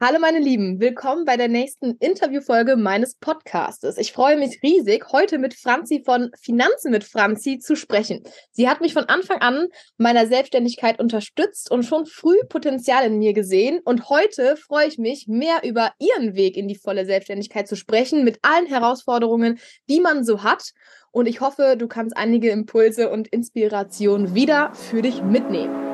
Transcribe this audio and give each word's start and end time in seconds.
Hallo 0.00 0.20
meine 0.20 0.38
Lieben, 0.38 0.78
willkommen 0.78 1.24
bei 1.24 1.36
der 1.36 1.48
nächsten 1.48 1.96
Interviewfolge 1.96 2.76
meines 2.76 3.16
Podcastes. 3.16 3.98
Ich 3.98 4.12
freue 4.12 4.36
mich 4.36 4.62
riesig, 4.62 5.06
heute 5.10 5.38
mit 5.38 5.54
Franzi 5.54 6.04
von 6.04 6.30
Finanzen 6.40 6.92
mit 6.92 7.02
Franzi 7.02 7.58
zu 7.58 7.74
sprechen. 7.74 8.22
Sie 8.52 8.68
hat 8.68 8.80
mich 8.80 8.92
von 8.92 9.06
Anfang 9.06 9.40
an 9.40 9.66
meiner 9.96 10.28
Selbstständigkeit 10.28 11.00
unterstützt 11.00 11.72
und 11.72 11.82
schon 11.82 12.06
früh 12.06 12.36
Potenzial 12.48 13.06
in 13.06 13.18
mir 13.18 13.32
gesehen. 13.32 13.80
Und 13.84 14.08
heute 14.08 14.56
freue 14.56 14.86
ich 14.86 14.98
mich, 14.98 15.26
mehr 15.26 15.64
über 15.64 15.90
ihren 15.98 16.36
Weg 16.36 16.56
in 16.56 16.68
die 16.68 16.78
volle 16.78 17.04
Selbstständigkeit 17.04 17.66
zu 17.66 17.74
sprechen, 17.74 18.22
mit 18.22 18.38
allen 18.42 18.66
Herausforderungen, 18.66 19.58
die 19.90 19.98
man 19.98 20.22
so 20.22 20.44
hat. 20.44 20.74
Und 21.10 21.26
ich 21.26 21.40
hoffe, 21.40 21.74
du 21.76 21.88
kannst 21.88 22.16
einige 22.16 22.50
Impulse 22.50 23.10
und 23.10 23.26
Inspirationen 23.26 24.36
wieder 24.36 24.72
für 24.74 25.02
dich 25.02 25.24
mitnehmen. 25.24 25.87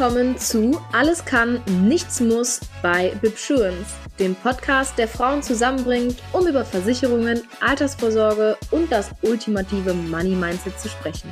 Willkommen 0.00 0.38
zu 0.38 0.80
Alles 0.92 1.22
kann, 1.26 1.60
nichts 1.86 2.20
muss 2.20 2.60
bei 2.80 3.12
Bibsurance, 3.20 3.96
dem 4.18 4.34
Podcast, 4.34 4.96
der 4.96 5.06
Frauen 5.06 5.42
zusammenbringt, 5.42 6.16
um 6.32 6.46
über 6.46 6.64
Versicherungen, 6.64 7.42
Altersvorsorge 7.60 8.56
und 8.70 8.90
das 8.90 9.10
ultimative 9.20 9.92
Money 9.92 10.34
Mindset 10.34 10.80
zu 10.80 10.88
sprechen. 10.88 11.30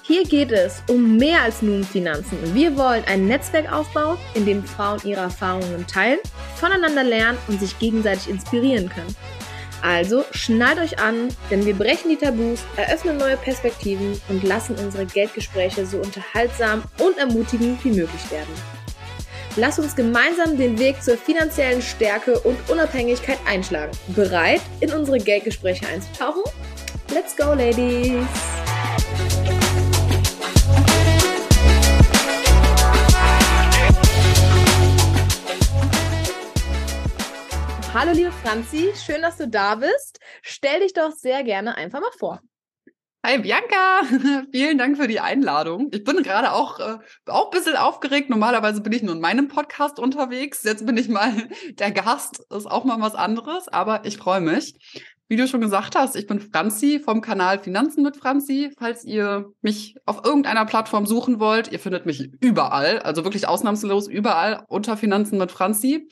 Hier 0.00 0.24
geht 0.24 0.50
es 0.50 0.82
um 0.88 1.18
mehr 1.18 1.42
als 1.42 1.60
nur 1.60 1.76
um 1.76 1.84
Finanzen. 1.84 2.38
Wir 2.54 2.74
wollen 2.74 3.04
ein 3.06 3.26
Netzwerk 3.26 3.70
aufbauen, 3.70 4.16
in 4.32 4.46
dem 4.46 4.64
Frauen 4.64 5.02
ihre 5.04 5.20
Erfahrungen 5.20 5.86
teilen, 5.86 6.20
voneinander 6.56 7.04
lernen 7.04 7.36
und 7.48 7.60
sich 7.60 7.78
gegenseitig 7.78 8.30
inspirieren 8.30 8.88
können. 8.88 9.14
Also 9.82 10.24
schnallt 10.30 10.78
euch 10.78 11.00
an, 11.00 11.28
denn 11.50 11.66
wir 11.66 11.74
brechen 11.74 12.08
die 12.08 12.16
Tabus, 12.16 12.60
eröffnen 12.76 13.16
neue 13.16 13.36
Perspektiven 13.36 14.20
und 14.28 14.44
lassen 14.44 14.76
unsere 14.76 15.04
Geldgespräche 15.04 15.84
so 15.84 15.98
unterhaltsam 15.98 16.84
und 16.98 17.18
ermutigend 17.18 17.84
wie 17.84 17.90
möglich 17.90 18.30
werden. 18.30 18.54
Lass 19.56 19.78
uns 19.78 19.94
gemeinsam 19.94 20.56
den 20.56 20.78
Weg 20.78 21.02
zur 21.02 21.18
finanziellen 21.18 21.82
Stärke 21.82 22.38
und 22.40 22.56
Unabhängigkeit 22.70 23.38
einschlagen. 23.46 23.92
Bereit, 24.08 24.62
in 24.80 24.92
unsere 24.92 25.18
Geldgespräche 25.18 25.86
einzutauchen? 25.88 26.42
Let's 27.12 27.36
go, 27.36 27.52
Ladies! 27.52 28.24
Hallo 37.94 38.12
liebe 38.12 38.32
Franzi, 38.32 38.90
schön, 38.94 39.20
dass 39.20 39.36
du 39.36 39.46
da 39.46 39.74
bist. 39.74 40.18
Stell 40.40 40.80
dich 40.80 40.94
doch 40.94 41.12
sehr 41.12 41.44
gerne 41.44 41.76
einfach 41.76 42.00
mal 42.00 42.10
vor. 42.18 42.40
Hi 43.22 43.38
Bianca, 43.38 44.00
vielen 44.50 44.78
Dank 44.78 44.96
für 44.96 45.08
die 45.08 45.20
Einladung. 45.20 45.90
Ich 45.92 46.02
bin 46.02 46.22
gerade 46.22 46.52
auch, 46.52 46.80
äh, 46.80 46.96
auch 47.26 47.52
ein 47.52 47.58
bisschen 47.58 47.76
aufgeregt. 47.76 48.30
Normalerweise 48.30 48.80
bin 48.80 48.94
ich 48.94 49.02
nur 49.02 49.14
in 49.14 49.20
meinem 49.20 49.48
Podcast 49.48 49.98
unterwegs. 49.98 50.62
Jetzt 50.62 50.86
bin 50.86 50.96
ich 50.96 51.10
mal 51.10 51.34
der 51.78 51.90
Gast, 51.90 52.42
ist 52.48 52.64
auch 52.64 52.84
mal 52.84 52.98
was 53.02 53.14
anderes, 53.14 53.68
aber 53.68 54.06
ich 54.06 54.16
freue 54.16 54.40
mich. 54.40 54.74
Wie 55.28 55.36
du 55.36 55.46
schon 55.46 55.60
gesagt 55.60 55.94
hast, 55.94 56.16
ich 56.16 56.26
bin 56.26 56.40
Franzi 56.40 56.98
vom 56.98 57.20
Kanal 57.20 57.58
Finanzen 57.58 58.02
mit 58.02 58.16
Franzi. 58.16 58.70
Falls 58.78 59.04
ihr 59.04 59.50
mich 59.60 59.96
auf 60.06 60.24
irgendeiner 60.24 60.64
Plattform 60.64 61.04
suchen 61.04 61.40
wollt, 61.40 61.70
ihr 61.70 61.78
findet 61.78 62.06
mich 62.06 62.30
überall, 62.40 63.00
also 63.00 63.24
wirklich 63.24 63.46
ausnahmslos 63.46 64.08
überall 64.08 64.64
unter 64.68 64.96
Finanzen 64.96 65.36
mit 65.36 65.52
Franzi. 65.52 66.08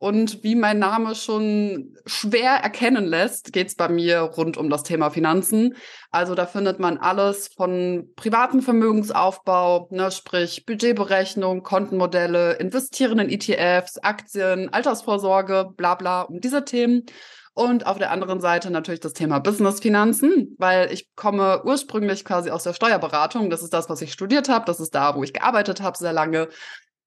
Und 0.00 0.42
wie 0.42 0.54
mein 0.54 0.78
Name 0.78 1.14
schon 1.14 1.94
schwer 2.06 2.52
erkennen 2.52 3.04
lässt, 3.04 3.52
geht's 3.52 3.74
bei 3.74 3.90
mir 3.90 4.20
rund 4.20 4.56
um 4.56 4.70
das 4.70 4.82
Thema 4.82 5.10
Finanzen. 5.10 5.76
Also 6.10 6.34
da 6.34 6.46
findet 6.46 6.80
man 6.80 6.96
alles 6.96 7.48
von 7.48 8.10
privatem 8.16 8.62
Vermögensaufbau, 8.62 9.88
ne, 9.90 10.10
sprich 10.10 10.64
Budgetberechnung, 10.64 11.62
Kontenmodelle, 11.62 12.54
Investieren 12.54 13.18
in 13.18 13.28
ETFs, 13.28 13.98
Aktien, 13.98 14.72
Altersvorsorge, 14.72 15.68
bla 15.76 15.96
bla, 15.96 16.22
um 16.22 16.40
diese 16.40 16.64
Themen. 16.64 17.04
Und 17.52 17.84
auf 17.84 17.98
der 17.98 18.10
anderen 18.10 18.40
Seite 18.40 18.70
natürlich 18.70 19.00
das 19.00 19.12
Thema 19.12 19.38
Business-Finanzen, 19.38 20.56
weil 20.56 20.90
ich 20.94 21.14
komme 21.14 21.62
ursprünglich 21.66 22.24
quasi 22.24 22.50
aus 22.50 22.62
der 22.62 22.72
Steuerberatung. 22.72 23.50
Das 23.50 23.62
ist 23.62 23.74
das, 23.74 23.90
was 23.90 24.00
ich 24.00 24.14
studiert 24.14 24.48
habe. 24.48 24.64
Das 24.64 24.80
ist 24.80 24.94
da, 24.94 25.14
wo 25.14 25.22
ich 25.22 25.34
gearbeitet 25.34 25.82
habe 25.82 25.98
sehr 25.98 26.14
lange. 26.14 26.48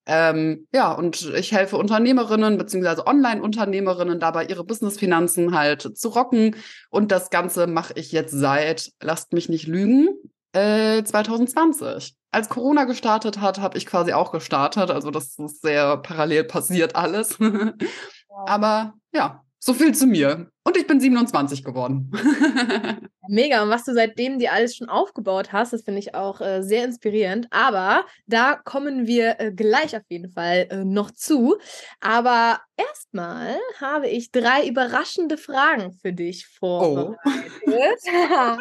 Ähm, 0.06 0.68
ja, 0.74 0.92
und 0.92 1.34
ich 1.34 1.54
helfe 1.54 1.78
Unternehmerinnen 1.78 2.58
beziehungsweise 2.58 3.08
Online-Unternehmerinnen 3.08 4.20
dabei, 4.20 4.46
ihre 4.46 4.64
Business-Finanzen 4.64 5.56
halt 5.56 5.98
zu 5.98 6.10
rocken. 6.10 6.56
Und 6.90 7.12
das 7.12 7.30
Ganze 7.30 7.68
mache 7.68 7.94
ich 7.96 8.12
jetzt 8.12 8.32
seit, 8.32 8.92
lasst 9.02 9.34
mich 9.34 9.48
nicht 9.48 9.68
lügen, 9.68 10.10
äh, 10.54 11.04
2020. 11.04 12.16
Als 12.32 12.50
Corona 12.50 12.86
gestartet 12.86 13.40
hat, 13.40 13.60
habe 13.60 13.78
ich 13.78 13.86
quasi 13.86 14.14
auch 14.14 14.32
gestartet. 14.32 14.92
Also 14.92 15.12
das 15.12 15.38
ist 15.38 15.62
sehr 15.62 15.98
parallel 15.98 16.46
passiert 16.46 16.96
alles. 16.96 17.38
Aber 18.46 18.94
ja, 19.14 19.43
so 19.64 19.74
viel 19.74 19.96
zu 19.96 20.08
mir. 20.08 20.52
Und 20.66 20.76
ich 20.76 20.88
bin 20.88 21.00
27 21.00 21.64
geworden. 21.64 22.12
Mega. 23.30 23.64
Und 23.64 23.70
was 23.70 23.86
du 23.86 23.94
seitdem 23.94 24.38
dir 24.38 24.52
alles 24.52 24.76
schon 24.76 24.90
aufgebaut 24.90 25.54
hast, 25.54 25.72
das 25.72 25.84
finde 25.84 26.00
ich 26.00 26.16
auch 26.16 26.42
äh, 26.42 26.62
sehr 26.64 26.84
inspirierend. 26.84 27.48
Aber 27.50 28.06
da 28.28 28.56
kommen 28.56 29.08
wir 29.08 29.40
äh, 29.40 29.54
gleich 29.54 29.96
auf 29.96 30.04
jeden 30.10 30.30
Fall 30.30 30.68
äh, 30.70 30.84
noch 30.84 31.12
zu. 31.12 31.56
Aber 32.02 32.60
erstmal 32.76 33.56
habe 33.80 34.10
ich 34.10 34.32
drei 34.32 34.68
überraschende 34.68 35.38
Fragen 35.38 35.94
für 35.94 36.12
dich 36.12 36.46
vorbereitet. 36.46 37.18
Oh. 37.66 37.72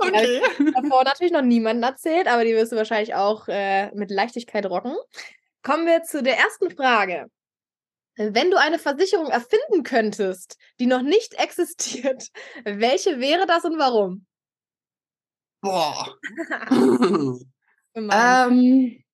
okay. 0.00 0.40
davor 0.74 1.04
natürlich 1.04 1.32
noch 1.32 1.42
niemandem 1.42 1.88
erzählt, 1.88 2.26
aber 2.26 2.44
die 2.44 2.54
wirst 2.54 2.72
du 2.72 2.76
wahrscheinlich 2.76 3.14
auch 3.14 3.46
äh, 3.46 3.94
mit 3.94 4.10
Leichtigkeit 4.10 4.66
rocken. 4.66 4.96
Kommen 5.62 5.86
wir 5.86 6.02
zu 6.02 6.24
der 6.24 6.38
ersten 6.38 6.70
Frage. 6.72 7.26
Wenn 8.16 8.50
du 8.50 8.58
eine 8.58 8.78
Versicherung 8.78 9.28
erfinden 9.28 9.82
könntest, 9.82 10.58
die 10.78 10.86
noch 10.86 11.02
nicht 11.02 11.34
existiert, 11.34 12.28
welche 12.64 13.20
wäre 13.20 13.46
das 13.46 13.64
und 13.64 13.78
warum? 13.78 14.26
Boah. 15.62 16.16
ähm, 17.94 19.04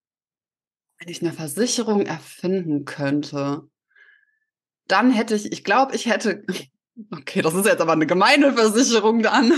wenn 0.98 1.08
ich 1.08 1.20
eine 1.20 1.32
Versicherung 1.32 2.06
erfinden 2.06 2.84
könnte, 2.84 3.62
dann 4.86 5.10
hätte 5.10 5.34
ich, 5.34 5.52
ich 5.52 5.64
glaube, 5.64 5.94
ich 5.94 6.06
hätte, 6.06 6.44
okay, 7.12 7.42
das 7.42 7.54
ist 7.54 7.66
jetzt 7.66 7.80
aber 7.80 7.92
eine 7.92 8.06
gemeine 8.06 8.52
Versicherung 8.54 9.22
dann. 9.22 9.52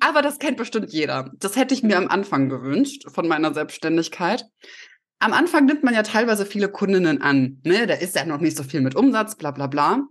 aber 0.00 0.22
das 0.22 0.38
kennt 0.38 0.58
bestimmt 0.58 0.92
jeder. 0.92 1.32
Das 1.38 1.56
hätte 1.56 1.74
ich 1.74 1.82
mir 1.82 1.96
am 1.96 2.08
Anfang 2.08 2.48
gewünscht 2.48 3.04
von 3.10 3.26
meiner 3.26 3.54
Selbstständigkeit 3.54 4.44
am 5.22 5.32
Anfang 5.32 5.66
nimmt 5.66 5.84
man 5.84 5.94
ja 5.94 6.02
teilweise 6.02 6.44
viele 6.44 6.68
Kundinnen 6.68 7.22
an. 7.22 7.60
Ne? 7.64 7.86
Da 7.86 7.94
ist 7.94 8.16
ja 8.16 8.24
noch 8.24 8.40
nicht 8.40 8.56
so 8.56 8.64
viel 8.64 8.80
mit 8.80 8.96
Umsatz, 8.96 9.36
bla 9.36 9.52
bla 9.52 9.68
bla. 9.68 10.06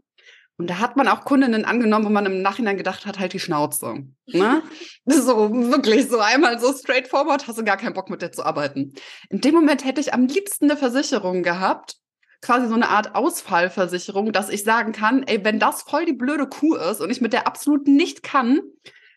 Und 0.58 0.70
da 0.70 0.80
hat 0.80 0.96
man 0.96 1.08
auch 1.08 1.26
Kundinnen 1.26 1.66
angenommen, 1.66 2.06
wo 2.06 2.10
man 2.10 2.26
im 2.26 2.42
Nachhinein 2.42 2.78
gedacht 2.78 3.06
hat, 3.06 3.20
halt 3.20 3.34
die 3.34 3.40
Schnauze. 3.40 4.06
Ne? 4.28 4.62
so, 5.06 5.52
wirklich, 5.72 6.08
so 6.08 6.20
einmal 6.20 6.60
so 6.60 6.72
straightforward, 6.72 7.48
hast 7.48 7.58
du 7.58 7.64
gar 7.64 7.78
keinen 7.78 7.94
Bock 7.94 8.10
mit 8.10 8.22
der 8.22 8.32
zu 8.32 8.46
arbeiten. 8.46 8.94
In 9.30 9.42
dem 9.42 9.56
Moment 9.56 9.84
hätte 9.84 10.00
ich 10.00 10.14
am 10.14 10.28
liebsten 10.28 10.66
eine 10.66 10.78
Versicherung 10.78 11.44
gehabt, 11.44 11.96
quasi 12.42 12.68
so 12.68 12.76
eine 12.76 12.90
Art 12.90 13.14
Ausfallversicherung, 13.16 14.32
dass 14.32 14.50
ich 14.50 14.64
sagen 14.64 14.94
kann, 14.94 15.24
ey, 15.24 15.44
wenn 15.44 15.60
das 15.60 15.82
voll 15.82 16.06
die 16.06 16.14
blöde 16.14 16.48
Kuh 16.48 16.76
ist 16.76 17.02
und 17.02 17.10
ich 17.10 17.22
mit 17.22 17.34
der 17.34 17.48
absolut 17.48 17.88
nicht 17.88 18.24
kann, 18.24 18.62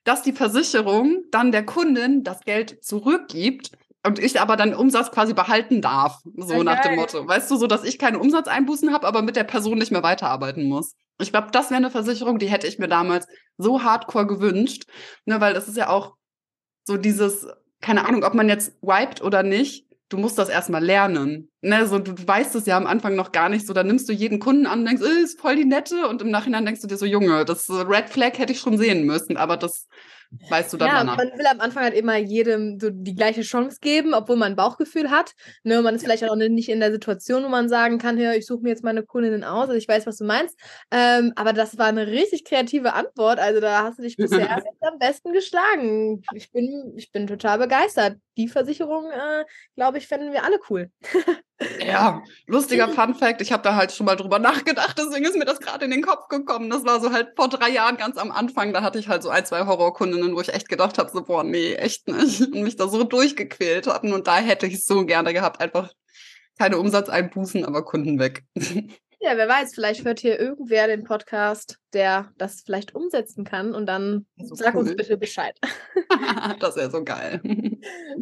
dass 0.02 0.22
die 0.22 0.32
Versicherung 0.32 1.24
dann 1.30 1.52
der 1.52 1.64
Kundin 1.64 2.24
das 2.24 2.40
Geld 2.40 2.84
zurückgibt 2.84 3.70
und 4.06 4.18
ich 4.18 4.38
aber 4.40 4.56
dann 4.56 4.74
Umsatz 4.74 5.10
quasi 5.10 5.32
behalten 5.32 5.80
darf, 5.80 6.20
so 6.36 6.54
okay. 6.54 6.64
nach 6.64 6.80
dem 6.80 6.96
Motto. 6.96 7.26
Weißt 7.26 7.50
du, 7.50 7.56
so 7.56 7.66
dass 7.66 7.84
ich 7.84 7.98
keine 7.98 8.18
Umsatzeinbußen 8.18 8.92
habe, 8.92 9.06
aber 9.06 9.22
mit 9.22 9.36
der 9.36 9.44
Person 9.44 9.78
nicht 9.78 9.92
mehr 9.92 10.02
weiterarbeiten 10.02 10.68
muss. 10.68 10.94
Ich 11.20 11.30
glaube, 11.30 11.48
das 11.52 11.70
wäre 11.70 11.78
eine 11.78 11.90
Versicherung, 11.90 12.38
die 12.38 12.48
hätte 12.48 12.66
ich 12.66 12.78
mir 12.78 12.88
damals 12.88 13.26
so 13.56 13.82
hardcore 13.82 14.26
gewünscht, 14.26 14.84
ne, 15.24 15.40
weil 15.40 15.54
das 15.54 15.68
ist 15.68 15.76
ja 15.76 15.88
auch 15.88 16.16
so 16.86 16.96
dieses, 16.96 17.46
keine 17.80 18.06
Ahnung, 18.06 18.24
ob 18.24 18.34
man 18.34 18.48
jetzt 18.48 18.76
wiped 18.82 19.22
oder 19.22 19.42
nicht, 19.42 19.86
du 20.08 20.18
musst 20.18 20.38
das 20.38 20.48
erstmal 20.48 20.84
lernen. 20.84 21.50
Ne, 21.64 21.86
so, 21.86 21.98
du 21.98 22.12
weißt 22.14 22.54
es 22.56 22.66
ja 22.66 22.76
am 22.76 22.86
Anfang 22.86 23.16
noch 23.16 23.32
gar 23.32 23.48
nicht 23.48 23.66
so, 23.66 23.72
dann 23.72 23.86
nimmst 23.86 24.06
du 24.06 24.12
jeden 24.12 24.38
Kunden 24.38 24.66
an 24.66 24.80
und 24.80 24.84
denkst, 24.84 25.02
äh, 25.02 25.22
ist 25.22 25.40
voll 25.40 25.56
die 25.56 25.64
nette 25.64 26.06
und 26.08 26.20
im 26.20 26.30
Nachhinein 26.30 26.66
denkst 26.66 26.82
du 26.82 26.86
dir 26.86 26.98
so, 26.98 27.06
Junge, 27.06 27.46
das 27.46 27.70
Red 27.70 28.10
Flag 28.10 28.38
hätte 28.38 28.52
ich 28.52 28.60
schon 28.60 28.76
sehen 28.76 29.06
müssen, 29.06 29.38
aber 29.38 29.56
das 29.56 29.88
weißt 30.50 30.72
du 30.72 30.76
dann 30.76 30.88
ja, 30.88 30.94
danach. 30.98 31.16
Man 31.16 31.38
will 31.38 31.46
am 31.46 31.60
Anfang 31.60 31.84
halt 31.84 31.94
immer 31.94 32.16
jedem 32.16 32.78
so 32.78 32.90
die 32.90 33.14
gleiche 33.14 33.42
Chance 33.42 33.78
geben, 33.80 34.14
obwohl 34.14 34.36
man 34.36 34.52
ein 34.52 34.56
Bauchgefühl 34.56 35.10
hat. 35.10 35.32
Ne, 35.62 35.80
man 35.82 35.94
ist 35.94 36.02
vielleicht 36.02 36.28
auch 36.28 36.36
nicht 36.36 36.68
in 36.68 36.80
der 36.80 36.92
Situation, 36.92 37.44
wo 37.44 37.48
man 37.48 37.68
sagen 37.68 37.98
kann, 37.98 38.18
ja, 38.18 38.32
ich 38.32 38.46
suche 38.46 38.62
mir 38.62 38.70
jetzt 38.70 38.84
meine 38.84 39.02
Kundinnen 39.02 39.44
aus, 39.44 39.68
also 39.68 39.74
ich 39.74 39.88
weiß, 39.88 40.06
was 40.06 40.18
du 40.18 40.24
meinst. 40.24 40.58
Ähm, 40.90 41.32
aber 41.36 41.52
das 41.52 41.78
war 41.78 41.86
eine 41.86 42.06
richtig 42.06 42.44
kreative 42.44 42.92
Antwort. 42.92 43.38
Also 43.38 43.60
da 43.60 43.84
hast 43.84 43.98
du 43.98 44.02
dich 44.02 44.16
bisher 44.16 44.50
am 44.80 44.98
besten 44.98 45.32
geschlagen. 45.32 46.22
Ich 46.34 46.52
bin, 46.52 46.92
ich 46.96 47.10
bin 47.10 47.26
total 47.26 47.58
begeistert. 47.58 48.18
Die 48.36 48.48
Versicherung, 48.48 49.10
äh, 49.10 49.44
glaube 49.76 49.98
ich, 49.98 50.06
fänden 50.06 50.32
wir 50.32 50.44
alle 50.44 50.58
cool. 50.68 50.90
Ja, 51.80 52.22
lustiger 52.46 52.88
Fun 52.88 53.14
Fact. 53.14 53.40
Ich 53.40 53.52
habe 53.52 53.62
da 53.62 53.76
halt 53.76 53.92
schon 53.92 54.06
mal 54.06 54.16
drüber 54.16 54.38
nachgedacht, 54.38 54.98
deswegen 54.98 55.24
ist 55.24 55.36
mir 55.36 55.44
das 55.44 55.60
gerade 55.60 55.84
in 55.84 55.92
den 55.92 56.02
Kopf 56.02 56.28
gekommen. 56.28 56.68
Das 56.68 56.84
war 56.84 57.00
so 57.00 57.12
halt 57.12 57.32
vor 57.36 57.48
drei 57.48 57.70
Jahren 57.70 57.96
ganz 57.96 58.16
am 58.16 58.32
Anfang. 58.32 58.72
Da 58.72 58.82
hatte 58.82 58.98
ich 58.98 59.08
halt 59.08 59.22
so 59.22 59.28
ein, 59.28 59.46
zwei 59.46 59.64
Horrorkundinnen, 59.64 60.34
wo 60.34 60.40
ich 60.40 60.52
echt 60.52 60.68
gedacht 60.68 60.98
habe, 60.98 61.10
so, 61.12 61.22
boah, 61.22 61.44
nee, 61.44 61.74
echt 61.74 62.08
nicht. 62.08 62.40
Und 62.40 62.62
mich 62.62 62.76
da 62.76 62.88
so 62.88 63.04
durchgequält 63.04 63.86
hatten. 63.86 64.12
Und 64.12 64.26
da 64.26 64.38
hätte 64.38 64.66
ich 64.66 64.74
es 64.74 64.86
so 64.86 65.06
gerne 65.06 65.32
gehabt. 65.32 65.60
Einfach 65.60 65.92
keine 66.58 66.78
Umsatzeinbußen, 66.78 67.64
aber 67.64 67.84
Kunden 67.84 68.18
weg. 68.18 68.44
Ja, 69.24 69.38
wer 69.38 69.48
weiß, 69.48 69.74
vielleicht 69.74 70.04
hört 70.04 70.20
hier 70.20 70.38
irgendwer 70.38 70.86
den 70.86 71.02
Podcast, 71.02 71.78
der 71.94 72.30
das 72.36 72.60
vielleicht 72.60 72.94
umsetzen 72.94 73.44
kann 73.44 73.74
und 73.74 73.86
dann 73.86 74.26
so 74.36 74.54
sag 74.54 74.74
cool. 74.74 74.80
uns 74.80 74.96
bitte 74.96 75.16
Bescheid. 75.16 75.58
das 76.60 76.76
wäre 76.76 76.90
so 76.90 77.02
geil. 77.02 77.40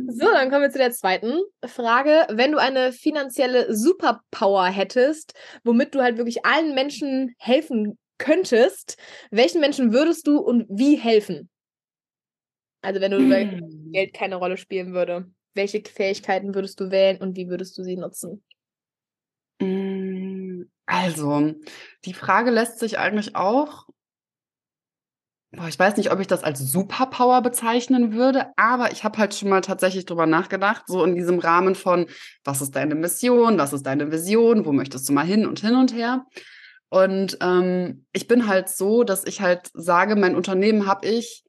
So, 0.09 0.27
dann 0.27 0.51
kommen 0.51 0.63
wir 0.63 0.71
zu 0.71 0.79
der 0.79 0.91
zweiten 0.91 1.41
Frage. 1.65 2.27
Wenn 2.29 2.51
du 2.51 2.59
eine 2.59 2.93
finanzielle 2.93 3.73
Superpower 3.73 4.67
hättest, 4.67 5.35
womit 5.63 5.95
du 5.95 6.03
halt 6.03 6.17
wirklich 6.17 6.45
allen 6.45 6.75
Menschen 6.75 7.35
helfen 7.39 7.97
könntest, 8.19 8.99
welchen 9.31 9.61
Menschen 9.61 9.93
würdest 9.93 10.27
du 10.27 10.39
und 10.39 10.67
wie 10.69 10.97
helfen? 10.97 11.49
Also 12.83 13.01
wenn 13.01 13.13
du 13.13 13.19
hm. 13.19 13.93
Geld 13.93 14.15
keine 14.15 14.35
Rolle 14.35 14.57
spielen 14.57 14.93
würde, 14.93 15.31
welche 15.55 15.81
Fähigkeiten 15.81 16.57
würdest 16.57 16.81
du 16.81 16.91
wählen 16.91 17.19
und 17.19 17.37
wie 17.37 17.49
würdest 17.49 17.79
du 17.79 17.85
sie 17.85 17.97
nutzen? 17.97 18.43
Hm. 19.63 20.71
Also, 20.87 21.55
die 22.05 22.15
Frage 22.15 22.51
lässt 22.51 22.79
sich 22.79 22.99
eigentlich 22.99 23.37
auch 23.37 23.87
boah, 25.53 25.69
ich 25.69 25.79
weiß 25.79 25.97
nicht, 25.97 26.11
ob 26.11 26.21
ich 26.21 26.27
das 26.27 26.45
als 26.45 26.61
Superpower 26.61 27.43
bezeichnen 27.43 28.15
würde, 28.15 28.47
aber 28.57 28.91
ich 28.91 29.05
habe 29.05 29.19
halt 29.19 29.35
schon 29.35 29.51
mal 29.51 29.61
tatsächlich 29.61 30.07
drüber 30.07 30.27
nachgedacht, 30.27 30.85
so 30.87 31.05
in 31.05 31.15
diesem 31.15 31.39
Rahmen 31.39 31.75
von, 31.75 32.07
was 32.45 32.63
ist 32.63 32.75
deine 32.75 32.95
Mission, 32.95 33.59
was 33.59 33.73
ist 33.73 33.85
deine 33.85 34.11
Vision, 34.11 34.65
wo 34.65 34.73
möchtest 34.73 35.09
du 35.09 35.13
mal 35.13 35.27
hin 35.27 35.47
und 35.47 35.61
hin 35.61 35.75
und 35.77 35.95
her. 35.95 36.25
Und 36.89 37.39
ähm, 37.41 38.07
ich 38.13 38.29
bin 38.29 38.47
halt 38.47 38.69
so, 38.69 39.05
dass 39.05 39.25
ich 39.25 39.41
halt 39.41 39.71
sage, 39.75 40.17
mein 40.17 40.37
Unternehmen 40.37 40.87
habe 40.87 41.07
ich 41.07 41.45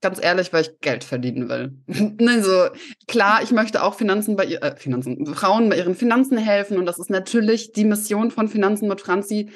ganz 0.00 0.22
ehrlich, 0.22 0.52
weil 0.52 0.62
ich 0.62 0.80
Geld 0.80 1.04
verdienen 1.04 1.48
will. 1.48 1.76
also 2.28 2.68
klar, 3.06 3.42
ich 3.42 3.50
möchte 3.50 3.82
auch 3.82 3.94
Finanzen 3.94 4.36
bei 4.36 4.44
ihr, 4.44 4.62
äh, 4.62 4.76
Finanzen, 4.76 5.26
Frauen 5.26 5.68
bei 5.68 5.76
ihren 5.76 5.94
Finanzen 5.94 6.38
helfen 6.38 6.78
und 6.78 6.86
das 6.86 6.98
ist 6.98 7.10
natürlich 7.10 7.72
die 7.72 7.84
Mission 7.84 8.30
von 8.30 8.48
Finanzen 8.48 8.88
mit 8.88 9.00
Franzi. 9.00 9.50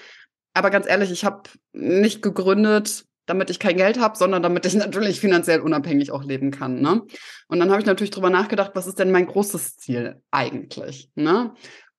Aber 0.53 0.71
ganz 0.71 0.89
ehrlich, 0.89 1.11
ich 1.11 1.25
habe 1.25 1.43
nicht 1.73 2.23
gegründet, 2.23 3.05
damit 3.27 3.51
ich 3.51 3.59
kein 3.59 3.77
Geld 3.77 3.99
habe, 3.99 4.17
sondern 4.17 4.43
damit 4.43 4.67
ich 4.67 4.75
natürlich 4.75 5.21
finanziell 5.21 5.61
unabhängig 5.61 6.11
auch 6.13 6.25
leben 6.25 6.51
kann. 6.51 6.81
Ne? 6.81 7.03
Und 7.49 7.59
dann 7.59 7.71
habe 7.71 7.81
ich 7.81 7.87
natürlich 7.87 8.11
drüber 8.11 8.31
nachgedacht, 8.31 8.73
was 8.75 8.87
ist 8.87 8.99
denn 8.99 9.11
mein 9.11 9.27
großes 9.27 9.77
Ziel 9.77 10.21
eigentlich? 10.31 11.11
Ne? 11.15 11.55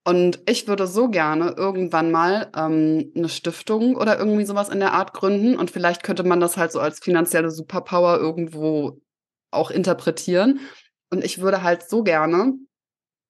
Und 0.08 0.40
ich 0.48 0.68
würde 0.68 0.86
so 0.86 1.10
gerne 1.10 1.56
irgendwann 1.58 2.12
mal 2.12 2.52
ähm, 2.56 3.12
eine 3.16 3.28
Stiftung 3.28 3.96
oder 3.96 4.20
irgendwie 4.20 4.46
sowas 4.46 4.70
in 4.70 4.80
der 4.80 4.94
Art 4.94 5.14
gründen. 5.14 5.58
Und 5.58 5.72
vielleicht 5.72 6.04
könnte 6.04 6.24
man 6.24 6.40
das 6.40 6.58
halt 6.58 6.72
so 6.72 6.80
als 6.80 7.00
finanzielle 7.00 7.50
Superpower 7.50 8.18
irgendwo 8.20 9.02
auch 9.50 9.72
interpretieren. 9.72 10.60
Und 11.10 11.26
ich 11.26 11.42
würde 11.42 11.64
halt 11.64 11.90
so 11.90 12.04
gerne 12.04 12.54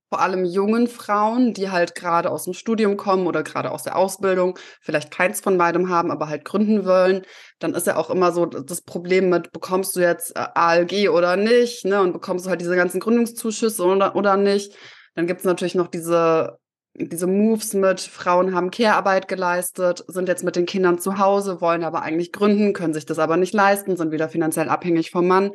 vor 0.09 0.19
allem 0.21 0.45
jungen 0.45 0.87
Frauen, 0.87 1.53
die 1.53 1.71
halt 1.71 1.95
gerade 1.95 2.29
aus 2.29 2.43
dem 2.43 2.53
Studium 2.53 2.97
kommen 2.97 3.25
oder 3.25 3.41
gerade 3.43 3.71
aus 3.71 3.83
der 3.83 3.95
Ausbildung, 3.97 4.57
vielleicht 4.81 5.11
keins 5.11 5.41
von 5.41 5.57
beidem 5.57 5.89
haben, 5.89 6.11
aber 6.11 6.27
halt 6.29 6.45
gründen 6.45 6.85
wollen, 6.85 7.23
dann 7.59 7.73
ist 7.73 7.87
ja 7.87 7.95
auch 7.95 8.09
immer 8.09 8.31
so 8.31 8.45
das 8.45 8.81
Problem 8.81 9.29
mit, 9.29 9.51
bekommst 9.51 9.95
du 9.95 10.01
jetzt 10.01 10.35
äh, 10.35 10.45
ALG 10.53 11.09
oder 11.09 11.37
nicht, 11.37 11.85
ne? 11.85 12.01
Und 12.01 12.13
bekommst 12.13 12.45
du 12.45 12.49
halt 12.49 12.61
diese 12.61 12.75
ganzen 12.75 12.99
Gründungszuschüsse 12.99 13.83
oder, 13.83 14.15
oder 14.15 14.37
nicht. 14.37 14.75
Dann 15.15 15.25
gibt 15.27 15.39
es 15.39 15.45
natürlich 15.45 15.75
noch 15.75 15.87
diese 15.87 16.57
diese 16.97 17.27
Moves 17.27 17.73
mit 17.73 17.99
Frauen 17.99 18.55
haben 18.55 18.71
Care-Arbeit 18.71 19.27
geleistet, 19.27 20.05
sind 20.07 20.29
jetzt 20.29 20.43
mit 20.43 20.55
den 20.55 20.65
Kindern 20.65 20.97
zu 20.97 21.19
Hause, 21.19 21.59
wollen 21.59 21.83
aber 21.83 22.01
eigentlich 22.01 22.31
gründen, 22.31 22.73
können 22.73 22.93
sich 22.93 23.05
das 23.05 23.19
aber 23.19 23.37
nicht 23.37 23.53
leisten, 23.53 23.97
sind 23.97 24.11
wieder 24.11 24.29
finanziell 24.29 24.69
abhängig 24.69 25.11
vom 25.11 25.27
Mann. 25.27 25.51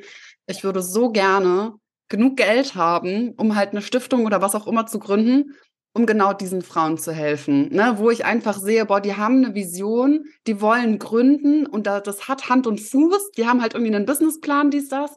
Ich 0.47 0.65
würde 0.65 0.83
so 0.83 1.11
gerne 1.11 1.75
genug 2.09 2.37
Geld 2.37 2.75
haben, 2.75 3.33
um 3.37 3.57
halt 3.57 3.71
eine 3.71 3.83
Stiftung 3.83 4.27
oder 4.27 4.43
was 4.43 4.55
auch 4.55 4.67
immer 4.67 4.87
zu 4.87 4.99
gründen, 4.99 5.55
um 5.95 6.07
genau 6.07 6.33
diesen 6.33 6.63
Frauen 6.63 6.99
zu 6.99 7.13
helfen. 7.13 7.69
Ne? 7.73 7.95
Wo 7.97 8.11
ich 8.11 8.25
einfach 8.25 8.59
sehe, 8.59 8.85
boah, 8.85 9.01
die 9.01 9.17
haben 9.17 9.45
eine 9.45 9.55
Vision, 9.55 10.25
die 10.47 10.61
wollen 10.61 10.99
gründen 10.99 11.67
und 11.67 11.87
das 11.87 12.29
hat 12.29 12.51
Hand 12.51 12.67
und 12.67 12.81
Fuß, 12.81 13.33
die 13.37 13.47
haben 13.47 13.63
halt 13.63 13.75
irgendwie 13.75 13.95
einen 13.95 14.07
Businessplan, 14.07 14.71
dies, 14.71 14.89
das. 14.89 15.17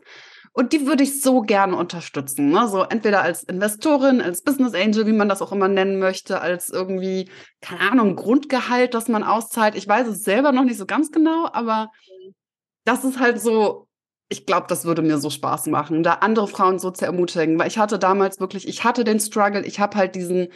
Und 0.55 0.71
die 0.71 0.85
würde 0.85 1.03
ich 1.03 1.19
so 1.21 1.41
gerne 1.41 1.75
unterstützen. 1.75 2.49
Ne? 2.49 2.67
So 2.67 2.83
entweder 2.83 3.23
als 3.23 3.43
Investorin, 3.43 4.21
als 4.21 4.43
Business 4.43 4.75
Angel, 4.75 5.07
wie 5.07 5.13
man 5.13 5.27
das 5.27 5.41
auch 5.41 5.51
immer 5.51 5.67
nennen 5.67 5.97
möchte, 5.97 6.41
als 6.41 6.69
irgendwie, 6.69 7.27
keine 7.59 7.91
Ahnung, 7.91 8.15
Grundgehalt, 8.15 8.93
das 8.93 9.07
man 9.07 9.23
auszahlt. 9.23 9.73
Ich 9.73 9.87
weiß 9.87 10.07
es 10.07 10.23
selber 10.23 10.51
noch 10.51 10.63
nicht 10.63 10.77
so 10.77 10.85
ganz 10.85 11.11
genau, 11.11 11.49
aber 11.51 11.91
das 12.85 13.03
ist 13.03 13.19
halt 13.19 13.41
so, 13.41 13.87
ich 14.29 14.45
glaube, 14.45 14.67
das 14.69 14.85
würde 14.85 15.01
mir 15.01 15.17
so 15.17 15.31
Spaß 15.31 15.67
machen, 15.67 16.03
da 16.03 16.13
andere 16.13 16.47
Frauen 16.47 16.77
so 16.77 16.91
zu 16.91 17.05
ermutigen, 17.05 17.57
weil 17.57 17.67
ich 17.67 17.79
hatte 17.79 17.97
damals 17.97 18.39
wirklich, 18.39 18.67
ich 18.67 18.83
hatte 18.83 19.03
den 19.03 19.19
Struggle, 19.19 19.65
ich 19.65 19.79
habe 19.79 19.97
halt 19.97 20.13
diesen 20.13 20.49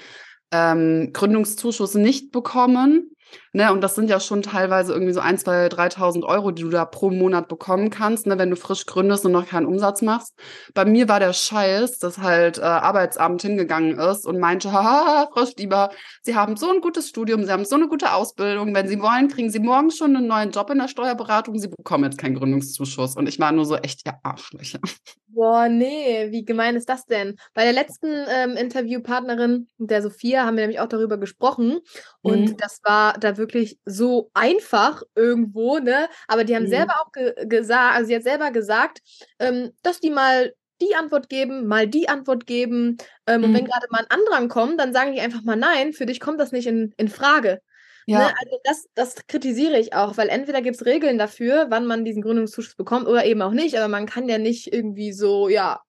ähm, 0.51 1.11
Gründungszuschuss 1.11 1.95
nicht 1.95 2.31
bekommen 2.31 3.11
Ne, 3.57 3.73
und 3.73 3.81
das 3.81 3.95
sind 3.95 4.07
ja 4.07 4.19
schon 4.19 4.43
teilweise 4.43 4.93
irgendwie 4.93 5.13
so 5.13 5.19
ein, 5.19 5.35
zwei, 5.39 5.65
3.000 5.65 6.23
Euro, 6.23 6.51
die 6.51 6.61
du 6.61 6.69
da 6.69 6.85
pro 6.85 7.09
Monat 7.09 7.47
bekommen 7.47 7.89
kannst, 7.89 8.27
ne, 8.27 8.37
wenn 8.37 8.51
du 8.51 8.55
frisch 8.55 8.85
gründest 8.85 9.25
und 9.25 9.31
noch 9.31 9.47
keinen 9.47 9.65
Umsatz 9.65 10.03
machst. 10.03 10.35
Bei 10.75 10.85
mir 10.85 11.09
war 11.09 11.19
der 11.19 11.33
Scheiß, 11.33 11.97
dass 11.97 12.19
halt 12.19 12.59
äh, 12.59 12.61
Arbeitsamt 12.61 13.41
hingegangen 13.41 13.97
ist 13.97 14.27
und 14.27 14.37
meinte, 14.37 14.71
haha, 14.73 15.27
Frau 15.33 15.47
Stieber, 15.47 15.89
Sie 16.21 16.35
haben 16.35 16.55
so 16.55 16.69
ein 16.71 16.81
gutes 16.81 17.09
Studium, 17.09 17.45
Sie 17.45 17.51
haben 17.51 17.65
so 17.65 17.73
eine 17.73 17.87
gute 17.87 18.13
Ausbildung. 18.13 18.75
Wenn 18.75 18.87
Sie 18.87 19.01
wollen, 19.01 19.27
kriegen 19.27 19.49
Sie 19.49 19.57
morgen 19.57 19.89
schon 19.89 20.15
einen 20.15 20.27
neuen 20.27 20.51
Job 20.51 20.69
in 20.69 20.77
der 20.77 20.87
Steuerberatung. 20.87 21.57
Sie 21.57 21.69
bekommen 21.69 22.03
jetzt 22.03 22.19
keinen 22.19 22.35
Gründungszuschuss. 22.35 23.15
Und 23.15 23.27
ich 23.27 23.39
war 23.39 23.51
nur 23.51 23.65
so 23.65 23.75
echt, 23.75 24.05
ja, 24.05 24.19
Arschlöcher. 24.21 24.81
Boah, 25.29 25.67
nee, 25.67 26.31
wie 26.31 26.45
gemein 26.45 26.75
ist 26.75 26.89
das 26.89 27.05
denn? 27.05 27.37
Bei 27.53 27.63
der 27.63 27.73
letzten 27.73 28.07
ähm, 28.07 28.55
Interviewpartnerin, 28.55 29.67
der 29.77 30.01
Sophia, 30.01 30.45
haben 30.45 30.57
wir 30.57 30.63
nämlich 30.63 30.79
auch 30.79 30.87
darüber 30.87 31.17
gesprochen. 31.17 31.79
Und 32.21 32.51
mhm. 32.51 32.57
das 32.57 32.81
war 32.83 33.13
da 33.19 33.37
wirklich 33.37 33.46
so 33.85 34.29
einfach 34.33 35.03
irgendwo, 35.15 35.79
ne? 35.79 36.07
Aber 36.27 36.43
die 36.43 36.55
haben 36.55 36.63
mhm. 36.63 36.69
selber 36.69 36.95
auch 37.01 37.11
ge 37.11 37.33
gesagt, 37.47 37.95
also 37.95 38.07
sie 38.07 38.15
hat 38.15 38.23
selber 38.23 38.51
gesagt, 38.51 38.99
ähm, 39.39 39.71
dass 39.83 39.99
die 39.99 40.09
mal 40.09 40.53
die 40.81 40.95
Antwort 40.95 41.29
geben, 41.29 41.67
mal 41.67 41.87
die 41.87 42.07
Antwort 42.07 42.45
geben. 42.45 42.97
Ähm, 43.25 43.41
mhm. 43.41 43.43
Und 43.45 43.53
wenn 43.55 43.65
gerade 43.65 43.87
mal 43.89 44.05
ein 44.07 44.19
Andrang 44.19 44.47
kommt, 44.49 44.79
dann 44.79 44.93
sagen 44.93 45.13
die 45.13 45.21
einfach 45.21 45.43
mal 45.43 45.55
nein, 45.55 45.93
für 45.93 46.05
dich 46.05 46.19
kommt 46.19 46.39
das 46.39 46.51
nicht 46.51 46.67
in, 46.67 46.93
in 46.97 47.07
Frage. 47.07 47.61
Ne? 48.07 48.13
Ja. 48.13 48.19
Ne? 48.19 48.33
Also 48.39 48.59
das, 48.63 48.87
das 48.93 49.27
kritisiere 49.27 49.77
ich 49.79 49.93
auch, 49.93 50.17
weil 50.17 50.29
entweder 50.29 50.61
gibt 50.61 50.77
es 50.77 50.85
Regeln 50.85 51.17
dafür, 51.17 51.67
wann 51.69 51.85
man 51.85 52.05
diesen 52.05 52.21
Gründungszuschuss 52.21 52.75
bekommt 52.75 53.07
oder 53.07 53.25
eben 53.25 53.41
auch 53.41 53.51
nicht, 53.51 53.77
aber 53.77 53.87
man 53.87 54.05
kann 54.05 54.29
ja 54.29 54.37
nicht 54.37 54.71
irgendwie 54.71 55.11
so, 55.11 55.49
ja, 55.49 55.81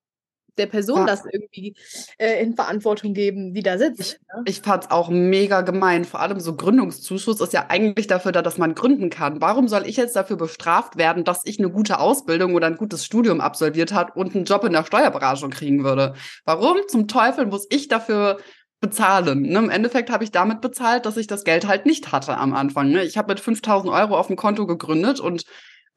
der 0.59 0.67
Person 0.67 1.01
ja. 1.01 1.07
das 1.07 1.25
irgendwie 1.31 1.75
äh, 2.19 2.43
in 2.43 2.55
Verantwortung 2.55 3.15
geben, 3.15 3.55
die 3.55 3.63
da 3.63 3.79
sitzt. 3.79 4.01
Ich, 4.01 4.13
ne? 4.35 4.43
ich 4.47 4.61
fand 4.61 4.85
es 4.85 4.91
auch 4.91 5.09
mega 5.09 5.63
gemein. 5.63 6.05
Vor 6.05 6.21
allem 6.21 6.41
so 6.41 6.57
Gründungszuschuss 6.57 7.41
ist 7.41 7.53
ja 7.53 7.67
eigentlich 7.69 8.07
dafür 8.07 8.33
da, 8.33 8.43
dass 8.43 8.59
man 8.59 8.75
gründen 8.75 9.11
kann. 9.11 9.41
Warum 9.41 9.69
soll 9.69 9.87
ich 9.87 9.97
jetzt 9.97 10.17
dafür 10.17 10.37
bestraft 10.37 10.97
werden, 10.97 11.25
dass 11.25 11.43
ich 11.45 11.59
eine 11.59 11.71
gute 11.71 12.01
Ausbildung 12.01 12.55
oder 12.55 12.67
ein 12.67 12.77
gutes 12.77 13.05
Studium 13.05 13.41
absolviert 13.41 13.93
habe 13.93 14.13
und 14.15 14.35
einen 14.35 14.45
Job 14.45 14.65
in 14.65 14.73
der 14.73 14.85
Steuerberatung 14.85 15.51
kriegen 15.51 15.85
würde? 15.85 16.15
Warum 16.45 16.79
zum 16.89 17.09
Teufel 17.09 17.47
muss 17.47 17.67
ich 17.71 17.89
dafür 17.89 18.39
bezahlen. 18.81 19.43
Ne? 19.43 19.59
Im 19.59 19.71
Endeffekt 19.71 20.11
habe 20.11 20.25
ich 20.25 20.31
damit 20.31 20.61
bezahlt, 20.61 21.07
dass 21.07 21.17
ich 21.17 21.27
das 21.27 21.45
Geld 21.45 21.67
halt 21.67 21.87
nicht 21.87 22.13
hatte 22.13 22.37
am 22.37 22.55
Anfang. 22.55 22.91
Ne? 22.91 23.03
Ich 23.03 23.19
habe 23.19 23.33
mit 23.33 23.41
5000 23.41 23.93
Euro 23.93 24.17
auf 24.17 24.29
dem 24.29 24.37
Konto 24.37 24.67
gegründet 24.67 25.21
und 25.21 25.45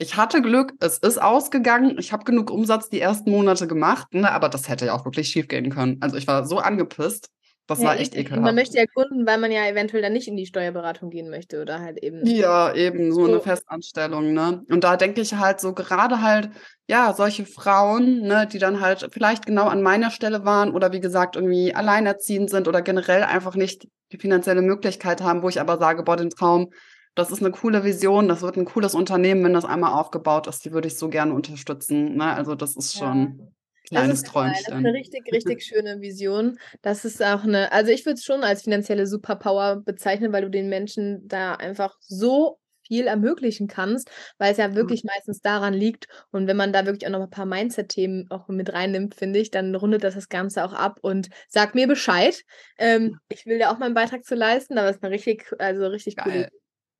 ich 0.02 0.18
hatte 0.18 0.42
Glück, 0.42 0.74
es 0.80 0.98
ist 0.98 1.22
ausgegangen. 1.22 1.98
Ich 2.00 2.12
habe 2.12 2.24
genug 2.24 2.50
Umsatz 2.50 2.90
die 2.90 3.00
ersten 3.00 3.30
Monate 3.30 3.68
gemacht, 3.68 4.14
ne? 4.14 4.32
aber 4.32 4.50
das 4.50 4.68
hätte 4.68 4.88
ja 4.88 4.94
auch 4.94 5.06
wirklich 5.06 5.30
schief 5.30 5.48
gehen 5.48 5.70
können. 5.70 5.98
Also 6.02 6.18
ich 6.18 6.26
war 6.28 6.46
so 6.46 6.58
angepisst. 6.58 7.30
Das 7.68 7.80
ja, 7.80 7.90
war 7.90 8.00
echt 8.00 8.16
ekelhaft. 8.18 8.42
Man 8.42 8.56
möchte 8.56 8.78
ja 8.78 8.86
gründen, 8.94 9.26
weil 9.28 9.38
man 9.38 9.52
ja 9.52 9.66
eventuell 9.68 10.02
dann 10.02 10.12
nicht 10.12 10.28
in 10.28 10.36
die 10.36 10.48
Steuerberatung 10.48 11.12
gehen 11.12 11.30
möchte 11.30 11.62
oder 11.62 11.80
halt 11.80 12.04
eben. 12.04 12.26
Ja, 12.26 12.74
eben, 12.74 13.14
so, 13.14 13.26
so. 13.26 13.32
eine 13.32 13.40
Festanstellung, 13.40 14.34
ne? 14.34 14.64
Und 14.70 14.84
da 14.84 14.98
denke 14.98 15.22
ich 15.22 15.36
halt 15.36 15.62
so, 15.62 15.74
gerade 15.74 16.22
halt, 16.22 16.50
ja, 16.88 17.14
solche 17.14 17.46
Frauen, 17.46 18.22
ne, 18.24 18.48
die 18.52 18.58
dann 18.58 18.82
halt 18.82 19.08
vielleicht 19.14 19.46
genau 19.46 19.68
an 19.68 19.84
meiner 19.84 20.10
Stelle 20.10 20.44
waren 20.44 20.72
oder 20.72 20.92
wie 20.92 21.00
gesagt 21.00 21.36
irgendwie 21.36 21.74
alleinerziehend 21.74 22.50
sind 22.50 22.68
oder 22.68 22.82
generell 22.82 23.24
einfach 23.24 23.56
nicht 23.56 23.88
die 24.12 24.18
finanzielle 24.18 24.64
Möglichkeit 24.64 25.22
haben, 25.22 25.44
wo 25.44 25.48
ich 25.48 25.62
aber 25.62 25.78
sage, 25.78 26.04
boah, 26.04 26.18
den 26.18 26.32
Traum 26.32 26.72
das 27.16 27.32
ist 27.32 27.42
eine 27.42 27.52
coole 27.52 27.84
Vision, 27.84 28.28
das 28.28 28.42
wird 28.42 28.58
ein 28.58 28.66
cooles 28.66 28.96
Unternehmen, 28.96 29.44
wenn 29.44 29.54
das 29.54 29.66
einmal 29.66 29.94
aufgebaut 29.94 30.48
ist. 30.48 30.64
Die 30.64 30.72
würde 30.72 30.88
ich 30.88 30.98
so 30.98 31.10
gerne 31.10 31.34
unterstützen. 31.34 32.16
Ne? 32.16 32.34
Also 32.34 32.56
das 32.56 32.76
ist 32.76 32.98
schon 32.98 33.38
ja. 33.38 33.46
kleines 33.90 34.22
das 34.22 34.32
Träumchen. 34.32 34.64
Das 34.66 34.68
ist 34.68 34.74
eine 34.74 34.94
richtig, 34.94 35.32
richtig 35.32 35.64
schöne 35.66 36.00
Vision. 36.00 36.58
Das 36.82 37.04
ist 37.04 37.22
auch 37.22 37.44
eine, 37.44 37.72
also 37.72 37.92
ich 37.92 38.06
würde 38.06 38.16
es 38.16 38.24
schon 38.24 38.44
als 38.44 38.64
finanzielle 38.64 39.08
Superpower 39.08 39.82
bezeichnen, 39.84 40.32
weil 40.32 40.44
du 40.44 40.50
den 40.50 40.70
Menschen 40.70 41.28
da 41.28 41.56
einfach 41.56 41.98
so 42.00 42.60
viel 42.88 43.08
ermöglichen 43.08 43.68
kannst, 43.68 44.10
weil 44.38 44.52
es 44.52 44.58
ja 44.58 44.76
wirklich 44.76 45.04
meistens 45.04 45.42
daran 45.42 45.74
liegt. 45.74 46.08
Und 46.32 46.48
wenn 46.48 46.58
man 46.58 46.74
da 46.74 46.86
wirklich 46.86 47.08
auch 47.08 47.12
noch 47.12 47.22
ein 47.22 47.30
paar 47.30 47.46
Mindset-Themen 47.46 48.28
auch 48.30 48.48
mit 48.48 48.74
reinnimmt, 48.74 49.16
finde 49.16 49.40
ich, 49.40 49.52
dann 49.52 49.76
rundet 49.76 50.04
das 50.04 50.16
das 50.16 50.30
Ganze 50.30 50.64
auch 50.66 50.74
ab 50.74 50.98
und 51.02 51.30
sag 51.48 51.76
mir 51.76 51.88
Bescheid. 51.88 52.42
Ähm, 52.78 53.18
ich 53.30 53.46
will 53.46 53.60
da 53.60 53.72
auch 53.72 53.80
meinen 53.80 53.94
Beitrag 53.94 54.26
zu 54.26 54.36
leisten, 54.36 54.78
aber 54.78 54.90
es 54.90 54.98
ist 54.98 55.04
eine 55.04 55.14
richtig, 55.14 55.54
also 55.60 55.88
richtig 55.88 56.18
coole 56.18 56.50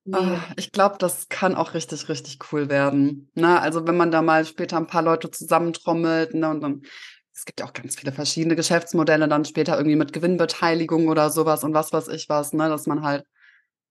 Oh, 0.06 0.38
ich 0.58 0.72
glaube, 0.72 0.96
das 0.98 1.30
kann 1.30 1.56
auch 1.56 1.74
richtig, 1.76 2.10
richtig 2.10 2.40
cool 2.52 2.70
werden. 2.70 3.30
Ne? 3.36 3.60
Also 3.62 3.86
wenn 3.88 3.98
man 3.98 4.12
da 4.12 4.22
mal 4.22 4.46
später 4.46 4.78
ein 4.78 4.88
paar 4.88 5.04
Leute 5.04 5.30
zusammentrommelt 5.30 6.34
ne? 6.34 6.50
und 6.50 6.62
dann 6.62 6.82
es 7.34 7.46
gibt 7.46 7.60
ja 7.60 7.66
auch 7.66 7.74
ganz 7.74 7.96
viele 7.96 8.12
verschiedene 8.12 8.56
Geschäftsmodelle 8.56 9.28
dann 9.28 9.46
später 9.46 9.78
irgendwie 9.78 9.96
mit 9.96 10.14
Gewinnbeteiligung 10.14 11.08
oder 11.08 11.30
sowas 11.30 11.64
und 11.64 11.74
was 11.74 11.94
weiß 11.94 12.10
ich 12.10 12.30
was, 12.30 12.54
ne, 12.54 12.70
dass 12.70 12.88
man 12.88 13.04
halt, 13.04 13.26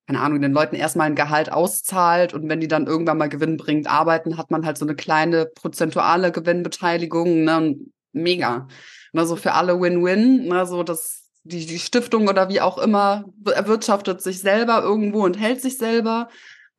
keine 0.07 0.21
Ahnung, 0.21 0.41
den 0.41 0.53
Leuten 0.53 0.77
erstmal 0.77 1.07
ein 1.09 1.17
Gehalt 1.17 1.51
auszahlt 1.53 2.35
und 2.35 2.49
wenn 2.49 2.61
die 2.61 2.69
dann 2.69 2.87
irgendwann 2.87 3.19
mal 3.19 3.29
gewinnbringend 3.29 3.89
arbeiten, 3.89 4.37
hat 4.37 4.51
man 4.51 4.67
halt 4.67 4.79
so 4.79 4.85
eine 4.85 4.95
kleine 4.95 5.47
prozentuale 5.47 6.33
Gewinnbeteiligung, 6.33 7.45
ne, 7.45 7.57
und 7.57 7.93
mega. 8.13 8.69
Ne, 9.13 9.27
so 9.27 9.37
für 9.37 9.53
alle 9.55 9.81
Win-Win, 9.81 10.47
ne, 10.49 10.67
so 10.67 10.83
das, 10.83 11.20
die, 11.43 11.67
die 11.67 11.79
Stiftung 11.79 12.29
oder 12.29 12.49
wie 12.49 12.61
auch 12.61 12.79
immer 12.79 13.25
erwirtschaftet 13.45 14.23
sich 14.23 14.41
selber 14.41 14.83
irgendwo 14.83 15.25
und 15.25 15.39
hält 15.39 15.61
sich 15.61 15.79
selber 15.79 16.29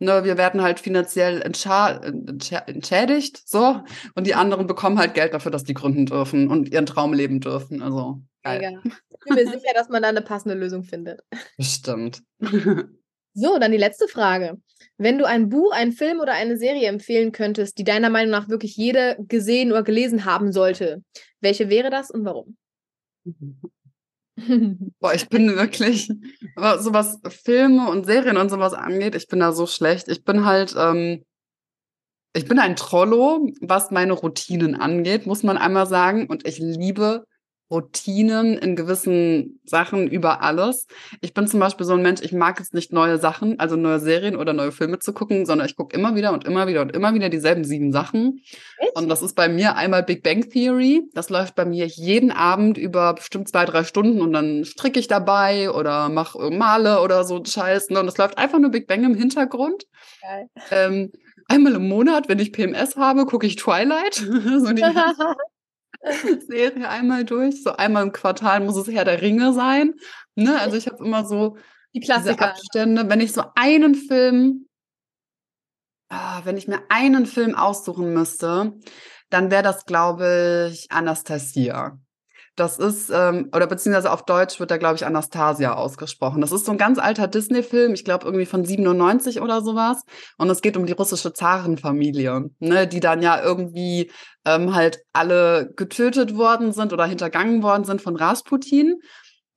Ne, 0.04 0.24
wir 0.24 0.36
werden 0.36 0.64
halt 0.64 0.80
finanziell 0.80 1.44
entschädigt, 1.44 3.48
so. 3.48 3.84
Und 4.16 4.26
die 4.26 4.34
anderen 4.34 4.66
bekommen 4.66 4.98
halt 4.98 5.14
Geld 5.14 5.36
dafür, 5.36 5.52
dass 5.52 5.64
die 5.64 5.76
gründen 5.76 6.08
dürfen 6.08 6.48
und 6.48 6.72
ihren 6.72 6.88
Traum 6.88 7.14
leben 7.14 7.40
dürfen. 7.40 7.84
Also, 7.84 8.20
geil. 8.42 8.82
Ich 8.84 9.20
bin 9.20 9.36
mir 9.36 9.46
sicher, 9.46 9.76
dass 9.76 9.90
man 9.90 10.02
da 10.02 10.10
eine 10.10 10.24
passende 10.24 10.56
Lösung 10.56 10.84
findet. 10.84 11.22
Bestimmt. 11.56 12.24
So, 13.34 13.60
dann 13.60 13.72
die 13.72 13.78
letzte 13.78 14.08
Frage. 14.08 14.60
Wenn 14.98 15.20
du 15.20 15.26
ein 15.26 15.50
Buch, 15.50 15.72
einen 15.72 15.92
Film 15.92 16.20
oder 16.20 16.34
eine 16.34 16.58
Serie 16.58 16.90
empfehlen 16.90 17.32
könntest, 17.32 17.78
die 17.78 17.84
deiner 17.84 18.10
Meinung 18.10 18.32
nach 18.32 18.50
wirklich 18.50 18.76
jede 18.76 19.18
gesehen 19.20 19.72
oder 19.72 19.84
gelesen 19.84 20.26
haben 20.26 20.52
sollte, 20.52 21.04
welche 21.42 21.70
wäre 21.70 21.92
das 21.92 22.10
und 22.10 22.26
warum? 22.26 22.58
Boah, 25.00 25.14
ich 25.14 25.30
bin 25.30 25.56
wirklich, 25.56 26.08
so 26.08 26.94
was 26.94 27.20
Filme 27.30 27.90
und 27.90 28.06
Serien 28.06 28.38
und 28.38 28.50
sowas 28.50 28.74
angeht, 28.74 29.16
ich 29.16 29.28
bin 29.28 29.40
da 29.40 29.52
so 29.52 29.68
schlecht. 29.68 30.08
Ich 30.08 30.24
bin 30.24 30.46
halt, 30.46 30.76
ähm, 30.78 31.24
ich 32.34 32.48
bin 32.48 32.60
ein 32.60 32.76
Trollo, 32.76 33.50
was 33.62 33.92
meine 33.92 34.14
Routinen 34.14 34.76
angeht, 34.76 35.26
muss 35.26 35.44
man 35.44 35.58
einmal 35.58 35.88
sagen. 35.88 36.28
Und 36.28 36.48
ich 36.48 36.60
liebe 36.60 37.26
Routinen 37.72 38.58
in 38.58 38.76
gewissen 38.76 39.60
Sachen 39.64 40.08
über 40.08 40.44
alles. 40.44 40.88
Ich 41.22 41.34
bin 41.34 41.48
zum 41.48 41.60
Beispiel 41.60 41.86
so 41.86 41.94
ein 41.94 42.02
Mensch, 42.02 42.22
ich 42.22 42.34
mag 42.34 42.60
es 42.60 42.74
nicht 42.74 42.92
neue 42.92 43.18
Sachen, 43.18 43.60
also 43.60 43.78
neue 43.78 44.00
Serien 44.00 44.36
oder 44.36 44.54
neue 44.54 44.72
Filme 44.72 45.00
zu 45.00 45.14
gucken, 45.14 45.46
sondern 45.46 45.68
ich 45.68 45.76
gucke 45.76 45.96
immer 45.96 46.16
wieder 46.16 46.34
und 46.34 46.46
immer 46.46 46.68
wieder 46.68 46.82
und 46.82 46.94
immer 46.94 47.14
wieder 47.14 47.30
dieselben 47.30 47.64
sieben 47.64 47.92
Sachen. 47.92 48.42
Echt? 48.78 48.96
Und 48.96 49.10
das 49.10 49.22
ist 49.22 49.36
bei 49.36 49.48
mir 49.48 49.78
einmal 49.78 50.04
Big 50.04 50.22
Bang 50.22 50.50
Theory. 50.50 51.04
Das 51.14 51.30
läuft 51.30 51.56
bei 51.56 51.66
mir 51.66 51.86
jeden 51.88 52.32
Abend 52.32 52.78
über 52.78 53.14
bestimmt 53.14 53.48
zwei, 53.48 53.66
drei 53.66 53.84
Stunden 53.84 54.22
und 54.22 54.34
dann 54.34 54.66
stricke 54.66 55.00
ich 55.00 55.08
dabei 55.08 55.72
oder 55.72 56.10
mache 56.10 56.52
Male 56.52 57.02
oder 57.02 57.24
so 57.24 57.42
Scheiß. 57.44 57.90
Ne? 57.90 58.00
Und 58.00 58.06
das 58.06 58.18
läuft 58.18 58.38
einfach 58.38 58.60
nur 58.60 58.72
Big 58.72 58.88
Bang 58.88 59.04
im 59.04 59.16
Hintergrund. 59.16 59.86
Geil. 60.22 60.48
Ähm, 60.72 61.12
einmal 61.48 61.76
im 61.76 61.88
Monat, 61.88 62.30
wenn 62.30 62.40
ich 62.40 62.52
PMS 62.52 62.96
habe, 62.98 63.26
gucke 63.26 63.48
ich 63.48 63.56
Twilight. 63.56 64.16
so 64.16 64.74
die 64.74 64.82
Serie 66.48 66.90
einmal 66.90 67.26
durch. 67.26 67.64
So 67.64 67.72
einmal 67.72 68.04
im 68.04 68.12
Quartal 68.12 68.62
muss 68.62 68.78
es 68.78 68.88
Herr 68.88 69.06
der 69.06 69.22
Ringe 69.22 69.54
sein. 69.54 69.96
Ne? 70.36 70.60
Also 70.60 70.78
ich 70.78 70.88
habe 70.88 71.04
immer 71.04 71.26
so 71.26 71.58
die 71.94 72.00
Klassiker. 72.00 72.52
Abstände. 72.52 73.10
Wenn 73.10 73.20
ich 73.20 73.34
so 73.34 73.44
einen 73.56 73.96
Film, 73.96 74.68
ah, 76.10 76.42
wenn 76.44 76.58
ich 76.58 76.68
mir 76.68 76.82
einen 76.90 77.26
Film 77.26 77.56
aussuchen 77.56 78.14
müsste, 78.14 78.74
dann 79.30 79.52
wäre 79.52 79.64
das, 79.64 79.86
glaube 79.86 80.70
ich, 80.72 80.92
Anastasia. 80.92 82.00
Das 82.56 82.78
ist, 82.80 83.10
ähm, 83.10 83.50
oder 83.56 83.66
beziehungsweise 83.66 84.12
auf 84.12 84.26
Deutsch 84.26 84.60
wird 84.60 84.72
da, 84.72 84.78
glaube 84.78 84.96
ich, 84.96 85.06
Anastasia 85.06 85.74
ausgesprochen. 85.74 86.42
Das 86.42 86.52
ist 86.52 86.66
so 86.66 86.74
ein 86.74 86.78
ganz 86.78 87.00
alter 87.00 87.28
Disney-Film, 87.28 87.94
ich 87.94 88.04
glaube 88.04 88.26
irgendwie 88.26 88.46
von 88.46 88.66
97 88.66 89.40
oder 89.42 89.62
sowas. 89.62 90.04
Und 90.38 90.50
es 90.50 90.62
geht 90.62 90.76
um 90.76 90.86
die 90.86 90.92
russische 90.92 91.32
Zarenfamilie, 91.32 92.50
ne, 92.60 92.88
die 92.88 93.00
dann 93.00 93.22
ja 93.22 93.42
irgendwie 93.42 94.12
ähm, 94.46 94.76
halt 94.76 95.02
alle 95.14 95.72
getötet 95.78 96.36
worden 96.36 96.74
sind 96.74 96.92
oder 96.92 97.06
hintergangen 97.06 97.64
worden 97.64 97.86
sind 97.86 98.02
von 98.02 98.18
Rasputin. 98.18 99.00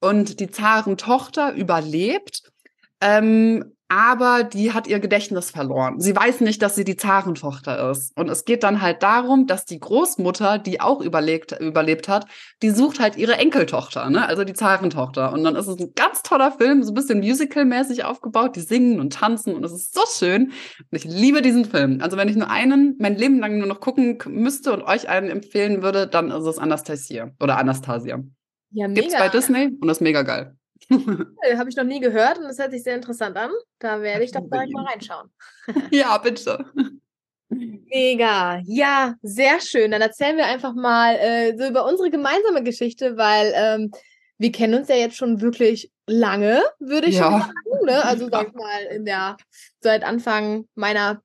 Und 0.00 0.38
die 0.38 0.50
Zarentochter 0.50 1.54
überlebt. 1.54 2.52
Ähm, 3.00 3.74
aber 3.88 4.45
die 4.45 4.73
hat 4.73 4.87
ihr 4.87 4.99
Gedächtnis 4.99 5.50
verloren. 5.50 6.00
Sie 6.00 6.17
weiß 6.17 6.41
nicht, 6.41 6.62
dass 6.62 6.75
sie 6.75 6.85
die 6.85 6.97
Zarentochter 6.97 7.91
ist. 7.91 8.17
Und 8.17 8.31
es 8.31 8.45
geht 8.45 8.62
dann 8.62 8.81
halt 8.81 9.03
darum, 9.03 9.47
dass 9.47 9.67
die 9.67 9.79
Großmutter, 9.79 10.59
die 10.59 10.81
auch 10.81 11.00
überlebt, 11.00 11.53
überlebt 11.61 12.09
hat, 12.09 12.26
die 12.62 12.71
sucht 12.71 12.99
halt 12.99 13.17
ihre 13.17 13.37
Enkeltochter, 13.37 14.09
ne? 14.09 14.26
also 14.26 14.45
die 14.45 14.55
Zarentochter. 14.55 15.33
Und 15.33 15.45
dann 15.45 15.55
ist 15.55 15.67
es 15.67 15.79
ein 15.79 15.93
ganz 15.95 16.23
toller 16.23 16.53
Film, 16.53 16.83
so 16.83 16.93
ein 16.93 16.95
bisschen 16.95 17.21
musical-mäßig 17.21 18.05
aufgebaut. 18.05 18.57
Die 18.57 18.61
singen 18.61 19.00
und 19.00 19.12
tanzen 19.12 19.55
und 19.55 19.64
es 19.64 19.73
ist 19.73 19.95
so 19.95 20.03
schön. 20.19 20.45
Und 20.45 20.53
ich 20.93 21.05
liebe 21.05 21.43
diesen 21.43 21.67
Film. 21.67 21.99
Also 22.00 22.17
wenn 22.17 22.29
ich 22.29 22.37
nur 22.37 22.50
einen 22.50 22.97
mein 22.99 23.17
Leben 23.17 23.38
lang 23.38 23.59
nur 23.59 23.67
noch 23.67 23.81
gucken 23.81 24.19
müsste 24.29 24.73
und 24.73 24.83
euch 24.83 25.09
einen 25.09 25.29
empfehlen 25.29 25.83
würde, 25.83 26.07
dann 26.07 26.31
ist 26.31 26.47
es 26.47 26.59
Anastasia 26.59 27.31
oder 27.41 27.59
Anastasia. 27.59 28.23
Ja, 28.71 28.88
mega. 28.88 29.03
Gibt's 29.03 29.19
bei 29.19 29.29
Disney 29.29 29.76
und 29.81 29.87
das 29.88 29.99
ist 29.99 30.03
mega 30.03 30.23
geil. 30.23 30.57
Habe 30.90 31.71
ich 31.71 31.76
noch 31.76 31.85
nie 31.85 32.00
gehört 32.00 32.38
und 32.38 32.45
das 32.45 32.59
hört 32.59 32.73
sich 32.73 32.83
sehr 32.83 32.97
interessant 32.97 33.37
an. 33.37 33.50
Da 33.78 34.00
werde 34.00 34.25
ich 34.25 34.33
doch 34.33 34.49
gleich 34.49 34.71
mal 34.71 34.85
reinschauen. 34.85 35.31
ja, 35.90 36.16
bitte. 36.19 36.64
Mega. 37.49 38.61
Ja, 38.64 39.14
sehr 39.23 39.61
schön. 39.61 39.90
Dann 39.93 40.02
erzählen 40.02 40.37
wir 40.37 40.47
einfach 40.47 40.75
mal 40.75 41.14
äh, 41.16 41.57
so 41.57 41.66
über 41.66 41.87
unsere 41.87 42.11
gemeinsame 42.11 42.62
Geschichte, 42.62 43.16
weil 43.16 43.52
ähm, 43.54 43.90
wir 44.38 44.50
kennen 44.50 44.75
uns 44.75 44.88
ja 44.88 44.97
jetzt 44.97 45.16
schon 45.16 45.40
wirklich 45.40 45.93
lange, 46.07 46.62
würde 46.81 47.09
ich 47.09 47.16
ja. 47.16 47.31
schon 47.31 47.40
sagen. 47.40 47.85
Ne? 47.85 48.04
Also 48.04 48.28
sag 48.28 48.49
ich 48.49 48.54
mal, 48.54 48.83
in 48.90 49.04
der 49.04 49.37
seit 49.81 50.04
Anfang 50.04 50.66
meiner 50.75 51.23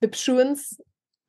Bipschuens 0.00 0.78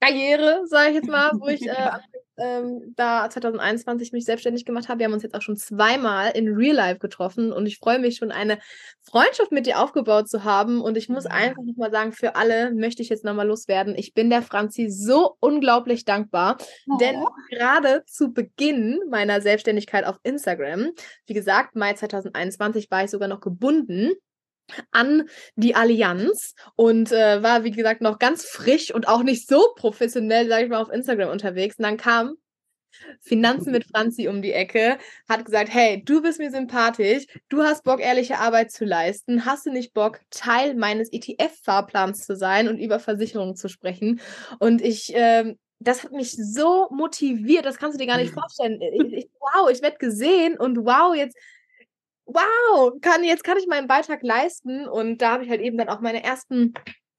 Karriere, 0.04 0.64
sage 0.66 0.90
ich 0.90 0.96
jetzt 0.96 1.08
mal, 1.08 1.32
wo 1.36 1.48
ich 1.48 1.66
äh, 1.66 1.92
ähm, 2.38 2.94
da 2.96 3.30
2021 3.30 4.12
mich 4.12 4.26
selbstständig 4.26 4.66
gemacht 4.66 4.90
habe. 4.90 5.00
Wir 5.00 5.06
haben 5.06 5.14
uns 5.14 5.24
jetzt 5.24 5.36
auch 5.36 5.42
schon 5.42 5.58
zweimal 5.58 6.32
in 6.32 6.54
Real 6.54 6.76
Life 6.76 7.00
getroffen 7.00 7.52
und 7.52 7.66
ich 7.66 7.78
freue 7.78 8.00
mich 8.00 8.18
schon, 8.18 8.32
eine 8.32 8.60
Freundschaft 9.02 9.52
mit 9.52 9.66
dir 9.66 9.80
aufgebaut 9.80 10.30
zu 10.30 10.44
haben. 10.44 10.82
Und 10.82 10.98
ich 10.98 11.10
muss 11.10 11.26
einfach 11.26 11.62
nochmal 11.64 11.92
sagen, 11.92 12.12
für 12.12 12.36
alle 12.36 12.74
möchte 12.74 13.02
ich 13.02 13.10
jetzt 13.10 13.24
nochmal 13.24 13.48
loswerden. 13.48 13.96
Ich 13.98 14.14
bin 14.14 14.30
der 14.30 14.42
Franzi 14.42 14.90
so 14.90 15.36
unglaublich 15.40 16.06
dankbar, 16.06 16.58
oh. 16.88 16.98
denn 16.98 17.24
gerade 17.50 18.04
zu 18.06 18.34
Beginn 18.34 19.00
meiner 19.10 19.42
Selbstständigkeit 19.42 20.06
auf 20.06 20.20
Instagram, 20.24 20.92
wie 21.28 21.34
gesagt, 21.34 21.76
Mai 21.76 21.94
2021 21.94 22.90
war 22.90 23.04
ich 23.04 23.12
sogar 23.12 23.28
noch 23.28 23.42
gebunden 23.42 24.14
an 24.92 25.28
die 25.56 25.76
Allianz 25.76 26.56
und 26.76 27.12
äh, 27.12 27.44
war, 27.44 27.64
wie 27.64 27.72
gesagt, 27.72 28.02
noch 28.02 28.20
ganz 28.20 28.46
frisch 28.46 28.94
und 28.94 29.08
auch 29.08 29.24
nicht 29.24 29.48
so 29.48 29.74
professionell, 29.76 30.48
sage 30.48 30.66
ich 30.66 30.70
mal, 30.70 30.82
auf 30.82 30.92
Instagram 30.92 31.30
unterwegs. 31.30 31.78
Und 31.78 31.84
dann 31.84 31.98
kam 31.98 32.36
Finanzen 33.22 33.72
mit 33.72 33.86
Franzi 33.86 34.28
um 34.28 34.42
die 34.42 34.54
Ecke, 34.54 34.98
hat 35.28 35.46
gesagt, 35.46 35.74
hey, 35.74 36.04
du 36.04 36.22
bist 36.22 36.40
mir 36.40 36.52
sympathisch, 36.52 37.26
du 37.50 37.64
hast 37.64 37.84
Bock, 37.84 38.00
ehrliche 38.00 38.40
Arbeit 38.40 38.72
zu 38.72 38.86
leisten, 38.86 39.46
hast 39.46 39.66
du 39.66 39.72
nicht 39.72 39.94
Bock, 39.94 40.20
Teil 40.30 40.76
meines 40.76 41.12
ETF-Fahrplans 41.12 42.26
zu 42.26 42.36
sein 42.36 42.68
und 42.68 42.78
über 42.78 43.00
Versicherungen 43.00 43.56
zu 43.56 43.68
sprechen? 43.68 44.22
Und 44.60 44.82
ich, 44.82 45.12
ähm, 45.16 45.58
das 45.80 46.04
hat 46.04 46.12
mich 46.12 46.32
so 46.32 46.88
motiviert, 46.92 47.66
das 47.66 47.78
kannst 47.78 47.96
du 47.96 48.00
dir 48.00 48.12
gar 48.12 48.18
nicht 48.18 48.34
vorstellen. 48.34 48.80
Ich, 48.82 49.14
ich, 49.14 49.30
wow, 49.40 49.70
ich 49.70 49.82
werde 49.82 49.98
gesehen 49.98 50.58
und 50.58 50.78
wow, 50.86 51.16
jetzt 51.16 51.38
wow, 52.26 52.94
kann, 53.02 53.24
jetzt 53.24 53.44
kann 53.44 53.58
ich 53.58 53.68
meinen 53.68 53.88
Beitrag 53.88 54.24
leisten. 54.24 54.88
Und 54.88 55.22
da 55.22 55.34
habe 55.34 55.44
ich 55.44 55.50
halt 55.50 55.62
eben 55.62 55.78
dann 55.78 55.90
auch 55.90 56.02
meine 56.02 56.24
ersten 56.24 56.74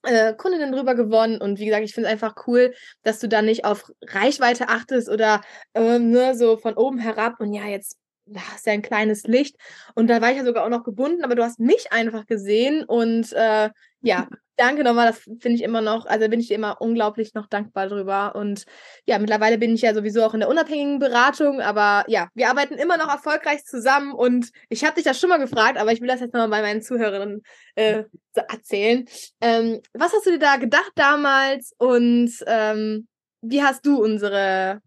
äh, 0.05 0.35
Kundinnen 0.35 0.73
drüber 0.73 0.95
gewonnen. 0.95 1.41
Und 1.41 1.59
wie 1.59 1.67
gesagt, 1.67 1.85
ich 1.85 1.95
finde 1.95 2.09
es 2.09 2.13
einfach 2.13 2.47
cool, 2.47 2.75
dass 3.03 3.19
du 3.19 3.29
da 3.29 3.43
nicht 3.43 3.65
auf 3.65 3.91
Reichweite 4.03 4.69
achtest 4.69 5.09
oder 5.09 5.41
äh, 5.75 5.99
nur 5.99 6.23
ne, 6.23 6.35
so 6.37 6.57
von 6.57 6.75
oben 6.75 6.99
herab 6.99 7.41
und 7.41 7.53
ja, 7.53 7.67
jetzt 7.67 7.99
hast 8.37 8.67
ja 8.67 8.73
ein 8.73 8.83
kleines 8.83 9.25
Licht. 9.25 9.57
Und 9.95 10.09
da 10.09 10.21
war 10.21 10.31
ich 10.31 10.39
ja 10.39 10.45
sogar 10.45 10.65
auch 10.65 10.71
noch 10.71 10.85
gebunden, 10.85 11.25
aber 11.25 11.35
du 11.35 11.45
hast 11.45 11.59
mich 11.61 11.93
einfach 11.93 12.27
gesehen 12.27 12.85
und 12.85 13.33
äh, 13.33 13.71
ja, 14.01 14.29
danke 14.57 14.85
nochmal, 14.85 15.09
das 15.09 15.19
finde 15.21 15.53
ich 15.53 15.63
immer 15.63 15.81
noch, 15.81 16.07
also 16.07 16.29
bin 16.29 16.41
ich 16.41 16.51
immer 16.51 16.81
unglaublich 16.81 17.35
noch 17.35 17.47
dankbar 17.47 17.89
drüber. 17.89 18.35
Und 18.35 18.65
ja, 19.07 19.19
mittlerweile 19.19 19.59
bin 19.59 19.75
ich 19.75 19.83
ja 19.83 19.95
sowieso 19.95 20.23
auch 20.23 20.35
in 20.35 20.41
der 20.41 20.49
unabhängigen 20.49 20.99
Beratung, 20.99 21.61
aber 21.61 22.05
ja, 22.09 22.29
wir 22.35 22.49
arbeiten 22.49 22.75
immer 22.75 22.97
noch 22.97 23.09
erfolgreich 23.09 23.65
zusammen 23.65 24.13
und 24.13 24.51
ich 24.69 24.85
habe 24.85 24.95
dich 24.95 25.05
das 25.05 25.19
schon 25.19 25.31
mal 25.31 25.39
gefragt, 25.39 25.79
aber 25.79 25.93
ich 25.93 26.01
will 26.01 26.09
das 26.09 26.21
jetzt 26.21 26.35
nochmal 26.35 26.51
bei 26.51 26.63
meinen 26.63 26.83
Zuhörerinnen 26.83 27.43
äh, 27.75 28.05
erzählen. 28.35 29.07
Ähm, 29.41 29.81
was 29.93 30.13
hast 30.13 30.27
du 30.27 30.31
dir 30.31 30.39
da 30.39 30.57
gedacht 30.57 30.93
damals 30.95 31.73
und 31.79 32.31
ähm, 32.47 33.09
wie 33.43 33.63
hast 33.63 33.85
du 33.87 34.03
unsere, 34.03 34.81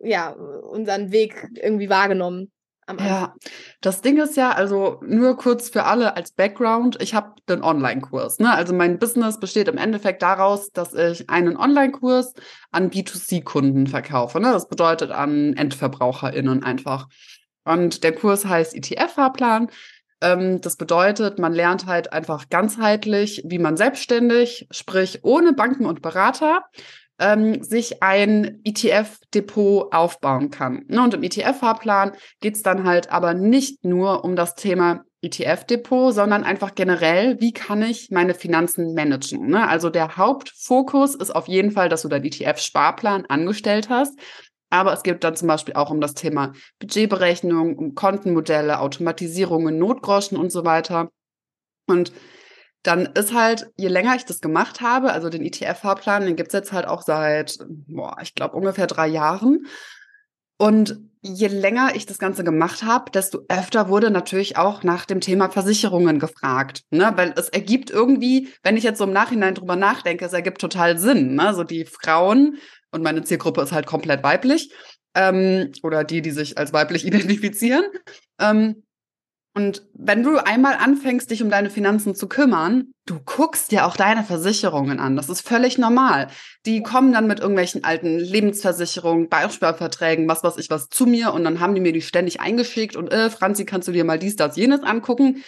ja, 0.00 0.30
unseren 0.30 1.12
Weg 1.12 1.48
irgendwie 1.56 1.88
wahrgenommen? 1.90 2.51
Ja, 2.98 3.34
das 3.80 4.00
Ding 4.00 4.18
ist 4.18 4.36
ja, 4.36 4.50
also 4.50 5.00
nur 5.06 5.36
kurz 5.36 5.68
für 5.68 5.84
alle 5.84 6.16
als 6.16 6.32
Background, 6.32 7.00
ich 7.00 7.14
habe 7.14 7.34
den 7.48 7.62
Online-Kurs. 7.62 8.40
Ne? 8.40 8.52
Also 8.52 8.74
mein 8.74 8.98
Business 8.98 9.38
besteht 9.38 9.68
im 9.68 9.78
Endeffekt 9.78 10.20
daraus, 10.22 10.70
dass 10.72 10.92
ich 10.92 11.30
einen 11.30 11.56
Online-Kurs 11.56 12.34
an 12.72 12.90
B2C-Kunden 12.90 13.86
verkaufe. 13.86 14.40
Ne? 14.40 14.50
Das 14.52 14.68
bedeutet 14.68 15.12
an 15.12 15.54
EndverbraucherInnen 15.54 16.64
einfach. 16.64 17.06
Und 17.64 18.02
der 18.02 18.14
Kurs 18.14 18.44
heißt 18.44 18.74
ETF-Fahrplan. 18.74 19.68
Ähm, 20.20 20.60
das 20.60 20.76
bedeutet, 20.76 21.38
man 21.38 21.52
lernt 21.52 21.86
halt 21.86 22.12
einfach 22.12 22.48
ganzheitlich, 22.48 23.42
wie 23.44 23.58
man 23.58 23.76
selbstständig, 23.76 24.66
sprich 24.72 25.20
ohne 25.22 25.52
Banken 25.52 25.86
und 25.86 26.02
Berater, 26.02 26.64
ähm, 27.22 27.62
sich 27.62 28.02
ein 28.02 28.60
ETF-Depot 28.64 29.92
aufbauen 29.92 30.50
kann. 30.50 30.84
Ne, 30.88 31.02
und 31.02 31.14
im 31.14 31.22
ETF-Fahrplan 31.22 32.12
geht 32.40 32.56
es 32.56 32.62
dann 32.62 32.84
halt 32.84 33.10
aber 33.10 33.34
nicht 33.34 33.84
nur 33.84 34.24
um 34.24 34.36
das 34.36 34.54
Thema 34.54 35.04
ETF-Depot, 35.22 36.12
sondern 36.12 36.42
einfach 36.42 36.74
generell, 36.74 37.40
wie 37.40 37.52
kann 37.52 37.80
ich 37.82 38.10
meine 38.10 38.34
Finanzen 38.34 38.94
managen? 38.94 39.46
Ne? 39.46 39.68
Also 39.68 39.88
der 39.88 40.16
Hauptfokus 40.16 41.14
ist 41.14 41.30
auf 41.30 41.46
jeden 41.46 41.70
Fall, 41.70 41.88
dass 41.88 42.02
du 42.02 42.08
deinen 42.08 42.24
ETF-Sparplan 42.24 43.26
angestellt 43.26 43.88
hast. 43.88 44.18
Aber 44.68 44.92
es 44.92 45.02
geht 45.02 45.22
dann 45.22 45.36
zum 45.36 45.48
Beispiel 45.48 45.74
auch 45.74 45.90
um 45.90 46.00
das 46.00 46.14
Thema 46.14 46.52
Budgetberechnung, 46.80 47.76
um 47.76 47.94
Kontenmodelle, 47.94 48.80
Automatisierungen, 48.80 49.78
Notgroschen 49.78 50.36
und 50.36 50.50
so 50.50 50.64
weiter. 50.64 51.10
Und 51.86 52.12
dann 52.82 53.06
ist 53.06 53.32
halt, 53.32 53.70
je 53.76 53.88
länger 53.88 54.16
ich 54.16 54.24
das 54.24 54.40
gemacht 54.40 54.80
habe, 54.80 55.12
also 55.12 55.28
den 55.28 55.44
ETF-Fahrplan, 55.44 56.26
den 56.26 56.36
gibt's 56.36 56.54
jetzt 56.54 56.72
halt 56.72 56.86
auch 56.86 57.02
seit, 57.02 57.58
boah, 57.68 58.16
ich 58.22 58.34
glaube 58.34 58.56
ungefähr 58.56 58.86
drei 58.86 59.06
Jahren. 59.06 59.66
Und 60.58 61.00
je 61.22 61.46
länger 61.46 61.94
ich 61.94 62.06
das 62.06 62.18
Ganze 62.18 62.42
gemacht 62.42 62.82
habe, 62.82 63.10
desto 63.12 63.44
öfter 63.48 63.88
wurde 63.88 64.10
natürlich 64.10 64.56
auch 64.56 64.82
nach 64.82 65.06
dem 65.06 65.20
Thema 65.20 65.48
Versicherungen 65.48 66.18
gefragt. 66.18 66.82
Ne? 66.90 67.12
Weil 67.14 67.32
es 67.36 67.48
ergibt 67.48 67.90
irgendwie, 67.90 68.48
wenn 68.64 68.76
ich 68.76 68.82
jetzt 68.82 68.98
so 68.98 69.04
im 69.04 69.12
Nachhinein 69.12 69.54
drüber 69.54 69.76
nachdenke, 69.76 70.24
es 70.24 70.32
ergibt 70.32 70.60
total 70.60 70.98
Sinn. 70.98 71.36
Ne? 71.36 71.54
So 71.54 71.62
die 71.62 71.84
Frauen, 71.84 72.58
und 72.90 73.02
meine 73.02 73.22
Zielgruppe 73.22 73.62
ist 73.62 73.72
halt 73.72 73.86
komplett 73.86 74.24
weiblich, 74.24 74.72
ähm, 75.14 75.70
oder 75.84 76.02
die, 76.02 76.22
die 76.22 76.32
sich 76.32 76.58
als 76.58 76.72
weiblich 76.72 77.06
identifizieren, 77.06 77.84
ähm, 78.40 78.82
und 79.54 79.82
wenn 79.92 80.22
du 80.22 80.38
einmal 80.38 80.76
anfängst, 80.76 81.30
dich 81.30 81.42
um 81.42 81.50
deine 81.50 81.68
Finanzen 81.68 82.14
zu 82.14 82.26
kümmern, 82.26 82.94
du 83.04 83.20
guckst 83.20 83.70
dir 83.70 83.86
auch 83.86 83.96
deine 83.96 84.24
Versicherungen 84.24 84.98
an. 84.98 85.14
Das 85.14 85.28
ist 85.28 85.46
völlig 85.46 85.76
normal. 85.76 86.28
Die 86.64 86.82
kommen 86.82 87.12
dann 87.12 87.26
mit 87.26 87.40
irgendwelchen 87.40 87.84
alten 87.84 88.18
Lebensversicherungen, 88.18 89.28
Bausparverträgen, 89.28 90.26
was 90.26 90.42
weiß 90.42 90.56
ich 90.56 90.70
was 90.70 90.88
zu 90.88 91.04
mir 91.04 91.34
und 91.34 91.44
dann 91.44 91.60
haben 91.60 91.74
die 91.74 91.82
mir 91.82 91.92
die 91.92 92.00
ständig 92.00 92.40
eingeschickt 92.40 92.96
und 92.96 93.12
äh, 93.12 93.28
Franzi, 93.28 93.66
kannst 93.66 93.88
du 93.88 93.92
dir 93.92 94.04
mal 94.04 94.18
dies, 94.18 94.36
das, 94.36 94.56
jenes 94.56 94.82
angucken? 94.82 95.42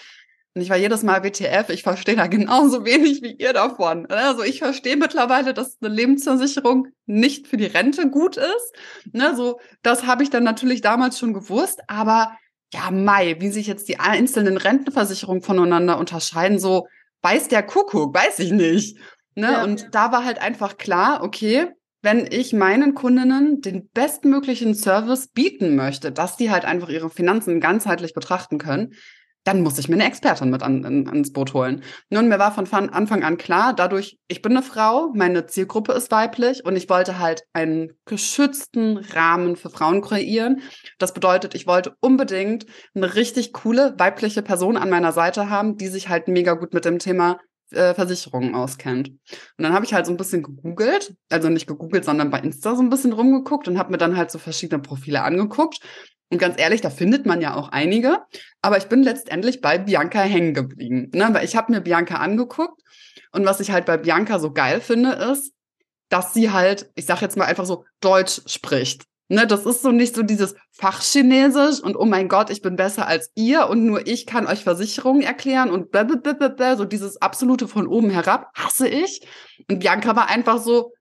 Und 0.56 0.62
ich 0.62 0.70
war 0.70 0.76
jedes 0.76 1.02
Mal 1.02 1.25
WTF, 1.25 1.70
ich 1.70 1.82
verstehe 1.82 2.14
da 2.14 2.26
genauso 2.26 2.84
wenig 2.84 3.23
wie 3.23 3.32
ihr 3.32 3.54
davon. 3.54 4.06
Also 4.06 4.42
ich 4.42 4.58
verstehe 4.58 4.96
mittlerweile, 4.96 5.54
dass 5.54 5.78
eine 5.80 5.92
Lebensversicherung 5.92 6.88
nicht 7.06 7.49
für 7.49 7.56
die 7.56 7.64
Rente 7.64 8.11
gut 8.11 8.37
ist. 8.37 8.73
Ne, 9.12 9.34
so, 9.34 9.61
das 9.82 10.06
habe 10.06 10.23
ich 10.23 10.30
dann 10.30 10.44
natürlich 10.44 10.82
damals 10.82 11.18
schon 11.18 11.32
gewusst, 11.32 11.80
aber 11.88 12.37
ja, 12.75 12.90
Mai, 12.90 13.37
wie 13.38 13.50
sich 13.50 13.66
jetzt 13.66 13.88
die 13.88 14.00
einzelnen 14.00 14.57
Rentenversicherungen 14.57 15.43
voneinander 15.43 15.99
unterscheiden, 15.99 16.59
so 16.59 16.88
weiß 17.23 17.49
der 17.49 17.62
Kuckuck, 17.62 18.14
weiß 18.14 18.40
ich 18.40 18.52
nicht. 18.52 18.99
Ne? 19.37 19.52
Ja. 19.52 19.64
Und 19.64 19.88
da 19.93 20.12
war 20.12 20.25
halt 20.25 20.43
einfach 20.43 20.76
klar, 20.76 21.23
okay, 21.23 21.69
wenn 22.02 22.26
ich 22.31 22.52
meinen 22.52 22.95
Kundinnen 22.95 23.61
den 23.62 23.88
bestmöglichen 23.88 24.75
Service 24.75 25.28
bieten 25.28 25.75
möchte, 25.75 26.12
dass 26.12 26.37
die 26.37 26.50
halt 26.50 26.64
einfach 26.64 26.90
ihre 26.90 27.09
Finanzen 27.09 27.61
ganzheitlich 27.61 28.12
betrachten 28.12 28.59
können, 28.59 28.95
dann 29.45 29.61
muss 29.63 29.79
ich 29.79 29.89
mir 29.89 29.95
eine 29.95 30.07
Expertin 30.07 30.51
mit 30.51 30.63
an, 30.63 30.85
an, 30.85 31.07
ans 31.07 31.33
Boot 31.33 31.55
holen. 31.55 31.83
Nun, 32.09 32.29
mir 32.29 32.39
war 32.39 32.53
von 32.53 32.67
Anfang 32.67 33.23
an 33.23 33.37
klar, 33.37 33.75
dadurch, 33.75 34.19
ich 34.27 34.43
bin 34.43 34.53
eine 34.53 34.63
Frau, 34.63 35.13
meine 35.15 35.47
Zielgruppe 35.47 35.93
ist 35.93 36.11
weiblich 36.11 36.65
und 36.65 36.77
ich 36.77 36.89
wollte 36.89 37.19
halt 37.19 37.43
einen 37.53 37.93
geschützten 38.07 38.97
Rahmen 38.97 39.57
für 39.57 39.71
Frauen 39.71 40.01
kreieren. 40.01 40.63
Das 40.99 41.13
bedeutet, 41.13 41.55
ich 41.55 41.67
wollte 41.67 41.95
unbedingt 42.01 42.67
eine 42.95 43.15
richtig 43.15 43.53
coole 43.53 43.95
weibliche 43.99 44.43
Person 44.43 44.77
an 44.77 44.91
meiner 44.91 45.13
Seite 45.13 45.51
haben, 45.51 45.77
die 45.77 45.89
sich 45.89 46.09
halt 46.09 46.27
mega 46.27 46.55
gut 46.55 46.73
mit 46.73 46.87
dem 46.87 46.99
Thema 46.99 47.39
äh, 47.71 47.95
Versicherungen 47.95 48.55
auskennt. 48.55 49.09
Und 49.09 49.19
dann 49.59 49.73
habe 49.73 49.85
ich 49.85 49.93
halt 49.93 50.07
so 50.07 50.13
ein 50.13 50.17
bisschen 50.17 50.43
gegoogelt, 50.43 51.15
also 51.31 51.51
nicht 51.51 51.67
gegoogelt, 51.67 52.05
sondern 52.05 52.31
bei 52.31 52.41
Insta 52.41 52.75
so 52.77 52.83
ein 52.83 52.91
bisschen 52.91 53.13
rumgeguckt 53.13 53.69
und 53.69 53.79
habe 53.79 53.91
mir 53.91 53.99
dann 53.99 54.17
halt 54.17 54.31
so 54.31 54.39
verschiedene 54.39 54.81
Profile 54.81 55.23
angeguckt 55.23 55.80
und 56.34 56.38
ganz 56.40 56.60
ehrlich, 56.60 56.80
da 56.80 56.90
findet 56.90 57.26
man 57.26 57.40
ja 57.40 57.54
auch 57.54 57.68
einige. 57.68 58.18
Aber 58.60 58.76
ich 58.76 58.86
bin 58.86 59.04
letztendlich 59.04 59.60
bei 59.60 59.78
Bianca 59.78 60.20
hängen 60.20 60.52
geblieben. 60.52 61.10
Ne? 61.14 61.28
Weil 61.30 61.44
ich 61.44 61.54
habe 61.54 61.70
mir 61.70 61.80
Bianca 61.80 62.16
angeguckt. 62.16 62.82
Und 63.30 63.47
was 63.47 63.60
ich 63.60 63.70
halt 63.70 63.86
bei 63.86 63.97
Bianca 63.97 64.40
so 64.40 64.52
geil 64.52 64.80
finde, 64.80 65.12
ist, 65.12 65.52
dass 66.08 66.34
sie 66.34 66.50
halt, 66.50 66.90
ich 66.97 67.06
sag 67.06 67.23
jetzt 67.23 67.36
mal 67.36 67.44
einfach 67.44 67.66
so, 67.66 67.84
Deutsch 68.00 68.40
spricht. 68.47 69.04
Ne, 69.28 69.47
das 69.47 69.64
ist 69.64 69.80
so 69.80 69.90
nicht 69.90 70.14
so 70.14 70.23
dieses 70.23 70.54
Fachchinesisch 70.73 71.80
und 71.80 71.97
oh 71.97 72.04
mein 72.04 72.28
Gott, 72.28 72.50
ich 72.50 72.60
bin 72.60 72.76
besser 72.76 73.06
als 73.06 73.30
ihr 73.34 73.68
und 73.68 73.86
nur 73.86 74.06
ich 74.06 74.26
kann 74.26 74.47
euch 74.47 74.64
Versicherungen 74.64 75.23
erklären 75.23 75.70
und 75.70 75.90
blablabla, 75.90 76.76
so 76.76 76.84
dieses 76.84 77.23
absolute 77.23 77.66
von 77.66 77.86
oben 77.86 78.10
herab 78.10 78.50
hasse 78.54 78.86
ich. 78.86 79.26
Und 79.70 79.78
Bianca 79.78 80.14
war 80.14 80.28
einfach 80.28 80.58
so, 80.58 80.92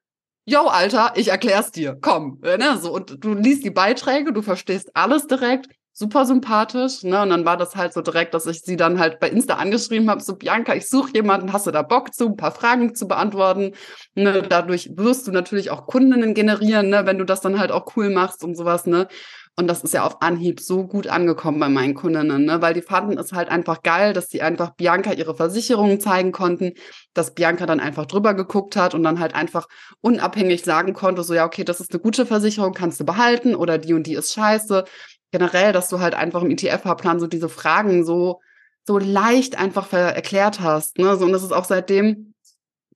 yo, 0.45 0.67
Alter, 0.67 1.13
ich 1.15 1.29
erklär's 1.29 1.71
dir, 1.71 1.97
komm. 1.99 2.39
Ne? 2.41 2.77
So, 2.77 2.93
und 2.93 3.23
du 3.23 3.33
liest 3.33 3.63
die 3.63 3.71
Beiträge, 3.71 4.33
du 4.33 4.41
verstehst 4.41 4.91
alles 4.95 5.27
direkt, 5.27 5.67
super 5.93 6.25
sympathisch, 6.25 7.03
ne? 7.03 7.21
Und 7.21 7.29
dann 7.29 7.45
war 7.45 7.55
das 7.55 7.75
halt 7.75 7.93
so 7.93 8.01
direkt, 8.01 8.33
dass 8.33 8.47
ich 8.47 8.61
sie 8.61 8.75
dann 8.75 8.97
halt 8.99 9.19
bei 9.19 9.29
Insta 9.29 9.55
angeschrieben 9.55 10.09
habe, 10.09 10.21
so 10.21 10.35
Bianca, 10.35 10.73
ich 10.73 10.89
suche 10.89 11.11
jemanden, 11.13 11.53
hast 11.53 11.67
du 11.67 11.71
da 11.71 11.83
Bock 11.83 12.13
zu, 12.13 12.29
ein 12.29 12.35
paar 12.35 12.51
Fragen 12.51 12.95
zu 12.95 13.07
beantworten? 13.07 13.73
Ne? 14.15 14.41
Dadurch 14.41 14.89
wirst 14.95 15.27
du 15.27 15.31
natürlich 15.31 15.69
auch 15.69 15.85
Kundinnen 15.85 16.33
generieren, 16.33 16.89
ne? 16.89 17.05
wenn 17.05 17.19
du 17.19 17.25
das 17.25 17.41
dann 17.41 17.59
halt 17.59 17.71
auch 17.71 17.95
cool 17.95 18.09
machst 18.09 18.43
und 18.43 18.55
sowas, 18.55 18.87
ne? 18.87 19.07
Und 19.55 19.67
das 19.67 19.83
ist 19.83 19.93
ja 19.93 20.03
auf 20.03 20.21
Anhieb 20.23 20.59
so 20.59 20.87
gut 20.87 21.05
angekommen 21.05 21.59
bei 21.59 21.69
meinen 21.69 21.93
Kundinnen, 21.93 22.45
ne? 22.45 22.61
weil 22.63 22.73
die 22.73 22.81
fanden 22.81 23.19
es 23.19 23.33
halt 23.33 23.49
einfach 23.49 23.83
geil, 23.83 24.13
dass 24.13 24.29
sie 24.29 24.41
einfach 24.41 24.71
Bianca 24.71 25.13
ihre 25.13 25.35
Versicherungen 25.35 25.99
zeigen 25.99 26.31
konnten, 26.31 26.73
dass 27.13 27.35
Bianca 27.35 27.67
dann 27.67 27.79
einfach 27.79 28.07
drüber 28.07 28.33
geguckt 28.33 28.75
hat 28.75 28.95
und 28.95 29.03
dann 29.03 29.19
halt 29.19 29.35
einfach 29.35 29.67
unabhängig 30.01 30.63
sagen 30.63 30.93
konnte, 30.93 31.21
so 31.23 31.35
ja, 31.35 31.45
okay, 31.45 31.63
das 31.63 31.79
ist 31.81 31.91
eine 31.91 32.01
gute 32.01 32.25
Versicherung, 32.25 32.73
kannst 32.73 32.99
du 32.99 33.05
behalten 33.05 33.55
oder 33.55 33.77
die 33.77 33.93
und 33.93 34.07
die 34.07 34.15
ist 34.15 34.33
scheiße. 34.33 34.85
Generell, 35.31 35.71
dass 35.71 35.87
du 35.87 35.99
halt 35.99 36.15
einfach 36.15 36.41
im 36.41 36.49
ETF-Fahrplan 36.49 37.19
so 37.19 37.27
diese 37.27 37.49
Fragen 37.49 38.05
so, 38.05 38.39
so 38.87 38.97
leicht 38.97 39.59
einfach 39.59 39.91
erklärt 39.93 40.61
hast. 40.61 40.97
Ne? 40.97 41.15
So, 41.15 41.25
und 41.25 41.31
das 41.31 41.43
ist 41.43 41.53
auch 41.53 41.65
seitdem 41.65 42.33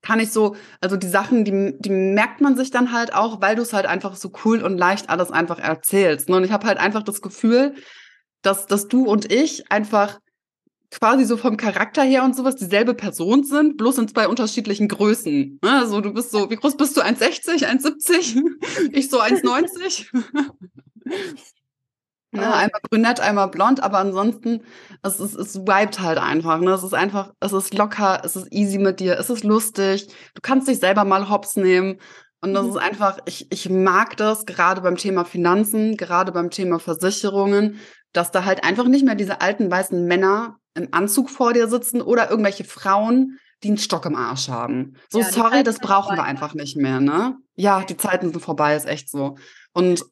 kann 0.02 0.20
ich 0.20 0.32
so, 0.32 0.56
also 0.82 0.98
die 0.98 1.08
Sachen, 1.08 1.46
die, 1.46 1.76
die 1.80 1.90
merkt 1.90 2.42
man 2.42 2.56
sich 2.56 2.72
dann 2.72 2.92
halt 2.92 3.14
auch, 3.14 3.42
weil 3.42 3.56
du 3.56 3.62
es 3.62 3.74
halt 3.74 3.86
einfach 3.86 4.16
so 4.16 4.32
cool 4.46 4.62
und 4.64 4.78
leicht 4.78 5.10
alles 5.10 5.32
einfach 5.32 5.60
erzählst. 5.60 6.30
Ne? 6.30 6.38
Und 6.38 6.44
ich 6.44 6.52
habe 6.52 6.68
halt 6.68 6.78
einfach 6.78 7.04
das 7.04 7.22
Gefühl, 7.22 7.76
dass, 8.42 8.68
dass 8.68 8.88
du 8.88 9.06
und 9.06 9.32
ich 9.32 9.72
einfach 9.72 10.20
quasi 10.92 11.26
so 11.26 11.36
vom 11.38 11.58
Charakter 11.58 12.02
her 12.04 12.24
und 12.24 12.36
sowas 12.36 12.56
dieselbe 12.56 12.94
Person 12.94 13.44
sind, 13.44 13.78
bloß 13.78 13.98
in 13.98 14.08
zwei 14.08 14.28
unterschiedlichen 14.28 14.88
Größen. 14.88 15.60
Ne? 15.62 15.72
Also 15.72 16.02
du 16.02 16.14
bist 16.14 16.32
so, 16.32 16.50
wie 16.50 16.56
groß 16.56 16.78
bist 16.78 16.96
du? 16.96 17.02
1,60, 17.02 17.66
1,70? 17.66 18.92
Ich 18.94 19.10
so 19.10 19.22
1,90? 19.22 20.08
Ja, 22.32 22.56
einmal 22.56 22.82
brünett, 22.90 23.20
einmal 23.20 23.48
blond, 23.48 23.82
aber 23.82 24.00
ansonsten, 24.00 24.63
es 25.02 25.20
ist, 25.20 25.34
es 25.34 25.60
vibet 25.60 26.00
halt 26.00 26.18
einfach. 26.18 26.60
Ne? 26.60 26.72
Es 26.72 26.84
ist 26.84 26.94
einfach, 26.94 27.32
es 27.40 27.54
ist 27.54 27.74
locker, 27.74 28.22
es 28.24 28.36
ist 28.36 28.52
easy 28.52 28.78
mit 28.78 29.00
dir, 29.00 29.18
es 29.18 29.30
ist 29.30 29.44
lustig. 29.44 30.08
Du 30.36 30.42
kannst 30.42 30.68
dich 30.68 30.80
selber 30.80 31.06
mal 31.06 31.30
hops 31.30 31.56
nehmen. 31.56 32.00
Und 32.42 32.54
das 32.54 32.66
mhm. 32.66 32.70
ist 32.72 32.78
einfach, 32.78 33.18
ich, 33.26 33.48
ich 33.52 33.70
mag 33.70 34.18
das, 34.18 34.46
gerade 34.46 34.82
beim 34.82 34.98
Thema 34.98 35.26
Finanzen, 35.26 35.96
gerade 35.96 36.32
beim 36.32 36.50
Thema 36.50 36.80
Versicherungen, 36.80 37.80
dass 38.12 38.32
da 38.32 38.46
halt 38.46 38.63
einfach 38.63 38.86
nicht 38.86 39.06
mehr 39.06 39.16
diese 39.16 39.42
alten 39.42 39.72
weißen 39.72 40.06
Männer 40.06 40.58
im 40.76 40.90
Anzug 40.92 41.30
vor 41.30 41.54
dir 41.54 41.68
sitzen 41.68 42.02
oder 42.02 42.30
irgendwelche 42.30 42.63
Frauen, 42.63 43.40
die 43.63 43.70
einen 43.70 43.78
Stock 43.78 44.06
im 44.06 44.16
Arsch 44.16 44.50
haben. 44.50 44.96
So, 45.10 45.20
ja, 45.20 45.32
sorry, 45.32 45.63
das 45.63 45.80
brauchen 45.80 46.16
wir 46.16 46.24
einfach 46.24 46.54
nicht 46.54 46.78
mehr, 46.78 47.00
ne? 47.00 47.38
Ja, 47.56 47.84
die 47.84 47.98
Zeiten 47.98 48.30
sind 48.30 48.40
vorbei, 48.40 48.76
ist 48.76 48.86
echt 48.86 49.10
so. 49.10 49.38
Und 49.74 50.04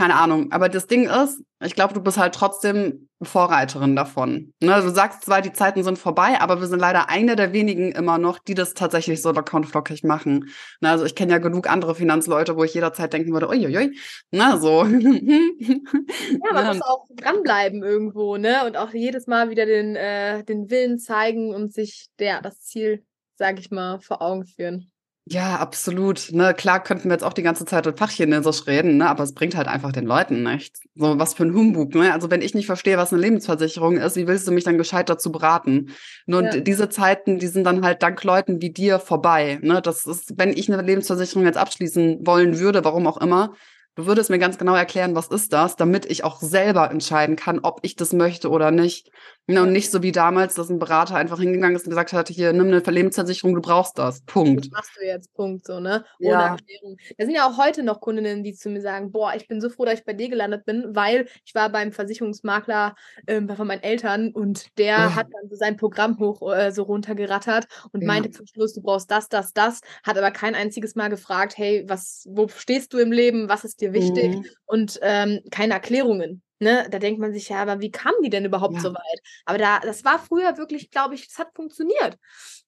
keine 0.00 0.14
Ahnung. 0.14 0.50
Aber 0.50 0.70
das 0.70 0.86
Ding 0.86 1.10
ist, 1.10 1.42
ich 1.62 1.74
glaube, 1.74 1.92
du 1.92 2.00
bist 2.00 2.16
halt 2.16 2.34
trotzdem 2.34 3.10
Vorreiterin 3.20 3.94
davon. 3.94 4.54
Ne? 4.62 4.80
Du 4.80 4.88
sagst 4.88 5.26
zwar, 5.26 5.42
die 5.42 5.52
Zeiten 5.52 5.84
sind 5.84 5.98
vorbei, 5.98 6.40
aber 6.40 6.58
wir 6.58 6.68
sind 6.68 6.78
leider 6.78 7.10
eine 7.10 7.36
der 7.36 7.52
wenigen 7.52 7.92
immer 7.92 8.16
noch, 8.16 8.38
die 8.38 8.54
das 8.54 8.72
tatsächlich 8.72 9.20
so 9.20 9.30
locker 9.30 9.58
und 9.58 9.66
flockig 9.66 10.02
machen. 10.02 10.48
Ne? 10.80 10.88
Also 10.88 11.04
ich 11.04 11.14
kenne 11.14 11.32
ja 11.32 11.38
genug 11.38 11.68
andere 11.68 11.94
Finanzleute, 11.94 12.56
wo 12.56 12.64
ich 12.64 12.72
jederzeit 12.72 13.12
denken 13.12 13.34
würde, 13.34 13.50
uiuiui, 13.50 13.94
ne, 14.30 14.58
so. 14.58 14.84
ja, 14.84 16.52
man 16.54 16.66
muss 16.66 16.80
auch 16.80 17.04
dranbleiben 17.14 17.82
irgendwo, 17.82 18.38
ne? 18.38 18.64
Und 18.64 18.78
auch 18.78 18.94
jedes 18.94 19.26
Mal 19.26 19.50
wieder 19.50 19.66
den, 19.66 19.96
äh, 19.96 20.42
den 20.44 20.70
Willen 20.70 20.98
zeigen 20.98 21.54
und 21.54 21.74
sich 21.74 22.06
der, 22.18 22.40
das 22.40 22.62
Ziel, 22.62 23.04
sag 23.34 23.58
ich 23.58 23.70
mal, 23.70 24.00
vor 24.00 24.22
Augen 24.22 24.46
führen. 24.46 24.89
Ja, 25.26 25.56
absolut. 25.56 26.32
Ne, 26.32 26.54
klar 26.54 26.82
könnten 26.82 27.08
wir 27.08 27.12
jetzt 27.12 27.22
auch 27.22 27.32
die 27.32 27.42
ganze 27.42 27.64
Zeit 27.64 27.86
in 27.86 27.96
Fachchinesisch 27.96 28.66
reden, 28.66 28.96
ne, 28.96 29.08
aber 29.08 29.22
es 29.22 29.34
bringt 29.34 29.54
halt 29.54 29.68
einfach 29.68 29.92
den 29.92 30.06
Leuten 30.06 30.42
nichts. 30.42 30.80
So 30.94 31.18
was 31.18 31.34
für 31.34 31.44
ein 31.44 31.54
Humbug. 31.54 31.94
Ne? 31.94 32.12
Also 32.12 32.30
wenn 32.30 32.42
ich 32.42 32.54
nicht 32.54 32.66
verstehe, 32.66 32.96
was 32.96 33.12
eine 33.12 33.22
Lebensversicherung 33.22 33.98
ist, 33.98 34.16
wie 34.16 34.26
willst 34.26 34.48
du 34.48 34.52
mich 34.52 34.64
dann 34.64 34.78
gescheit 34.78 35.08
dazu 35.08 35.30
beraten? 35.30 35.90
Nur 36.26 36.42
ja. 36.42 36.60
diese 36.60 36.88
Zeiten, 36.88 37.38
die 37.38 37.46
sind 37.46 37.64
dann 37.64 37.84
halt 37.84 38.02
dank 38.02 38.24
Leuten 38.24 38.60
wie 38.60 38.70
dir 38.72 38.98
vorbei. 38.98 39.58
Ne? 39.62 39.80
Das 39.82 40.06
ist, 40.06 40.32
wenn 40.36 40.50
ich 40.50 40.72
eine 40.72 40.82
Lebensversicherung 40.82 41.44
jetzt 41.44 41.58
abschließen 41.58 42.26
wollen 42.26 42.58
würde, 42.58 42.84
warum 42.84 43.06
auch 43.06 43.18
immer, 43.18 43.54
Du 43.96 44.06
würdest 44.06 44.30
mir 44.30 44.38
ganz 44.38 44.56
genau 44.56 44.74
erklären, 44.74 45.16
was 45.16 45.26
ist 45.26 45.52
das, 45.52 45.74
damit 45.76 46.06
ich 46.06 46.22
auch 46.22 46.40
selber 46.40 46.90
entscheiden 46.90 47.34
kann, 47.34 47.58
ob 47.58 47.80
ich 47.82 47.96
das 47.96 48.12
möchte 48.12 48.48
oder 48.48 48.70
nicht. 48.70 49.10
Ja. 49.54 49.62
Und 49.62 49.72
nicht 49.72 49.90
so 49.90 50.02
wie 50.02 50.12
damals, 50.12 50.54
dass 50.54 50.70
ein 50.70 50.78
Berater 50.78 51.16
einfach 51.16 51.38
hingegangen 51.38 51.76
ist 51.76 51.84
und 51.84 51.90
gesagt 51.90 52.12
hat, 52.12 52.28
hier, 52.28 52.52
nimm 52.52 52.68
eine 52.68 52.80
Lebensversicherung, 52.80 53.54
du 53.54 53.60
brauchst 53.60 53.98
das. 53.98 54.22
Punkt. 54.22 54.66
Das 54.66 54.70
machst 54.70 54.90
du 54.96 55.06
jetzt, 55.06 55.32
Punkt, 55.34 55.66
so, 55.66 55.80
ne? 55.80 56.04
Ohne 56.20 56.30
ja. 56.30 56.46
Erklärung. 56.48 56.96
Da 57.18 57.24
sind 57.24 57.34
ja 57.34 57.48
auch 57.48 57.58
heute 57.58 57.82
noch 57.82 58.00
Kundinnen, 58.00 58.42
die 58.44 58.54
zu 58.54 58.68
mir 58.70 58.80
sagen, 58.80 59.10
boah, 59.12 59.32
ich 59.34 59.48
bin 59.48 59.60
so 59.60 59.70
froh, 59.70 59.84
dass 59.84 60.00
ich 60.00 60.04
bei 60.04 60.12
dir 60.12 60.28
gelandet 60.28 60.64
bin, 60.64 60.94
weil 60.94 61.26
ich 61.44 61.54
war 61.54 61.70
beim 61.70 61.92
Versicherungsmakler 61.92 62.94
ähm, 63.26 63.48
von 63.48 63.66
meinen 63.66 63.82
Eltern 63.82 64.32
und 64.32 64.78
der 64.78 64.96
oh. 64.96 65.14
hat 65.16 65.26
dann 65.32 65.48
so 65.48 65.56
sein 65.56 65.76
Programm 65.76 66.18
hoch 66.18 66.52
äh, 66.52 66.72
so 66.72 66.82
runtergerattert 66.82 67.66
und 67.92 68.02
ja. 68.02 68.06
meinte 68.06 68.30
zum 68.30 68.46
Schluss, 68.46 68.74
du 68.74 68.82
brauchst 68.82 69.10
das, 69.10 69.28
das, 69.28 69.52
das, 69.52 69.80
hat 70.02 70.18
aber 70.18 70.30
kein 70.30 70.54
einziges 70.54 70.94
Mal 70.94 71.08
gefragt, 71.08 71.56
hey, 71.56 71.84
was, 71.86 72.26
wo 72.28 72.48
stehst 72.48 72.92
du 72.92 72.98
im 72.98 73.12
Leben, 73.12 73.48
was 73.48 73.64
ist 73.64 73.80
dir 73.80 73.92
wichtig 73.92 74.36
mhm. 74.36 74.46
und 74.66 74.98
ähm, 75.02 75.40
keine 75.50 75.74
Erklärungen. 75.74 76.42
Ne, 76.62 76.86
da 76.90 76.98
denkt 76.98 77.18
man 77.18 77.32
sich 77.32 77.48
ja, 77.48 77.62
aber 77.62 77.80
wie 77.80 77.90
kamen 77.90 78.22
die 78.22 78.28
denn 78.28 78.44
überhaupt 78.44 78.74
ja. 78.74 78.80
so 78.80 78.92
weit? 78.92 79.20
Aber 79.46 79.56
da, 79.56 79.80
das 79.80 80.04
war 80.04 80.18
früher 80.18 80.58
wirklich, 80.58 80.90
glaube 80.90 81.14
ich, 81.14 81.26
es 81.26 81.38
hat 81.38 81.54
funktioniert. 81.54 82.18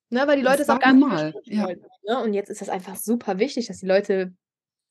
Ne, 0.09 0.27
weil 0.27 0.37
die 0.37 0.43
Leute 0.43 0.63
es 0.63 0.71
auch 0.71 0.81
gar 0.81 0.95
nicht 0.95 1.35
ja. 1.45 1.65
wollten. 1.65 1.85
Ne? 2.07 2.23
Und 2.23 2.33
jetzt 2.33 2.49
ist 2.49 2.63
das 2.63 2.71
einfach 2.71 2.97
super 2.97 3.39
wichtig, 3.39 3.67
dass 3.67 3.79
die 3.79 3.87
Leute 3.87 4.33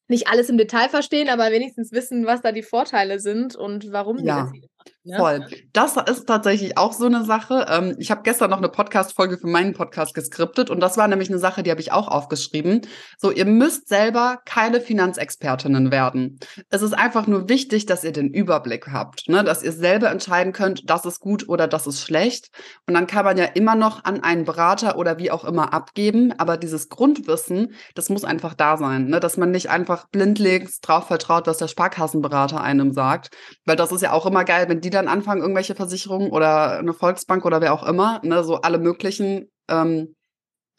nicht 0.07 0.27
alles 0.27 0.49
im 0.49 0.57
Detail 0.57 0.89
verstehen, 0.89 1.29
aber 1.29 1.51
wenigstens 1.51 1.91
wissen, 1.91 2.25
was 2.27 2.41
da 2.41 2.51
die 2.51 2.63
Vorteile 2.63 3.19
sind 3.19 3.55
und 3.55 3.91
warum 3.91 4.17
ja. 4.19 4.49
die 4.53 4.61
das 4.61 4.70
ja. 5.03 5.17
Voll. 5.17 5.47
Das 5.73 5.97
ist 5.97 6.27
tatsächlich 6.27 6.77
auch 6.77 6.93
so 6.93 7.07
eine 7.07 7.25
Sache. 7.25 7.65
Ähm, 7.69 7.95
ich 7.97 8.11
habe 8.11 8.21
gestern 8.21 8.51
noch 8.51 8.59
eine 8.59 8.69
Podcast-Folge 8.69 9.39
für 9.39 9.47
meinen 9.47 9.73
Podcast 9.73 10.13
geskriptet 10.13 10.69
und 10.69 10.79
das 10.79 10.95
war 10.95 11.07
nämlich 11.07 11.29
eine 11.29 11.39
Sache, 11.39 11.63
die 11.63 11.71
habe 11.71 11.81
ich 11.81 11.91
auch 11.91 12.07
aufgeschrieben. 12.07 12.81
So, 13.17 13.31
ihr 13.31 13.45
müsst 13.45 13.87
selber 13.87 14.39
keine 14.45 14.79
Finanzexpertinnen 14.79 15.89
werden. 15.89 16.39
Es 16.69 16.83
ist 16.83 16.93
einfach 16.93 17.25
nur 17.25 17.49
wichtig, 17.49 17.87
dass 17.87 18.03
ihr 18.03 18.11
den 18.11 18.29
Überblick 18.29 18.89
habt, 18.91 19.27
ne? 19.27 19.43
dass 19.43 19.63
ihr 19.63 19.71
selber 19.71 20.11
entscheiden 20.11 20.53
könnt, 20.53 20.87
das 20.87 21.03
ist 21.05 21.19
gut 21.19 21.49
oder 21.49 21.67
das 21.67 21.87
ist 21.87 22.01
schlecht. 22.01 22.51
Und 22.85 22.93
dann 22.93 23.07
kann 23.07 23.25
man 23.25 23.39
ja 23.39 23.45
immer 23.45 23.73
noch 23.73 24.03
an 24.03 24.21
einen 24.23 24.45
Berater 24.45 24.99
oder 24.99 25.17
wie 25.17 25.31
auch 25.31 25.45
immer 25.45 25.73
abgeben. 25.73 26.31
Aber 26.37 26.57
dieses 26.57 26.89
Grundwissen, 26.89 27.73
das 27.95 28.09
muss 28.09 28.23
einfach 28.23 28.53
da 28.53 28.77
sein, 28.77 29.07
ne? 29.07 29.19
dass 29.19 29.37
man 29.37 29.49
nicht 29.49 29.71
einfach 29.71 30.07
blindlings 30.09 30.79
drauf 30.79 31.07
vertraut, 31.07 31.47
was 31.47 31.57
der 31.57 31.67
Sparkassenberater 31.67 32.61
einem 32.61 32.93
sagt. 32.93 33.31
Weil 33.65 33.77
das 33.77 33.91
ist 33.91 34.01
ja 34.01 34.11
auch 34.11 34.27
immer 34.27 34.43
geil, 34.43 34.69
wenn 34.71 34.79
die 34.79 34.89
dann 34.89 35.09
anfangen, 35.09 35.41
irgendwelche 35.41 35.75
Versicherungen 35.75 36.31
oder 36.31 36.79
eine 36.79 36.93
Volksbank 36.93 37.43
oder 37.43 37.59
wer 37.59 37.73
auch 37.73 37.83
immer, 37.83 38.21
ne, 38.23 38.41
so 38.41 38.61
alle 38.61 38.79
möglichen 38.79 39.51
ähm, 39.69 40.15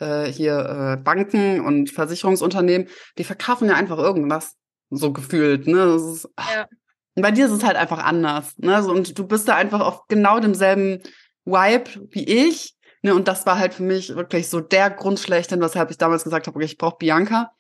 äh, 0.00 0.24
hier 0.24 0.96
äh, 0.98 1.02
Banken 1.02 1.61
und 1.61 1.90
Versicherungsunternehmen, 1.90 2.88
die 3.18 3.24
verkaufen 3.24 3.68
ja 3.68 3.74
einfach 3.74 3.98
irgendwas, 3.98 4.55
so 4.88 5.12
gefühlt. 5.12 5.66
Ne? 5.66 5.94
Ist, 5.94 6.26
ja. 6.38 6.66
Und 7.14 7.22
bei 7.22 7.33
dir 7.33 7.44
ist 7.44 7.52
es 7.52 7.64
halt 7.64 7.76
einfach 7.76 8.02
anders. 8.02 8.55
Ne? 8.57 8.83
So, 8.83 8.92
und 8.92 9.18
du 9.18 9.26
bist 9.26 9.46
da 9.46 9.57
einfach 9.57 9.81
auf 9.81 10.07
genau 10.09 10.40
demselben 10.40 11.02
Vibe 11.44 12.09
wie 12.12 12.24
ich. 12.24 12.74
Ne? 13.02 13.14
Und 13.14 13.28
das 13.28 13.44
war 13.44 13.59
halt 13.59 13.74
für 13.74 13.83
mich 13.83 14.16
wirklich 14.16 14.48
so 14.48 14.61
der 14.61 14.88
Grund 14.88 15.20
schlechthin, 15.20 15.61
weshalb 15.61 15.90
ich 15.90 15.98
damals 15.98 16.24
gesagt 16.24 16.46
habe, 16.46 16.57
okay, 16.57 16.64
ich 16.64 16.78
brauche 16.78 16.96
Bianca. 16.96 17.50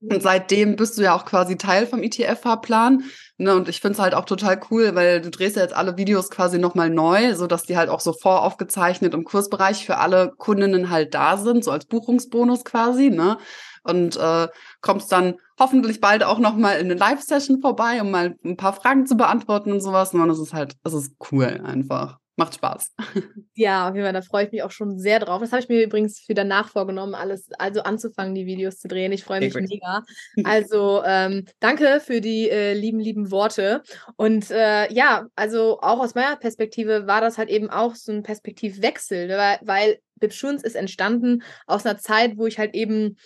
Und 0.00 0.22
seitdem 0.22 0.76
bist 0.76 0.96
du 0.96 1.02
ja 1.02 1.14
auch 1.14 1.24
quasi 1.24 1.56
Teil 1.56 1.86
vom 1.86 2.02
ETF-Fahrplan. 2.02 3.04
Ne, 3.36 3.54
und 3.54 3.68
ich 3.68 3.80
finde 3.80 3.94
es 3.94 3.98
halt 3.98 4.14
auch 4.14 4.24
total 4.24 4.60
cool, 4.70 4.94
weil 4.94 5.20
du 5.20 5.30
drehst 5.30 5.56
ja 5.56 5.62
jetzt 5.62 5.74
alle 5.74 5.96
Videos 5.96 6.30
quasi 6.30 6.58
nochmal 6.58 6.90
neu, 6.90 7.34
so 7.34 7.46
dass 7.46 7.64
die 7.64 7.76
halt 7.76 7.88
auch 7.88 8.00
so 8.00 8.12
voraufgezeichnet 8.12 9.14
im 9.14 9.24
Kursbereich 9.24 9.84
für 9.86 9.98
alle 9.98 10.32
Kundinnen 10.36 10.90
halt 10.90 11.14
da 11.14 11.36
sind, 11.36 11.64
so 11.64 11.70
als 11.70 11.86
Buchungsbonus 11.86 12.64
quasi, 12.64 13.10
ne? 13.10 13.38
Und 13.84 14.16
äh, 14.16 14.48
kommst 14.80 15.10
dann 15.12 15.34
hoffentlich 15.58 16.00
bald 16.00 16.22
auch 16.22 16.38
nochmal 16.38 16.78
in 16.78 16.86
eine 16.86 16.94
Live-Session 16.94 17.60
vorbei, 17.60 18.00
um 18.00 18.10
mal 18.10 18.36
ein 18.44 18.56
paar 18.56 18.72
Fragen 18.74 19.06
zu 19.06 19.16
beantworten 19.16 19.72
und 19.72 19.80
sowas. 19.80 20.14
Und 20.14 20.30
es 20.30 20.38
ist 20.38 20.52
halt, 20.52 20.74
es 20.84 20.92
ist 20.92 21.12
cool 21.30 21.60
einfach 21.64 22.18
macht 22.38 22.54
Spaß. 22.54 22.94
Ja, 23.54 23.88
auf 23.88 23.96
jeden 23.96 24.04
Fall, 24.04 24.12
da 24.12 24.22
freue 24.22 24.44
ich 24.44 24.52
mich 24.52 24.62
auch 24.62 24.70
schon 24.70 25.00
sehr 25.00 25.18
drauf. 25.18 25.40
Das 25.40 25.50
habe 25.50 25.60
ich 25.60 25.68
mir 25.68 25.82
übrigens 25.82 26.20
für 26.20 26.34
danach 26.34 26.68
vorgenommen, 26.68 27.16
alles, 27.16 27.48
also 27.58 27.82
anzufangen, 27.82 28.36
die 28.36 28.46
Videos 28.46 28.78
zu 28.78 28.86
drehen. 28.86 29.10
Ich 29.10 29.24
freue 29.24 29.40
mich 29.40 29.52
Sehr 29.52 29.62
mega. 29.62 30.04
Also 30.44 31.02
ähm, 31.04 31.44
danke 31.58 31.98
für 31.98 32.20
die 32.20 32.48
äh, 32.48 32.72
lieben, 32.74 33.00
lieben 33.00 33.32
Worte. 33.32 33.82
Und 34.14 34.52
äh, 34.52 34.92
ja, 34.92 35.26
also 35.34 35.80
auch 35.80 35.98
aus 35.98 36.14
meiner 36.14 36.36
Perspektive 36.36 37.08
war 37.08 37.20
das 37.20 37.36
halt 37.36 37.48
eben 37.48 37.68
auch 37.68 37.96
so 37.96 38.12
ein 38.12 38.22
Perspektivwechsel, 38.22 39.28
weil, 39.30 39.58
weil 39.62 39.98
Bib 40.14 40.32
Schunz 40.32 40.62
ist 40.62 40.76
entstanden 40.76 41.42
aus 41.66 41.84
einer 41.84 41.98
Zeit, 41.98 42.36
wo 42.36 42.46
ich 42.46 42.60
halt 42.60 42.76
eben, 42.76 43.16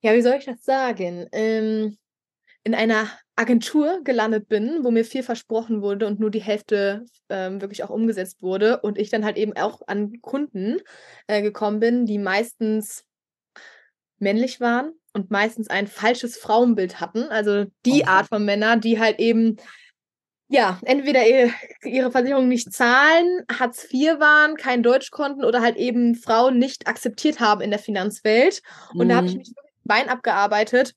ja, 0.00 0.12
wie 0.14 0.22
soll 0.22 0.34
ich 0.34 0.46
das 0.46 0.64
sagen? 0.64 1.28
Ähm, 1.30 1.98
in 2.64 2.74
einer 2.74 3.06
Agentur 3.36 4.00
gelandet 4.04 4.48
bin, 4.48 4.84
wo 4.84 4.90
mir 4.90 5.04
viel 5.04 5.22
versprochen 5.22 5.80
wurde 5.80 6.06
und 6.06 6.20
nur 6.20 6.30
die 6.30 6.42
Hälfte 6.42 7.04
ähm, 7.30 7.60
wirklich 7.60 7.82
auch 7.82 7.90
umgesetzt 7.90 8.42
wurde 8.42 8.80
und 8.80 8.98
ich 8.98 9.10
dann 9.10 9.24
halt 9.24 9.38
eben 9.38 9.56
auch 9.56 9.80
an 9.86 10.20
Kunden 10.20 10.78
äh, 11.26 11.40
gekommen 11.40 11.80
bin, 11.80 12.04
die 12.04 12.18
meistens 12.18 13.04
männlich 14.18 14.60
waren 14.60 14.92
und 15.14 15.30
meistens 15.30 15.68
ein 15.68 15.86
falsches 15.86 16.36
Frauenbild 16.36 17.00
hatten. 17.00 17.24
Also 17.24 17.64
die 17.86 18.02
okay. 18.02 18.04
Art 18.04 18.28
von 18.28 18.44
Männern, 18.44 18.80
die 18.80 19.00
halt 19.00 19.18
eben 19.18 19.56
ja, 20.48 20.78
entweder 20.82 21.22
ihre 21.82 22.10
Versicherung 22.10 22.46
nicht 22.46 22.70
zahlen, 22.70 23.40
Hartz 23.50 23.88
IV 23.90 24.20
waren, 24.20 24.56
kein 24.56 24.82
Deutsch 24.82 25.10
konnten 25.10 25.46
oder 25.46 25.62
halt 25.62 25.78
eben 25.78 26.14
Frauen 26.14 26.58
nicht 26.58 26.86
akzeptiert 26.86 27.40
haben 27.40 27.62
in 27.62 27.70
der 27.70 27.78
Finanzwelt. 27.78 28.60
Und 28.92 29.06
mhm. 29.06 29.08
da 29.08 29.16
habe 29.16 29.26
ich 29.28 29.36
mich 29.36 29.48
wirklich 29.48 29.72
Bein 29.84 30.10
abgearbeitet 30.10 30.94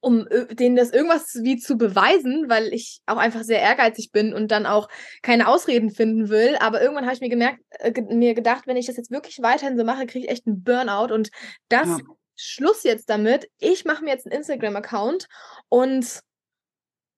um 0.00 0.26
denen 0.50 0.76
das 0.76 0.90
irgendwas 0.90 1.38
wie 1.42 1.56
zu 1.56 1.76
beweisen, 1.76 2.48
weil 2.48 2.72
ich 2.72 3.00
auch 3.06 3.16
einfach 3.16 3.42
sehr 3.42 3.60
ehrgeizig 3.60 4.12
bin 4.12 4.34
und 4.34 4.50
dann 4.50 4.66
auch 4.66 4.88
keine 5.22 5.48
Ausreden 5.48 5.90
finden 5.90 6.28
will. 6.28 6.56
Aber 6.60 6.80
irgendwann 6.80 7.04
habe 7.04 7.14
ich 7.14 7.20
mir 7.20 7.28
gemerkt, 7.28 7.60
äh, 7.78 7.92
mir 8.02 8.34
gedacht, 8.34 8.66
wenn 8.66 8.76
ich 8.76 8.86
das 8.86 8.96
jetzt 8.96 9.10
wirklich 9.10 9.40
weiterhin 9.42 9.76
so 9.76 9.84
mache, 9.84 10.06
kriege 10.06 10.26
ich 10.26 10.30
echt 10.30 10.46
einen 10.46 10.62
Burnout 10.62 11.12
und 11.12 11.30
das 11.68 11.88
ja. 11.88 11.98
Schluss 12.36 12.82
jetzt 12.82 13.08
damit. 13.10 13.48
Ich 13.58 13.84
mache 13.84 14.04
mir 14.04 14.10
jetzt 14.10 14.26
einen 14.26 14.38
Instagram-Account 14.38 15.26
und 15.68 16.20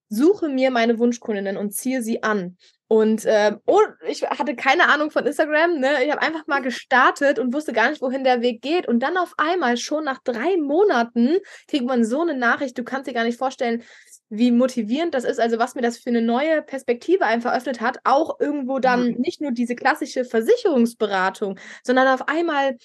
suche 0.08 0.48
mir 0.48 0.70
meine 0.70 0.98
Wunschkundinnen 0.98 1.56
und 1.56 1.72
ziehe 1.72 2.02
sie 2.02 2.22
an. 2.22 2.56
Und 2.88 3.26
äh, 3.26 3.54
oh, 3.66 3.82
ich 4.06 4.22
hatte 4.22 4.56
keine 4.56 4.88
Ahnung 4.88 5.10
von 5.10 5.26
Instagram, 5.26 5.78
ne? 5.78 6.04
Ich 6.04 6.10
habe 6.10 6.22
einfach 6.22 6.46
mal 6.46 6.60
gestartet 6.60 7.38
und 7.38 7.52
wusste 7.52 7.74
gar 7.74 7.90
nicht, 7.90 8.00
wohin 8.00 8.24
der 8.24 8.40
Weg 8.40 8.62
geht. 8.62 8.88
Und 8.88 9.00
dann 9.00 9.18
auf 9.18 9.34
einmal, 9.36 9.76
schon 9.76 10.04
nach 10.04 10.18
drei 10.24 10.56
Monaten, 10.56 11.36
kriegt 11.68 11.84
man 11.84 12.02
so 12.02 12.22
eine 12.22 12.34
Nachricht, 12.34 12.78
du 12.78 12.84
kannst 12.84 13.06
dir 13.06 13.12
gar 13.12 13.24
nicht 13.24 13.38
vorstellen, 13.38 13.82
wie 14.30 14.50
motivierend 14.50 15.14
das 15.14 15.24
ist, 15.24 15.38
also 15.38 15.58
was 15.58 15.74
mir 15.74 15.82
das 15.82 15.98
für 15.98 16.10
eine 16.10 16.22
neue 16.22 16.62
Perspektive 16.62 17.24
einfach 17.24 17.50
eröffnet 17.52 17.80
hat, 17.80 17.98
auch 18.04 18.40
irgendwo 18.40 18.78
dann 18.78 19.12
nicht 19.12 19.40
nur 19.40 19.52
diese 19.52 19.74
klassische 19.74 20.24
Versicherungsberatung, 20.24 21.58
sondern 21.82 22.08
auf 22.08 22.28
einmal 22.28 22.76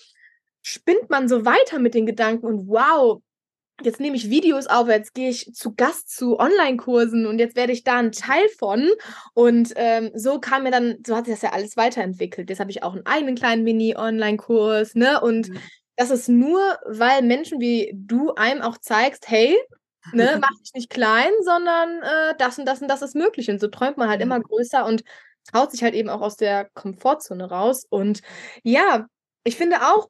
spinnt 0.62 1.10
man 1.10 1.28
so 1.28 1.46
weiter 1.46 1.80
mit 1.80 1.94
den 1.94 2.06
Gedanken 2.06 2.46
und 2.46 2.68
wow, 2.68 3.22
jetzt 3.82 4.00
nehme 4.00 4.16
ich 4.16 4.30
Videos 4.30 4.68
auf, 4.68 4.88
jetzt 4.88 5.14
gehe 5.14 5.30
ich 5.30 5.54
zu 5.54 5.74
Gast 5.74 6.16
zu 6.16 6.40
Online-Kursen 6.40 7.26
und 7.26 7.40
jetzt 7.40 7.56
werde 7.56 7.74
ich 7.74 7.84
da 7.84 7.98
ein 7.98 8.12
Teil 8.12 8.48
von. 8.58 8.90
Und 9.34 9.74
ähm, 9.76 10.12
so 10.14 10.40
kam 10.40 10.64
mir 10.64 10.72
dann, 10.72 10.98
so 11.06 11.16
hat 11.16 11.26
sich 11.26 11.34
das 11.34 11.42
ja 11.42 11.52
alles 11.52 11.76
weiterentwickelt. 11.76 12.50
Jetzt 12.50 12.60
habe 12.60 12.72
ich 12.72 12.84
auch 12.84 12.94
einen 12.94 13.06
eigenen 13.06 13.36
kleinen 13.36 13.64
Mini-Online-Kurs, 13.64 14.96
ne? 14.96 15.20
Und 15.22 15.50
mhm. 15.50 15.60
das 15.96 16.12
ist 16.12 16.30
nur, 16.30 16.60
weil 16.86 17.24
Menschen 17.24 17.60
wie 17.60 17.92
du 17.96 18.34
einem 18.36 18.62
auch 18.62 18.78
zeigst, 18.78 19.30
hey, 19.30 19.58
ne, 20.12 20.38
mach 20.42 20.60
dich 20.60 20.74
nicht 20.74 20.90
klein, 20.90 21.32
sondern 21.44 22.02
äh, 22.04 22.36
das 22.38 22.60
und 22.60 22.66
das 22.66 22.82
und 22.82 22.88
das 22.88 23.02
ist 23.02 23.16
möglich. 23.16 23.50
Und 23.50 23.60
so 23.60 23.68
träumt 23.68 23.98
man 23.98 24.10
halt 24.10 24.22
immer 24.22 24.40
größer 24.40 24.86
und 24.86 25.04
traut 25.52 25.72
sich 25.72 25.84
halt 25.84 25.96
eben 25.96 26.10
auch 26.10 26.22
aus 26.22 26.38
der 26.38 26.70
Komfortzone 26.74 27.50
raus. 27.50 27.86
Und 27.90 28.22
ja, 28.64 29.08
ich 29.44 29.58
finde 29.58 29.82
auch, 29.82 30.10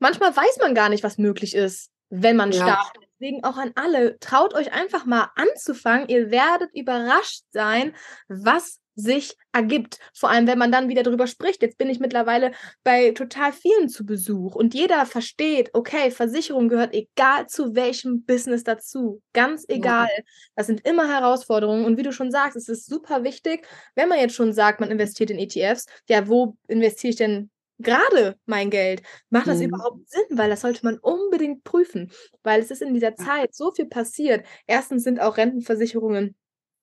manchmal 0.00 0.36
weiß 0.36 0.58
man 0.60 0.74
gar 0.74 0.88
nicht, 0.88 1.04
was 1.04 1.16
möglich 1.16 1.54
ist 1.54 1.91
wenn 2.12 2.36
man 2.36 2.52
ja. 2.52 2.62
startet. 2.62 3.08
Deswegen 3.18 3.44
auch 3.44 3.56
an 3.56 3.72
alle, 3.74 4.18
traut 4.18 4.54
euch 4.54 4.72
einfach 4.72 5.06
mal 5.06 5.30
anzufangen. 5.34 6.08
Ihr 6.08 6.30
werdet 6.30 6.70
überrascht 6.74 7.44
sein, 7.50 7.94
was 8.28 8.80
sich 8.94 9.36
ergibt. 9.52 9.98
Vor 10.12 10.28
allem, 10.28 10.46
wenn 10.46 10.58
man 10.58 10.70
dann 10.70 10.90
wieder 10.90 11.02
drüber 11.02 11.26
spricht. 11.26 11.62
Jetzt 11.62 11.78
bin 11.78 11.88
ich 11.88 11.98
mittlerweile 11.98 12.52
bei 12.84 13.12
total 13.12 13.52
vielen 13.52 13.88
zu 13.88 14.04
Besuch 14.04 14.54
und 14.54 14.74
jeder 14.74 15.06
versteht, 15.06 15.70
okay, 15.72 16.10
Versicherung 16.10 16.68
gehört 16.68 16.94
egal 16.94 17.46
zu 17.46 17.74
welchem 17.74 18.24
Business 18.24 18.64
dazu. 18.64 19.22
Ganz 19.32 19.64
egal. 19.68 20.08
Ja. 20.14 20.22
Das 20.56 20.66
sind 20.66 20.86
immer 20.86 21.08
Herausforderungen. 21.08 21.86
Und 21.86 21.96
wie 21.96 22.02
du 22.02 22.12
schon 22.12 22.30
sagst, 22.30 22.56
es 22.56 22.68
ist 22.68 22.86
super 22.86 23.24
wichtig, 23.24 23.66
wenn 23.94 24.08
man 24.08 24.18
jetzt 24.18 24.34
schon 24.34 24.52
sagt, 24.52 24.80
man 24.80 24.90
investiert 24.90 25.30
in 25.30 25.38
ETFs, 25.38 25.86
ja, 26.08 26.28
wo 26.28 26.56
investiere 26.68 27.10
ich 27.10 27.16
denn 27.16 27.50
gerade 27.82 28.36
mein 28.46 28.70
Geld? 28.70 29.02
Macht 29.30 29.46
das 29.46 29.58
mhm. 29.58 29.66
überhaupt 29.66 30.08
Sinn? 30.08 30.24
Weil 30.30 30.50
das 30.50 30.62
sollte 30.62 30.84
man 30.84 30.98
unbedingt 30.98 31.64
prüfen, 31.64 32.10
weil 32.42 32.60
es 32.60 32.70
ist 32.70 32.82
in 32.82 32.94
dieser 32.94 33.14
Zeit 33.16 33.54
so 33.54 33.72
viel 33.72 33.86
passiert. 33.86 34.46
Erstens 34.66 35.04
sind 35.04 35.20
auch 35.20 35.36
Rentenversicherungen 35.36 36.36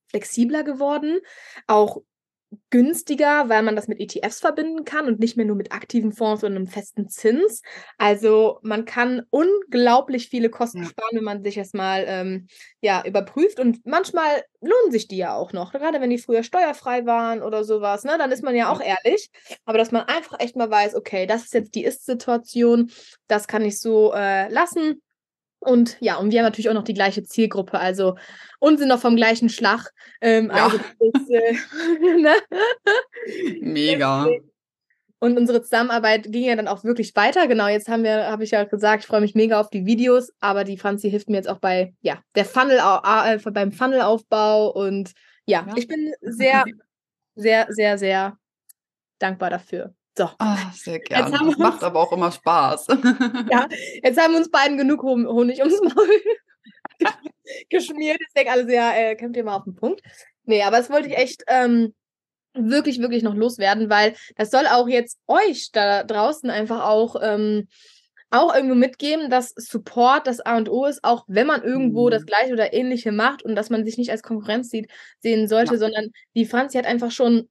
flexibler 0.10 0.64
geworden, 0.64 1.20
auch 1.68 2.02
günstiger, 2.72 3.48
weil 3.50 3.62
man 3.64 3.76
das 3.76 3.88
mit 3.88 4.00
ETFs 4.00 4.40
verbinden 4.40 4.84
kann 4.84 5.06
und 5.08 5.20
nicht 5.20 5.38
mehr 5.38 5.46
nur 5.46 5.56
mit 5.56 5.72
aktiven 5.72 6.12
Fonds 6.12 6.44
und 6.44 6.56
einem 6.56 6.68
festen 6.68 7.08
Zins. 7.08 7.62
Also 7.98 8.60
man 8.64 8.86
kann 8.86 9.24
unglaublich 9.30 10.30
viele 10.30 10.50
Kosten 10.50 10.84
ja. 10.84 10.90
sparen, 10.90 11.16
wenn 11.18 11.24
man 11.24 11.44
sich 11.44 11.56
das 11.56 11.74
mal 11.74 12.06
ähm, 12.08 12.48
ja, 12.82 13.04
überprüft. 13.06 13.60
Und 13.60 13.86
manchmal 13.86 14.44
lohnen 14.62 14.92
sich 14.92 15.08
die 15.08 15.18
ja 15.18 15.36
auch 15.36 15.54
noch, 15.54 15.72
gerade 15.74 16.02
wenn 16.02 16.10
die 16.10 16.18
früher 16.18 16.44
steuerfrei 16.44 17.06
waren 17.06 17.44
oder 17.44 17.64
sowas. 17.64 18.04
Ne? 18.04 18.16
Dann 18.18 18.32
ist 18.32 18.44
man 18.44 18.56
ja 18.56 18.72
auch 18.72 18.82
ehrlich. 18.82 19.30
Aber 19.66 19.78
dass 19.78 19.92
man 19.92 20.04
einfach 20.04 20.40
echt 20.40 20.56
mal 20.56 20.70
weiß, 20.70 20.96
okay, 20.96 21.28
das 21.28 21.44
ist 21.44 21.54
jetzt 21.54 21.76
die 21.76 21.84
Ist-Situation, 21.84 22.92
das 23.28 23.48
kann 23.48 23.64
ich 23.64 23.80
so 23.80 24.14
äh, 24.14 24.52
lassen. 24.52 25.02
Und 25.60 25.98
ja, 26.00 26.18
und 26.18 26.32
wir 26.32 26.40
haben 26.40 26.46
natürlich 26.46 26.70
auch 26.70 26.74
noch 26.74 26.84
die 26.84 26.94
gleiche 26.94 27.24
Zielgruppe, 27.24 27.80
also 27.80 28.16
und 28.60 28.78
sind 28.78 28.88
noch 28.88 29.00
vom 29.00 29.16
gleichen 29.16 29.50
Schlag. 29.50 29.92
Ähm, 30.22 30.52
ja. 30.54 30.66
also 30.66 30.78
ist, 30.78 31.30
äh, 31.30 31.54
ne? 32.20 32.34
Mega. 33.62 34.28
Und 35.22 35.38
unsere 35.38 35.62
Zusammenarbeit 35.62 36.32
ging 36.32 36.46
ja 36.46 36.56
dann 36.56 36.70
auch 36.70 36.86
wirklich 36.86 37.14
weiter. 37.16 37.48
Genau, 37.48 37.68
jetzt 37.68 37.90
haben 37.90 38.04
wir, 38.04 38.28
habe 38.28 38.46
ich 38.46 38.52
ja 38.52 38.64
gesagt, 38.64 39.04
ich 39.04 39.08
freue 39.08 39.20
mich 39.20 39.36
mega 39.36 39.60
auf 39.60 39.70
die 39.70 39.86
Videos, 39.86 40.32
aber 40.40 40.64
die 40.64 40.78
Franzi 40.78 41.10
hilft 41.10 41.30
mir 41.30 41.36
jetzt 41.36 41.50
auch 41.50 41.60
bei, 41.60 41.94
ja, 42.00 42.24
der 42.36 42.46
Funnel, 42.46 42.80
äh, 42.80 43.52
beim 43.52 43.74
Funnelaufbau 43.74 44.72
und 44.72 45.12
ja, 45.46 45.66
ja, 45.68 45.74
ich 45.76 45.88
bin 45.88 46.14
sehr, 46.22 46.64
sehr, 47.36 47.68
sehr, 47.70 47.98
sehr 47.98 48.38
dankbar 49.20 49.50
dafür. 49.50 49.94
So. 50.20 50.30
Oh, 50.38 50.58
sehr 50.74 51.00
gerne. 51.00 51.32
Das 51.32 51.58
macht 51.58 51.82
aber 51.82 52.02
auch 52.02 52.12
immer 52.12 52.30
Spaß. 52.30 52.88
ja, 53.50 53.70
jetzt 54.04 54.20
haben 54.20 54.36
uns 54.36 54.52
beiden 54.52 54.78
genug 54.78 55.02
Honig 55.02 55.60
ums 55.60 55.80
Maul 55.80 56.10
geschmiert. 57.70 58.18
Jetzt 58.20 58.36
denke 58.36 58.52
alles, 58.52 58.70
ja, 58.70 58.94
äh, 58.96 59.16
kommt 59.16 59.38
ihr 59.38 59.46
mal 59.46 59.56
auf 59.56 59.64
den 59.64 59.76
Punkt. 59.76 60.02
Nee, 60.44 60.62
aber 60.64 60.76
das 60.76 60.90
wollte 60.90 61.08
ich 61.08 61.16
echt 61.16 61.44
ähm, 61.48 61.94
wirklich, 62.54 63.00
wirklich 63.00 63.24
noch 63.24 63.34
loswerden, 63.34 63.90
weil 63.90 64.14
das 64.36 64.52
soll 64.52 64.68
auch 64.68 64.90
jetzt 64.90 65.20
euch 65.28 65.72
da 65.72 66.04
draußen 66.04 66.50
einfach 66.50 66.84
auch. 66.84 67.16
Ähm, 67.22 67.70
auch 68.32 68.54
irgendwo 68.54 68.76
mitgeben, 68.76 69.32
dass 69.32 69.56
Support 69.56 70.28
das 70.28 70.40
A 70.40 70.56
und 70.58 70.70
O 70.70 70.86
ist, 70.86 71.04
auch 71.04 71.24
wenn 71.26 71.48
man 71.48 71.64
irgendwo 71.64 72.06
mhm. 72.06 72.12
das 72.12 72.28
gleiche 72.28 72.54
oder 72.54 72.74
ähnliche 72.74 73.12
macht 73.12 73.42
und 73.42 73.56
dass 73.56 73.72
man 73.72 73.84
sich 73.84 73.98
nicht 73.98 74.12
als 74.12 74.22
Konkurrenz 74.22 74.70
sieht, 74.70 74.92
sehen 75.20 75.48
sollte, 75.48 75.74
ja. 75.74 75.80
sondern 75.80 76.12
die 76.36 76.46
Franzi 76.46 76.78
hat 76.78 76.86
einfach 76.86 77.10
schon 77.10 77.50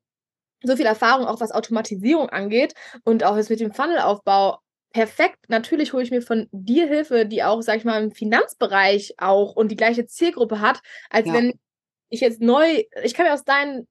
so 0.62 0.76
viel 0.76 0.86
Erfahrung, 0.86 1.26
auch 1.26 1.40
was 1.40 1.52
Automatisierung 1.52 2.28
angeht 2.30 2.74
und 3.04 3.24
auch 3.24 3.36
jetzt 3.36 3.50
mit 3.50 3.60
dem 3.60 3.72
Funnelaufbau. 3.72 4.58
Perfekt. 4.92 5.48
Natürlich 5.48 5.92
hole 5.92 6.02
ich 6.02 6.10
mir 6.10 6.22
von 6.22 6.48
dir 6.50 6.86
Hilfe, 6.86 7.26
die 7.26 7.42
auch, 7.44 7.60
sag 7.60 7.76
ich 7.76 7.84
mal, 7.84 8.02
im 8.02 8.10
Finanzbereich 8.10 9.14
auch 9.18 9.54
und 9.54 9.70
die 9.70 9.76
gleiche 9.76 10.06
Zielgruppe 10.06 10.60
hat, 10.60 10.80
als 11.10 11.26
ja. 11.26 11.34
wenn 11.34 11.52
ich 12.08 12.20
jetzt 12.20 12.40
neu, 12.40 12.84
ich 13.02 13.14
kann 13.14 13.26
ja 13.26 13.34
aus 13.34 13.44
deinen 13.44 13.86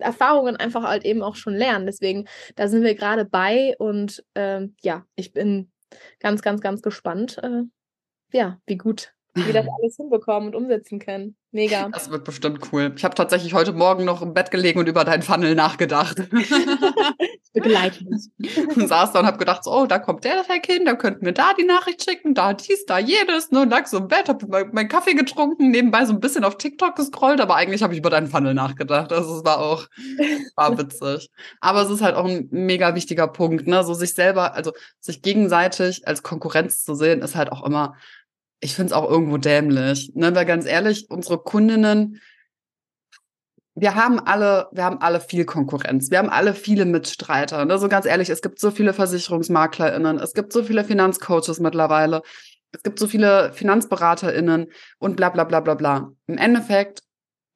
Erfahrungen 0.00 0.56
einfach 0.56 0.82
halt 0.82 1.04
eben 1.04 1.22
auch 1.22 1.36
schon 1.36 1.54
lernen. 1.54 1.86
Deswegen, 1.86 2.26
da 2.56 2.68
sind 2.68 2.82
wir 2.82 2.94
gerade 2.94 3.24
bei 3.24 3.76
und 3.78 4.24
äh, 4.34 4.66
ja, 4.82 5.06
ich 5.14 5.32
bin 5.32 5.70
ganz, 6.18 6.42
ganz, 6.42 6.60
ganz 6.60 6.82
gespannt, 6.82 7.38
äh, 7.42 7.62
ja, 8.32 8.60
wie 8.66 8.76
gut 8.76 9.12
wir 9.34 9.52
das 9.52 9.66
alles 9.78 9.96
hinbekommen 9.96 10.50
und 10.50 10.54
umsetzen 10.54 10.98
können. 10.98 11.36
Mega. 11.52 11.88
Das 11.88 12.10
wird 12.10 12.24
bestimmt 12.24 12.60
cool. 12.72 12.92
Ich 12.96 13.02
habe 13.02 13.16
tatsächlich 13.16 13.54
heute 13.54 13.72
Morgen 13.72 14.04
noch 14.04 14.22
im 14.22 14.34
Bett 14.34 14.52
gelegen 14.52 14.78
und 14.78 14.88
über 14.88 15.04
deinen 15.04 15.22
Funnel 15.22 15.56
nachgedacht. 15.56 16.16
Begleite 17.52 18.04
mich. 18.04 18.30
und 18.76 18.86
saß 18.86 19.12
da 19.12 19.18
und 19.18 19.26
habe 19.26 19.38
gedacht, 19.38 19.64
so, 19.64 19.72
oh, 19.72 19.86
da 19.86 19.98
kommt 19.98 20.22
der 20.22 20.44
Tag 20.44 20.64
hin, 20.64 20.84
da 20.84 20.94
könnten 20.94 21.24
wir 21.24 21.32
da 21.32 21.52
die 21.58 21.64
Nachricht 21.64 22.04
schicken, 22.04 22.34
da 22.34 22.54
dies, 22.54 22.86
da 22.86 23.00
jedes. 23.00 23.50
Ne? 23.50 23.62
Und 23.62 23.70
lag 23.70 23.86
so 23.86 23.98
im 23.98 24.06
Bett, 24.06 24.28
habe 24.28 24.46
meinen 24.72 24.88
Kaffee 24.88 25.14
getrunken, 25.14 25.72
nebenbei 25.72 26.04
so 26.04 26.12
ein 26.12 26.20
bisschen 26.20 26.44
auf 26.44 26.56
TikTok 26.56 26.94
gescrollt, 26.94 27.40
aber 27.40 27.56
eigentlich 27.56 27.82
habe 27.82 27.94
ich 27.94 27.98
über 27.98 28.10
deinen 28.10 28.28
Funnel 28.28 28.54
nachgedacht. 28.54 29.12
Also 29.12 29.38
es 29.38 29.44
war 29.44 29.58
auch 29.58 29.88
war 30.54 30.78
witzig. 30.78 31.30
Aber 31.60 31.82
es 31.82 31.90
ist 31.90 32.02
halt 32.02 32.14
auch 32.14 32.26
ein 32.26 32.46
mega 32.52 32.94
wichtiger 32.94 33.26
Punkt, 33.26 33.66
ne? 33.66 33.82
So 33.82 33.94
sich 33.94 34.14
selber, 34.14 34.54
also 34.54 34.72
sich 35.00 35.20
gegenseitig 35.20 36.06
als 36.06 36.22
Konkurrenz 36.22 36.84
zu 36.84 36.94
sehen, 36.94 37.22
ist 37.22 37.34
halt 37.34 37.50
auch 37.50 37.66
immer 37.66 37.96
ich 38.60 38.74
finde 38.74 38.92
es 38.92 38.92
auch 38.92 39.08
irgendwo 39.08 39.38
dämlich. 39.38 40.12
Ne? 40.14 40.34
Weil 40.34 40.46
ganz 40.46 40.66
ehrlich, 40.66 41.10
unsere 41.10 41.38
Kundinnen, 41.38 42.20
wir 43.74 43.94
haben 43.94 44.20
alle, 44.20 44.68
wir 44.72 44.84
haben 44.84 45.00
alle 45.00 45.20
viel 45.20 45.44
Konkurrenz. 45.44 46.10
Wir 46.10 46.18
haben 46.18 46.28
alle 46.28 46.54
viele 46.54 46.84
Mitstreiter. 46.84 47.64
Ne? 47.64 47.78
So 47.78 47.88
ganz 47.88 48.04
ehrlich, 48.04 48.28
es 48.28 48.42
gibt 48.42 48.58
so 48.58 48.70
viele 48.70 48.92
VersicherungsmaklerInnen, 48.92 50.18
es 50.18 50.34
gibt 50.34 50.52
so 50.52 50.62
viele 50.62 50.84
Finanzcoaches 50.84 51.60
mittlerweile, 51.60 52.22
es 52.72 52.82
gibt 52.82 52.98
so 52.98 53.06
viele 53.06 53.52
FinanzberaterInnen 53.52 54.66
und 54.98 55.16
bla 55.16 55.30
bla 55.30 55.44
bla 55.44 55.60
bla 55.60 55.74
bla. 55.74 56.12
Im 56.26 56.36
Endeffekt, 56.36 57.02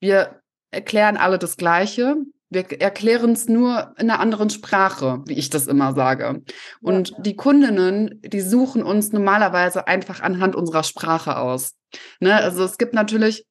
wir 0.00 0.40
erklären 0.70 1.16
alle 1.16 1.38
das 1.38 1.56
Gleiche. 1.56 2.16
Wir 2.50 2.80
erklären 2.80 3.32
es 3.32 3.48
nur 3.48 3.94
in 3.98 4.10
einer 4.10 4.20
anderen 4.20 4.50
Sprache, 4.50 5.22
wie 5.26 5.34
ich 5.34 5.50
das 5.50 5.66
immer 5.66 5.94
sage. 5.94 6.42
Und 6.80 7.10
ja. 7.10 7.18
die 7.20 7.36
Kundinnen, 7.36 8.20
die 8.22 8.40
suchen 8.40 8.82
uns 8.82 9.12
normalerweise 9.12 9.86
einfach 9.88 10.20
anhand 10.20 10.54
unserer 10.54 10.84
Sprache 10.84 11.38
aus. 11.38 11.74
Ne? 12.20 12.34
Also 12.34 12.64
es 12.64 12.78
gibt 12.78 12.94
natürlich 12.94 13.46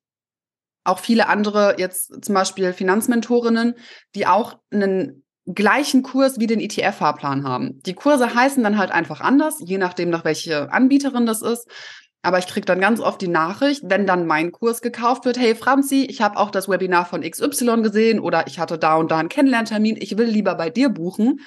auch 0.83 0.99
viele 0.99 1.27
andere, 1.27 1.75
jetzt 1.77 2.23
zum 2.23 2.35
Beispiel 2.35 2.73
Finanzmentorinnen, 2.73 3.75
die 4.15 4.27
auch 4.27 4.59
einen 4.71 5.23
gleichen 5.45 6.03
Kurs 6.03 6.39
wie 6.39 6.47
den 6.47 6.61
ETF-Fahrplan 6.61 7.43
haben. 7.43 7.81
Die 7.83 7.93
Kurse 7.93 8.33
heißen 8.33 8.63
dann 8.63 8.77
halt 8.77 8.91
einfach 8.91 9.19
anders, 9.19 9.57
je 9.59 9.77
nachdem, 9.77 10.09
nach 10.09 10.23
welche 10.23 10.71
Anbieterin 10.71 11.25
das 11.25 11.41
ist. 11.41 11.67
Aber 12.23 12.39
ich 12.39 12.47
kriege 12.47 12.65
dann 12.65 12.79
ganz 12.79 13.01
oft 13.01 13.21
die 13.21 13.27
Nachricht, 13.27 13.83
wenn 13.85 14.07
dann 14.07 14.25
mein 14.25 14.51
Kurs 14.53 14.81
gekauft 14.81 15.25
wird, 15.25 15.37
hey 15.37 15.55
Franzi, 15.55 16.05
ich 16.09 16.21
habe 16.21 16.37
auch 16.37 16.51
das 16.51 16.69
Webinar 16.69 17.05
von 17.05 17.21
XY 17.21 17.81
gesehen 17.81 18.19
oder 18.19 18.47
ich 18.47 18.59
hatte 18.59 18.79
da 18.79 18.95
und 18.95 19.11
da 19.11 19.19
einen 19.19 19.29
Kennenlerntermin, 19.29 19.97
ich 19.99 20.17
will 20.17 20.27
lieber 20.27 20.55
bei 20.55 20.69
dir 20.69 20.89
buchen. 20.89 21.41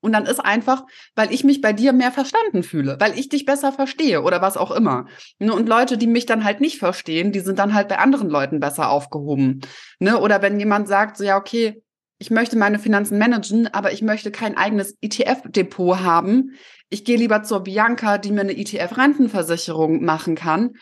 Und 0.00 0.12
dann 0.12 0.26
ist 0.26 0.40
einfach, 0.40 0.84
weil 1.14 1.32
ich 1.32 1.44
mich 1.44 1.60
bei 1.60 1.72
dir 1.72 1.92
mehr 1.92 2.10
verstanden 2.10 2.64
fühle, 2.64 2.96
weil 2.98 3.16
ich 3.16 3.28
dich 3.28 3.44
besser 3.44 3.72
verstehe 3.72 4.22
oder 4.22 4.42
was 4.42 4.56
auch 4.56 4.72
immer. 4.72 5.06
Ne, 5.38 5.52
und 5.52 5.68
Leute, 5.68 5.96
die 5.96 6.08
mich 6.08 6.26
dann 6.26 6.44
halt 6.44 6.60
nicht 6.60 6.78
verstehen, 6.78 7.30
die 7.30 7.38
sind 7.38 7.60
dann 7.60 7.72
halt 7.72 7.86
bei 7.88 7.98
anderen 7.98 8.28
Leuten 8.28 8.58
besser 8.58 8.90
aufgehoben. 8.90 9.60
Ne? 10.00 10.18
Oder 10.18 10.42
wenn 10.42 10.58
jemand 10.58 10.88
sagt, 10.88 11.18
so 11.18 11.24
ja, 11.24 11.36
okay, 11.36 11.82
ich 12.18 12.30
möchte 12.30 12.56
meine 12.56 12.78
Finanzen 12.78 13.18
managen, 13.18 13.72
aber 13.72 13.92
ich 13.92 14.02
möchte 14.02 14.30
kein 14.30 14.56
eigenes 14.56 14.96
ETF-Depot 15.02 16.00
haben. 16.00 16.52
Ich 16.92 17.06
gehe 17.06 17.16
lieber 17.16 17.42
zur 17.42 17.60
Bianca, 17.60 18.18
die 18.18 18.30
mir 18.30 18.42
eine 18.42 18.52
ETF-Rentenversicherung 18.52 20.04
machen 20.04 20.34
kann. 20.34 20.74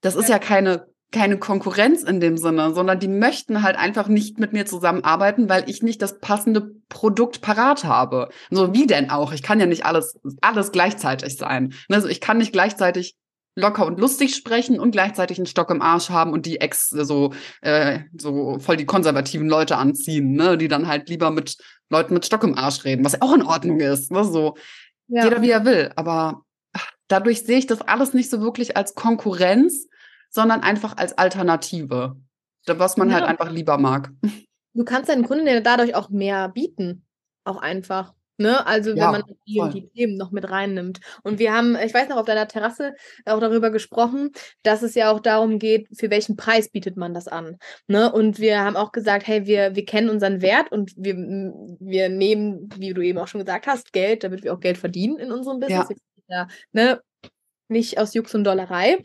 Das 0.00 0.14
ist 0.14 0.28
ja 0.28 0.38
keine, 0.38 0.86
keine 1.10 1.38
Konkurrenz 1.38 2.04
in 2.04 2.20
dem 2.20 2.38
Sinne, 2.38 2.72
sondern 2.72 3.00
die 3.00 3.08
möchten 3.08 3.64
halt 3.64 3.76
einfach 3.76 4.06
nicht 4.06 4.38
mit 4.38 4.52
mir 4.52 4.64
zusammenarbeiten, 4.64 5.48
weil 5.48 5.68
ich 5.68 5.82
nicht 5.82 6.00
das 6.02 6.20
passende 6.20 6.70
Produkt 6.88 7.40
parat 7.40 7.82
habe. 7.82 8.28
So 8.48 8.74
wie 8.74 8.86
denn 8.86 9.10
auch? 9.10 9.32
Ich 9.32 9.42
kann 9.42 9.58
ja 9.58 9.66
nicht 9.66 9.84
alles, 9.84 10.16
alles 10.40 10.70
gleichzeitig 10.70 11.36
sein. 11.36 11.74
Also 11.88 12.06
ich 12.06 12.20
kann 12.20 12.38
nicht 12.38 12.52
gleichzeitig 12.52 13.16
locker 13.56 13.86
und 13.86 13.98
lustig 13.98 14.36
sprechen 14.36 14.78
und 14.78 14.92
gleichzeitig 14.92 15.38
einen 15.38 15.46
Stock 15.46 15.70
im 15.70 15.82
Arsch 15.82 16.10
haben 16.10 16.32
und 16.32 16.46
die 16.46 16.60
Ex 16.60 16.90
so 16.90 17.32
äh, 17.62 18.00
so 18.16 18.58
voll 18.60 18.76
die 18.76 18.86
konservativen 18.86 19.48
Leute 19.48 19.78
anziehen, 19.78 20.32
ne, 20.32 20.56
die 20.56 20.68
dann 20.68 20.86
halt 20.86 21.08
lieber 21.08 21.30
mit 21.30 21.56
Leuten 21.88 22.14
mit 22.14 22.26
Stock 22.26 22.44
im 22.44 22.56
Arsch 22.56 22.84
reden, 22.84 23.04
was 23.04 23.14
ja 23.14 23.22
auch 23.22 23.34
in 23.34 23.42
Ordnung 23.42 23.80
ist, 23.80 24.12
ne, 24.12 24.24
so 24.24 24.56
ja. 25.08 25.24
jeder 25.24 25.42
wie 25.42 25.50
er 25.50 25.64
will, 25.64 25.92
aber 25.96 26.42
dadurch 27.08 27.42
sehe 27.42 27.58
ich 27.58 27.66
das 27.66 27.80
alles 27.82 28.14
nicht 28.14 28.30
so 28.30 28.40
wirklich 28.40 28.76
als 28.76 28.94
Konkurrenz, 28.94 29.88
sondern 30.30 30.62
einfach 30.62 30.96
als 30.96 31.16
Alternative, 31.16 32.16
was 32.66 32.96
man 32.96 33.12
halt 33.12 33.22
ja. 33.22 33.28
halt 33.28 33.40
einfach 33.40 33.52
lieber 33.52 33.78
mag. 33.78 34.10
Du 34.74 34.84
kannst 34.84 35.08
deinen 35.08 35.26
Kunden 35.26 35.46
ja 35.46 35.60
dadurch 35.60 35.94
auch 35.94 36.10
mehr 36.10 36.50
bieten, 36.50 37.06
auch 37.44 37.56
einfach. 37.56 38.12
Ne? 38.38 38.66
Also 38.66 38.90
wenn 38.90 38.98
ja, 38.98 39.10
man 39.10 39.22
die 39.46 39.60
und 39.60 39.74
die 39.74 39.88
Themen 39.88 40.16
noch 40.16 40.30
mit 40.30 40.48
reinnimmt. 40.50 41.00
Und 41.22 41.38
wir 41.38 41.52
haben, 41.54 41.76
ich 41.76 41.94
weiß 41.94 42.08
noch, 42.08 42.16
auf 42.16 42.26
deiner 42.26 42.48
Terrasse 42.48 42.94
auch 43.24 43.40
darüber 43.40 43.70
gesprochen, 43.70 44.30
dass 44.62 44.82
es 44.82 44.94
ja 44.94 45.10
auch 45.10 45.20
darum 45.20 45.58
geht, 45.58 45.88
für 45.96 46.10
welchen 46.10 46.36
Preis 46.36 46.68
bietet 46.68 46.96
man 46.96 47.14
das 47.14 47.28
an. 47.28 47.58
Ne? 47.86 48.12
Und 48.12 48.38
wir 48.38 48.60
haben 48.60 48.76
auch 48.76 48.92
gesagt, 48.92 49.26
hey, 49.26 49.46
wir, 49.46 49.74
wir 49.74 49.84
kennen 49.84 50.10
unseren 50.10 50.42
Wert 50.42 50.70
und 50.70 50.92
wir, 50.96 51.16
wir 51.16 52.08
nehmen, 52.08 52.68
wie 52.76 52.92
du 52.92 53.02
eben 53.02 53.18
auch 53.18 53.28
schon 53.28 53.40
gesagt 53.40 53.66
hast, 53.66 53.92
Geld, 53.92 54.24
damit 54.24 54.44
wir 54.44 54.52
auch 54.52 54.60
Geld 54.60 54.78
verdienen 54.78 55.18
in 55.18 55.32
unserem 55.32 55.60
Business. 55.60 55.88
Ja. 55.90 55.96
Ja, 56.28 56.48
ne? 56.72 57.00
Nicht 57.68 57.98
aus 57.98 58.14
Jux 58.14 58.34
und 58.34 58.44
Dollerei. 58.44 58.98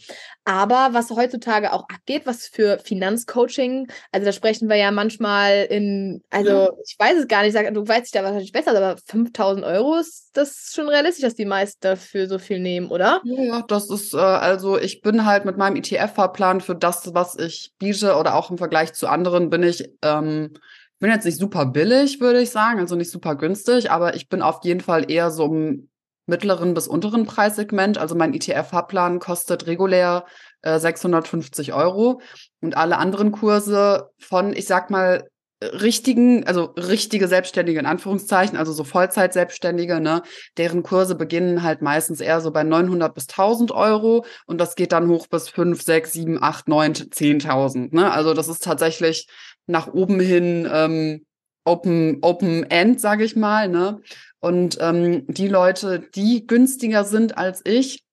Aber 0.43 0.89
was 0.91 1.09
heutzutage 1.11 1.73
auch 1.73 1.85
abgeht, 1.89 2.25
was 2.25 2.47
für 2.47 2.79
Finanzcoaching, 2.79 3.87
also 4.11 4.25
da 4.25 4.31
sprechen 4.31 4.69
wir 4.69 4.75
ja 4.75 4.91
manchmal 4.91 5.65
in, 5.69 6.23
also 6.29 6.51
ja. 6.51 6.69
ich 6.85 6.95
weiß 6.97 7.19
es 7.19 7.27
gar 7.27 7.43
nicht, 7.43 7.53
sag, 7.53 7.73
du 7.73 7.87
weißt 7.87 8.05
dich 8.05 8.11
da 8.11 8.23
wahrscheinlich 8.23 8.51
besser, 8.51 8.71
aber 8.71 8.97
5000 9.05 9.65
Euro 9.65 9.97
ist 9.97 10.31
das 10.33 10.71
schon 10.73 10.89
realistisch, 10.89 11.23
dass 11.23 11.35
die 11.35 11.45
meisten 11.45 11.79
dafür 11.81 12.27
so 12.27 12.39
viel 12.39 12.59
nehmen, 12.59 12.89
oder? 12.89 13.21
Ja, 13.23 13.41
ja 13.41 13.61
das 13.67 13.89
ist, 13.89 14.13
äh, 14.13 14.17
also 14.17 14.77
ich 14.77 15.01
bin 15.01 15.25
halt 15.25 15.45
mit 15.45 15.57
meinem 15.57 15.75
ETF-Fahrplan 15.75 16.61
für 16.61 16.75
das, 16.75 17.13
was 17.13 17.37
ich 17.37 17.73
biete 17.77 18.15
oder 18.15 18.35
auch 18.35 18.49
im 18.51 18.57
Vergleich 18.57 18.93
zu 18.93 19.07
anderen, 19.07 19.49
bin 19.49 19.63
ich 19.63 19.89
ähm, 20.01 20.53
bin 21.01 21.09
jetzt 21.09 21.25
nicht 21.25 21.39
super 21.39 21.65
billig, 21.65 22.21
würde 22.21 22.41
ich 22.41 22.51
sagen, 22.51 22.79
also 22.79 22.95
nicht 22.95 23.09
super 23.09 23.35
günstig, 23.35 23.89
aber 23.89 24.15
ich 24.15 24.29
bin 24.29 24.43
auf 24.43 24.59
jeden 24.63 24.81
Fall 24.81 25.09
eher 25.09 25.31
so 25.31 25.45
im 25.45 25.89
mittleren 26.25 26.73
bis 26.73 26.87
unteren 26.87 27.25
Preissegment. 27.25 27.97
Also 27.97 28.15
mein 28.15 28.33
ETF-Fahrplan 28.33 29.19
kostet 29.19 29.67
regulär 29.67 30.25
äh, 30.61 30.79
650 30.79 31.73
Euro. 31.73 32.21
Und 32.61 32.77
alle 32.77 32.97
anderen 32.97 33.31
Kurse 33.31 34.09
von, 34.19 34.53
ich 34.53 34.65
sag 34.65 34.89
mal, 34.89 35.27
richtigen, 35.61 36.45
also 36.47 36.73
richtige 36.75 37.27
Selbstständige 37.27 37.79
in 37.79 37.85
Anführungszeichen, 37.85 38.57
also 38.57 38.73
so 38.73 38.83
Vollzeit-Selbstständige, 38.83 39.99
ne, 39.99 40.23
deren 40.57 40.81
Kurse 40.81 41.15
beginnen 41.15 41.61
halt 41.61 41.81
meistens 41.81 42.19
eher 42.19 42.41
so 42.41 42.51
bei 42.51 42.63
900 42.63 43.13
bis 43.13 43.27
1000 43.27 43.71
Euro. 43.71 44.25
Und 44.47 44.57
das 44.59 44.75
geht 44.75 44.91
dann 44.91 45.07
hoch 45.07 45.27
bis 45.27 45.49
5, 45.49 45.81
6, 45.81 46.13
7, 46.13 46.43
8, 46.43 46.67
9, 46.67 46.93
10.000, 46.93 47.95
ne, 47.95 48.11
also 48.11 48.33
das 48.33 48.47
ist 48.47 48.63
tatsächlich 48.63 49.27
nach 49.67 49.87
oben 49.87 50.19
hin 50.19 50.67
ähm, 50.71 51.25
Open, 51.63 52.17
Open 52.21 52.63
End, 52.63 52.99
sage 52.99 53.23
ich 53.23 53.35
mal, 53.35 53.67
ne, 53.67 54.01
und 54.41 54.77
ähm, 54.81 55.25
die 55.27 55.47
Leute, 55.47 55.99
die 55.99 56.45
günstiger 56.47 57.05
sind 57.05 57.37
als 57.37 57.61
ich, 57.65 58.03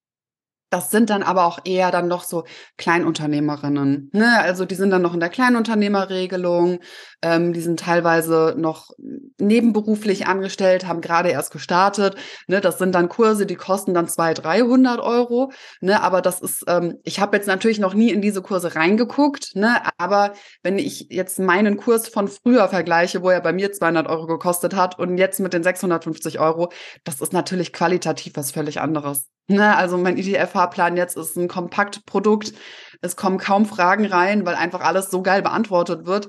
das 0.71 0.91
sind 0.91 1.11
dann 1.11 1.23
aber 1.23 1.47
auch 1.47 1.61
eher 1.65 1.91
dann 1.91 2.09
noch 2.09 2.25
so 2.25 2.45
Kleinunternehmerinnen. 2.77 4.11
Ne? 4.13 4.41
Also 4.41 4.65
die 4.65 4.75
sind 4.75 4.91
dann 4.91 5.03
noch 5.03 5.15
in 5.15 5.21
der 5.21 5.31
Kleinunternehmerregelung, 5.31 6.81
ähm, 7.23 7.53
die 7.53 7.61
sind 7.61 7.81
teilweise 7.81 8.55
noch 8.57 8.91
nebenberuflich 9.39 10.27
angestellt, 10.27 10.87
haben 10.87 11.01
gerade 11.01 11.31
erst 11.31 11.53
gestartet. 11.53 12.17
Ne? 12.47 12.61
Das 12.61 12.79
sind 12.79 12.95
dann 12.95 13.09
Kurse, 13.09 13.47
die 13.47 13.57
kosten 13.57 13.95
dann 13.95 14.09
200, 14.09 14.45
300 14.45 15.01
Euro. 15.01 15.53
Ne? 15.81 16.03
Aber 16.03 16.21
das 16.21 16.41
ist, 16.41 16.65
ähm, 16.69 16.99
ich 17.03 17.21
habe 17.21 17.37
jetzt 17.37 17.47
natürlich 17.47 17.79
noch 17.79 17.95
nie 17.95 18.11
in 18.11 18.21
diese 18.21 18.43
Kurse 18.43 18.75
reingeguckt. 18.75 19.55
Ne? 19.55 19.81
Aber 19.97 20.35
wenn 20.63 20.79
ich 20.79 21.09
jetzt 21.11 21.39
meinen 21.39 21.79
Kurs 21.79 22.09
von 22.09 22.29
früher 22.29 22.69
vergleiche, 22.69 23.23
wo 23.23 23.31
er 23.31 23.41
bei 23.41 23.53
mir 23.53 23.73
200 23.73 24.07
Euro 24.07 24.27
gekostet 24.27 24.75
hat 24.75 24.99
und 24.99 25.17
jetzt 25.17 25.41
mit 25.41 25.55
den 25.55 25.63
650 25.63 26.41
Euro, 26.41 26.71
das 27.05 27.21
ist 27.21 27.33
natürlich 27.33 27.73
qualitativ 27.73 28.35
was 28.37 28.51
völlig 28.51 28.81
anderes. 28.81 29.29
Ne, 29.51 29.75
also 29.75 29.97
mein 29.97 30.19
ETF-Fahrplan 30.59 30.97
jetzt 30.97 31.17
ist 31.17 31.37
ein 31.37 31.49
Kompaktprodukt. 31.49 32.53
Es 33.01 33.17
kommen 33.17 33.39
kaum 33.39 33.67
Fragen 33.67 34.07
rein, 34.07 34.45
weil 34.45 34.55
einfach 34.55 34.81
alles 34.81 35.11
so 35.11 35.23
geil 35.23 35.43
beantwortet 35.43 36.07
wird. 36.07 36.29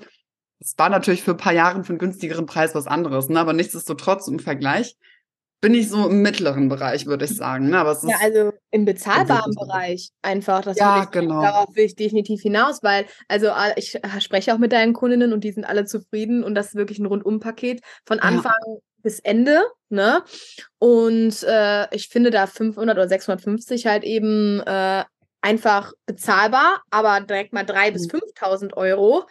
Es 0.60 0.76
war 0.78 0.89
natürlich 0.89 1.24
für 1.24 1.32
ein 1.32 1.38
paar 1.38 1.54
Jahre 1.54 1.84
für 1.84 1.89
einen 1.89 2.00
günstigeren 2.00 2.46
Preis 2.46 2.76
was 2.76 2.86
anderes, 2.86 3.30
ne? 3.30 3.39
aber 3.39 3.54
nichtsdestotrotz 3.54 4.28
im 4.28 4.39
Vergleich 4.39 4.98
bin 5.62 5.74
ich 5.74 5.89
so 5.89 6.08
im 6.08 6.22
mittleren 6.22 6.70
Bereich, 6.70 7.06
würde 7.06 7.26
ich 7.26 7.36
sagen. 7.36 7.70
Ne? 7.70 7.80
Aber 7.80 7.92
es 7.92 8.04
ja, 8.04 8.15
also 8.22 8.54
im 8.72 8.86
bezahlbaren 8.86 9.54
Bereich 9.56 10.10
einfach. 10.22 10.62
Das 10.62 10.78
ja, 10.78 11.04
ich, 11.04 11.12
genau. 11.12 11.42
Darauf 11.42 11.76
will 11.76 11.86
ich 11.86 11.96
definitiv 11.96 12.42
hinaus, 12.42 12.82
weil 12.82 13.06
also 13.28 13.50
ich 13.76 14.00
spreche 14.20 14.54
auch 14.54 14.58
mit 14.58 14.72
deinen 14.72 14.94
Kundinnen 14.94 15.34
und 15.34 15.44
die 15.44 15.52
sind 15.52 15.65
alle 15.65 15.86
zufrieden 15.86 16.44
und 16.44 16.56
das 16.56 16.68
ist 16.68 16.76
wirklich 16.76 17.00
ein 17.00 17.06
Rundumpaket 17.06 17.82
von 18.06 18.20
Anfang 18.20 18.54
ja 18.68 18.80
bis 19.02 19.20
Ende, 19.20 19.62
ne? 19.90 20.24
Und 20.78 21.44
äh, 21.44 21.94
ich 21.96 22.10
finde 22.10 22.32
da 22.32 22.48
500 22.48 22.98
oder 22.98 23.08
650 23.08 23.88
halt 23.88 24.04
eben 24.04 24.62
äh, 24.62 25.04
einfach 25.42 25.94
bezahlbar, 26.06 26.82
aber 26.90 27.22
direkt 27.22 27.54
mal 27.54 27.64
3.000 27.64 27.90
mhm. 27.90 27.94
bis 27.94 28.08
5.000 28.10 28.74
Euro 28.76 29.26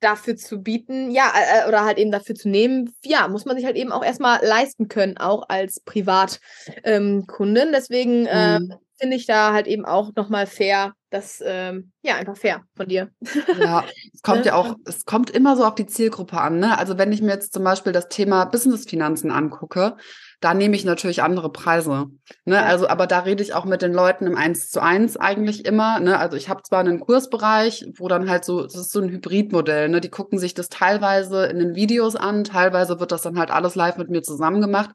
dafür 0.00 0.36
zu 0.36 0.62
bieten, 0.62 1.10
ja, 1.10 1.32
äh, 1.34 1.64
äh, 1.64 1.68
oder 1.68 1.84
halt 1.84 1.98
eben 1.98 2.12
dafür 2.12 2.34
zu 2.34 2.48
nehmen, 2.48 2.94
ja, 3.04 3.28
muss 3.28 3.44
man 3.44 3.56
sich 3.56 3.64
halt 3.64 3.76
eben 3.76 3.92
auch 3.92 4.04
erstmal 4.04 4.44
leisten 4.44 4.88
können, 4.88 5.18
auch 5.18 5.48
als 5.48 5.80
Privatkundin. 5.80 7.66
Ähm, 7.68 7.72
Deswegen 7.72 8.26
äh, 8.26 8.60
mhm. 8.60 8.74
finde 8.98 9.16
ich 9.16 9.26
da 9.26 9.52
halt 9.52 9.66
eben 9.66 9.84
auch 9.84 10.14
nochmal 10.14 10.46
fair, 10.46 10.94
das, 11.10 11.42
ähm, 11.44 11.92
ja, 12.02 12.16
einfach 12.16 12.36
fair 12.36 12.62
von 12.76 12.86
dir. 12.86 13.10
Ja, 13.58 13.84
es 14.12 14.22
kommt 14.22 14.44
ja 14.46 14.54
auch, 14.54 14.76
es 14.84 15.06
kommt 15.06 15.30
immer 15.30 15.56
so 15.56 15.64
auf 15.64 15.74
die 15.74 15.86
Zielgruppe 15.86 16.38
an. 16.38 16.58
Ne? 16.58 16.76
Also 16.76 16.98
wenn 16.98 17.12
ich 17.12 17.22
mir 17.22 17.32
jetzt 17.32 17.54
zum 17.54 17.64
Beispiel 17.64 17.92
das 17.92 18.08
Thema 18.08 18.44
Businessfinanzen 18.44 19.30
angucke, 19.30 19.96
da 20.40 20.54
nehme 20.54 20.76
ich 20.76 20.84
natürlich 20.84 21.22
andere 21.22 21.50
Preise. 21.50 22.06
Ne? 22.44 22.56
Ja. 22.56 22.64
Also, 22.64 22.88
aber 22.88 23.06
da 23.06 23.20
rede 23.20 23.42
ich 23.42 23.54
auch 23.54 23.64
mit 23.64 23.80
den 23.80 23.92
Leuten 23.92 24.26
im 24.26 24.36
Eins 24.36 24.68
zu 24.68 24.80
eins 24.80 25.16
eigentlich 25.16 25.64
immer. 25.64 25.98
Ne? 25.98 26.18
Also 26.18 26.36
ich 26.36 26.48
habe 26.48 26.62
zwar 26.62 26.80
einen 26.80 27.00
Kursbereich, 27.00 27.86
wo 27.96 28.08
dann 28.08 28.28
halt 28.28 28.44
so, 28.44 28.62
das 28.62 28.74
ist 28.74 28.92
so 28.92 29.00
ein 29.00 29.08
Hybridmodell, 29.08 29.88
ne? 29.88 30.00
Die 30.00 30.10
gucken 30.10 30.38
sich 30.38 30.54
das 30.54 30.68
teilweise 30.68 31.46
in 31.46 31.58
den 31.58 31.74
Videos 31.74 32.16
an, 32.16 32.44
teilweise 32.44 33.00
wird 33.00 33.12
das 33.12 33.22
dann 33.22 33.38
halt 33.38 33.50
alles 33.50 33.74
live 33.74 33.96
mit 33.96 34.10
mir 34.10 34.22
zusammen 34.22 34.60
gemacht. 34.60 34.90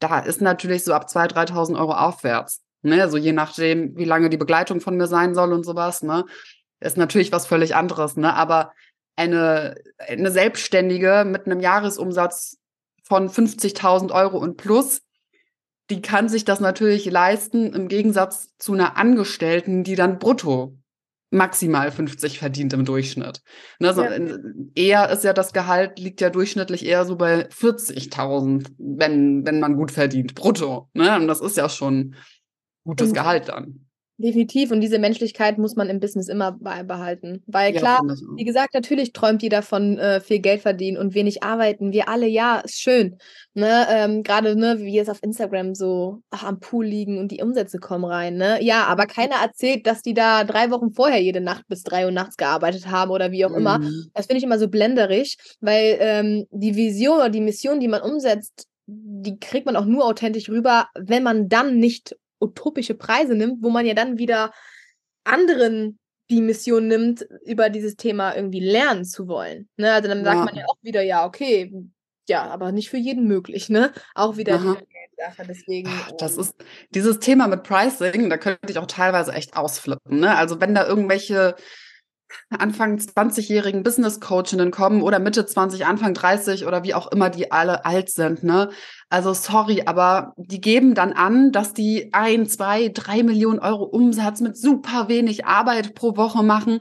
Da 0.00 0.18
ist 0.20 0.40
natürlich 0.40 0.84
so 0.84 0.92
ab 0.92 1.06
2.000, 1.08 1.50
3.000 1.50 1.78
Euro 1.78 1.92
aufwärts. 1.92 2.64
Ne, 2.84 3.00
also 3.00 3.16
je 3.16 3.32
nachdem, 3.32 3.96
wie 3.96 4.04
lange 4.04 4.28
die 4.28 4.36
Begleitung 4.36 4.80
von 4.80 4.96
mir 4.96 5.06
sein 5.06 5.34
soll 5.34 5.54
und 5.54 5.64
sowas, 5.64 6.02
ne, 6.02 6.26
ist 6.80 6.98
natürlich 6.98 7.32
was 7.32 7.46
völlig 7.46 7.74
anderes, 7.74 8.16
ne, 8.16 8.34
aber 8.34 8.72
eine, 9.16 9.76
eine 9.98 10.30
Selbstständige 10.30 11.24
mit 11.26 11.46
einem 11.46 11.60
Jahresumsatz 11.60 12.58
von 13.02 13.30
50.000 13.30 14.12
Euro 14.12 14.36
und 14.36 14.58
plus, 14.58 15.00
die 15.88 16.02
kann 16.02 16.28
sich 16.28 16.44
das 16.44 16.60
natürlich 16.60 17.06
leisten 17.06 17.72
im 17.72 17.88
Gegensatz 17.88 18.54
zu 18.58 18.74
einer 18.74 18.98
Angestellten, 18.98 19.82
die 19.82 19.94
dann 19.94 20.18
brutto 20.18 20.76
maximal 21.30 21.90
50 21.90 22.38
verdient 22.38 22.72
im 22.72 22.84
Durchschnitt. 22.84 23.42
Ne, 23.78 23.88
also 23.88 24.04
ja. 24.04 24.36
Eher 24.74 25.10
ist 25.10 25.24
ja 25.24 25.32
das 25.32 25.52
Gehalt, 25.52 25.98
liegt 25.98 26.20
ja 26.20 26.30
durchschnittlich 26.30 26.86
eher 26.86 27.04
so 27.04 27.16
bei 27.16 27.48
40.000, 27.48 28.66
wenn, 28.78 29.44
wenn 29.44 29.58
man 29.58 29.76
gut 29.76 29.90
verdient, 29.90 30.34
brutto. 30.34 30.88
Ne? 30.94 31.16
Und 31.16 31.26
das 31.26 31.40
ist 31.40 31.56
ja 31.56 31.68
schon 31.68 32.14
gutes 32.84 33.08
und 33.08 33.14
Gehalt 33.14 33.48
dann. 33.48 33.84
Definitiv. 34.16 34.70
Und 34.70 34.80
diese 34.80 35.00
Menschlichkeit 35.00 35.58
muss 35.58 35.74
man 35.74 35.88
im 35.90 35.98
Business 35.98 36.28
immer 36.28 36.52
beibehalten. 36.52 37.42
Weil 37.48 37.72
klar, 37.72 38.00
ja, 38.08 38.14
wie 38.36 38.44
gesagt, 38.44 38.72
natürlich 38.72 39.12
träumt 39.12 39.42
jeder 39.42 39.60
von 39.60 39.98
äh, 39.98 40.20
viel 40.20 40.38
Geld 40.38 40.62
verdienen 40.62 40.98
und 40.98 41.14
wenig 41.14 41.42
arbeiten. 41.42 41.92
Wir 41.92 42.08
alle, 42.08 42.28
ja, 42.28 42.60
ist 42.60 42.80
schön. 42.80 43.18
Ne? 43.54 43.86
Ähm, 43.90 44.22
Gerade, 44.22 44.54
ne, 44.54 44.78
wie 44.78 44.94
jetzt 44.94 45.10
auf 45.10 45.20
Instagram 45.20 45.74
so 45.74 46.20
ach, 46.30 46.44
am 46.44 46.60
Pool 46.60 46.86
liegen 46.86 47.18
und 47.18 47.32
die 47.32 47.42
Umsätze 47.42 47.78
kommen 47.78 48.04
rein. 48.04 48.36
Ne? 48.36 48.62
Ja, 48.62 48.84
aber 48.84 49.06
keiner 49.06 49.36
erzählt, 49.42 49.84
dass 49.84 50.00
die 50.00 50.14
da 50.14 50.44
drei 50.44 50.70
Wochen 50.70 50.92
vorher 50.92 51.20
jede 51.20 51.40
Nacht 51.40 51.66
bis 51.66 51.82
drei 51.82 52.04
Uhr 52.04 52.12
nachts 52.12 52.36
gearbeitet 52.36 52.88
haben 52.88 53.10
oder 53.10 53.32
wie 53.32 53.44
auch 53.44 53.50
mhm. 53.50 53.56
immer. 53.56 53.80
Das 54.14 54.26
finde 54.26 54.38
ich 54.38 54.44
immer 54.44 54.60
so 54.60 54.68
blenderisch, 54.68 55.36
weil 55.60 55.96
ähm, 55.98 56.46
die 56.52 56.76
Vision 56.76 57.16
oder 57.16 57.30
die 57.30 57.40
Mission, 57.40 57.80
die 57.80 57.88
man 57.88 58.02
umsetzt, 58.02 58.68
die 58.86 59.40
kriegt 59.40 59.66
man 59.66 59.76
auch 59.76 59.86
nur 59.86 60.04
authentisch 60.04 60.48
rüber, 60.48 60.86
wenn 60.94 61.22
man 61.24 61.48
dann 61.48 61.78
nicht 61.78 62.14
utopische 62.44 62.94
Preise 62.94 63.34
nimmt, 63.34 63.62
wo 63.62 63.70
man 63.70 63.86
ja 63.86 63.94
dann 63.94 64.18
wieder 64.18 64.52
anderen 65.24 65.98
die 66.30 66.40
Mission 66.40 66.88
nimmt, 66.88 67.26
über 67.44 67.68
dieses 67.68 67.96
Thema 67.96 68.34
irgendwie 68.34 68.60
lernen 68.60 69.04
zu 69.04 69.28
wollen. 69.28 69.68
Ne? 69.76 69.92
Also 69.92 70.08
dann 70.08 70.24
sagt 70.24 70.38
ja. 70.38 70.44
man 70.44 70.54
ja 70.54 70.64
auch 70.66 70.78
wieder, 70.82 71.02
ja, 71.02 71.26
okay, 71.26 71.72
ja, 72.28 72.44
aber 72.44 72.72
nicht 72.72 72.88
für 72.88 72.96
jeden 72.96 73.26
möglich, 73.26 73.68
ne? 73.68 73.92
Auch 74.14 74.38
wieder 74.38 74.54
Aha. 74.54 74.78
die 74.80 75.22
Sache. 75.22 75.44
Deswegen. 75.46 75.90
Ach, 75.90 76.12
das 76.18 76.34
ähm 76.34 76.40
ist 76.40 76.54
dieses 76.94 77.18
Thema 77.18 77.46
mit 77.48 77.62
Pricing, 77.62 78.30
da 78.30 78.38
könnte 78.38 78.70
ich 78.70 78.78
auch 78.78 78.86
teilweise 78.86 79.32
echt 79.32 79.56
ausflippen. 79.56 80.20
Ne? 80.20 80.34
Also 80.34 80.60
wenn 80.60 80.74
da 80.74 80.86
irgendwelche 80.86 81.54
Anfang 82.50 82.96
20-jährigen 82.96 83.82
Business 83.82 84.20
Coachinnen 84.20 84.70
kommen 84.70 85.02
oder 85.02 85.18
Mitte 85.18 85.46
20, 85.46 85.86
Anfang 85.86 86.14
30 86.14 86.66
oder 86.66 86.82
wie 86.82 86.94
auch 86.94 87.10
immer 87.12 87.30
die 87.30 87.52
alle 87.52 87.84
alt 87.84 88.10
sind, 88.10 88.42
ne? 88.42 88.70
Also 89.08 89.32
sorry, 89.32 89.82
aber 89.86 90.34
die 90.36 90.60
geben 90.60 90.94
dann 90.94 91.12
an, 91.12 91.52
dass 91.52 91.74
die 91.74 92.12
ein, 92.12 92.46
zwei, 92.46 92.88
drei 92.88 93.22
Millionen 93.22 93.58
Euro 93.58 93.84
Umsatz 93.84 94.40
mit 94.40 94.56
super 94.56 95.08
wenig 95.08 95.46
Arbeit 95.46 95.94
pro 95.94 96.16
Woche 96.16 96.42
machen. 96.42 96.80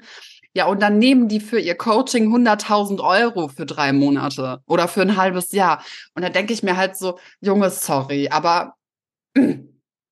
Ja, 0.56 0.68
und 0.68 0.82
dann 0.82 1.00
nehmen 1.00 1.28
die 1.28 1.40
für 1.40 1.60
ihr 1.60 1.76
Coaching 1.76 2.34
100.000 2.34 3.02
Euro 3.02 3.48
für 3.48 3.66
drei 3.66 3.92
Monate 3.92 4.62
oder 4.68 4.88
für 4.88 5.02
ein 5.02 5.18
halbes 5.18 5.52
Jahr. 5.52 5.84
Und 6.14 6.22
da 6.22 6.30
denke 6.30 6.54
ich 6.54 6.62
mir 6.62 6.78
halt 6.78 6.96
so, 6.96 7.18
Junge, 7.42 7.72
sorry, 7.72 8.30
aber 8.30 8.76
ne, 9.36 9.66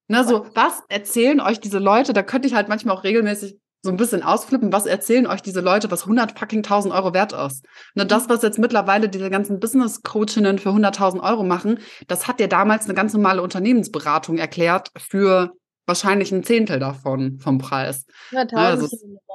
so, 0.09 0.47
was 0.55 0.81
erzählen 0.89 1.39
euch 1.39 1.59
diese 1.59 1.77
Leute? 1.77 2.13
Da 2.13 2.23
könnte 2.23 2.47
ich 2.47 2.55
halt 2.55 2.69
manchmal 2.69 2.95
auch 2.95 3.03
regelmäßig 3.03 3.60
so 3.83 3.89
ein 3.89 3.97
bisschen 3.97 4.21
ausflippen, 4.21 4.71
was 4.71 4.85
erzählen 4.85 5.25
euch 5.25 5.41
diese 5.41 5.61
Leute, 5.61 5.89
was 5.89 6.03
100 6.03 6.37
fucking 6.37 6.59
1000 6.59 6.93
Euro 6.93 7.13
wert 7.13 7.33
ist. 7.33 7.65
Ne, 7.95 8.05
das, 8.05 8.29
was 8.29 8.43
jetzt 8.43 8.59
mittlerweile 8.59 9.09
diese 9.09 9.29
ganzen 9.29 9.59
Business-Coachinnen 9.59 10.59
für 10.59 10.69
100.000 10.69 11.21
Euro 11.21 11.43
machen, 11.43 11.79
das 12.07 12.27
hat 12.27 12.39
dir 12.39 12.47
damals 12.47 12.85
eine 12.85 12.93
ganz 12.93 13.13
normale 13.13 13.41
Unternehmensberatung 13.41 14.37
erklärt 14.37 14.91
für 14.97 15.53
wahrscheinlich 15.87 16.31
ein 16.31 16.43
Zehntel 16.43 16.79
davon 16.79 17.39
vom 17.39 17.57
Preis. 17.57 18.05
Ja, 18.29 18.43
ne, 18.43 18.57
also, 18.57 18.87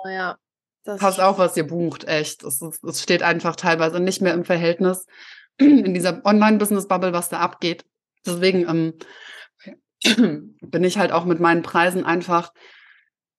ja. 0.09 0.37
Passt 0.85 1.21
auf, 1.21 1.39
was 1.39 1.57
ihr 1.57 1.67
bucht, 1.67 2.05
echt. 2.05 2.45
Es, 2.45 2.63
es 2.63 3.03
steht 3.03 3.25
einfach 3.25 3.57
teilweise 3.57 3.99
nicht 3.99 4.23
mehr 4.23 4.35
im 4.35 4.45
Verhältnis 4.45 5.07
in 5.59 5.93
dieser 5.93 6.25
Online-Business-Bubble, 6.25 7.13
was 7.13 7.29
da 7.29 7.41
abgeht. 7.41 7.85
Deswegen 8.25 8.95
ähm, 10.09 10.55
bin 10.61 10.85
ich 10.85 10.99
halt 10.99 11.11
auch 11.11 11.25
mit 11.25 11.41
meinen 11.41 11.63
Preisen 11.63 12.05
einfach 12.05 12.53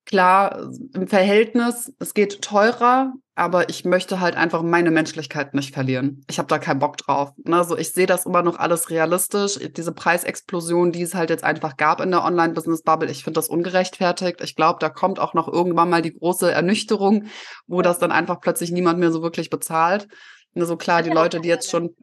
klar 0.07 0.71
im 0.93 1.07
Verhältnis, 1.07 1.93
es 1.99 2.13
geht 2.13 2.41
teurer, 2.41 3.13
aber 3.35 3.69
ich 3.69 3.85
möchte 3.85 4.19
halt 4.19 4.35
einfach 4.35 4.63
meine 4.63 4.89
Menschlichkeit 4.89 5.53
nicht 5.53 5.73
verlieren. 5.73 6.23
Ich 6.27 6.39
habe 6.39 6.47
da 6.47 6.57
keinen 6.57 6.79
Bock 6.79 6.97
drauf. 6.97 7.33
Also 7.45 7.77
ich 7.77 7.91
sehe 7.91 8.07
das 8.07 8.25
immer 8.25 8.41
noch 8.41 8.57
alles 8.57 8.89
realistisch. 8.89 9.59
Diese 9.75 9.91
Preisexplosion, 9.91 10.91
die 10.91 11.03
es 11.03 11.13
halt 11.13 11.29
jetzt 11.29 11.43
einfach 11.43 11.77
gab 11.77 12.01
in 12.01 12.09
der 12.09 12.23
Online-Business-Bubble, 12.23 13.11
ich 13.11 13.23
finde 13.23 13.37
das 13.37 13.49
ungerechtfertigt. 13.49 14.41
Ich 14.41 14.55
glaube, 14.55 14.79
da 14.79 14.89
kommt 14.89 15.19
auch 15.19 15.35
noch 15.35 15.47
irgendwann 15.47 15.89
mal 15.89 16.01
die 16.01 16.17
große 16.17 16.51
Ernüchterung, 16.51 17.25
wo 17.67 17.81
das 17.81 17.99
dann 17.99 18.11
einfach 18.11 18.41
plötzlich 18.41 18.71
niemand 18.71 18.99
mehr 18.99 19.11
so 19.11 19.21
wirklich 19.21 19.49
bezahlt. 19.49 20.07
Ne, 20.53 20.65
so 20.65 20.77
klar, 20.77 21.03
die 21.03 21.11
Leute, 21.11 21.39
die 21.39 21.49
jetzt 21.49 21.69
schon. 21.69 21.95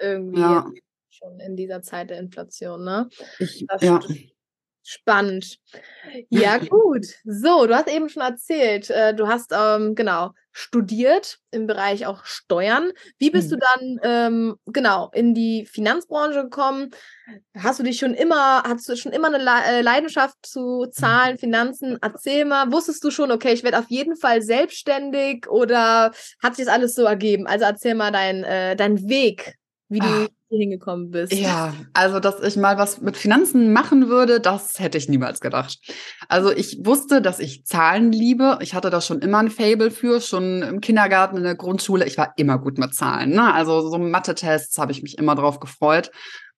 Irgendwie 0.00 0.40
ja. 0.40 0.66
schon 1.10 1.38
in 1.38 1.56
dieser 1.56 1.82
Zeit 1.82 2.10
der 2.10 2.18
Inflation, 2.18 2.82
ne? 2.82 3.08
Ich, 3.38 3.64
ja. 3.80 4.00
Spannend. 4.86 5.58
Ja, 6.28 6.58
gut. 6.58 7.06
So, 7.24 7.66
du 7.66 7.74
hast 7.74 7.88
eben 7.88 8.10
schon 8.10 8.22
erzählt, 8.22 8.90
äh, 8.90 9.14
du 9.14 9.26
hast 9.26 9.50
ähm, 9.52 9.94
genau 9.94 10.32
studiert 10.52 11.38
im 11.50 11.66
Bereich 11.66 12.06
auch 12.06 12.24
Steuern. 12.24 12.92
Wie 13.18 13.30
bist 13.30 13.50
mhm. 13.50 13.54
du 13.54 13.60
dann 13.60 14.00
ähm, 14.02 14.56
genau 14.66 15.10
in 15.12 15.34
die 15.34 15.66
Finanzbranche 15.66 16.44
gekommen? 16.44 16.90
Hast 17.56 17.80
du 17.80 17.82
dich 17.82 17.98
schon 17.98 18.14
immer, 18.14 18.62
hast 18.62 18.88
du 18.88 18.96
schon 18.96 19.12
immer 19.12 19.28
eine 19.28 19.38
Le 19.38 19.64
äh, 19.66 19.80
Leidenschaft 19.80 20.36
zu 20.42 20.86
Zahlen, 20.92 21.38
Finanzen? 21.38 21.98
Erzähl 22.02 22.44
mal, 22.44 22.70
wusstest 22.70 23.02
du 23.02 23.10
schon, 23.10 23.32
okay, 23.32 23.54
ich 23.54 23.64
werde 23.64 23.78
auf 23.78 23.88
jeden 23.88 24.16
Fall 24.16 24.42
selbstständig 24.42 25.48
oder 25.48 26.12
hat 26.42 26.56
sich 26.56 26.66
das 26.66 26.74
alles 26.74 26.94
so 26.94 27.04
ergeben? 27.04 27.46
Also 27.46 27.64
erzähl 27.64 27.94
mal 27.94 28.12
deinen 28.12 28.44
äh, 28.44 28.76
dein 28.76 29.08
Weg, 29.08 29.56
wie 29.94 30.00
du 30.00 30.06
ah 30.06 30.26
hingekommen 30.58 31.10
bist. 31.10 31.32
Ja, 31.32 31.74
also 31.92 32.20
dass 32.20 32.42
ich 32.42 32.56
mal 32.56 32.78
was 32.78 33.00
mit 33.00 33.16
Finanzen 33.16 33.72
machen 33.72 34.08
würde, 34.08 34.40
das 34.40 34.78
hätte 34.78 34.98
ich 34.98 35.08
niemals 35.08 35.40
gedacht. 35.40 35.78
Also 36.28 36.50
ich 36.50 36.78
wusste, 36.84 37.22
dass 37.22 37.38
ich 37.40 37.64
Zahlen 37.64 38.12
liebe. 38.12 38.58
Ich 38.60 38.74
hatte 38.74 38.90
da 38.90 39.00
schon 39.00 39.20
immer 39.20 39.38
ein 39.38 39.50
Fable 39.50 39.90
für, 39.90 40.20
schon 40.20 40.62
im 40.62 40.80
Kindergarten, 40.80 41.36
in 41.36 41.44
der 41.44 41.56
Grundschule. 41.56 42.06
Ich 42.06 42.18
war 42.18 42.32
immer 42.36 42.58
gut 42.58 42.78
mit 42.78 42.94
Zahlen. 42.94 43.30
Ne? 43.30 43.52
Also 43.52 43.88
so 43.88 43.98
Mathe-Tests 43.98 44.78
habe 44.78 44.92
ich 44.92 45.02
mich 45.02 45.18
immer 45.18 45.34
drauf 45.34 45.60
gefreut. 45.60 46.10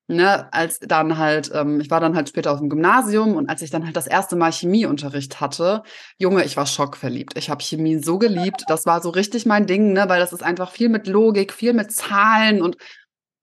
Ne, 0.09 0.53
als 0.53 0.79
dann 0.79 1.19
halt, 1.19 1.51
ähm, 1.53 1.81
ich 1.81 1.91
war 1.91 1.99
dann 1.99 2.15
halt 2.15 2.29
später 2.29 2.53
auf 2.53 2.61
dem 2.61 2.69
Gymnasium 2.69 3.35
und 3.35 3.51
als 3.51 3.61
ich 3.63 3.71
dann 3.71 3.85
halt 3.85 3.97
das 3.97 4.07
erste 4.07 4.37
Mal 4.37 4.53
Chemieunterricht 4.53 5.41
hatte, 5.41 5.83
Junge, 6.17 6.45
ich 6.45 6.57
war 6.57 6.65
schockverliebt. 6.65 7.37
Ich 7.37 7.51
habe 7.51 7.61
Chemie 7.61 7.99
so 7.99 8.17
geliebt. 8.17 8.63
Das 8.69 8.87
war 8.87 9.03
so 9.03 9.11
richtig 9.11 9.47
mein 9.47 9.67
Ding, 9.67 9.95
ne, 9.95 10.05
weil 10.09 10.21
das 10.21 10.33
ist 10.33 10.45
einfach 10.45 10.71
viel 10.71 10.91
mit 10.91 11.09
Logik, 11.09 11.53
viel 11.53 11.73
mit 11.73 11.91
Zahlen 11.91 12.63
und 12.63 12.77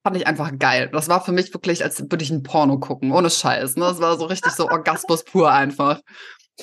fand 0.04 0.18
ich 0.18 0.28
einfach 0.28 0.52
geil. 0.60 0.90
Das 0.92 1.08
war 1.08 1.24
für 1.24 1.32
mich 1.32 1.54
wirklich, 1.54 1.84
als 1.84 2.00
würde 2.02 2.24
ich 2.24 2.30
ein 2.30 2.44
Porno 2.44 2.78
gucken, 2.78 3.12
ohne 3.12 3.30
Scheiß. 3.30 3.78
Ne? 3.78 3.86
Das 3.86 4.02
war 4.02 4.18
so 4.18 4.26
richtig 4.26 4.52
so 4.52 4.68
Orgasmus 4.70 5.24
pur 5.24 5.52
einfach. 5.52 6.02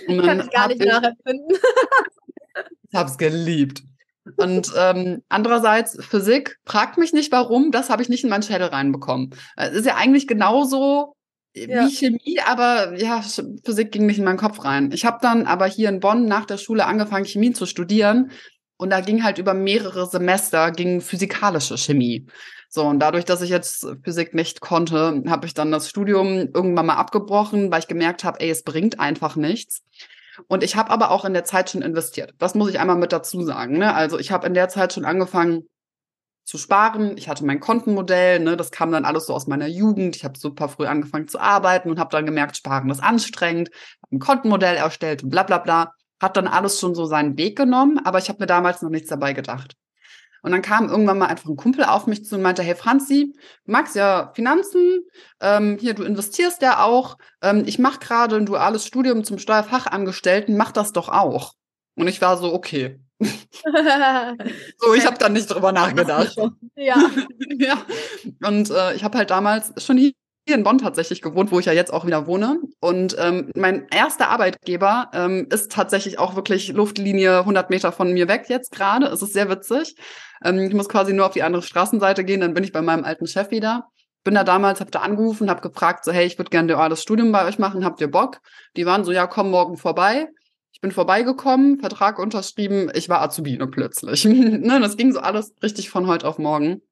Und 0.07 0.23
Kann 0.23 0.41
ich 0.41 0.51
gar 0.51 0.69
nicht 0.69 0.83
ich, 0.83 0.87
nachempfinden. 0.87 1.49
ich 2.91 2.95
habe 2.95 3.11
es 3.11 3.19
geliebt. 3.19 3.83
Und 4.37 4.71
ähm, 4.77 5.23
andererseits, 5.29 5.97
Physik, 6.05 6.59
fragt 6.65 6.99
mich 6.99 7.13
nicht 7.13 7.33
warum, 7.33 7.73
das 7.73 7.89
habe 7.89 8.03
ich 8.03 8.09
nicht 8.09 8.23
in 8.23 8.31
meinen 8.31 8.43
Schädel 8.43 8.69
reinbekommen. 8.69 9.31
Es 9.57 9.73
ist 9.73 9.87
ja 9.87 9.97
eigentlich 9.97 10.29
genauso 10.29 11.17
ja. 11.55 11.87
wie 11.87 11.91
Chemie, 11.91 12.39
aber 12.47 12.97
ja, 12.97 13.23
Physik 13.65 13.91
ging 13.91 14.07
nicht 14.07 14.19
in 14.19 14.25
meinen 14.25 14.37
Kopf 14.37 14.63
rein. 14.65 14.93
Ich 14.93 15.05
habe 15.05 15.19
dann 15.23 15.47
aber 15.47 15.67
hier 15.67 15.89
in 15.89 16.01
Bonn 16.01 16.27
nach 16.27 16.45
der 16.45 16.59
Schule 16.59 16.87
angefangen, 16.87 17.25
Chemie 17.25 17.53
zu 17.53 17.67
studieren. 17.67 18.31
Und 18.77 18.91
da 18.91 19.01
ging 19.01 19.25
halt 19.25 19.39
über 19.39 19.53
mehrere 19.53 20.07
Semester 20.07 20.71
ging 20.71 21.01
physikalische 21.01 21.77
Chemie. 21.77 22.27
So, 22.73 22.85
und 22.87 23.01
dadurch, 23.01 23.25
dass 23.25 23.43
ich 23.43 23.51
jetzt 23.51 23.85
Physik 24.05 24.33
nicht 24.33 24.61
konnte, 24.61 25.25
habe 25.27 25.45
ich 25.45 25.55
dann 25.55 25.73
das 25.73 25.89
Studium 25.89 26.51
irgendwann 26.55 26.87
mal 26.87 26.95
abgebrochen, 26.95 27.73
weil 27.73 27.81
ich 27.81 27.89
gemerkt 27.89 28.23
habe, 28.23 28.39
ey, 28.39 28.49
es 28.49 28.63
bringt 28.63 29.01
einfach 29.01 29.35
nichts. 29.35 29.83
Und 30.47 30.63
ich 30.63 30.77
habe 30.77 30.91
aber 30.91 31.11
auch 31.11 31.25
in 31.25 31.33
der 31.33 31.45
Zeit 31.45 31.71
schon 31.71 31.83
investiert. 31.83 32.33
Das 32.39 32.55
muss 32.55 32.71
ich 32.71 32.79
einmal 32.79 32.97
mit 32.97 33.13
dazu 33.13 33.43
sagen. 33.43 33.79
Ne? 33.79 33.93
Also 33.93 34.21
ich 34.21 34.31
habe 34.31 34.47
in 34.47 34.55
der 34.55 34.69
Zeit 34.69 34.93
schon 34.93 35.05
angefangen 35.05 35.65
zu 36.45 36.59
sparen. 36.59 37.17
Ich 37.19 37.29
hatte 37.29 37.45
mein 37.45 37.59
Kontenmodell, 37.59 38.39
ne? 38.39 38.57
das 38.57 38.71
kam 38.71 38.93
dann 38.93 39.05
alles 39.05 39.27
so 39.27 39.35
aus 39.35 39.49
meiner 39.49 39.67
Jugend. 39.67 40.15
Ich 40.15 40.25
habe 40.25 40.39
super 40.39 40.69
früh 40.69 40.87
angefangen 40.87 41.27
zu 41.27 41.41
arbeiten 41.41 41.91
und 41.91 41.99
habe 41.99 42.11
dann 42.13 42.25
gemerkt, 42.25 42.57
Sparen 42.57 42.89
ist 42.89 43.03
anstrengend, 43.03 43.71
habe 44.03 44.17
ein 44.17 44.21
Kontenmodell 44.21 44.77
erstellt 44.77 45.25
und 45.25 45.31
bla 45.31 45.43
bla 45.43 45.59
bla. 45.59 45.93
Hat 46.21 46.37
dann 46.37 46.47
alles 46.47 46.79
schon 46.79 46.95
so 46.95 47.07
seinen 47.07 47.37
Weg 47.37 47.57
genommen, 47.57 47.99
aber 48.05 48.19
ich 48.19 48.29
habe 48.29 48.39
mir 48.41 48.47
damals 48.47 48.81
noch 48.81 48.91
nichts 48.91 49.09
dabei 49.09 49.33
gedacht. 49.33 49.75
Und 50.43 50.53
dann 50.53 50.63
kam 50.63 50.89
irgendwann 50.89 51.19
mal 51.19 51.27
einfach 51.27 51.49
ein 51.49 51.57
Kumpel 51.57 51.85
auf 51.85 52.07
mich 52.07 52.25
zu 52.25 52.37
und 52.37 52.43
meinte, 52.43 52.63
hey 52.63 52.75
Franzi, 52.75 53.35
du 53.65 53.73
magst 53.73 53.95
ja 53.95 54.33
Finanzen, 54.35 55.05
ähm, 55.41 55.77
hier, 55.81 55.95
du 55.95 56.03
investierst 56.03 56.63
ja 56.63 56.83
auch, 56.83 57.19
ähm, 57.43 57.65
ich 57.67 57.79
mache 57.79 57.99
gerade 58.01 58.37
ein 58.37 58.47
duales 58.47 58.87
Studium 58.87 59.25
zum 59.25 59.39
Steuerfachangestellten, 59.39 60.57
mach 60.57 60.73
das 60.73 60.93
doch 60.93 61.09
auch. 61.09 61.55
Und 61.97 62.09
ich 62.09 62.21
war 62.21 62.37
so, 62.37 62.53
okay. 62.53 63.01
so, 64.79 64.95
ich 64.95 65.07
habe 65.07 65.19
dann 65.19 65.35
nicht 65.35 65.51
drüber 65.51 65.73
nachgedacht. 65.73 66.37
Ja. 66.77 66.97
ja. 67.59 67.77
Und 68.43 68.71
äh, 68.71 68.95
ich 68.95 69.05
habe 69.05 69.19
halt 69.19 69.29
damals 69.29 69.85
schon 69.85 69.99
hier 69.99 70.13
in 70.55 70.63
Bonn 70.63 70.79
tatsächlich 70.79 71.23
gewohnt, 71.23 71.51
wo 71.51 71.59
ich 71.59 71.67
ja 71.67 71.73
jetzt 71.73 71.93
auch 71.93 72.07
wieder 72.07 72.27
wohne. 72.27 72.59
Und 72.81 73.17
ähm, 73.19 73.51
mein 73.55 73.87
erster 73.91 74.29
Arbeitgeber 74.29 75.11
ähm, 75.13 75.47
ist 75.51 75.73
tatsächlich 75.73 76.19
auch 76.19 76.37
wirklich 76.37 76.69
Luftlinie 76.69 77.41
100 77.41 77.71
Meter 77.71 77.93
von 77.93 78.13
mir 78.13 78.29
weg 78.29 78.47
jetzt 78.49 78.73
gerade. 78.73 79.07
Es 79.07 79.23
ist 79.23 79.33
sehr 79.33 79.49
witzig. 79.51 79.97
Ähm, 80.45 80.59
ich 80.59 80.75
muss 80.75 80.89
quasi 80.89 81.13
nur 81.13 81.27
auf 81.27 81.33
die 81.33 81.43
andere 81.43 81.63
Straßenseite 81.63 82.25
gehen, 82.25 82.41
dann 82.41 82.55
bin 82.55 82.65
ich 82.65 82.73
bei 82.73 82.83
meinem 82.83 83.05
alten 83.05 83.27
Chef 83.27 83.51
wieder. 83.51 83.89
Bin 84.23 84.35
da 84.35 84.45
damals, 84.45 84.81
hab 84.81 84.91
da 84.91 85.01
angerufen, 85.01 85.49
hab 85.49 85.63
gefragt, 85.63 86.05
so 86.05 86.13
hey, 86.13 86.27
ich 86.27 86.39
würde 86.39 86.51
gerne 86.51 86.73
duales 86.73 87.03
Studium 87.03 87.33
bei 87.33 87.47
euch 87.47 87.59
machen, 87.59 87.85
habt 87.85 88.01
ihr 88.01 88.11
Bock? 88.11 88.41
Die 88.77 88.85
waren 88.85 89.05
so, 89.05 89.13
ja, 89.13 89.27
komm 89.27 89.51
morgen 89.51 89.77
vorbei. 89.77 90.29
Ich 90.73 90.81
bin 90.81 90.93
vorbeigekommen, 90.93 91.79
Vertrag 91.79 92.19
unterschrieben, 92.19 92.91
ich 92.95 93.09
war 93.09 93.23
Azubine 93.23 93.67
plötzlich. 93.67 94.25
ne, 94.27 94.79
das 94.81 94.97
ging 94.97 95.13
so 95.13 95.21
alles 95.21 95.55
richtig 95.63 95.91
von 95.91 96.07
heute 96.07 96.29
auf 96.29 96.39
morgen 96.39 96.83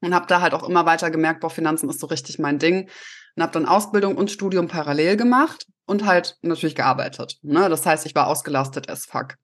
und 0.00 0.14
habe 0.14 0.26
da 0.26 0.40
halt 0.40 0.54
auch 0.54 0.68
immer 0.68 0.86
weiter 0.86 1.10
gemerkt, 1.10 1.40
boah, 1.40 1.50
Finanzen 1.50 1.88
ist 1.88 2.00
so 2.00 2.06
richtig 2.06 2.38
mein 2.38 2.58
Ding 2.58 2.88
und 3.36 3.42
habe 3.42 3.52
dann 3.52 3.66
Ausbildung 3.66 4.16
und 4.16 4.30
Studium 4.30 4.68
parallel 4.68 5.16
gemacht 5.16 5.66
und 5.86 6.06
halt 6.06 6.36
natürlich 6.42 6.74
gearbeitet. 6.74 7.38
Ne? 7.42 7.68
Das 7.68 7.84
heißt, 7.86 8.06
ich 8.06 8.14
war 8.14 8.26
ausgelastet 8.26 8.90
as 8.90 9.06
fuck. 9.06 9.36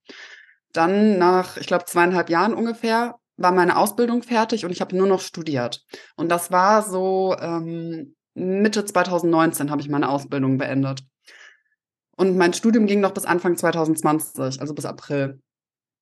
Dann 0.72 1.18
nach, 1.18 1.57
ich 1.57 1.66
glaube, 1.66 1.84
zweieinhalb 1.84 2.30
Jahren 2.30 2.55
ungefähr 2.55 3.16
war 3.36 3.52
meine 3.52 3.76
Ausbildung 3.76 4.22
fertig 4.22 4.64
und 4.64 4.70
ich 4.70 4.80
habe 4.80 4.96
nur 4.96 5.07
noch 5.07 5.20
studiert. 5.20 5.84
Und 6.16 6.28
das 6.28 6.50
war 6.50 6.82
so 6.82 7.36
ähm, 7.40 8.14
Mitte 8.34 8.84
2019 8.84 9.70
habe 9.70 9.80
ich 9.80 9.88
meine 9.88 10.09
Ausbildung 10.09 10.59
beendet. 10.59 11.05
Und 12.16 12.36
mein 12.36 12.52
Studium 12.52 12.86
ging 12.86 13.00
noch 13.00 13.12
bis 13.12 13.24
Anfang 13.24 13.57
2020, 13.57 14.61
also 14.61 14.74
bis 14.74 14.84
April. 14.84 15.40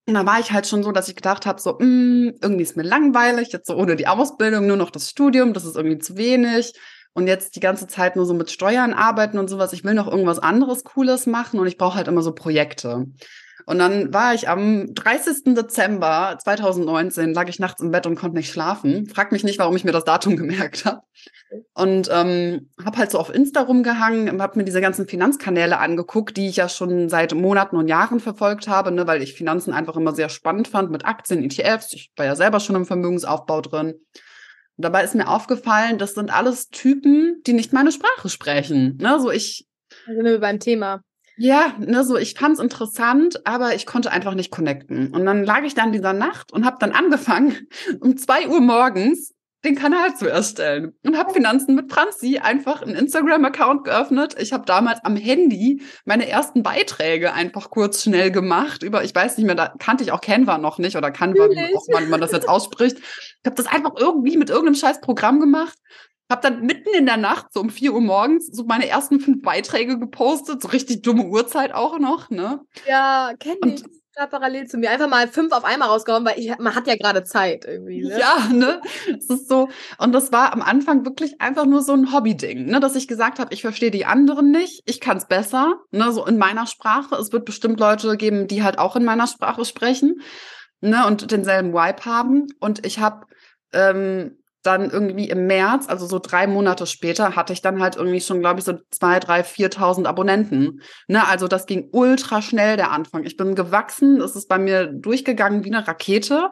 Und 0.07 0.15
da 0.15 0.27
war 0.27 0.41
ich 0.41 0.51
halt 0.51 0.67
schon 0.67 0.83
so, 0.83 0.91
dass 0.91 1.09
ich 1.09 1.15
gedacht 1.15 1.47
habe, 1.47 1.61
so, 1.61 1.79
mh, 1.79 1.85
mm, 1.85 2.35
irgendwie 2.43 2.63
ist 2.63 2.77
mir 2.77 2.83
langweilig, 2.83 3.53
jetzt 3.53 3.69
so 3.69 3.77
ohne 3.77 3.97
die 3.97 4.09
Ausbildung, 4.09 4.67
nur 4.67 4.77
noch 4.77 4.91
das 4.91 5.09
Studium, 5.09 5.53
das 5.53 5.65
ist 5.65 5.77
irgendwie 5.77 5.99
zu 5.99 6.17
wenig. 6.17 6.73
Und 7.15 7.27
jetzt 7.27 7.57
die 7.57 7.61
ganze 7.61 7.87
Zeit 7.87 8.17
nur 8.17 8.25
so 8.25 8.33
mit 8.33 8.51
Steuern 8.51 8.95
arbeiten 8.95 9.39
und 9.39 9.49
sowas. 9.49 9.75
Ich 9.75 9.85
will 9.85 9.95
noch 9.95 10.09
irgendwas 10.09 10.39
anderes 10.39 10.83
Cooles 10.83 11.27
machen 11.27 11.61
und 11.61 11.67
ich 11.67 11.77
brauche 11.77 11.97
halt 11.97 12.09
immer 12.09 12.23
so 12.23 12.33
Projekte. 12.33 13.07
Und 13.67 13.79
dann 13.79 14.13
war 14.13 14.35
ich 14.35 14.49
am 14.49 14.95
30. 14.95 15.55
Dezember 15.55 16.39
2019, 16.43 17.35
lag 17.35 17.49
ich 17.49 17.59
nachts 17.59 17.81
im 17.81 17.91
Bett 17.91 18.07
und 18.07 18.17
konnte 18.17 18.37
nicht 18.37 18.51
schlafen. 18.51 19.07
Frag 19.07 19.33
mich 19.33 19.45
nicht, 19.45 19.59
warum 19.59 19.77
ich 19.77 19.85
mir 19.85 19.93
das 19.93 20.05
Datum 20.05 20.37
gemerkt 20.37 20.85
habe. 20.85 21.03
Und 21.75 22.09
ähm, 22.11 22.71
habe 22.85 22.97
halt 22.97 23.11
so 23.11 23.19
auf 23.19 23.33
Insta 23.33 23.63
rumgehangen, 23.63 24.41
habe 24.41 24.59
mir 24.59 24.65
diese 24.65 24.81
ganzen 24.81 25.07
Finanzkanäle 25.07 25.79
angeguckt, 25.79 26.37
die 26.37 26.49
ich 26.49 26.57
ja 26.57 26.69
schon 26.69 27.09
seit 27.09 27.35
Monaten 27.35 27.77
und 27.77 27.89
Jahren 27.89 28.21
verfolgt 28.21 28.69
habe, 28.69 28.91
ne, 28.91 29.07
weil 29.07 29.23
ich 29.23 29.35
Finanzen 29.35 29.73
einfach 29.73 29.97
immer 29.97 30.15
sehr 30.15 30.29
spannend 30.29 30.69
fand 30.69 30.91
mit 30.91 31.05
Aktien, 31.05 31.43
ETFs. 31.43 31.93
Ich 31.93 32.11
war 32.17 32.27
ja 32.27 32.37
selber 32.37 32.61
schon 32.61 32.77
im 32.77 32.87
Vermögensaufbau 32.87 33.61
drin. 33.61 33.95
Und 34.77 34.85
dabei 34.85 35.05
ist 35.05 35.15
mir 35.15 35.29
aufgefallen, 35.29 35.99
das 35.99 36.15
sind 36.15 36.35
alles 36.35 36.69
Typen, 36.71 37.43
die 37.47 37.53
nicht 37.53 37.73
meine 37.73 37.93
Sprache 37.93 38.29
sprechen. 38.29 38.99
Ne, 39.01 39.21
so 39.21 39.31
ich. 39.31 39.67
Da 40.07 40.15
sind 40.15 40.25
wir 40.25 40.41
beim 40.41 40.59
Thema. 40.59 41.03
Ja, 41.37 41.75
ne, 41.79 42.05
so 42.05 42.17
ich 42.17 42.35
fand's 42.35 42.61
interessant, 42.61 43.47
aber 43.47 43.75
ich 43.75 43.87
konnte 43.87 44.11
einfach 44.11 44.35
nicht 44.35 44.51
connecten. 44.51 45.13
Und 45.15 45.25
dann 45.25 45.45
lag 45.45 45.63
ich 45.63 45.75
dann 45.75 45.93
dieser 45.93 46.13
Nacht 46.13 46.53
und 46.53 46.65
habe 46.65 46.77
dann 46.79 46.93
angefangen, 46.93 47.69
um 48.01 48.17
zwei 48.17 48.49
Uhr 48.49 48.61
morgens 48.61 49.33
den 49.65 49.77
Kanal 49.77 50.17
zu 50.17 50.29
erstellen 50.29 50.93
und 51.05 51.17
habe 51.17 51.33
Finanzen 51.33 51.77
mit 51.77 51.93
Franzi 51.93 52.39
einfach 52.39 52.83
einen 52.83 52.97
Instagram-Account 52.97 53.85
geöffnet. 53.85 54.35
Ich 54.41 54.53
habe 54.53 54.65
damals 54.67 54.99
am 55.05 55.15
Handy 55.15 55.83
meine 56.05 56.29
ersten 56.29 56.65
Beiträge 56.65 57.33
einfach 57.33 57.71
kurz 57.71 58.03
schnell 58.03 58.33
gemacht. 58.33 58.83
Über, 58.83 59.05
ich 59.05 59.15
weiß 59.15 59.39
nicht 59.39 59.47
mehr, 59.47 59.55
da 59.55 59.73
kannte 59.79 60.03
ich 60.03 60.11
auch 60.11 60.21
Canva 60.21 60.59
noch 60.59 60.79
nicht 60.79 60.97
oder 60.97 61.13
Canva, 61.13 61.49
wie 61.51 61.77
auch 61.77 61.87
man, 61.93 62.11
man 62.11 62.21
das 62.21 62.33
jetzt 62.33 62.49
ausspricht. 62.49 62.99
Ich 62.99 63.47
habe 63.47 63.55
das 63.55 63.67
einfach 63.67 63.93
irgendwie 63.97 64.37
mit 64.37 64.51
irgendeinem 64.51 64.75
scheiß 64.75 65.01
Programm 65.01 65.39
gemacht. 65.39 65.79
Habe 66.31 66.43
dann 66.43 66.63
mitten 66.65 66.95
in 66.97 67.07
der 67.07 67.17
Nacht, 67.17 67.53
so 67.53 67.61
um 67.61 67.71
vier 67.71 67.93
Uhr 67.93 68.01
morgens, 68.01 68.47
so 68.47 68.65
meine 68.65 68.89
ersten 68.89 69.21
fünf 69.21 69.43
Beiträge 69.43 69.99
gepostet, 69.99 70.63
so 70.63 70.69
richtig 70.69 71.03
dumme 71.03 71.27
Uhrzeit 71.27 71.75
auch 71.75 71.99
noch, 71.99 72.31
ne? 72.31 72.61
Ja, 72.87 73.33
kenne 73.39 73.75
ich 73.75 73.83
da 74.15 74.27
parallel 74.27 74.67
zu 74.67 74.77
mir 74.77 74.91
einfach 74.91 75.09
mal 75.09 75.27
fünf 75.29 75.53
auf 75.53 75.65
einmal 75.65 75.89
rausgehauen, 75.89 76.25
weil 76.25 76.39
ich, 76.39 76.57
man 76.59 76.75
hat 76.75 76.87
ja 76.87 76.97
gerade 76.97 77.25
Zeit 77.25 77.65
irgendwie. 77.65 78.03
Ne? 78.03 78.19
Ja, 78.19 78.49
ne? 78.53 78.81
Es 79.09 79.29
ist 79.31 79.49
so. 79.49 79.69
Und 79.99 80.13
das 80.13 80.33
war 80.33 80.53
am 80.53 80.61
Anfang 80.61 81.05
wirklich 81.05 81.41
einfach 81.41 81.65
nur 81.65 81.83
so 81.83 81.95
ein 81.95 82.13
Hobby-Ding, 82.13 82.67
ne? 82.67 82.81
Dass 82.81 82.95
ich 82.95 83.09
gesagt 83.09 83.39
habe, 83.39 83.55
ich 83.55 83.63
verstehe 83.63 83.91
die 83.91 84.05
anderen 84.05 84.51
nicht, 84.51 84.83
ich 84.87 85.01
kann 85.01 85.17
es 85.17 85.27
besser, 85.27 85.77
ne? 85.91 86.13
So 86.13 86.27
in 86.27 86.37
meiner 86.37 86.67
Sprache. 86.67 87.15
Es 87.17 87.33
wird 87.33 87.45
bestimmt 87.45 87.81
Leute 87.81 88.17
geben, 88.17 88.49
die 88.49 88.63
halt 88.63 88.79
auch 88.79 88.97
in 88.97 89.05
meiner 89.05 89.27
Sprache 89.27 89.65
sprechen, 89.65 90.21
ne? 90.81 91.07
Und 91.07 91.31
denselben 91.31 91.73
Vibe 91.73 92.05
haben. 92.05 92.47
Und 92.61 92.85
ich 92.85 92.99
habe 92.99 93.27
ähm, 93.73 94.42
dann 94.63 94.91
irgendwie 94.91 95.29
im 95.29 95.47
März, 95.47 95.89
also 95.89 96.07
so 96.07 96.19
drei 96.19 96.47
Monate 96.47 96.87
später, 96.87 97.37
hatte 97.37 97.53
ich 97.53 97.63
dann 97.63 97.81
halt 97.81 97.97
irgendwie 97.97 98.21
schon, 98.21 98.41
glaube 98.41 98.61
ich, 98.61 98.65
so 98.65 98.75
zwei, 98.91 99.19
drei, 99.19 99.45
viertausend 99.45 100.07
Abonnenten. 100.07 100.83
Ne, 101.09 101.27
also 101.27 101.49
das 101.49 101.67
ging 101.67 101.89
ultra 101.93 102.43
schnell, 102.43 102.77
der 102.77 102.93
Anfang. 102.93 103.25
Ich 103.25 103.37
bin 103.37 103.55
gewachsen, 103.55 104.21
es 104.21 104.37
ist 104.37 104.49
bei 104.49 104.59
mir 104.59 104.87
durchgegangen 104.87 105.65
wie 105.65 105.75
eine 105.75 105.87
Rakete. 105.87 106.51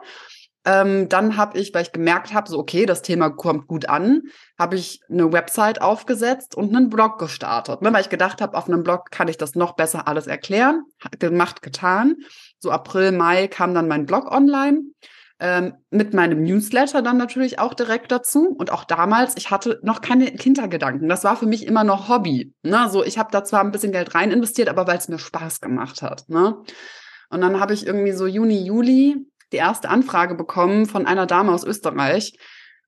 Ähm, 0.63 1.09
dann 1.09 1.37
habe 1.37 1.57
ich, 1.57 1.73
weil 1.73 1.81
ich 1.81 1.91
gemerkt 1.91 2.33
habe, 2.33 2.47
so 2.47 2.59
okay, 2.59 2.85
das 2.85 3.01
Thema 3.01 3.29
kommt 3.31 3.67
gut 3.67 3.89
an, 3.89 4.23
habe 4.59 4.75
ich 4.75 5.01
eine 5.09 5.31
Website 5.33 5.81
aufgesetzt 5.81 6.53
und 6.53 6.75
einen 6.75 6.89
Blog 6.89 7.17
gestartet. 7.17 7.81
Ne? 7.81 7.91
Weil 7.91 8.01
ich 8.01 8.09
gedacht 8.09 8.41
habe, 8.41 8.55
auf 8.55 8.67
einem 8.67 8.83
Blog 8.83 9.09
kann 9.09 9.27
ich 9.27 9.37
das 9.37 9.55
noch 9.55 9.75
besser 9.75 10.07
alles 10.07 10.27
erklären. 10.27 10.83
Gemacht, 11.17 11.63
getan. 11.63 12.17
So 12.59 12.69
April, 12.69 13.11
Mai 13.11 13.47
kam 13.47 13.73
dann 13.73 13.87
mein 13.87 14.05
Blog 14.05 14.29
online. 14.31 14.83
Ähm, 15.43 15.73
mit 15.89 16.13
meinem 16.13 16.43
Newsletter 16.43 17.01
dann 17.01 17.17
natürlich 17.17 17.57
auch 17.57 17.73
direkt 17.73 18.11
dazu. 18.11 18.49
Und 18.49 18.71
auch 18.71 18.83
damals, 18.83 19.35
ich 19.37 19.49
hatte 19.49 19.79
noch 19.81 20.01
keine 20.01 20.25
Hintergedanken. 20.25 21.09
Das 21.09 21.23
war 21.23 21.35
für 21.35 21.47
mich 21.47 21.65
immer 21.65 21.83
noch 21.83 22.09
Hobby. 22.09 22.53
Ne? 22.61 22.87
So, 22.91 23.03
ich 23.03 23.17
habe 23.17 23.31
da 23.31 23.43
zwar 23.43 23.61
ein 23.61 23.71
bisschen 23.71 23.91
Geld 23.91 24.13
rein 24.13 24.29
investiert, 24.29 24.69
aber 24.69 24.85
weil 24.85 24.99
es 24.99 25.07
mir 25.07 25.17
Spaß 25.17 25.59
gemacht 25.59 26.03
hat. 26.03 26.29
Ne? 26.29 26.61
Und 27.31 27.41
dann 27.41 27.59
habe 27.59 27.73
ich 27.73 27.87
irgendwie 27.87 28.11
so 28.11 28.27
Juni, 28.27 28.63
Juli 28.63 29.17
die 29.51 29.57
erste 29.57 29.89
Anfrage 29.89 30.35
bekommen 30.35 30.85
von 30.85 31.07
einer 31.07 31.25
Dame 31.25 31.51
aus 31.51 31.63
Österreich. 31.63 32.37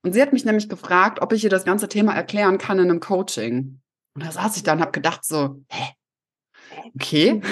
Und 0.03 0.13
sie 0.13 0.21
hat 0.21 0.31
mich 0.31 0.45
nämlich 0.45 0.69
gefragt, 0.69 1.23
ob 1.23 1.33
ich 1.33 1.43
ihr 1.43 1.49
das 1.49 1.65
ganze 1.65 1.89
Thema 1.89 2.13
erklären 2.13 2.59
kann 2.59 2.77
in 2.77 2.91
einem 2.91 2.99
Coaching. 2.99 3.81
Und 4.13 4.23
da 4.23 4.31
saß 4.31 4.57
ich 4.57 4.63
da 4.63 4.73
und 4.73 4.81
habe 4.81 4.91
gedacht 4.91 5.25
so, 5.25 5.63
hä? 5.69 5.93
Okay. 6.93 7.41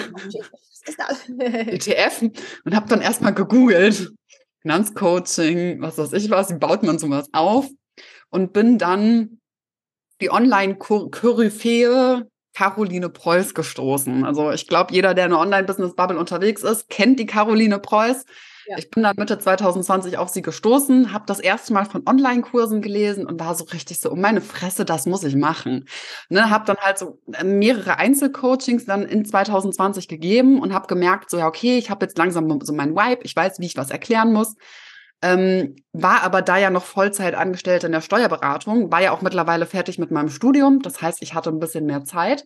ETF 1.39 2.21
und 2.65 2.75
habe 2.75 2.87
dann 2.87 3.01
erstmal 3.01 3.33
gegoogelt. 3.33 4.11
Finanzcoaching, 4.61 5.81
was 5.81 5.97
weiß 5.97 6.13
ich 6.13 6.29
was, 6.29 6.49
wie 6.49 6.59
baut 6.59 6.83
man 6.83 6.99
sowas 6.99 7.29
auf? 7.33 7.67
Und 8.29 8.53
bin 8.53 8.77
dann 8.77 9.39
die 10.21 10.31
Online-Koryphäe 10.31 12.27
Caroline 12.53 13.09
Preuß 13.09 13.53
gestoßen. 13.53 14.25
Also 14.25 14.51
ich 14.51 14.67
glaube, 14.67 14.93
jeder, 14.93 15.13
der 15.13 15.25
in 15.25 15.31
der 15.31 15.39
Online-Business-Bubble 15.39 16.19
unterwegs 16.19 16.63
ist, 16.63 16.89
kennt 16.89 17.19
die 17.19 17.25
Caroline 17.25 17.79
Preuß. 17.79 18.25
Ja. 18.67 18.77
Ich 18.77 18.89
bin 18.89 19.03
dann 19.03 19.15
Mitte 19.17 19.39
2020 19.39 20.17
auf 20.17 20.29
sie 20.29 20.41
gestoßen, 20.41 21.13
habe 21.13 21.25
das 21.27 21.39
erste 21.39 21.73
Mal 21.73 21.85
von 21.85 22.03
Online-Kursen 22.07 22.81
gelesen 22.81 23.25
und 23.25 23.39
war 23.39 23.55
so 23.55 23.65
richtig 23.65 23.99
so, 23.99 24.11
um 24.11 24.21
meine 24.21 24.41
Fresse, 24.41 24.85
das 24.85 25.05
muss 25.05 25.23
ich 25.23 25.35
machen. 25.35 25.85
Ne, 26.29 26.49
habe 26.49 26.65
dann 26.65 26.77
halt 26.77 26.97
so 26.97 27.19
äh, 27.33 27.43
mehrere 27.43 27.97
Einzelcoachings 27.97 28.85
dann 28.85 29.03
in 29.03 29.25
2020 29.25 30.07
gegeben 30.07 30.61
und 30.61 30.73
habe 30.73 30.87
gemerkt, 30.87 31.29
so 31.29 31.37
ja, 31.37 31.47
okay, 31.47 31.77
ich 31.77 31.89
habe 31.89 32.05
jetzt 32.05 32.17
langsam 32.17 32.59
so 32.61 32.73
mein 32.73 32.95
Vibe, 32.95 33.23
ich 33.23 33.35
weiß, 33.35 33.59
wie 33.59 33.65
ich 33.65 33.77
was 33.77 33.89
erklären 33.89 34.31
muss. 34.31 34.55
Ähm, 35.23 35.75
war 35.93 36.23
aber 36.23 36.41
da 36.41 36.57
ja 36.57 36.71
noch 36.71 36.83
Vollzeit 36.83 37.35
angestellt 37.35 37.83
in 37.83 37.91
der 37.91 38.01
Steuerberatung, 38.01 38.91
war 38.91 39.01
ja 39.01 39.11
auch 39.11 39.21
mittlerweile 39.21 39.67
fertig 39.67 39.99
mit 39.99 40.09
meinem 40.09 40.29
Studium. 40.29 40.79
Das 40.81 41.01
heißt, 41.01 41.21
ich 41.21 41.35
hatte 41.35 41.51
ein 41.51 41.59
bisschen 41.59 41.85
mehr 41.85 42.03
Zeit. 42.03 42.45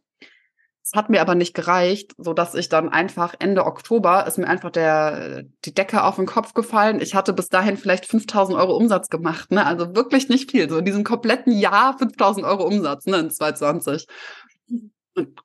Es 0.85 0.93
hat 0.93 1.09
mir 1.09 1.19
aber 1.19 1.33
nicht 1.33 1.55
gereicht, 1.55 2.13
so 2.19 2.33
dass 2.33 2.53
ich 2.53 2.69
dann 2.69 2.89
einfach 2.89 3.33
Ende 3.39 3.65
Oktober 3.65 4.27
ist 4.27 4.37
mir 4.37 4.47
einfach 4.47 4.69
der, 4.69 5.43
die 5.65 5.73
Decke 5.73 6.03
auf 6.03 6.17
den 6.17 6.27
Kopf 6.27 6.53
gefallen. 6.53 7.01
Ich 7.01 7.15
hatte 7.15 7.33
bis 7.33 7.49
dahin 7.49 7.75
vielleicht 7.75 8.05
5000 8.05 8.55
Euro 8.55 8.77
Umsatz 8.77 9.09
gemacht, 9.09 9.51
ne? 9.51 9.65
Also 9.65 9.95
wirklich 9.95 10.29
nicht 10.29 10.51
viel. 10.51 10.69
So 10.69 10.77
in 10.77 10.85
diesem 10.85 11.03
kompletten 11.03 11.53
Jahr 11.53 11.97
5000 11.97 12.45
Euro 12.45 12.67
Umsatz, 12.67 13.07
ne? 13.07 13.17
In 13.17 13.31
2020. 13.31 14.05
Und 15.15 15.41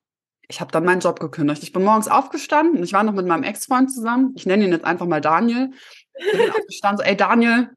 ich 0.47 0.61
habe 0.61 0.73
dann 0.73 0.85
meinen 0.85 1.01
Job 1.01 1.21
gekündigt. 1.21 1.63
Ich 1.63 1.73
bin 1.73 1.85
morgens 1.85 2.09
aufgestanden. 2.09 2.83
Ich 2.83 2.93
war 2.93 3.03
noch 3.03 3.15
mit 3.15 3.27
meinem 3.27 3.45
Ex-Freund 3.45 3.91
zusammen. 3.91 4.35
Ich 4.37 4.45
nenne 4.45 4.65
ihn 4.65 4.73
jetzt 4.73 4.85
einfach 4.85 5.07
mal 5.07 5.23
Daniel. 5.23 5.71
Ich 6.19 6.33
bin 6.33 6.51
aufgestanden, 6.51 6.99
so, 6.99 7.05
ey 7.05 7.17
Daniel, 7.17 7.71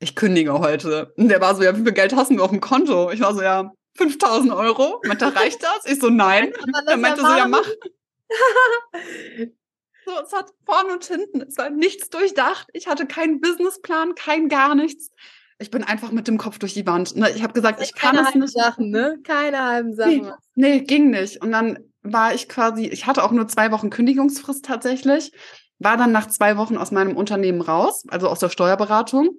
ich 0.00 0.16
kündige 0.16 0.58
heute. 0.58 1.12
Und 1.16 1.28
der 1.28 1.40
war 1.40 1.54
so, 1.54 1.62
ja, 1.62 1.76
wie 1.76 1.84
viel 1.84 1.92
Geld 1.92 2.16
hast 2.16 2.32
du 2.32 2.42
auf 2.42 2.50
dem 2.50 2.60
Konto? 2.60 3.12
Ich 3.12 3.20
war 3.20 3.32
so, 3.32 3.42
ja, 3.42 3.70
5000 4.00 4.52
Euro. 4.52 5.00
Meinte, 5.06 5.34
reicht 5.34 5.62
das? 5.62 5.84
Ich 5.84 6.00
so, 6.00 6.08
nein. 6.08 6.52
Er 6.86 6.96
meinte 6.96 7.20
so, 7.20 7.26
ja, 7.26 7.46
mach. 7.46 7.64
so, 10.06 10.12
es 10.24 10.32
hat 10.32 10.50
vorne 10.64 10.94
und 10.94 11.04
hinten, 11.04 11.42
es 11.42 11.58
war 11.58 11.68
nichts 11.68 12.08
durchdacht. 12.08 12.68
Ich 12.72 12.88
hatte 12.88 13.06
keinen 13.06 13.40
Businessplan, 13.40 14.14
kein 14.14 14.48
gar 14.48 14.74
nichts. 14.74 15.10
Ich 15.58 15.70
bin 15.70 15.84
einfach 15.84 16.10
mit 16.12 16.26
dem 16.28 16.38
Kopf 16.38 16.58
durch 16.58 16.72
die 16.72 16.86
Wand. 16.86 17.14
Ne, 17.16 17.30
ich 17.30 17.42
habe 17.42 17.52
gesagt, 17.52 17.82
ich 17.82 17.94
kann 17.94 18.16
es 18.16 18.34
nicht. 18.34 18.54
Sachen, 18.54 18.90
ne? 18.90 19.18
Keine 19.22 19.62
halben 19.62 19.94
Sachen. 19.94 20.32
Nee, 20.54 20.78
nee, 20.78 20.80
ging 20.80 21.10
nicht. 21.10 21.42
Und 21.42 21.52
dann 21.52 21.78
war 22.02 22.32
ich 22.32 22.48
quasi, 22.48 22.86
ich 22.86 23.06
hatte 23.06 23.22
auch 23.22 23.32
nur 23.32 23.46
zwei 23.48 23.70
Wochen 23.70 23.90
Kündigungsfrist 23.90 24.64
tatsächlich, 24.64 25.32
war 25.78 25.98
dann 25.98 26.12
nach 26.12 26.28
zwei 26.28 26.56
Wochen 26.56 26.78
aus 26.78 26.90
meinem 26.90 27.14
Unternehmen 27.14 27.60
raus, 27.60 28.04
also 28.08 28.28
aus 28.28 28.38
der 28.38 28.48
Steuerberatung 28.48 29.38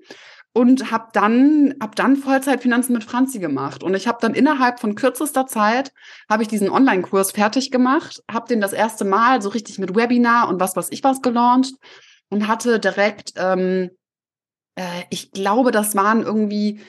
und 0.54 0.92
habe 0.92 1.08
dann 1.14 1.76
hab 1.82 1.96
dann 1.96 2.18
Vollzeitfinanzen 2.18 2.94
mit 2.94 3.04
Franzi 3.04 3.40
gemacht. 3.40 3.84
Und 3.84 3.94
ich 3.96 4.08
habe 4.08 4.18
dann 4.22 4.34
innerhalb 4.34 4.80
von 4.80 4.96
kürzester 4.96 5.48
Zeit 5.48 5.94
habe 6.30 6.44
ich 6.44 6.50
diesen 6.50 6.70
Online-Kurs 6.70 7.32
fertig 7.32 7.72
gemacht, 7.72 8.22
habe 8.30 8.48
den 8.48 8.62
das 8.62 8.74
erste 8.74 9.06
Mal 9.06 9.42
so 9.42 9.50
richtig 9.50 9.80
mit 9.80 9.96
Webinar 9.96 10.50
und 10.50 10.60
was 10.60 10.76
was 10.76 10.92
ich 10.92 11.04
was 11.04 11.22
gelauncht 11.22 11.76
und 12.30 12.48
hatte 12.48 12.80
direkt 12.80 13.34
ähm, 13.38 13.92
äh, 14.76 15.04
ich 15.10 15.32
glaube, 15.32 15.72
das 15.72 15.96
waren 15.96 16.22
irgendwie 16.22 16.82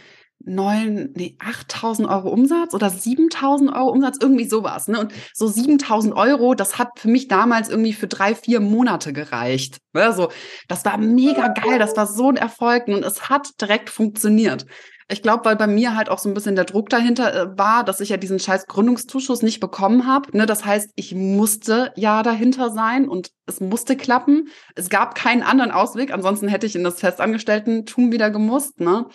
neun, 0.44 1.10
nee, 1.14 1.36
8000 1.38 2.08
Euro 2.08 2.30
Umsatz 2.30 2.74
oder 2.74 2.90
7000 2.90 3.72
Euro 3.72 3.90
Umsatz, 3.90 4.18
irgendwie 4.20 4.48
sowas. 4.48 4.88
Ne? 4.88 5.00
Und 5.00 5.12
so 5.34 5.46
7000 5.46 6.14
Euro, 6.14 6.54
das 6.54 6.78
hat 6.78 6.98
für 6.98 7.08
mich 7.08 7.28
damals 7.28 7.68
irgendwie 7.68 7.92
für 7.92 8.08
drei, 8.08 8.34
vier 8.34 8.60
Monate 8.60 9.12
gereicht. 9.12 9.78
Also, 9.92 10.30
das 10.68 10.84
war 10.84 10.96
mega 10.98 11.48
geil, 11.48 11.78
das 11.78 11.96
war 11.96 12.06
so 12.06 12.28
ein 12.28 12.36
Erfolg 12.36 12.88
und 12.88 13.04
es 13.04 13.28
hat 13.28 13.50
direkt 13.60 13.90
funktioniert. 13.90 14.66
Ich 15.12 15.20
glaube, 15.20 15.44
weil 15.44 15.56
bei 15.56 15.66
mir 15.66 15.94
halt 15.94 16.08
auch 16.08 16.18
so 16.18 16.30
ein 16.30 16.34
bisschen 16.34 16.56
der 16.56 16.64
Druck 16.64 16.88
dahinter 16.88 17.34
äh, 17.34 17.58
war, 17.58 17.84
dass 17.84 18.00
ich 18.00 18.08
ja 18.08 18.16
diesen 18.16 18.38
scheiß 18.38 18.66
Gründungszuschuss 18.66 19.42
nicht 19.42 19.60
bekommen 19.60 20.06
habe. 20.06 20.34
Ne? 20.36 20.46
Das 20.46 20.64
heißt, 20.64 20.90
ich 20.94 21.14
musste 21.14 21.92
ja 21.96 22.22
dahinter 22.22 22.70
sein 22.70 23.08
und 23.08 23.30
es 23.44 23.60
musste 23.60 23.96
klappen. 23.96 24.48
Es 24.74 24.88
gab 24.88 25.14
keinen 25.14 25.42
anderen 25.42 25.70
Ausweg, 25.70 26.12
ansonsten 26.14 26.48
hätte 26.48 26.66
ich 26.66 26.76
in 26.76 26.84
das 26.84 27.00
Festangestellten-Tum 27.00 28.10
wieder 28.10 28.30
gemusst. 28.30 28.80
Ne? 28.80 29.06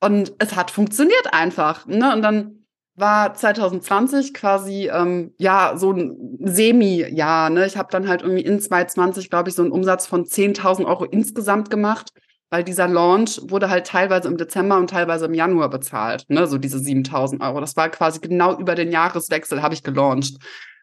Und 0.00 0.32
es 0.38 0.56
hat 0.56 0.70
funktioniert 0.70 1.32
einfach. 1.32 1.86
Ne? 1.86 2.12
Und 2.14 2.22
dann 2.22 2.60
war 2.96 3.34
2020 3.34 4.34
quasi 4.34 4.90
ähm, 4.92 5.34
ja 5.38 5.74
so 5.76 5.92
ein 5.92 6.38
Semi-Jahr. 6.40 7.50
Ne? 7.50 7.66
Ich 7.66 7.76
habe 7.76 7.88
dann 7.90 8.08
halt 8.08 8.22
irgendwie 8.22 8.42
in 8.42 8.60
2020, 8.60 9.30
glaube 9.30 9.48
ich, 9.48 9.54
so 9.54 9.62
einen 9.62 9.72
Umsatz 9.72 10.06
von 10.06 10.24
10.000 10.24 10.84
Euro 10.86 11.04
insgesamt 11.04 11.70
gemacht, 11.70 12.10
weil 12.50 12.64
dieser 12.64 12.88
Launch 12.88 13.40
wurde 13.44 13.70
halt 13.70 13.86
teilweise 13.86 14.28
im 14.28 14.36
Dezember 14.36 14.78
und 14.78 14.90
teilweise 14.90 15.26
im 15.26 15.34
Januar 15.34 15.70
bezahlt. 15.70 16.24
Ne? 16.28 16.46
So 16.46 16.58
diese 16.58 16.78
7.000 16.78 17.40
Euro. 17.40 17.60
Das 17.60 17.76
war 17.76 17.88
quasi 17.90 18.20
genau 18.20 18.58
über 18.58 18.74
den 18.74 18.90
Jahreswechsel 18.90 19.62
habe 19.62 19.74
ich 19.74 19.82
gelauncht. 19.82 20.36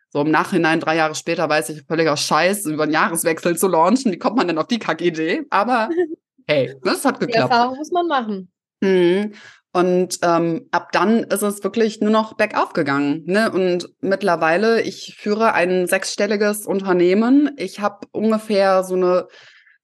So 0.09 0.22
im 0.22 0.32
Nachhinein, 0.32 0.80
drei 0.80 0.95
Jahre 0.95 1.15
später, 1.15 1.49
weiß 1.49 1.70
ich, 1.70 1.84
völliger 1.84 2.15
Scheiß, 2.15 2.65
über 2.65 2.84
einen 2.84 2.93
Jahreswechsel 2.93 3.57
zu 3.57 3.68
launchen. 3.68 4.11
Wie 4.11 4.18
kommt 4.18 4.38
man 4.38 4.47
denn 4.47 4.57
auf 4.57 4.68
die 4.68 4.80
Kackidee? 4.80 5.43
Aber 5.49 5.89
hey, 6.47 6.76
das 6.84 7.03
hat 7.03 7.20
geklappt. 7.20 7.36
Die 7.36 7.53
Erfahrung 7.53 7.78
muss 7.78 7.91
man 7.91 8.07
machen. 8.07 8.51
Mhm. 8.82 9.34
Und 9.73 10.19
ähm, 10.23 10.67
ab 10.71 10.91
dann 10.91 11.19
ist 11.23 11.43
es 11.43 11.63
wirklich 11.63 12.01
nur 12.01 12.09
noch 12.09 12.34
bergauf 12.34 12.73
gegangen. 12.73 13.23
Ne? 13.25 13.51
Und 13.51 13.89
mittlerweile, 14.01 14.82
ich 14.82 15.15
führe 15.19 15.53
ein 15.53 15.86
sechsstelliges 15.86 16.65
Unternehmen. 16.65 17.51
Ich 17.57 17.80
habe 17.80 18.07
ungefähr 18.11 18.84
so 18.84 18.95
eine 18.95 19.28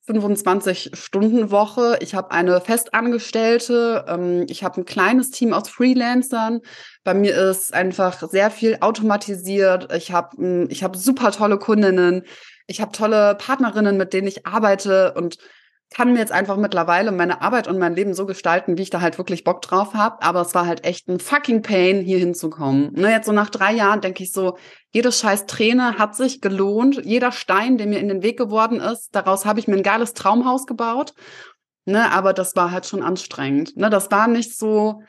25-Stunden-Woche. 0.07 1.97
Ich 2.01 2.15
habe 2.15 2.31
eine 2.31 2.59
Festangestellte. 2.59 4.05
Ähm, 4.07 4.45
ich 4.49 4.63
habe 4.63 4.81
ein 4.81 4.85
kleines 4.85 5.29
Team 5.31 5.53
aus 5.53 5.69
Freelancern. 5.69 6.61
Bei 7.03 7.13
mir 7.13 7.37
ist 7.37 7.73
einfach 7.73 8.27
sehr 8.29 8.49
viel 8.51 8.77
automatisiert. 8.81 9.93
Ich 9.93 10.11
habe 10.11 10.37
hm, 10.37 10.67
ich 10.69 10.83
hab 10.83 10.95
super 10.95 11.31
tolle 11.31 11.57
Kundinnen. 11.57 12.23
Ich 12.67 12.81
habe 12.81 12.91
tolle 12.91 13.35
Partnerinnen, 13.35 13.97
mit 13.97 14.13
denen 14.13 14.27
ich 14.27 14.47
arbeite 14.47 15.13
und 15.13 15.37
kann 15.93 16.13
mir 16.13 16.19
jetzt 16.19 16.31
einfach 16.31 16.57
mittlerweile 16.57 17.11
meine 17.11 17.41
Arbeit 17.41 17.67
und 17.67 17.77
mein 17.77 17.95
Leben 17.95 18.13
so 18.13 18.25
gestalten, 18.25 18.77
wie 18.77 18.81
ich 18.81 18.89
da 18.89 19.01
halt 19.01 19.17
wirklich 19.17 19.43
Bock 19.43 19.61
drauf 19.61 19.93
habe. 19.93 20.21
Aber 20.21 20.41
es 20.41 20.53
war 20.53 20.65
halt 20.65 20.85
echt 20.85 21.07
ein 21.07 21.19
fucking 21.19 21.61
Pain, 21.61 22.01
hier 22.01 22.19
hinzukommen. 22.19 22.91
Ne, 22.93 23.11
jetzt 23.11 23.25
so 23.25 23.31
nach 23.31 23.49
drei 23.49 23.73
Jahren 23.73 24.01
denke 24.01 24.23
ich 24.23 24.31
so, 24.31 24.57
jede 24.91 25.11
scheiß 25.11 25.45
Träne 25.45 25.97
hat 25.97 26.15
sich 26.15 26.41
gelohnt. 26.41 27.01
Jeder 27.03 27.31
Stein, 27.31 27.77
der 27.77 27.87
mir 27.87 27.99
in 27.99 28.07
den 28.07 28.23
Weg 28.23 28.37
geworden 28.37 28.79
ist, 28.79 29.15
daraus 29.15 29.45
habe 29.45 29.59
ich 29.59 29.67
mir 29.67 29.75
ein 29.75 29.83
geiles 29.83 30.13
Traumhaus 30.13 30.65
gebaut. 30.65 31.13
Ne, 31.85 32.11
aber 32.11 32.33
das 32.33 32.55
war 32.55 32.71
halt 32.71 32.85
schon 32.85 33.03
anstrengend. 33.03 33.75
Ne, 33.75 33.89
das 33.89 34.09
war 34.09 34.27
nicht 34.27 34.57
so, 34.57 35.01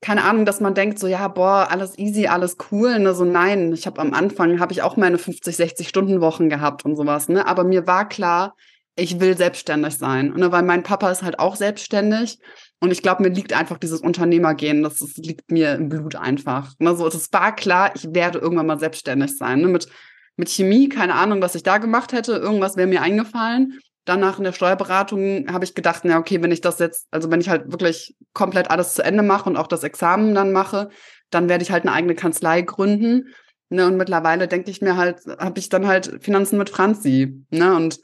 keine 0.00 0.24
Ahnung, 0.24 0.44
dass 0.44 0.60
man 0.60 0.74
denkt 0.74 0.98
so, 0.98 1.06
ja, 1.06 1.28
boah, 1.28 1.68
alles 1.70 1.98
easy, 1.98 2.26
alles 2.26 2.56
cool. 2.70 2.98
Ne, 2.98 3.14
so 3.14 3.24
nein, 3.24 3.72
ich 3.72 3.86
habe 3.86 4.00
am 4.00 4.14
Anfang, 4.14 4.60
habe 4.60 4.72
ich 4.72 4.82
auch 4.82 4.96
meine 4.96 5.18
50, 5.18 5.54
60 5.56 5.88
Stunden 5.88 6.20
Wochen 6.20 6.48
gehabt 6.48 6.84
und 6.84 6.96
sowas. 6.96 7.28
Ne, 7.28 7.46
aber 7.46 7.64
mir 7.64 7.86
war 7.86 8.08
klar, 8.08 8.54
ich 9.00 9.18
will 9.18 9.36
selbstständig 9.36 9.96
sein. 9.96 10.34
Ne, 10.36 10.52
weil 10.52 10.62
mein 10.62 10.82
Papa 10.82 11.10
ist 11.10 11.22
halt 11.22 11.38
auch 11.38 11.56
selbstständig. 11.56 12.38
Und 12.80 12.92
ich 12.92 13.02
glaube, 13.02 13.22
mir 13.22 13.30
liegt 13.30 13.52
einfach 13.52 13.78
dieses 13.78 14.00
Unternehmergehen, 14.00 14.82
das, 14.82 14.98
das 14.98 15.16
liegt 15.16 15.50
mir 15.50 15.74
im 15.74 15.88
Blut 15.88 16.16
einfach. 16.16 16.74
Ne, 16.78 16.94
so, 16.94 17.06
es 17.06 17.32
war 17.32 17.54
klar, 17.54 17.92
ich 17.94 18.14
werde 18.14 18.38
irgendwann 18.38 18.66
mal 18.66 18.78
selbstständig 18.78 19.36
sein. 19.36 19.60
Ne, 19.60 19.68
mit, 19.68 19.88
mit 20.36 20.48
Chemie, 20.48 20.88
keine 20.88 21.14
Ahnung, 21.14 21.42
was 21.42 21.54
ich 21.54 21.62
da 21.62 21.78
gemacht 21.78 22.12
hätte, 22.12 22.32
irgendwas 22.32 22.76
wäre 22.76 22.86
mir 22.86 23.02
eingefallen. 23.02 23.78
Danach 24.04 24.38
in 24.38 24.44
der 24.44 24.52
Steuerberatung 24.52 25.46
habe 25.52 25.64
ich 25.64 25.74
gedacht, 25.74 26.02
na 26.04 26.18
okay, 26.18 26.42
wenn 26.42 26.52
ich 26.52 26.62
das 26.62 26.78
jetzt, 26.78 27.06
also 27.10 27.30
wenn 27.30 27.40
ich 27.40 27.48
halt 27.48 27.70
wirklich 27.70 28.16
komplett 28.32 28.70
alles 28.70 28.94
zu 28.94 29.02
Ende 29.02 29.22
mache 29.22 29.48
und 29.48 29.56
auch 29.56 29.66
das 29.66 29.84
Examen 29.84 30.34
dann 30.34 30.52
mache, 30.52 30.88
dann 31.30 31.48
werde 31.48 31.62
ich 31.62 31.70
halt 31.70 31.84
eine 31.84 31.92
eigene 31.92 32.14
Kanzlei 32.14 32.62
gründen. 32.62 33.28
Ne, 33.68 33.86
und 33.86 33.96
mittlerweile 33.96 34.48
denke 34.48 34.70
ich 34.70 34.80
mir 34.80 34.96
halt, 34.96 35.20
habe 35.38 35.58
ich 35.58 35.68
dann 35.68 35.86
halt 35.86 36.18
Finanzen 36.22 36.58
mit 36.58 36.70
Franzi. 36.70 37.44
Ne, 37.50 37.74
und 37.76 38.00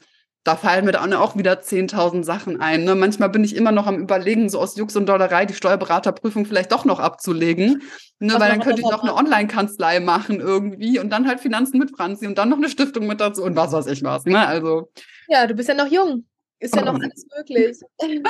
da 0.47 0.55
fallen 0.55 0.85
mir 0.85 0.93
dann 0.93 1.13
auch 1.13 1.35
wieder 1.35 1.59
10.000 1.59 2.23
Sachen 2.23 2.61
ein. 2.61 2.85
Ne? 2.85 2.95
Manchmal 2.95 3.29
bin 3.29 3.43
ich 3.43 3.53
immer 3.55 3.73
noch 3.73 3.85
am 3.85 3.99
Überlegen, 3.99 4.49
so 4.49 4.59
aus 4.59 4.77
Jux 4.77 4.95
und 4.95 5.07
Dollerei 5.07 5.45
die 5.45 5.53
Steuerberaterprüfung 5.53 6.45
vielleicht 6.45 6.71
doch 6.71 6.85
noch 6.85 7.01
abzulegen. 7.01 7.83
Ne? 8.19 8.33
Weil 8.33 8.51
dann 8.51 8.61
könnte 8.61 8.81
ich 8.81 8.89
noch 8.89 9.03
eine 9.03 9.13
Online-Kanzlei 9.13 9.99
machen 9.99 10.39
irgendwie 10.39 10.99
und 10.99 11.09
dann 11.09 11.27
halt 11.27 11.41
Finanzen 11.41 11.79
mit 11.79 11.91
Franzi 11.91 12.27
und 12.27 12.37
dann 12.37 12.47
noch 12.47 12.57
eine 12.57 12.69
Stiftung 12.69 13.07
mit 13.07 13.19
dazu 13.19 13.43
und 13.43 13.57
was 13.57 13.73
weiß 13.73 13.87
ich 13.87 14.03
was. 14.03 14.23
Ne? 14.23 14.39
Also. 14.39 14.89
Ja, 15.27 15.45
du 15.47 15.53
bist 15.53 15.67
ja 15.67 15.75
noch 15.75 15.91
jung. 15.91 16.25
Ist 16.59 16.75
ja 16.75 16.83
noch 16.83 16.95
alles 17.01 17.25
möglich. 17.35 17.77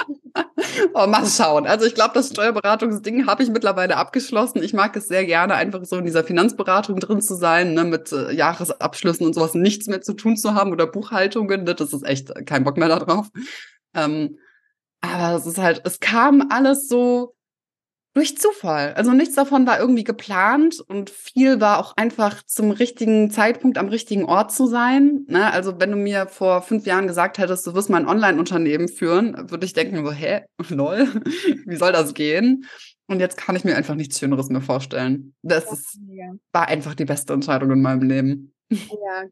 oh, 0.93 1.07
mal 1.07 1.25
schauen. 1.25 1.65
Also 1.65 1.85
ich 1.85 1.95
glaube, 1.95 2.13
das 2.13 2.29
Steuerberatungsding 2.29 3.25
habe 3.25 3.43
ich 3.43 3.49
mittlerweile 3.49 3.97
abgeschlossen. 3.97 4.61
Ich 4.61 4.73
mag 4.73 4.95
es 4.95 5.07
sehr 5.07 5.25
gerne, 5.25 5.55
einfach 5.55 5.85
so 5.85 5.97
in 5.97 6.05
dieser 6.05 6.23
Finanzberatung 6.23 6.99
drin 6.99 7.21
zu 7.21 7.35
sein, 7.35 7.73
ne, 7.73 7.85
mit 7.85 8.11
äh, 8.11 8.33
Jahresabschlüssen 8.33 9.25
und 9.25 9.33
sowas 9.33 9.53
nichts 9.53 9.87
mehr 9.87 10.01
zu 10.01 10.13
tun 10.13 10.35
zu 10.35 10.53
haben 10.53 10.71
oder 10.71 10.87
Buchhaltungen. 10.87 11.63
Ne, 11.63 11.75
das 11.75 11.93
ist 11.93 12.05
echt 12.05 12.33
kein 12.45 12.63
Bock 12.63 12.77
mehr 12.77 12.89
darauf. 12.89 13.29
Ähm, 13.93 14.37
aber 14.99 15.37
es 15.37 15.45
ist 15.45 15.57
halt, 15.57 15.81
es 15.85 15.99
kam 15.99 16.47
alles 16.49 16.89
so 16.89 17.36
durch 18.17 18.35
Zufall. 18.35 18.95
Also 18.95 19.11
nichts 19.11 19.35
davon 19.35 19.67
war 19.67 19.79
irgendwie 19.79 20.03
geplant 20.03 20.79
und 20.87 21.11
viel 21.11 21.61
war 21.61 21.77
auch 21.77 21.93
einfach 21.97 22.41
zum 22.41 22.71
richtigen 22.71 23.29
Zeitpunkt 23.29 23.77
am 23.77 23.89
richtigen 23.89 24.25
Ort 24.25 24.51
zu 24.51 24.65
sein. 24.65 25.25
Ne? 25.27 25.53
Also 25.53 25.79
wenn 25.79 25.91
du 25.91 25.97
mir 25.97 26.25
vor 26.25 26.63
fünf 26.63 26.87
Jahren 26.87 27.05
gesagt 27.05 27.37
hättest, 27.37 27.67
du 27.67 27.75
wirst 27.75 27.91
mal 27.91 27.99
ein 27.99 28.07
Online-Unternehmen 28.07 28.87
führen, 28.87 29.51
würde 29.51 29.67
ich 29.67 29.73
denken, 29.73 30.03
so, 30.03 30.11
hä, 30.11 30.41
lol, 30.69 31.07
wie 31.67 31.75
soll 31.75 31.91
das 31.91 32.15
gehen? 32.15 32.65
Und 33.05 33.19
jetzt 33.19 33.37
kann 33.37 33.55
ich 33.55 33.63
mir 33.63 33.75
einfach 33.75 33.93
nichts 33.93 34.17
Schöneres 34.17 34.49
mehr 34.49 34.61
vorstellen. 34.61 35.35
Das 35.43 35.71
ist, 35.71 35.99
war 36.51 36.67
einfach 36.67 36.95
die 36.95 37.05
beste 37.05 37.33
Entscheidung 37.33 37.69
in 37.69 37.83
meinem 37.83 38.01
Leben. 38.01 38.51
Ja, 38.69 39.23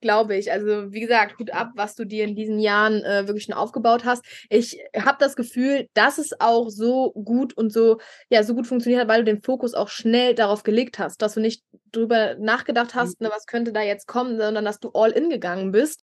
glaube 0.00 0.36
ich. 0.36 0.52
Also 0.52 0.92
wie 0.92 1.00
gesagt, 1.00 1.38
Hut 1.38 1.50
ab, 1.52 1.70
was 1.76 1.94
du 1.94 2.04
dir 2.04 2.24
in 2.24 2.36
diesen 2.36 2.58
Jahren 2.58 3.02
äh, 3.02 3.26
wirklich 3.26 3.44
schon 3.44 3.54
aufgebaut 3.54 4.04
hast. 4.04 4.24
Ich 4.50 4.78
habe 4.96 5.16
das 5.18 5.34
Gefühl, 5.34 5.88
dass 5.94 6.18
es 6.18 6.38
auch 6.40 6.68
so 6.68 7.12
gut 7.12 7.56
und 7.56 7.72
so 7.72 7.98
ja 8.28 8.42
so 8.42 8.54
gut 8.54 8.66
funktioniert 8.66 9.00
hat, 9.00 9.08
weil 9.08 9.24
du 9.24 9.32
den 9.32 9.42
Fokus 9.42 9.74
auch 9.74 9.88
schnell 9.88 10.34
darauf 10.34 10.62
gelegt 10.62 10.98
hast, 10.98 11.22
dass 11.22 11.34
du 11.34 11.40
nicht 11.40 11.62
drüber 11.90 12.34
nachgedacht 12.38 12.94
hast, 12.94 13.20
mhm. 13.20 13.28
ne, 13.28 13.32
was 13.32 13.46
könnte 13.46 13.72
da 13.72 13.82
jetzt 13.82 14.06
kommen, 14.06 14.38
sondern 14.38 14.64
dass 14.64 14.80
du 14.80 14.90
all 14.92 15.12
in 15.12 15.30
gegangen 15.30 15.72
bist. 15.72 16.02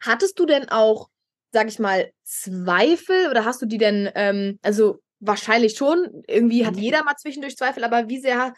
Hattest 0.00 0.38
du 0.38 0.46
denn 0.46 0.68
auch, 0.70 1.08
sag 1.52 1.68
ich 1.68 1.78
mal, 1.78 2.10
Zweifel 2.22 3.28
oder 3.28 3.44
hast 3.44 3.60
du 3.60 3.66
die 3.66 3.78
denn, 3.78 4.10
ähm, 4.14 4.58
also 4.62 5.00
wahrscheinlich 5.18 5.76
schon, 5.76 6.22
irgendwie 6.26 6.64
hat 6.64 6.76
mhm. 6.76 6.82
jeder 6.82 7.04
mal 7.04 7.16
zwischendurch 7.16 7.56
Zweifel, 7.56 7.84
aber 7.84 8.08
wie 8.08 8.20
sehr 8.20 8.54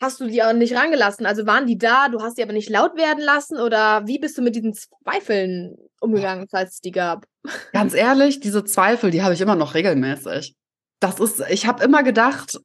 hast 0.00 0.20
du 0.20 0.26
die 0.26 0.42
auch 0.42 0.52
nicht 0.52 0.74
rangelassen? 0.74 1.26
Also 1.26 1.46
waren 1.46 1.66
die 1.66 1.78
da, 1.78 2.08
du 2.08 2.20
hast 2.20 2.38
die 2.38 2.42
aber 2.42 2.52
nicht 2.52 2.70
laut 2.70 2.96
werden 2.96 3.22
lassen 3.22 3.58
oder 3.58 4.06
wie 4.06 4.18
bist 4.18 4.38
du 4.38 4.42
mit 4.42 4.54
diesen 4.54 4.74
Zweifeln 4.74 5.76
umgegangen, 6.00 6.46
falls 6.50 6.74
es 6.74 6.80
die 6.80 6.92
gab? 6.92 7.26
Ganz 7.72 7.94
ehrlich, 7.94 8.40
diese 8.40 8.64
Zweifel, 8.64 9.10
die 9.10 9.22
habe 9.22 9.34
ich 9.34 9.40
immer 9.40 9.56
noch 9.56 9.74
regelmäßig. 9.74 10.54
Das 11.00 11.20
ist, 11.20 11.42
ich 11.48 11.66
habe 11.66 11.82
immer 11.84 12.02
gedacht, 12.02 12.58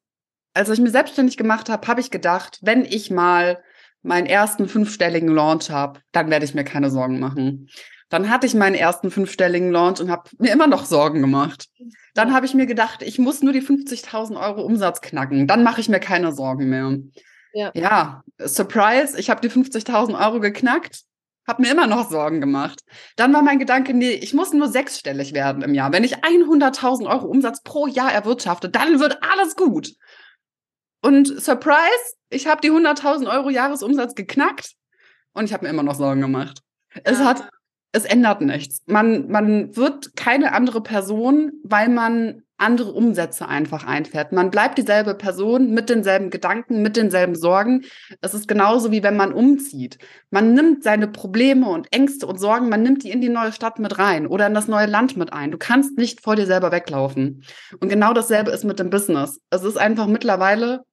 als 0.53 0.69
ich 0.69 0.79
mich 0.79 0.91
selbstständig 0.91 1.37
gemacht 1.37 1.69
habe, 1.69 1.87
habe 1.87 2.01
ich 2.01 2.11
gedacht, 2.11 2.59
wenn 2.61 2.85
ich 2.85 3.09
mal 3.09 3.63
meinen 4.03 4.27
ersten 4.27 4.67
fünfstelligen 4.67 5.29
Launch 5.29 5.71
habe, 5.71 6.01
dann 6.11 6.29
werde 6.29 6.45
ich 6.45 6.53
mir 6.53 6.63
keine 6.63 6.89
Sorgen 6.89 7.19
machen. 7.19 7.69
Dann 8.13 8.29
hatte 8.29 8.45
ich 8.45 8.53
meinen 8.53 8.75
ersten 8.75 9.09
fünfstelligen 9.09 9.71
Launch 9.71 9.99
und 9.99 10.11
habe 10.11 10.29
mir 10.37 10.53
immer 10.53 10.67
noch 10.67 10.85
Sorgen 10.85 11.19
gemacht. 11.19 11.67
Dann 12.13 12.31
habe 12.31 12.45
ich 12.45 12.53
mir 12.53 12.67
gedacht, 12.67 13.01
ich 13.01 13.17
muss 13.17 13.41
nur 13.41 13.53
die 13.53 13.63
50.000 13.63 14.39
Euro 14.39 14.61
Umsatz 14.61 15.01
knacken. 15.01 15.47
Dann 15.47 15.63
mache 15.63 15.81
ich 15.81 15.89
mir 15.89 15.99
keine 15.99 16.31
Sorgen 16.31 16.69
mehr. 16.69 16.99
Ja, 17.53 17.71
ja 17.73 18.23
Surprise, 18.37 19.19
ich 19.19 19.31
habe 19.31 19.41
die 19.41 19.49
50.000 19.49 20.23
Euro 20.23 20.39
geknackt, 20.41 21.05
habe 21.47 21.63
mir 21.63 21.71
immer 21.71 21.87
noch 21.87 22.07
Sorgen 22.07 22.39
gemacht. 22.39 22.81
Dann 23.15 23.33
war 23.33 23.41
mein 23.41 23.57
Gedanke, 23.57 23.95
nee, 23.95 24.11
ich 24.11 24.35
muss 24.35 24.53
nur 24.53 24.67
sechsstellig 24.67 25.33
werden 25.33 25.63
im 25.63 25.73
Jahr. 25.73 25.91
Wenn 25.91 26.03
ich 26.03 26.17
100.000 26.17 27.09
Euro 27.09 27.25
Umsatz 27.25 27.63
pro 27.63 27.87
Jahr 27.87 28.13
erwirtschafte, 28.13 28.69
dann 28.69 28.99
wird 28.99 29.17
alles 29.23 29.55
gut. 29.55 29.91
Und 31.01 31.41
Surprise, 31.41 32.13
ich 32.29 32.45
habe 32.45 32.61
die 32.61 32.69
100.000 32.69 33.27
Euro 33.27 33.49
Jahresumsatz 33.49 34.13
geknackt 34.13 34.73
und 35.33 35.45
ich 35.45 35.53
habe 35.53 35.65
mir 35.65 35.71
immer 35.71 35.81
noch 35.81 35.95
Sorgen 35.95 36.21
gemacht. 36.21 36.59
Es 37.03 37.17
ja. 37.17 37.25
hat 37.25 37.49
es 37.93 38.05
ändert 38.05 38.41
nichts. 38.41 38.81
Man, 38.87 39.29
man 39.29 39.75
wird 39.77 40.15
keine 40.15 40.53
andere 40.53 40.81
Person, 40.81 41.53
weil 41.63 41.89
man 41.89 42.41
andere 42.57 42.91
Umsätze 42.91 43.47
einfach 43.47 43.85
einfährt. 43.85 44.31
Man 44.31 44.49
bleibt 44.49 44.77
dieselbe 44.77 45.13
Person 45.15 45.71
mit 45.71 45.89
denselben 45.89 46.29
Gedanken, 46.29 46.81
mit 46.81 46.97
denselben 46.97 47.35
Sorgen. 47.35 47.83
Es 48.21 48.33
ist 48.33 48.47
genauso 48.47 48.91
wie 48.91 49.03
wenn 49.03 49.15
man 49.15 49.33
umzieht. 49.33 49.99
Man 50.31 50.53
nimmt 50.53 50.83
seine 50.83 51.07
Probleme 51.07 51.69
und 51.69 51.87
Ängste 51.93 52.25
und 52.25 52.39
Sorgen, 52.39 52.69
man 52.69 52.81
nimmt 52.81 53.03
die 53.03 53.11
in 53.11 53.21
die 53.21 53.29
neue 53.29 53.51
Stadt 53.51 53.79
mit 53.79 53.99
rein 53.99 54.25
oder 54.25 54.47
in 54.47 54.53
das 54.53 54.67
neue 54.67 54.87
Land 54.87 55.15
mit 55.17 55.31
ein. 55.31 55.51
Du 55.51 55.57
kannst 55.57 55.97
nicht 55.97 56.21
vor 56.21 56.35
dir 56.35 56.45
selber 56.45 56.71
weglaufen. 56.71 57.43
Und 57.79 57.89
genau 57.89 58.13
dasselbe 58.13 58.51
ist 58.51 58.63
mit 58.63 58.79
dem 58.79 58.89
Business. 58.89 59.39
Es 59.51 59.63
ist 59.63 59.77
einfach 59.77 60.07
mittlerweile 60.07 60.83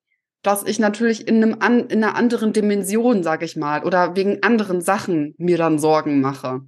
dass 0.42 0.64
ich 0.64 0.78
natürlich 0.78 1.28
in, 1.28 1.42
einem 1.42 1.56
an, 1.60 1.80
in 1.88 2.02
einer 2.02 2.16
anderen 2.16 2.54
Dimension, 2.54 3.22
sag 3.22 3.42
ich 3.42 3.56
mal, 3.56 3.84
oder 3.84 4.16
wegen 4.16 4.42
anderen 4.42 4.80
Sachen 4.80 5.34
mir 5.36 5.58
dann 5.58 5.78
Sorgen 5.78 6.22
mache. 6.22 6.62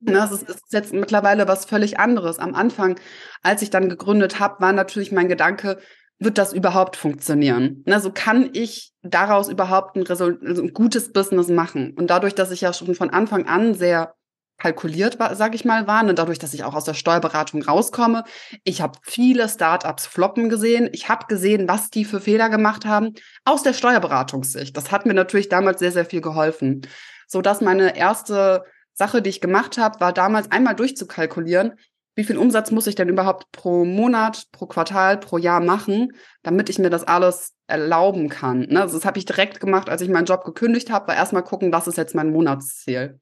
Ne, 0.00 0.12
das 0.12 0.32
ist, 0.32 0.48
ist 0.48 0.72
jetzt 0.72 0.92
mittlerweile 0.92 1.46
was 1.46 1.66
völlig 1.66 1.98
anderes. 1.98 2.38
Am 2.38 2.54
Anfang, 2.54 2.98
als 3.42 3.62
ich 3.62 3.70
dann 3.70 3.88
gegründet 3.88 4.40
habe, 4.40 4.60
war 4.60 4.72
natürlich 4.72 5.12
mein 5.12 5.28
Gedanke, 5.28 5.78
wird 6.18 6.38
das 6.38 6.52
überhaupt 6.52 6.96
funktionieren? 6.96 7.82
Ne, 7.86 8.00
so 8.00 8.10
kann 8.12 8.50
ich 8.52 8.92
daraus 9.02 9.48
überhaupt 9.48 9.96
ein, 9.96 10.02
Result 10.02 10.42
also 10.44 10.62
ein 10.62 10.72
gutes 10.72 11.12
Business 11.12 11.48
machen. 11.48 11.94
Und 11.96 12.08
dadurch, 12.08 12.34
dass 12.34 12.50
ich 12.50 12.60
ja 12.62 12.72
schon 12.72 12.94
von 12.94 13.10
Anfang 13.10 13.46
an 13.46 13.74
sehr 13.74 14.14
kalkuliert 14.60 15.18
war, 15.18 15.34
sage 15.34 15.56
ich 15.56 15.64
mal, 15.64 15.86
war, 15.86 16.04
und 16.04 16.18
dadurch, 16.18 16.38
dass 16.38 16.54
ich 16.54 16.64
auch 16.64 16.74
aus 16.74 16.84
der 16.84 16.94
Steuerberatung 16.94 17.62
rauskomme, 17.62 18.24
ich 18.62 18.80
habe 18.80 18.98
viele 19.02 19.48
Startups 19.48 20.06
floppen 20.06 20.48
gesehen. 20.48 20.90
Ich 20.92 21.08
habe 21.08 21.26
gesehen, 21.26 21.66
was 21.66 21.90
die 21.90 22.04
für 22.04 22.20
Fehler 22.20 22.50
gemacht 22.50 22.84
haben 22.84 23.14
aus 23.44 23.62
der 23.62 23.72
Steuerberatungssicht. 23.72 24.76
Das 24.76 24.92
hat 24.92 25.06
mir 25.06 25.14
natürlich 25.14 25.48
damals 25.48 25.80
sehr, 25.80 25.92
sehr 25.92 26.04
viel 26.04 26.20
geholfen, 26.20 26.82
so 27.26 27.40
dass 27.40 27.60
meine 27.60 27.96
erste 27.96 28.64
Sache, 29.00 29.22
die 29.22 29.30
ich 29.30 29.40
gemacht 29.40 29.78
habe, 29.78 29.98
war 29.98 30.12
damals 30.12 30.50
einmal 30.50 30.74
durchzukalkulieren, 30.74 31.72
wie 32.16 32.24
viel 32.24 32.36
Umsatz 32.36 32.70
muss 32.70 32.86
ich 32.86 32.96
denn 32.96 33.08
überhaupt 33.08 33.50
pro 33.50 33.86
Monat, 33.86 34.44
pro 34.52 34.66
Quartal, 34.66 35.18
pro 35.18 35.38
Jahr 35.38 35.60
machen, 35.60 36.12
damit 36.42 36.68
ich 36.68 36.78
mir 36.78 36.90
das 36.90 37.04
alles 37.04 37.54
erlauben 37.66 38.28
kann. 38.28 38.66
Ne? 38.68 38.82
Also 38.82 38.98
das 38.98 39.06
habe 39.06 39.18
ich 39.18 39.24
direkt 39.24 39.58
gemacht, 39.58 39.88
als 39.88 40.02
ich 40.02 40.10
meinen 40.10 40.26
Job 40.26 40.44
gekündigt 40.44 40.90
habe, 40.90 41.08
war 41.08 41.16
erstmal 41.16 41.42
gucken, 41.42 41.72
was 41.72 41.88
ist 41.88 41.96
jetzt 41.96 42.14
mein 42.14 42.30
Monatsziel. 42.30 43.18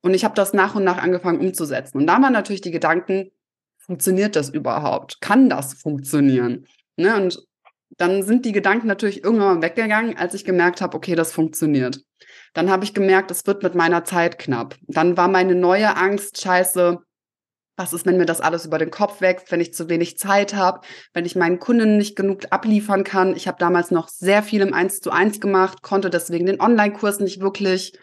Und 0.00 0.14
ich 0.14 0.24
habe 0.24 0.34
das 0.34 0.54
nach 0.54 0.74
und 0.74 0.84
nach 0.84 0.96
angefangen 0.96 1.38
umzusetzen. 1.38 1.98
Und 1.98 2.06
da 2.06 2.14
waren 2.22 2.32
natürlich 2.32 2.62
die 2.62 2.70
Gedanken, 2.70 3.30
funktioniert 3.76 4.36
das 4.36 4.48
überhaupt? 4.48 5.20
Kann 5.20 5.50
das 5.50 5.74
funktionieren? 5.74 6.66
Ne? 6.96 7.14
Und 7.14 7.46
dann 7.98 8.22
sind 8.22 8.46
die 8.46 8.52
Gedanken 8.52 8.86
natürlich 8.86 9.22
irgendwann 9.22 9.56
mal 9.56 9.62
weggegangen, 9.62 10.16
als 10.16 10.32
ich 10.32 10.46
gemerkt 10.46 10.80
habe, 10.80 10.96
okay, 10.96 11.14
das 11.14 11.32
funktioniert. 11.32 12.00
Dann 12.52 12.70
habe 12.70 12.84
ich 12.84 12.94
gemerkt, 12.94 13.30
es 13.30 13.46
wird 13.46 13.62
mit 13.62 13.74
meiner 13.74 14.04
Zeit 14.04 14.38
knapp. 14.38 14.76
Dann 14.86 15.16
war 15.16 15.28
meine 15.28 15.54
neue 15.54 15.96
Angst, 15.96 16.40
scheiße, 16.40 16.98
was 17.76 17.92
ist, 17.94 18.04
wenn 18.04 18.18
mir 18.18 18.26
das 18.26 18.42
alles 18.42 18.66
über 18.66 18.78
den 18.78 18.90
Kopf 18.90 19.20
wächst, 19.20 19.50
wenn 19.50 19.60
ich 19.60 19.72
zu 19.72 19.88
wenig 19.88 20.18
Zeit 20.18 20.54
habe, 20.54 20.80
wenn 21.14 21.24
ich 21.24 21.34
meinen 21.34 21.58
Kunden 21.58 21.96
nicht 21.96 22.14
genug 22.14 22.42
abliefern 22.50 23.04
kann. 23.04 23.34
Ich 23.34 23.48
habe 23.48 23.56
damals 23.58 23.90
noch 23.90 24.08
sehr 24.08 24.42
viel 24.42 24.60
im 24.60 24.74
1 24.74 25.00
zu 25.00 25.10
1 25.10 25.40
gemacht, 25.40 25.82
konnte 25.82 26.10
deswegen 26.10 26.46
den 26.46 26.60
Online-Kurs 26.60 27.20
nicht 27.20 27.40
wirklich 27.40 27.98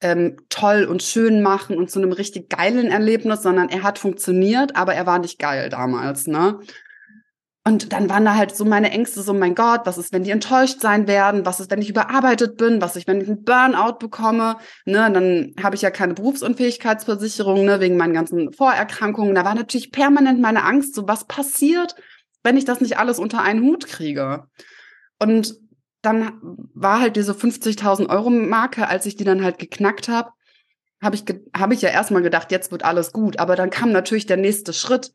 ähm, 0.00 0.38
toll 0.48 0.84
und 0.84 1.02
schön 1.02 1.42
machen 1.42 1.76
und 1.76 1.90
zu 1.90 1.98
einem 1.98 2.12
richtig 2.12 2.48
geilen 2.48 2.90
Erlebnis, 2.90 3.42
sondern 3.42 3.68
er 3.68 3.82
hat 3.82 3.98
funktioniert, 3.98 4.74
aber 4.74 4.94
er 4.94 5.04
war 5.04 5.18
nicht 5.18 5.38
geil 5.38 5.68
damals. 5.68 6.26
Ne? 6.26 6.58
Und 7.62 7.92
dann 7.92 8.08
waren 8.08 8.24
da 8.24 8.36
halt 8.36 8.56
so 8.56 8.64
meine 8.64 8.90
Ängste, 8.90 9.20
so 9.20 9.34
mein 9.34 9.54
Gott, 9.54 9.82
was 9.84 9.98
ist, 9.98 10.14
wenn 10.14 10.24
die 10.24 10.30
enttäuscht 10.30 10.80
sein 10.80 11.06
werden? 11.06 11.44
Was 11.44 11.60
ist, 11.60 11.70
wenn 11.70 11.82
ich 11.82 11.90
überarbeitet 11.90 12.56
bin? 12.56 12.80
Was 12.80 12.96
ist, 12.96 13.06
wenn 13.06 13.20
ich 13.20 13.28
einen 13.28 13.44
Burnout 13.44 13.98
bekomme? 13.98 14.56
Ne, 14.86 15.10
dann 15.12 15.54
habe 15.62 15.76
ich 15.76 15.82
ja 15.82 15.90
keine 15.90 16.14
Berufsunfähigkeitsversicherung, 16.14 17.66
ne, 17.66 17.80
wegen 17.80 17.98
meinen 17.98 18.14
ganzen 18.14 18.52
Vorerkrankungen. 18.52 19.34
Da 19.34 19.44
war 19.44 19.54
natürlich 19.54 19.92
permanent 19.92 20.40
meine 20.40 20.64
Angst, 20.64 20.94
so 20.94 21.06
was 21.06 21.26
passiert, 21.26 21.96
wenn 22.42 22.56
ich 22.56 22.64
das 22.64 22.80
nicht 22.80 22.98
alles 22.98 23.18
unter 23.18 23.42
einen 23.42 23.62
Hut 23.62 23.86
kriege? 23.86 24.44
Und 25.18 25.54
dann 26.00 26.40
war 26.74 27.00
halt 27.00 27.16
diese 27.16 27.32
50.000 27.32 28.08
Euro 28.08 28.30
Marke, 28.30 28.88
als 28.88 29.04
ich 29.04 29.16
die 29.16 29.24
dann 29.24 29.44
halt 29.44 29.58
geknackt 29.58 30.08
habe, 30.08 30.30
habe 31.02 31.16
ich, 31.16 31.24
hab 31.54 31.72
ich 31.72 31.82
ja 31.82 31.90
erstmal 31.90 32.22
gedacht, 32.22 32.50
jetzt 32.52 32.72
wird 32.72 32.84
alles 32.84 33.12
gut. 33.12 33.38
Aber 33.38 33.56
dann 33.56 33.70
kam 33.70 33.92
natürlich 33.92 34.26
der 34.26 34.36
nächste 34.36 34.72
Schritt. 34.72 35.12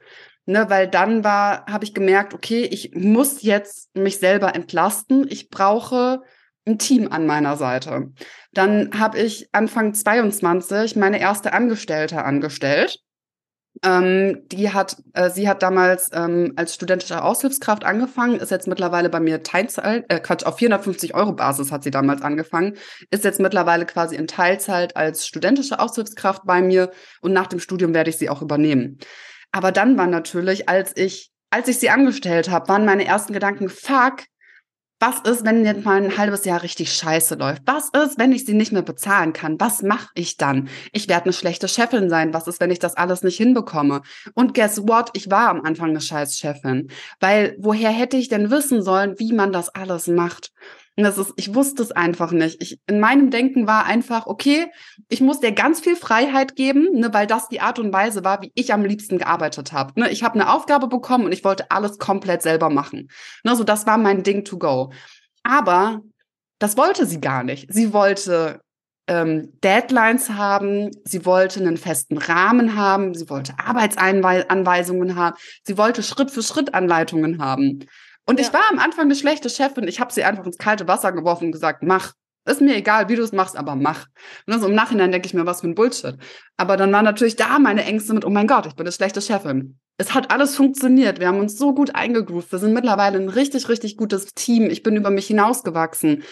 Ne, 0.47 0.69
weil 0.69 0.87
dann 0.87 1.23
war, 1.23 1.65
habe 1.65 1.85
ich 1.85 1.95
gemerkt, 1.95 2.35
okay, 2.35 2.61
ich 2.65 2.93
muss 2.93 3.41
jetzt 3.41 3.95
mich 3.95 4.19
selber 4.19 4.53
entlasten. 4.53 5.25
Ich 5.27 5.49
brauche 5.49 6.21
ein 6.67 6.77
Team 6.77 7.11
an 7.11 7.25
meiner 7.25 7.57
Seite. 7.57 8.11
Dann 8.53 8.99
habe 8.99 9.19
ich 9.19 9.49
Anfang 9.53 9.93
22 9.93 10.95
meine 10.95 11.19
erste 11.19 11.53
Angestellte 11.53 12.23
angestellt. 12.23 12.99
Ähm, 13.83 14.47
die 14.47 14.71
hat, 14.71 14.97
äh, 15.13 15.29
sie 15.29 15.49
hat 15.49 15.61
damals 15.61 16.09
ähm, 16.13 16.53
als 16.55 16.75
studentische 16.75 17.21
Aushilfskraft 17.21 17.83
angefangen, 17.83 18.39
ist 18.39 18.51
jetzt 18.51 18.67
mittlerweile 18.67 19.09
bei 19.09 19.19
mir 19.19 19.43
Teilzeit, 19.43 20.05
äh, 20.07 20.19
Quatsch, 20.21 20.45
auf 20.45 20.57
450 20.57 21.13
Euro 21.13 21.33
Basis 21.33 21.73
hat 21.73 21.83
sie 21.83 21.91
damals 21.91 22.21
angefangen, 22.21 22.75
ist 23.11 23.25
jetzt 23.25 23.41
mittlerweile 23.41 23.85
quasi 23.85 24.15
in 24.15 24.27
Teilzeit 24.27 24.95
als 24.95 25.27
studentische 25.27 25.79
Aushilfskraft 25.79 26.43
bei 26.45 26.61
mir 26.61 26.91
und 27.19 27.33
nach 27.33 27.47
dem 27.47 27.59
Studium 27.59 27.93
werde 27.93 28.09
ich 28.09 28.17
sie 28.17 28.29
auch 28.29 28.41
übernehmen. 28.41 28.97
Aber 29.55 29.71
dann 29.71 29.97
war 29.97 30.07
natürlich, 30.07 30.67
als 30.67 30.91
ich, 30.97 31.31
als 31.49 31.69
ich 31.69 31.79
sie 31.79 31.89
angestellt 31.89 32.49
habe, 32.49 32.67
waren 32.67 32.83
meine 32.83 33.05
ersten 33.05 33.31
Gedanken, 33.31 33.69
fuck, 33.69 34.25
was 34.99 35.21
ist, 35.21 35.45
wenn 35.45 35.63
jetzt 35.63 35.85
mal 35.85 36.03
ein 36.03 36.17
halbes 36.17 36.43
Jahr 36.43 36.61
richtig 36.61 36.91
scheiße 36.91 37.35
läuft? 37.35 37.61
Was 37.65 37.89
ist, 37.91 38.19
wenn 38.19 38.33
ich 38.33 38.45
sie 38.45 38.53
nicht 38.53 38.73
mehr 38.73 38.81
bezahlen 38.81 39.31
kann? 39.31 39.57
Was 39.57 39.81
mache 39.81 40.09
ich 40.13 40.35
dann? 40.35 40.67
Ich 40.91 41.07
werde 41.07 41.25
eine 41.25 41.33
schlechte 41.33 41.69
Chefin 41.69 42.09
sein. 42.09 42.33
Was 42.33 42.47
ist, 42.47 42.59
wenn 42.59 42.69
ich 42.69 42.79
das 42.79 42.97
alles 42.97 43.23
nicht 43.23 43.37
hinbekomme? 43.37 44.01
Und 44.33 44.53
guess 44.53 44.85
what? 44.89 45.11
Ich 45.13 45.31
war 45.31 45.47
am 45.47 45.61
Anfang 45.61 45.91
eine 45.91 46.01
scheiß 46.01 46.37
Chefin. 46.37 46.89
Weil 47.21 47.55
woher 47.57 47.91
hätte 47.91 48.17
ich 48.17 48.27
denn 48.27 48.51
wissen 48.51 48.81
sollen, 48.81 49.17
wie 49.19 49.31
man 49.31 49.53
das 49.53 49.69
alles 49.69 50.07
macht? 50.07 50.51
Und 50.97 51.03
das 51.03 51.17
ist, 51.17 51.33
ich 51.35 51.53
wusste 51.53 51.83
es 51.83 51.91
einfach 51.91 52.31
nicht. 52.31 52.61
Ich, 52.61 52.79
in 52.87 52.99
meinem 52.99 53.29
Denken 53.29 53.67
war 53.67 53.85
einfach, 53.85 54.27
okay, 54.27 54.67
ich 55.09 55.19
muss 55.19 55.41
dir 55.41 55.51
ganz 55.51 55.81
viel 55.81 55.95
Freiheit 55.95 56.55
geben, 56.55 56.87
ne, 56.93 57.13
weil 57.13 57.27
das 57.27 57.49
die 57.49 57.59
Art 57.59 57.79
und 57.79 57.91
Weise 57.91 58.23
war, 58.23 58.41
wie 58.41 58.51
ich 58.55 58.71
am 58.73 58.85
liebsten 58.85 59.17
gearbeitet 59.17 59.73
habe. 59.73 59.99
Ne, 59.99 60.09
ich 60.09 60.23
habe 60.23 60.35
eine 60.35 60.51
Aufgabe 60.51 60.87
bekommen 60.87 61.25
und 61.25 61.33
ich 61.33 61.43
wollte 61.43 61.69
alles 61.69 61.97
komplett 61.97 62.41
selber 62.41 62.69
machen. 62.69 63.09
Ne, 63.43 63.55
so 63.55 63.65
das 63.65 63.85
war 63.85 63.97
mein 63.97 64.23
Ding 64.23 64.45
to 64.45 64.57
go. 64.57 64.91
Aber 65.43 66.01
das 66.59 66.77
wollte 66.77 67.05
sie 67.05 67.19
gar 67.19 67.43
nicht. 67.43 67.71
Sie 67.73 67.91
wollte 67.91 68.61
ähm, 69.07 69.51
Deadlines 69.63 70.29
haben, 70.29 70.91
sie 71.03 71.25
wollte 71.25 71.59
einen 71.59 71.77
festen 71.77 72.17
Rahmen 72.17 72.75
haben, 72.75 73.13
sie 73.13 73.29
wollte 73.29 73.53
Arbeitsanweisungen 73.59 75.15
haben, 75.15 75.35
sie 75.63 75.77
wollte 75.77 76.03
Schritt 76.03 76.31
für 76.31 76.41
Schritt 76.41 76.73
Anleitungen 76.73 77.41
haben. 77.41 77.85
Und 78.25 78.39
ja. 78.39 78.45
ich 78.45 78.53
war 78.53 78.63
am 78.71 78.79
Anfang 78.79 79.05
eine 79.05 79.15
schlechte 79.15 79.49
Chefin. 79.49 79.87
Ich 79.87 79.99
habe 79.99 80.11
sie 80.11 80.23
einfach 80.23 80.45
ins 80.45 80.57
kalte 80.57 80.87
Wasser 80.87 81.11
geworfen 81.11 81.45
und 81.45 81.51
gesagt, 81.51 81.83
mach. 81.83 82.13
Ist 82.47 82.61
mir 82.61 82.75
egal, 82.75 83.09
wie 83.09 83.15
du 83.15 83.23
es 83.23 83.31
machst, 83.31 83.57
aber 83.57 83.75
mach. 83.75 84.05
Und 84.45 84.53
also 84.53 84.67
im 84.67 84.75
Nachhinein 84.75 85.11
denke 85.11 85.25
ich 85.25 85.33
mir, 85.33 85.47
was 85.47 85.61
für 85.61 85.67
ein 85.67 85.73
Bullshit. 85.73 86.15
Aber 86.57 86.77
dann 86.77 86.93
waren 86.93 87.03
natürlich 87.03 87.35
da 87.37 87.57
meine 87.57 87.83
Ängste 87.83 88.13
mit, 88.13 88.23
oh 88.23 88.29
mein 88.29 88.45
Gott, 88.45 88.67
ich 88.67 88.75
bin 88.75 88.85
eine 88.85 88.91
schlechte 88.91 89.19
Chefin. 89.19 89.79
Es 89.97 90.13
hat 90.13 90.29
alles 90.29 90.55
funktioniert. 90.55 91.19
Wir 91.19 91.27
haben 91.27 91.39
uns 91.39 91.57
so 91.57 91.73
gut 91.73 91.95
eingegroovt. 91.95 92.51
Wir 92.51 92.59
sind 92.59 92.73
mittlerweile 92.73 93.17
ein 93.17 93.29
richtig, 93.29 93.67
richtig 93.67 93.97
gutes 93.97 94.27
Team. 94.35 94.69
Ich 94.69 94.83
bin 94.83 94.95
über 94.95 95.09
mich 95.09 95.25
hinausgewachsen. 95.25 96.23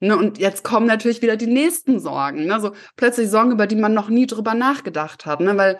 Ne, 0.00 0.16
und 0.16 0.38
jetzt 0.38 0.64
kommen 0.64 0.86
natürlich 0.86 1.22
wieder 1.22 1.36
die 1.36 1.46
nächsten 1.46 2.00
Sorgen. 2.00 2.46
Ne? 2.46 2.58
So 2.60 2.72
plötzlich 2.96 3.28
Sorgen, 3.28 3.52
über 3.52 3.66
die 3.66 3.76
man 3.76 3.94
noch 3.94 4.08
nie 4.08 4.26
drüber 4.26 4.54
nachgedacht 4.54 5.26
hat. 5.26 5.40
Ne? 5.40 5.56
Weil 5.56 5.78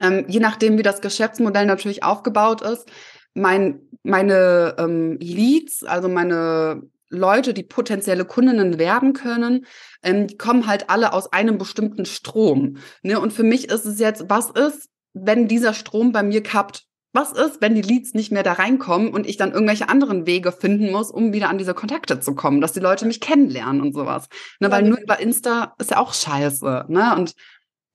ähm, 0.00 0.24
je 0.28 0.40
nachdem, 0.40 0.76
wie 0.76 0.82
das 0.82 1.00
Geschäftsmodell 1.00 1.64
natürlich 1.64 2.02
aufgebaut 2.02 2.60
ist, 2.60 2.90
mein, 3.34 3.80
meine 4.02 4.74
ähm, 4.78 5.18
Leads, 5.20 5.84
also 5.84 6.08
meine 6.08 6.82
Leute, 7.10 7.52
die 7.52 7.64
potenzielle 7.64 8.24
Kundinnen 8.24 8.78
werben 8.78 9.12
können, 9.12 9.66
ähm, 10.02 10.28
die 10.28 10.38
kommen 10.38 10.66
halt 10.66 10.88
alle 10.88 11.12
aus 11.12 11.32
einem 11.32 11.58
bestimmten 11.58 12.06
Strom. 12.06 12.78
Ne? 13.02 13.20
Und 13.20 13.32
für 13.32 13.42
mich 13.42 13.68
ist 13.68 13.84
es 13.84 13.98
jetzt, 13.98 14.24
was 14.28 14.50
ist, 14.50 14.88
wenn 15.12 15.48
dieser 15.48 15.74
Strom 15.74 16.12
bei 16.12 16.22
mir 16.22 16.42
kappt? 16.42 16.84
Was 17.12 17.32
ist, 17.32 17.60
wenn 17.60 17.74
die 17.74 17.82
Leads 17.82 18.14
nicht 18.14 18.30
mehr 18.30 18.44
da 18.44 18.52
reinkommen 18.52 19.12
und 19.12 19.26
ich 19.28 19.36
dann 19.36 19.50
irgendwelche 19.50 19.88
anderen 19.88 20.26
Wege 20.26 20.52
finden 20.52 20.92
muss, 20.92 21.10
um 21.10 21.32
wieder 21.32 21.48
an 21.48 21.58
diese 21.58 21.74
Kontakte 21.74 22.20
zu 22.20 22.36
kommen, 22.36 22.60
dass 22.60 22.72
die 22.72 22.78
Leute 22.78 23.04
mich 23.04 23.20
kennenlernen 23.20 23.80
und 23.82 23.92
sowas? 23.92 24.28
Ne, 24.60 24.70
weil 24.70 24.84
nur 24.84 25.00
über 25.00 25.18
Insta 25.18 25.74
ist 25.78 25.90
ja 25.90 25.98
auch 25.98 26.14
scheiße. 26.14 26.84
Ne? 26.86 27.16
Und 27.16 27.34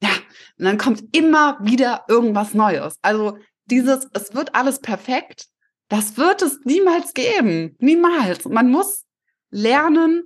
ja, 0.03 0.09
und 0.59 0.65
dann 0.65 0.77
kommt 0.77 1.15
immer 1.15 1.57
wieder 1.61 2.03
irgendwas 2.09 2.53
Neues. 2.53 2.99
Also 3.01 3.37
dieses, 3.65 4.07
es 4.13 4.33
wird 4.33 4.55
alles 4.55 4.79
perfekt, 4.79 5.47
das 5.89 6.17
wird 6.17 6.41
es 6.41 6.59
niemals 6.63 7.13
geben. 7.13 7.75
Niemals. 7.79 8.45
Man 8.45 8.71
muss 8.71 9.05
lernen, 9.51 10.23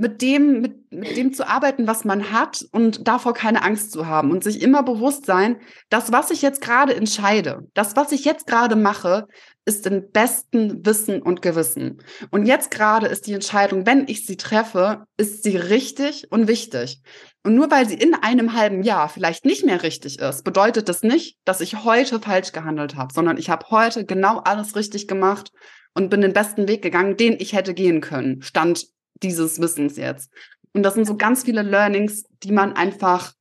mit 0.00 0.22
dem, 0.22 0.62
mit, 0.62 0.90
mit 0.90 1.16
dem 1.16 1.34
zu 1.34 1.46
arbeiten, 1.46 1.86
was 1.86 2.06
man 2.06 2.32
hat 2.32 2.64
und 2.72 3.06
davor 3.06 3.34
keine 3.34 3.62
Angst 3.62 3.92
zu 3.92 4.06
haben 4.06 4.30
und 4.30 4.42
sich 4.42 4.62
immer 4.62 4.82
bewusst 4.82 5.26
sein, 5.26 5.60
das, 5.90 6.10
was 6.10 6.30
ich 6.30 6.40
jetzt 6.40 6.62
gerade 6.62 6.96
entscheide, 6.96 7.68
das, 7.74 7.96
was 7.96 8.10
ich 8.10 8.24
jetzt 8.24 8.46
gerade 8.46 8.76
mache, 8.76 9.26
ist 9.66 9.86
im 9.86 10.10
besten 10.10 10.86
Wissen 10.86 11.20
und 11.20 11.42
Gewissen. 11.42 12.02
Und 12.30 12.46
jetzt 12.46 12.70
gerade 12.70 13.08
ist 13.08 13.26
die 13.26 13.34
Entscheidung, 13.34 13.84
wenn 13.84 14.08
ich 14.08 14.24
sie 14.26 14.38
treffe, 14.38 15.04
ist 15.18 15.42
sie 15.42 15.56
richtig 15.56 16.32
und 16.32 16.48
wichtig. 16.48 17.02
Und 17.42 17.54
nur 17.54 17.70
weil 17.70 17.88
sie 17.88 17.94
in 17.94 18.14
einem 18.14 18.52
halben 18.54 18.82
Jahr 18.82 19.08
vielleicht 19.08 19.44
nicht 19.44 19.64
mehr 19.64 19.82
richtig 19.82 20.18
ist, 20.18 20.44
bedeutet 20.44 20.88
das 20.88 21.02
nicht, 21.02 21.38
dass 21.44 21.62
ich 21.62 21.84
heute 21.84 22.20
falsch 22.20 22.52
gehandelt 22.52 22.96
habe, 22.96 23.14
sondern 23.14 23.38
ich 23.38 23.48
habe 23.48 23.66
heute 23.70 24.04
genau 24.04 24.38
alles 24.40 24.76
richtig 24.76 25.08
gemacht 25.08 25.50
und 25.94 26.10
bin 26.10 26.20
den 26.20 26.34
besten 26.34 26.68
Weg 26.68 26.82
gegangen, 26.82 27.16
den 27.16 27.36
ich 27.38 27.54
hätte 27.54 27.72
gehen 27.72 28.00
können. 28.00 28.42
Stand 28.42 28.86
dieses 29.22 29.60
Wissens 29.60 29.96
jetzt. 29.96 30.30
Und 30.72 30.82
das 30.82 30.94
sind 30.94 31.06
so 31.06 31.16
ganz 31.16 31.44
viele 31.44 31.62
Learnings, 31.62 32.24
die 32.42 32.52
man 32.52 32.74
einfach 32.74 33.32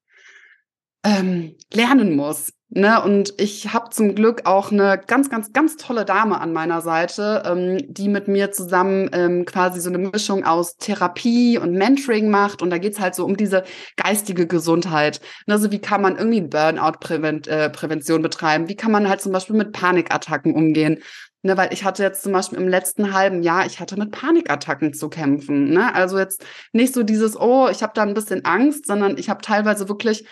ähm, 1.04 1.56
lernen 1.74 2.16
muss. 2.16 2.54
Ne, 2.72 3.02
und 3.02 3.34
ich 3.38 3.74
habe 3.74 3.90
zum 3.90 4.14
Glück 4.14 4.46
auch 4.46 4.72
eine 4.72 5.02
ganz, 5.08 5.32
ganz, 5.32 5.54
ganz 5.54 5.76
tolle 5.76 6.06
Dame 6.06 6.40
an 6.40 6.54
meiner 6.54 6.82
Seite, 6.82 7.42
ähm, 7.44 7.80
die 7.88 8.08
mit 8.08 8.28
mir 8.28 8.52
zusammen 8.52 9.10
ähm, 9.12 9.46
quasi 9.46 9.80
so 9.82 9.90
eine 9.90 9.98
Mischung 9.98 10.44
aus 10.46 10.78
Therapie 10.78 11.58
und 11.58 11.74
Mentoring 11.74 12.30
macht. 12.30 12.62
Und 12.62 12.70
da 12.70 12.78
geht's 12.78 13.00
halt 13.00 13.16
so 13.16 13.26
um 13.26 13.38
diese 13.38 13.64
geistige 13.96 14.46
Gesundheit. 14.46 15.20
Ne, 15.48 15.56
also 15.56 15.72
wie 15.72 15.80
kann 15.80 16.04
man 16.04 16.16
irgendwie 16.18 16.42
Burnout-Prävention 16.42 18.20
äh, 18.20 18.22
betreiben? 18.22 18.70
Wie 18.70 18.76
kann 18.76 18.92
man 18.92 19.10
halt 19.10 19.22
zum 19.22 19.32
Beispiel 19.32 19.56
mit 19.56 19.72
Panikattacken 19.72 20.54
umgehen? 20.54 21.00
Ne, 21.42 21.58
weil 21.58 21.74
ich 21.74 21.84
hatte 21.86 22.04
jetzt 22.04 22.22
zum 22.22 22.34
Beispiel 22.34 22.60
im 22.60 22.68
letzten 22.68 23.14
halben 23.14 23.42
Jahr, 23.42 23.66
ich 23.66 23.80
hatte 23.80 23.98
mit 23.98 24.12
Panikattacken 24.12 24.94
zu 24.94 25.10
kämpfen. 25.10 25.72
Ne? 25.72 25.96
Also 25.96 26.20
jetzt 26.20 26.46
nicht 26.74 26.94
so 26.94 27.02
dieses, 27.02 27.36
oh, 27.40 27.68
ich 27.72 27.82
habe 27.82 27.94
da 27.96 28.04
ein 28.04 28.14
bisschen 28.14 28.46
Angst, 28.46 28.86
sondern 28.86 29.18
ich 29.18 29.30
habe 29.30 29.42
teilweise 29.42 29.90
wirklich 29.90 30.28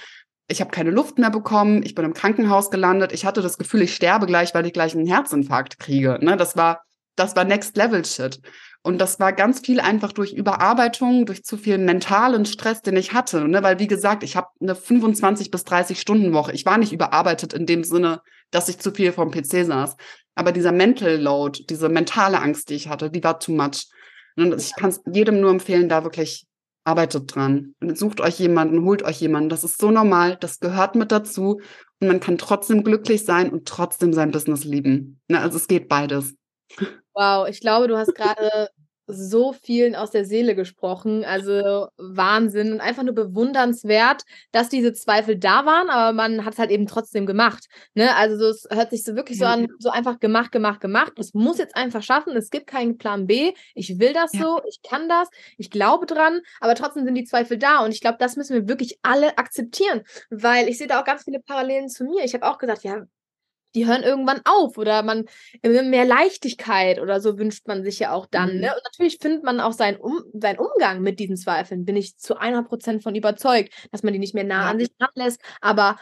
ich 0.47 0.61
habe 0.61 0.71
keine 0.71 0.91
Luft 0.91 1.17
mehr 1.17 1.29
bekommen, 1.29 1.83
ich 1.83 1.93
bin 1.93 2.05
im 2.05 2.13
Krankenhaus 2.13 2.71
gelandet, 2.71 3.11
ich 3.11 3.25
hatte 3.25 3.41
das 3.41 3.57
Gefühl, 3.57 3.81
ich 3.81 3.93
sterbe 3.93 4.25
gleich, 4.25 4.53
weil 4.53 4.65
ich 4.65 4.73
gleich 4.73 4.95
einen 4.95 5.07
Herzinfarkt 5.07 5.79
kriege. 5.79 6.17
Ne? 6.21 6.37
Das 6.37 6.55
war, 6.55 6.83
das 7.15 7.35
war 7.35 7.43
Next 7.43 7.75
Level 7.75 8.03
Shit. 8.05 8.39
Und 8.83 8.99
das 8.99 9.19
war 9.19 9.33
ganz 9.33 9.59
viel 9.59 9.81
einfach 9.81 10.13
durch 10.13 10.31
Überarbeitung, 10.31 11.25
durch 11.25 11.43
zu 11.43 11.57
viel 11.57 11.77
mentalen 11.77 12.45
Stress, 12.45 12.81
den 12.81 12.95
ich 12.95 13.11
hatte. 13.11 13.45
Ne? 13.45 13.61
Weil, 13.61 13.79
wie 13.79 13.87
gesagt, 13.87 14.23
ich 14.23 14.37
habe 14.37 14.47
eine 14.61 14.75
25 14.75 15.51
bis 15.51 15.65
30 15.65 15.99
Stunden 15.99 16.31
Woche. 16.31 16.53
Ich 16.53 16.65
war 16.65 16.77
nicht 16.77 16.93
überarbeitet 16.93 17.51
in 17.51 17.65
dem 17.65 17.83
Sinne, 17.83 18.21
dass 18.49 18.69
ich 18.69 18.79
zu 18.79 18.91
viel 18.91 19.11
vom 19.11 19.31
PC 19.31 19.65
saß. 19.65 19.97
Aber 20.35 20.53
dieser 20.53 20.71
Mental 20.71 21.17
Load, 21.17 21.65
diese 21.69 21.89
mentale 21.89 22.39
Angst, 22.39 22.69
die 22.69 22.75
ich 22.75 22.87
hatte, 22.87 23.09
die 23.09 23.23
war 23.23 23.39
too 23.39 23.51
much. 23.51 23.87
Und 24.37 24.55
ich 24.57 24.73
kann 24.75 24.91
es 24.91 25.01
jedem 25.11 25.41
nur 25.41 25.51
empfehlen, 25.51 25.89
da 25.89 26.03
wirklich 26.05 26.45
arbeitet 26.87 27.35
dran. 27.35 27.75
Sucht 27.93 28.21
euch 28.21 28.39
jemanden, 28.39 28.83
holt 28.85 29.03
euch 29.03 29.19
jemanden. 29.19 29.49
Das 29.49 29.63
ist 29.63 29.79
so 29.79 29.91
normal, 29.91 30.37
das 30.39 30.59
gehört 30.59 30.95
mit 30.95 31.11
dazu. 31.11 31.59
Und 31.99 32.07
man 32.07 32.19
kann 32.19 32.37
trotzdem 32.37 32.83
glücklich 32.83 33.25
sein 33.25 33.51
und 33.51 33.67
trotzdem 33.67 34.13
sein 34.13 34.31
Business 34.31 34.63
lieben. 34.63 35.19
Ne, 35.27 35.39
also 35.39 35.57
es 35.57 35.67
geht 35.67 35.89
beides. 35.89 36.35
Wow, 37.13 37.47
ich 37.49 37.59
glaube, 37.59 37.87
du 37.87 37.97
hast 37.97 38.15
gerade 38.15 38.69
so 39.07 39.53
vielen 39.53 39.95
aus 39.95 40.11
der 40.11 40.25
Seele 40.25 40.55
gesprochen. 40.55 41.23
Also 41.23 41.87
Wahnsinn 41.97 42.73
und 42.73 42.81
einfach 42.81 43.03
nur 43.03 43.15
bewundernswert, 43.15 44.23
dass 44.51 44.69
diese 44.69 44.93
Zweifel 44.93 45.37
da 45.37 45.65
waren, 45.65 45.89
aber 45.89 46.13
man 46.13 46.45
hat 46.45 46.53
es 46.53 46.59
halt 46.59 46.71
eben 46.71 46.87
trotzdem 46.87 47.25
gemacht. 47.25 47.67
Ne? 47.93 48.15
Also 48.15 48.37
so, 48.37 48.49
es 48.49 48.67
hört 48.69 48.91
sich 48.91 49.03
so 49.03 49.15
wirklich 49.15 49.39
so 49.39 49.45
an, 49.45 49.67
so 49.79 49.89
einfach 49.89 50.19
gemacht, 50.19 50.51
gemacht, 50.51 50.81
gemacht. 50.81 51.13
Es 51.17 51.33
muss 51.33 51.57
jetzt 51.57 51.75
einfach 51.75 52.03
schaffen. 52.03 52.35
Es 52.35 52.49
gibt 52.49 52.67
keinen 52.67 52.97
Plan 52.97 53.27
B. 53.27 53.53
Ich 53.73 53.99
will 53.99 54.13
das 54.13 54.33
ja. 54.33 54.41
so, 54.41 54.61
ich 54.67 54.81
kann 54.81 55.07
das, 55.07 55.29
ich 55.57 55.71
glaube 55.71 56.05
dran, 56.05 56.41
aber 56.59 56.75
trotzdem 56.75 57.05
sind 57.05 57.15
die 57.15 57.23
Zweifel 57.23 57.57
da. 57.57 57.83
Und 57.83 57.91
ich 57.91 58.01
glaube, 58.01 58.17
das 58.19 58.35
müssen 58.35 58.53
wir 58.53 58.67
wirklich 58.67 58.99
alle 59.01 59.37
akzeptieren, 59.37 60.03
weil 60.29 60.67
ich 60.67 60.77
sehe 60.77 60.87
da 60.87 60.99
auch 60.99 61.05
ganz 61.05 61.23
viele 61.23 61.39
Parallelen 61.39 61.87
zu 61.89 62.03
mir. 62.03 62.23
Ich 62.23 62.33
habe 62.33 62.45
auch 62.45 62.57
gesagt, 62.57 62.83
ja, 62.83 63.05
die 63.77 63.85
hören 63.85 64.01
irgendwann 64.01 64.41
auf 64.43 64.77
oder 64.79 65.03
man 65.03 65.25
äh, 65.61 65.83
mehr 65.83 66.03
Leichtigkeit 66.03 66.99
oder 66.99 67.21
so 67.21 67.37
wünscht 67.37 67.67
man 67.67 67.83
sich 67.83 67.99
ja 67.99 68.11
auch 68.11 68.25
dann. 68.25 68.55
Mhm. 68.55 68.61
Ne? 68.61 68.75
Und 68.75 68.81
natürlich 68.83 69.19
findet 69.21 69.43
man 69.43 69.59
auch 69.59 69.71
seinen, 69.71 69.97
um, 69.97 70.23
seinen 70.33 70.57
Umgang 70.57 71.01
mit 71.01 71.19
diesen 71.19 71.37
Zweifeln, 71.37 71.85
bin 71.85 71.95
ich 71.95 72.17
zu 72.17 72.39
100% 72.39 73.03
von 73.03 73.13
überzeugt, 73.13 73.71
dass 73.91 74.01
man 74.01 74.13
die 74.13 74.19
nicht 74.19 74.33
mehr 74.33 74.43
nah 74.43 74.63
ja. 74.63 74.69
an 74.71 74.79
sich 74.79 74.89
ranlässt, 74.99 75.39
aber 75.61 75.97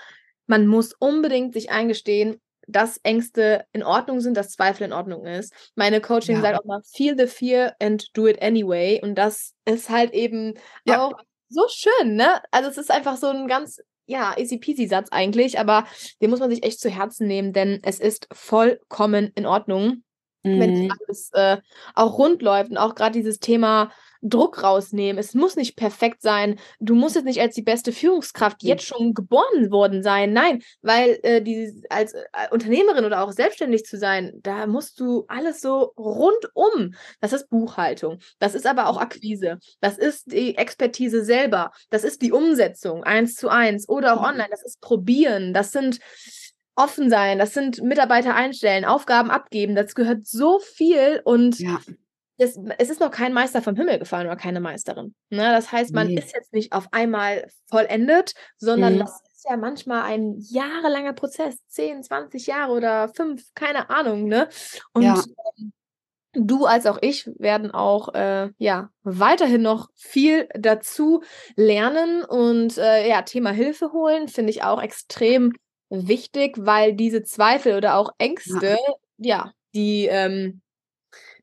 man 0.48 0.68
muss 0.68 0.94
unbedingt 0.94 1.54
sich 1.54 1.70
eingestehen, 1.70 2.40
dass 2.66 2.98
Ängste 3.04 3.66
in 3.74 3.84
Ordnung 3.84 4.22
sind, 4.22 4.38
dass 4.38 4.52
Zweifel 4.52 4.86
in 4.86 4.94
Ordnung 4.94 5.26
ist. 5.26 5.54
Meine 5.76 6.00
Coaching 6.00 6.38
ja. 6.38 6.42
sagt 6.42 6.60
auch 6.60 6.66
mal, 6.66 6.82
feel 6.84 7.16
the 7.18 7.28
fear 7.28 7.76
and 7.82 8.08
do 8.18 8.26
it 8.26 8.42
anyway. 8.42 9.02
Und 9.04 9.16
das 9.16 9.54
ist 9.66 9.90
halt 9.90 10.14
eben 10.14 10.54
ja. 10.86 11.04
auch 11.04 11.14
so 11.50 11.68
schön, 11.70 12.16
ne? 12.16 12.42
Also 12.52 12.70
es 12.70 12.78
ist 12.78 12.90
einfach 12.90 13.18
so 13.18 13.28
ein 13.28 13.48
ganz 13.48 13.82
ja, 14.06 14.36
easy 14.38 14.58
peasy 14.58 14.88
Satz 14.88 15.10
eigentlich, 15.12 15.60
aber 15.60 15.86
den 16.22 16.30
muss 16.30 16.40
man 16.40 16.50
sich 16.50 16.64
echt 16.64 16.80
zu 16.80 16.90
Herzen 16.90 17.28
nehmen, 17.28 17.54
denn 17.54 17.80
es 17.84 18.00
ist 18.00 18.28
vollkommen 18.32 19.32
in 19.36 19.46
Ordnung, 19.46 20.04
mhm. 20.44 20.60
wenn 20.60 20.92
alles 20.92 21.32
äh, 21.34 21.58
auch 21.94 22.18
rund 22.18 22.42
läuft 22.42 22.72
und 22.72 22.78
auch 22.78 22.96
gerade 22.96 23.14
dieses 23.14 23.40
Thema 23.40 23.92
Druck 24.28 24.64
rausnehmen. 24.64 25.20
Es 25.20 25.34
muss 25.36 25.56
nicht 25.56 25.76
perfekt 25.76 26.22
sein. 26.22 26.58
Du 26.80 26.96
musst 26.96 27.16
jetzt 27.16 27.26
nicht 27.26 27.40
als 27.40 27.54
die 27.54 27.62
beste 27.62 27.92
Führungskraft 27.92 28.64
Mhm. 28.64 28.70
jetzt 28.70 28.86
schon 28.86 29.14
geboren 29.14 29.70
worden 29.72 30.02
sein. 30.02 30.34
Nein, 30.34 30.64
weil 30.82 31.20
äh, 31.24 31.42
die 31.42 31.84
als 31.90 32.14
äh, 32.14 32.24
Unternehmerin 32.52 33.06
oder 33.06 33.22
auch 33.24 33.32
selbstständig 33.32 33.86
zu 33.86 33.98
sein, 33.98 34.32
da 34.42 34.66
musst 34.68 35.00
du 35.00 35.26
alles 35.28 35.62
so 35.62 35.94
rundum. 35.98 36.94
Das 37.22 37.34
ist 37.34 37.50
Buchhaltung. 37.50 38.20
Das 38.40 38.56
ist 38.56 38.66
aber 38.66 38.88
auch 38.88 38.98
Akquise. 38.98 39.60
Das 39.80 39.98
ist 39.98 40.32
die 40.32 40.58
Expertise 40.58 41.24
selber. 41.24 41.72
Das 41.90 42.04
ist 42.04 42.22
die 42.22 42.32
Umsetzung 42.32 43.04
eins 43.04 43.36
zu 43.36 43.50
eins 43.50 43.88
oder 43.88 44.14
auch 44.16 44.22
Mhm. 44.22 44.28
online. 44.28 44.50
Das 44.50 44.64
ist 44.64 44.82
Probieren. 44.82 45.54
Das 45.54 45.72
sind 45.72 46.00
offen 46.76 47.10
sein. 47.10 47.40
Das 47.40 47.54
sind 47.54 47.82
Mitarbeiter 47.84 48.36
einstellen, 48.36 48.86
Aufgaben 48.86 49.30
abgeben. 49.32 49.76
Das 49.76 49.96
gehört 49.96 50.26
so 50.26 50.60
viel 50.60 51.22
und 51.24 51.60
Ja. 51.60 51.80
Es, 52.38 52.58
es 52.78 52.90
ist 52.90 53.00
noch 53.00 53.12
kein 53.12 53.34
Meister 53.34 53.62
vom 53.62 53.76
Himmel 53.76 54.00
gefallen 54.00 54.28
oder 54.28 54.36
keine 54.36 54.60
Meisterin. 54.60 55.16
Ne? 55.30 55.52
Das 55.54 55.72
heißt, 55.72 55.94
man 55.94 56.08
Nee. 56.08 56.16
ist 56.16 56.34
jetzt 56.34 56.54
nicht 56.54 56.74
auf 56.74 56.88
einmal 56.92 57.48
vollendet, 57.70 58.34
sondern 58.58 58.96
Mhm. 58.96 59.00
das 59.00 59.22
ist 59.34 59.46
ja 59.50 59.58
manchmal 59.58 60.04
ein 60.04 60.36
jahrelanger 60.40 61.14
Prozess, 61.14 61.58
10, 61.68 62.04
20 62.04 62.48
Jahre 62.48 62.72
oder 62.74 63.10
5, 63.10 63.44
keine 63.56 63.90
Ahnung. 63.90 64.28
Ne? 64.28 64.50
Und 64.94 65.04
Ja. 65.04 65.24
ähm, 65.58 65.74
du 66.34 66.66
als 66.66 66.86
auch 66.86 66.98
ich 67.02 67.28
werden 67.40 67.72
auch 67.72 68.14
äh, 68.14 68.50
ja 68.58 68.90
weiterhin 69.04 69.62
noch 69.62 69.90
viel 69.96 70.50
dazu 70.54 71.24
lernen 71.56 72.24
und 72.26 72.78
äh, 72.78 73.08
ja, 73.08 73.22
Thema 73.24 73.52
Hilfe 73.52 73.94
holen 73.94 74.28
finde 74.28 74.52
ich 74.52 74.64
auch 74.64 74.82
extrem 74.82 75.54
wichtig, 75.90 76.56
weil 76.60 76.94
diese 76.94 77.24
Zweifel 77.24 77.78
oder 77.78 77.96
auch 77.98 78.10
Ängste, 78.18 78.78
ja, 79.18 79.52
die 79.74 80.08
ähm, 80.08 80.62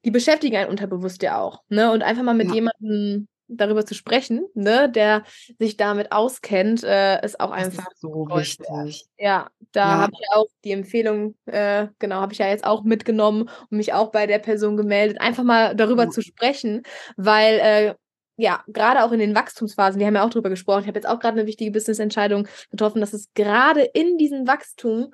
die 0.04 0.10
beschäftigen 0.10 0.56
einen 0.56 0.70
unterbewusst 0.70 1.22
ja 1.22 1.40
auch, 1.40 1.62
ne? 1.68 1.92
Und 1.92 2.02
einfach 2.02 2.22
mal 2.22 2.34
mit 2.34 2.48
Ja. 2.48 2.54
jemandem 2.54 3.28
darüber 3.48 3.84
zu 3.86 3.94
sprechen, 3.94 4.46
ne, 4.54 4.90
der 4.90 5.24
sich 5.58 5.76
damit 5.76 6.12
auskennt, 6.12 6.82
äh, 6.84 7.24
ist 7.24 7.38
auch 7.40 7.50
Das 7.56 7.68
einfach 7.68 7.86
ist 7.86 8.00
so 8.00 8.26
wert. 8.28 8.36
wichtig. 8.36 9.06
Ja, 9.18 9.50
da 9.72 9.90
Ja. 9.90 9.98
habe 10.00 10.12
ich 10.20 10.26
auch 10.34 10.46
die 10.64 10.72
Empfehlung, 10.72 11.36
äh, 11.46 11.88
genau, 12.00 12.16
habe 12.16 12.32
ich 12.32 12.38
ja 12.40 12.48
jetzt 12.48 12.64
auch 12.64 12.82
mitgenommen 12.84 13.44
und 13.70 13.76
mich 13.78 13.92
auch 13.94 14.10
bei 14.12 14.26
der 14.26 14.38
Person 14.40 14.76
gemeldet, 14.76 15.20
einfach 15.20 15.44
mal 15.44 15.76
darüber 15.76 16.04
Ja. 16.04 16.10
zu 16.10 16.22
sprechen, 16.22 16.82
weil 17.16 17.58
äh, 17.60 17.94
ja, 18.36 18.64
gerade 18.68 19.04
auch 19.04 19.12
in 19.12 19.20
den 19.20 19.34
Wachstumsphasen, 19.34 20.00
wir 20.00 20.06
haben 20.06 20.14
ja 20.16 20.24
auch 20.24 20.30
drüber 20.30 20.50
gesprochen, 20.50 20.82
ich 20.82 20.88
habe 20.88 20.98
jetzt 20.98 21.06
auch 21.08 21.20
gerade 21.20 21.38
eine 21.38 21.46
wichtige 21.48 21.70
Business-Entscheidung 21.72 22.48
getroffen, 22.70 23.00
dass 23.00 23.12
es 23.12 23.28
gerade 23.34 23.82
in 23.82 24.18
diesem 24.18 24.46
Wachstum 24.48 25.12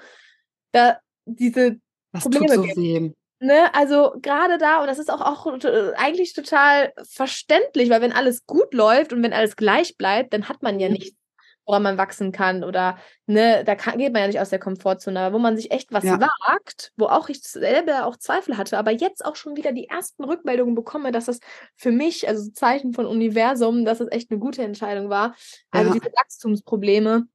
da 0.72 0.99
diese 1.26 1.78
Das 2.14 2.24
Probleme 2.24 2.49
tut 2.49 2.51
so 2.55 2.62
gibt. 2.62 2.76
weh. 2.76 3.12
Ne, 3.41 3.72
also 3.72 4.14
gerade 4.20 4.59
da, 4.59 4.80
und 4.80 4.89
das 4.89 4.99
ist 4.99 5.11
auch, 5.12 5.20
auch 5.20 5.47
äh, 5.64 5.93
eigentlich 5.97 6.32
total 6.34 6.93
verständlich, 7.09 7.89
weil 7.89 8.01
wenn 8.01 8.12
alles 8.12 8.45
gut 8.47 8.74
läuft 8.74 9.12
und 9.12 9.22
wenn 9.22 9.32
alles 9.32 9.55
gleich 9.55 9.97
bleibt, 9.97 10.32
dann 10.32 10.49
hat 10.49 10.61
man 10.62 10.80
ja 10.80 10.89
nichts, 10.89 11.16
woran 11.64 11.84
man 11.84 11.99
wachsen 11.99 12.32
kann. 12.32 12.64
Oder 12.64 12.99
ne, 13.26 13.62
da 13.64 13.76
kann, 13.76 13.97
geht 13.99 14.12
man 14.12 14.22
ja 14.22 14.26
nicht 14.26 14.41
aus 14.41 14.51
der 14.51 14.59
Komfortzone, 14.59 15.20
aber 15.20 15.36
wo 15.36 15.39
man 15.39 15.57
sich 15.57 15.70
echt 15.70 15.93
was 15.93 16.05
Ja. 16.05 16.18
wagt, 16.18 16.91
wo 16.97 17.07
auch 17.07 17.28
ich 17.28 17.41
selber 17.43 18.07
auch 18.07 18.16
Zweifel 18.16 18.57
hatte, 18.57 18.76
aber 18.76 18.91
jetzt 18.91 19.24
auch 19.24 19.36
schon 19.36 19.55
wieder 19.57 19.70
die 19.70 19.86
ersten 19.89 20.24
Rückmeldungen 20.24 20.74
bekomme, 20.74 21.12
dass 21.12 21.26
das 21.26 21.39
für 21.76 21.93
mich, 21.93 22.26
also 22.26 22.51
Zeichen 22.51 22.93
von 22.93 23.07
Universum, 23.07 23.84
dass 23.84 24.01
es 24.01 24.11
echt 24.11 24.32
eine 24.32 24.41
gute 24.41 24.62
Entscheidung 24.64 25.11
war. 25.11 25.36
Also 25.70 25.91
Ja. 25.91 25.95
diese 25.95 26.07
Wachstumsprobleme, 26.12 27.28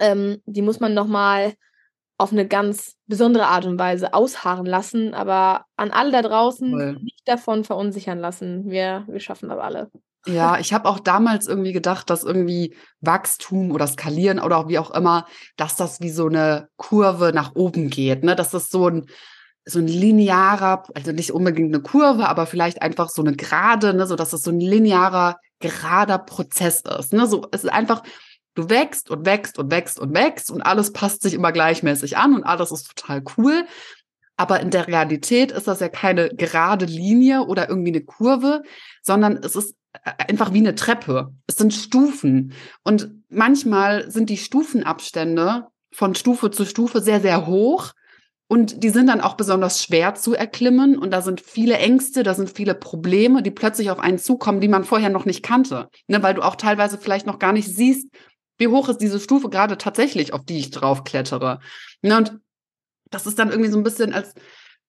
ähm, 0.00 0.42
die 0.46 0.62
muss 0.62 0.80
man 0.80 0.94
nochmal 0.94 1.54
auf 2.18 2.32
eine 2.32 2.46
ganz 2.46 2.96
besondere 3.06 3.46
Art 3.46 3.64
und 3.64 3.78
Weise 3.78 4.12
ausharren 4.12 4.66
lassen. 4.66 5.14
Aber 5.14 5.64
an 5.76 5.92
alle 5.92 6.10
da 6.10 6.22
draußen 6.22 6.70
Voll. 6.70 6.92
nicht 7.00 7.22
davon 7.26 7.64
verunsichern 7.64 8.18
lassen. 8.18 8.68
Wir, 8.68 9.04
wir 9.08 9.20
schaffen 9.20 9.48
das 9.48 9.58
alle. 9.58 9.90
Ja, 10.26 10.58
ich 10.58 10.72
habe 10.72 10.88
auch 10.88 10.98
damals 10.98 11.46
irgendwie 11.46 11.72
gedacht, 11.72 12.10
dass 12.10 12.24
irgendwie 12.24 12.76
Wachstum 13.00 13.70
oder 13.70 13.86
Skalieren 13.86 14.40
oder 14.40 14.58
auch 14.58 14.68
wie 14.68 14.78
auch 14.78 14.90
immer, 14.90 15.26
dass 15.56 15.76
das 15.76 16.00
wie 16.00 16.10
so 16.10 16.26
eine 16.26 16.68
Kurve 16.76 17.32
nach 17.32 17.54
oben 17.54 17.88
geht, 17.88 18.24
ne? 18.24 18.34
Dass 18.36 18.50
das 18.50 18.68
so 18.68 18.88
ein 18.88 19.06
so 19.64 19.78
ein 19.78 19.86
linearer, 19.86 20.84
also 20.94 21.12
nicht 21.12 21.30
unbedingt 21.30 21.74
eine 21.74 21.82
Kurve, 21.82 22.28
aber 22.28 22.46
vielleicht 22.46 22.80
einfach 22.80 23.10
so 23.10 23.22
eine 23.22 23.36
Gerade, 23.36 23.92
ne, 23.92 24.06
so 24.06 24.16
dass 24.16 24.32
es 24.32 24.42
so 24.42 24.50
ein 24.50 24.60
linearer, 24.60 25.36
gerader 25.60 26.18
Prozess 26.18 26.82
ist, 26.98 27.12
ne? 27.12 27.26
So 27.26 27.46
es 27.52 27.64
ist 27.64 27.70
einfach 27.70 28.02
du 28.58 28.68
wächst 28.68 29.08
und 29.08 29.24
wächst 29.24 29.58
und 29.58 29.70
wächst 29.70 30.00
und 30.00 30.14
wächst 30.14 30.50
und 30.50 30.62
alles 30.62 30.92
passt 30.92 31.22
sich 31.22 31.34
immer 31.34 31.52
gleichmäßig 31.52 32.16
an 32.16 32.34
und 32.34 32.44
alles 32.44 32.72
ist 32.72 32.88
total 32.88 33.22
cool. 33.36 33.64
Aber 34.36 34.60
in 34.60 34.70
der 34.70 34.88
Realität 34.88 35.52
ist 35.52 35.68
das 35.68 35.80
ja 35.80 35.88
keine 35.88 36.28
gerade 36.30 36.84
Linie 36.84 37.42
oder 37.42 37.68
irgendwie 37.68 37.90
eine 37.90 38.02
Kurve, 38.02 38.62
sondern 39.02 39.36
es 39.36 39.56
ist 39.56 39.74
äh, 40.04 40.10
einfach 40.28 40.52
wie 40.52 40.58
eine 40.58 40.74
Treppe. 40.74 41.32
Es 41.46 41.56
sind 41.56 41.72
Stufen. 41.72 42.52
Und 42.84 43.10
manchmal 43.28 44.10
sind 44.10 44.28
die 44.30 44.36
Stufenabstände 44.36 45.66
von 45.92 46.14
Stufe 46.14 46.50
zu 46.50 46.64
Stufe 46.64 47.00
sehr, 47.00 47.20
sehr 47.20 47.46
hoch. 47.46 47.92
Und 48.50 48.82
die 48.82 48.88
sind 48.88 49.08
dann 49.08 49.20
auch 49.20 49.34
besonders 49.34 49.82
schwer 49.82 50.14
zu 50.14 50.34
erklimmen. 50.34 50.98
Und 50.98 51.10
da 51.10 51.20
sind 51.20 51.40
viele 51.40 51.76
Ängste, 51.76 52.22
da 52.22 52.34
sind 52.34 52.50
viele 52.50 52.74
Probleme, 52.74 53.42
die 53.42 53.50
plötzlich 53.50 53.90
auf 53.90 53.98
einen 53.98 54.18
zukommen, 54.18 54.60
die 54.60 54.68
man 54.68 54.84
vorher 54.84 55.10
noch 55.10 55.26
nicht 55.26 55.42
kannte. 55.42 55.88
Ne, 56.06 56.22
weil 56.22 56.34
du 56.34 56.42
auch 56.42 56.56
teilweise 56.56 56.96
vielleicht 56.96 57.26
noch 57.26 57.38
gar 57.38 57.52
nicht 57.52 57.68
siehst, 57.68 58.08
wie 58.58 58.68
hoch 58.68 58.88
ist 58.88 58.98
diese 58.98 59.20
Stufe 59.20 59.48
gerade 59.48 59.78
tatsächlich, 59.78 60.32
auf 60.32 60.44
die 60.44 60.58
ich 60.58 60.70
draufklettere. 60.70 61.60
Ne, 62.02 62.16
und 62.16 62.38
das 63.10 63.26
ist 63.26 63.38
dann 63.38 63.50
irgendwie 63.50 63.70
so 63.70 63.78
ein 63.78 63.84
bisschen, 63.84 64.12
als 64.12 64.34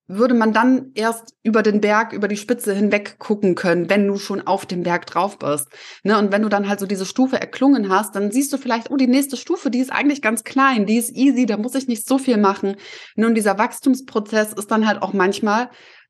würde 0.10 0.34
man 0.34 0.54
dann 0.54 0.92
erst 0.96 1.36
über 1.44 1.62
den 1.62 1.82
Berg, 1.82 2.14
über 2.14 2.28
die 2.28 2.36
Spitze 2.36 2.74
hinweg 2.74 3.20
gucken 3.20 3.54
können, 3.54 3.92
wenn 3.92 4.08
du 4.08 4.18
schon 4.18 4.46
auf 4.46 4.66
dem 4.66 4.82
Berg 4.82 5.06
drauf 5.06 5.38
bist. 5.38 5.68
Ne? 6.04 6.18
Und 6.18 6.32
wenn 6.32 6.42
du 6.42 6.50
dann 6.50 6.68
halt 6.68 6.80
so 6.80 6.88
diese 6.88 7.06
Stufe 7.06 7.40
erklungen 7.40 7.90
hast, 7.90 8.16
dann 8.16 8.32
siehst 8.32 8.52
du 8.52 8.58
vielleicht, 8.58 8.90
oh, 8.90 8.98
die 8.98 9.08
nächste 9.08 9.38
Stufe, 9.38 9.70
die 9.70 9.78
ist 9.78 9.92
eigentlich 9.92 10.24
ganz 10.24 10.44
klein, 10.44 10.88
die 10.88 10.98
ist 10.98 11.16
easy, 11.16 11.46
da 11.46 11.58
muss 11.58 11.76
ich 11.76 11.88
nicht 11.88 12.08
so 12.08 12.18
viel 12.18 12.38
machen. 12.38 12.76
Nun, 13.16 13.36
dieser 13.36 13.60
Wachstumsprozess 13.60 14.54
ist 14.54 14.72
dann 14.72 14.88
halt 14.88 15.04
auch 15.04 15.14
manchmal, 15.14 15.70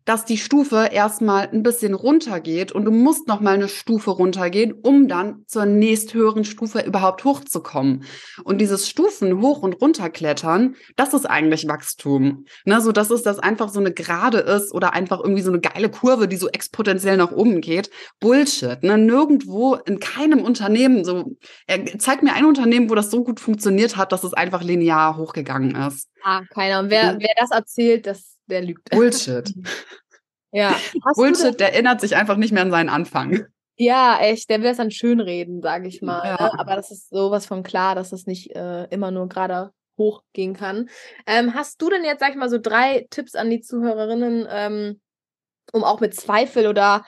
dass 0.10 0.26
die 0.26 0.40
Stufe 0.40 0.90
erstmal 0.92 1.50
ein 1.50 1.62
bisschen 1.62 1.94
runtergeht 1.94 2.72
und 2.72 2.84
du 2.86 2.90
musst 2.92 3.28
noch 3.28 3.42
mal 3.42 3.54
eine 3.54 3.68
Stufe 3.68 4.10
runtergehen, 4.10 4.74
um 4.74 5.08
dann 5.08 5.44
zur 5.46 5.68
nächsthöheren 5.68 6.46
Stufe 6.46 6.80
überhaupt 6.82 7.24
hochzukommen. 7.26 8.04
Und 8.44 8.58
dieses 8.60 8.90
Stufen 8.90 9.40
hoch 9.40 9.60
und 9.62 9.80
runter 9.80 10.10
klettern, 10.10 10.76
das 10.96 11.14
ist 11.14 11.28
eigentlich 11.30 11.68
Wachstum. 11.68 12.46
Ne, 12.66 12.82
so 12.82 12.92
dass 12.92 13.12
es 13.12 13.22
das 13.22 13.38
einfach 13.38 13.70
so 13.70 13.80
eine 13.80 13.94
Gerade 13.94 14.40
ist 14.40 14.74
oder 14.74 14.94
einfach 14.94 15.20
irgendwie 15.20 15.44
so 15.44 15.52
eine 15.52 15.60
geile 15.60 15.90
Kurve, 15.90 16.28
die 16.28 16.38
so 16.38 16.48
exponentiell 16.50 17.16
nach 17.18 17.32
oben 17.32 17.62
geht. 17.62 17.92
Bullshit. 18.20 18.82
Ne? 18.82 18.98
Nirgendwo 18.98 19.76
in 19.76 20.00
keinem 20.00 20.42
Unternehmen 20.42 21.04
so. 21.04 21.36
Er, 21.68 21.86
zeig 22.00 22.24
mir 22.24 22.34
ein 22.34 22.46
Unternehmen, 22.46 22.90
wo 22.90 22.96
das 22.96 23.12
so 23.12 23.24
gut 23.24 23.40
funktioniert 23.40 23.96
hat, 23.96 24.12
dass 24.12 24.24
es 24.24 24.34
einfach 24.34 24.64
linear 24.64 25.18
hochgegangen 25.18 25.76
ist. 25.76 26.10
Ah, 26.24 26.42
keiner. 26.52 26.80
Und 26.80 26.90
wer, 26.90 27.14
Mhm. 27.14 27.20
wer 27.20 27.36
das 27.38 27.52
erzählt, 27.52 28.08
das, 28.08 28.39
der 28.50 28.62
lügt. 28.62 28.90
Bullshit. 28.92 29.54
Ja. 30.52 30.72
Hast 31.06 31.16
Bullshit, 31.16 31.60
der 31.60 31.74
erinnert 31.74 32.02
sich 32.02 32.16
einfach 32.16 32.38
nicht 32.38 32.52
mehr 32.52 32.64
an 32.64 32.72
seinen 32.72 32.90
Anfang. 32.90 33.46
Ja, 33.78 34.20
echt, 34.20 34.50
der 34.50 34.60
will 34.60 34.68
das 34.68 34.78
dann 34.78 34.92
schönreden, 34.92 35.62
sage 35.62 35.88
ich 35.88 36.02
mal. 36.02 36.26
Ja. 36.26 36.44
Ne? 36.44 36.60
Aber 36.60 36.76
das 36.76 36.92
ist 36.92 37.10
sowas 37.10 37.46
von 37.46 37.64
klar, 37.64 37.96
dass 37.96 38.10
das 38.10 38.26
nicht 38.26 38.54
äh, 38.56 38.86
immer 38.86 39.12
nur 39.12 39.30
gerade 39.30 39.72
hochgehen 39.98 40.54
kann. 40.54 40.90
Ähm, 41.26 41.54
hast 41.54 41.82
du 41.82 41.90
denn 41.90 42.04
jetzt, 42.04 42.20
sag 42.20 42.32
ich 42.32 42.36
mal, 42.36 42.50
so 42.50 42.58
drei 42.58 43.08
Tipps 43.10 43.36
an 43.36 43.50
die 43.50 43.62
Zuhörerinnen, 43.62 44.48
ähm, 44.50 45.02
um 45.72 45.84
auch 45.84 46.00
mit 46.00 46.16
Zweifel 46.16 46.68
oder 46.68 47.06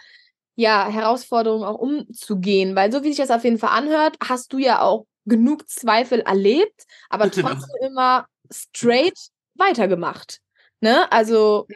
ja, 0.56 0.88
Herausforderungen 0.88 1.64
auch 1.64 1.80
umzugehen? 1.80 2.76
Weil 2.76 2.92
so 2.92 3.04
wie 3.04 3.10
sich 3.10 3.18
das 3.18 3.32
auf 3.32 3.44
jeden 3.44 3.58
Fall 3.58 3.78
anhört, 3.78 4.18
hast 4.24 4.54
du 4.54 4.58
ja 4.58 4.82
auch 4.82 5.06
genug 5.26 5.68
Zweifel 5.70 6.20
erlebt, 6.22 6.86
aber 7.10 7.26
Ja. 7.26 7.32
trotzdem 7.32 7.76
immer 7.88 8.28
straight 8.52 9.18
weitergemacht. 9.56 10.40
Ne? 10.82 11.12
Also 11.12 11.68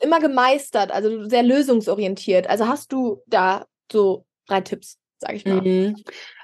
immer 0.00 0.20
gemeistert, 0.20 0.92
also 0.92 1.28
sehr 1.28 1.42
lösungsorientiert. 1.42 2.48
Also 2.48 2.66
hast 2.66 2.92
du 2.92 3.22
da 3.26 3.66
so 3.90 4.26
drei 4.46 4.60
Tipps, 4.60 4.98
sag 5.18 5.34
ich 5.34 5.46
mal. 5.46 5.62
Mhm. 5.62 5.96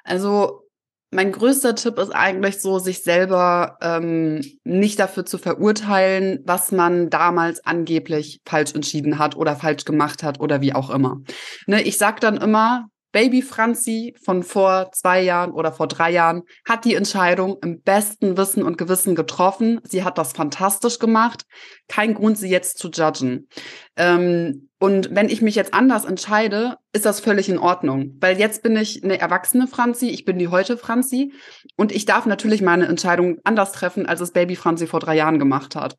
Also 0.05 0.63
mein 1.11 1.33
größter 1.33 1.75
Tipp 1.75 1.99
ist 1.99 2.11
eigentlich 2.11 2.61
so, 2.61 2.79
sich 2.79 3.03
selber 3.03 3.79
ähm, 3.81 4.43
nicht 4.65 4.99
dafür 4.99 5.25
zu 5.25 5.39
verurteilen, 5.39 6.41
was 6.45 6.71
man 6.71 7.09
damals 7.09 7.65
angeblich 7.65 8.41
falsch 8.45 8.75
entschieden 8.75 9.19
hat 9.19 9.35
oder 9.35 9.57
falsch 9.57 9.85
gemacht 9.85 10.23
hat 10.23 10.39
oder 10.41 10.61
wie 10.61 10.75
auch 10.75 10.91
immer. 10.91 11.21
Ne, 11.67 11.83
ich 11.83 11.97
sag 11.97 12.21
dann 12.21 12.37
immer, 12.37 12.89
Baby 13.13 13.43
Franzi 13.43 14.15
von 14.23 14.43
vor 14.43 14.91
zwei 14.93 15.23
Jahren 15.23 15.53
oder 15.53 15.73
vor 15.73 15.89
drei 15.89 16.11
Jahren 16.11 16.43
hat 16.67 16.85
die 16.85 16.95
Entscheidung 16.95 17.57
im 17.63 17.81
besten 17.81 18.37
Wissen 18.37 18.63
und 18.63 18.77
Gewissen 18.77 19.15
getroffen. 19.15 19.81
Sie 19.85 20.05
hat 20.05 20.19
das 20.19 20.33
fantastisch 20.33 20.99
gemacht. 20.99 21.45
Kein 21.89 22.15
Grund, 22.15 22.37
sie 22.37 22.51
jetzt 22.51 22.79
zu 22.79 22.91
judgen. 22.91 23.49
Ähm, 23.97 24.69
und 24.79 25.15
wenn 25.15 25.29
ich 25.29 25.43
mich 25.43 25.55
jetzt 25.55 25.75
anders 25.75 26.05
entscheide, 26.05 26.77
ist 26.93 27.07
das 27.07 27.21
völlig 27.21 27.49
in 27.49 27.59
Ordnung. 27.59 28.17
Weil 28.21 28.39
jetzt 28.39 28.63
bin 28.63 28.77
ich 28.77 29.03
eine 29.03 29.19
erwachsene 29.19 29.67
Franzi, 29.67 30.09
ich 30.09 30.25
bin 30.25 30.39
die 30.39 30.49
heute 30.49 30.77
Franzi 30.77 31.33
und 31.77 31.91
ich 31.93 32.05
darf 32.05 32.27
natürlich 32.27 32.63
meine 32.63 32.87
Entscheidung 32.87 33.39
anders 33.45 33.73
treffen, 33.73 34.07
als 34.07 34.21
es 34.21 34.33
Baby 34.33 34.55
Franzi 34.55 34.87
vor 34.87 35.01
drei 35.01 35.17
Jahren 35.17 35.39
gemacht 35.39 35.75
hat. 35.75 35.97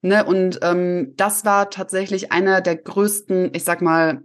Ne? 0.00 0.24
Und 0.24 0.60
ähm, 0.62 1.14
das 1.16 1.44
war 1.44 1.70
tatsächlich 1.70 2.32
einer 2.32 2.60
der 2.60 2.76
größten, 2.76 3.50
ich 3.54 3.64
sag 3.64 3.82
mal, 3.82 4.22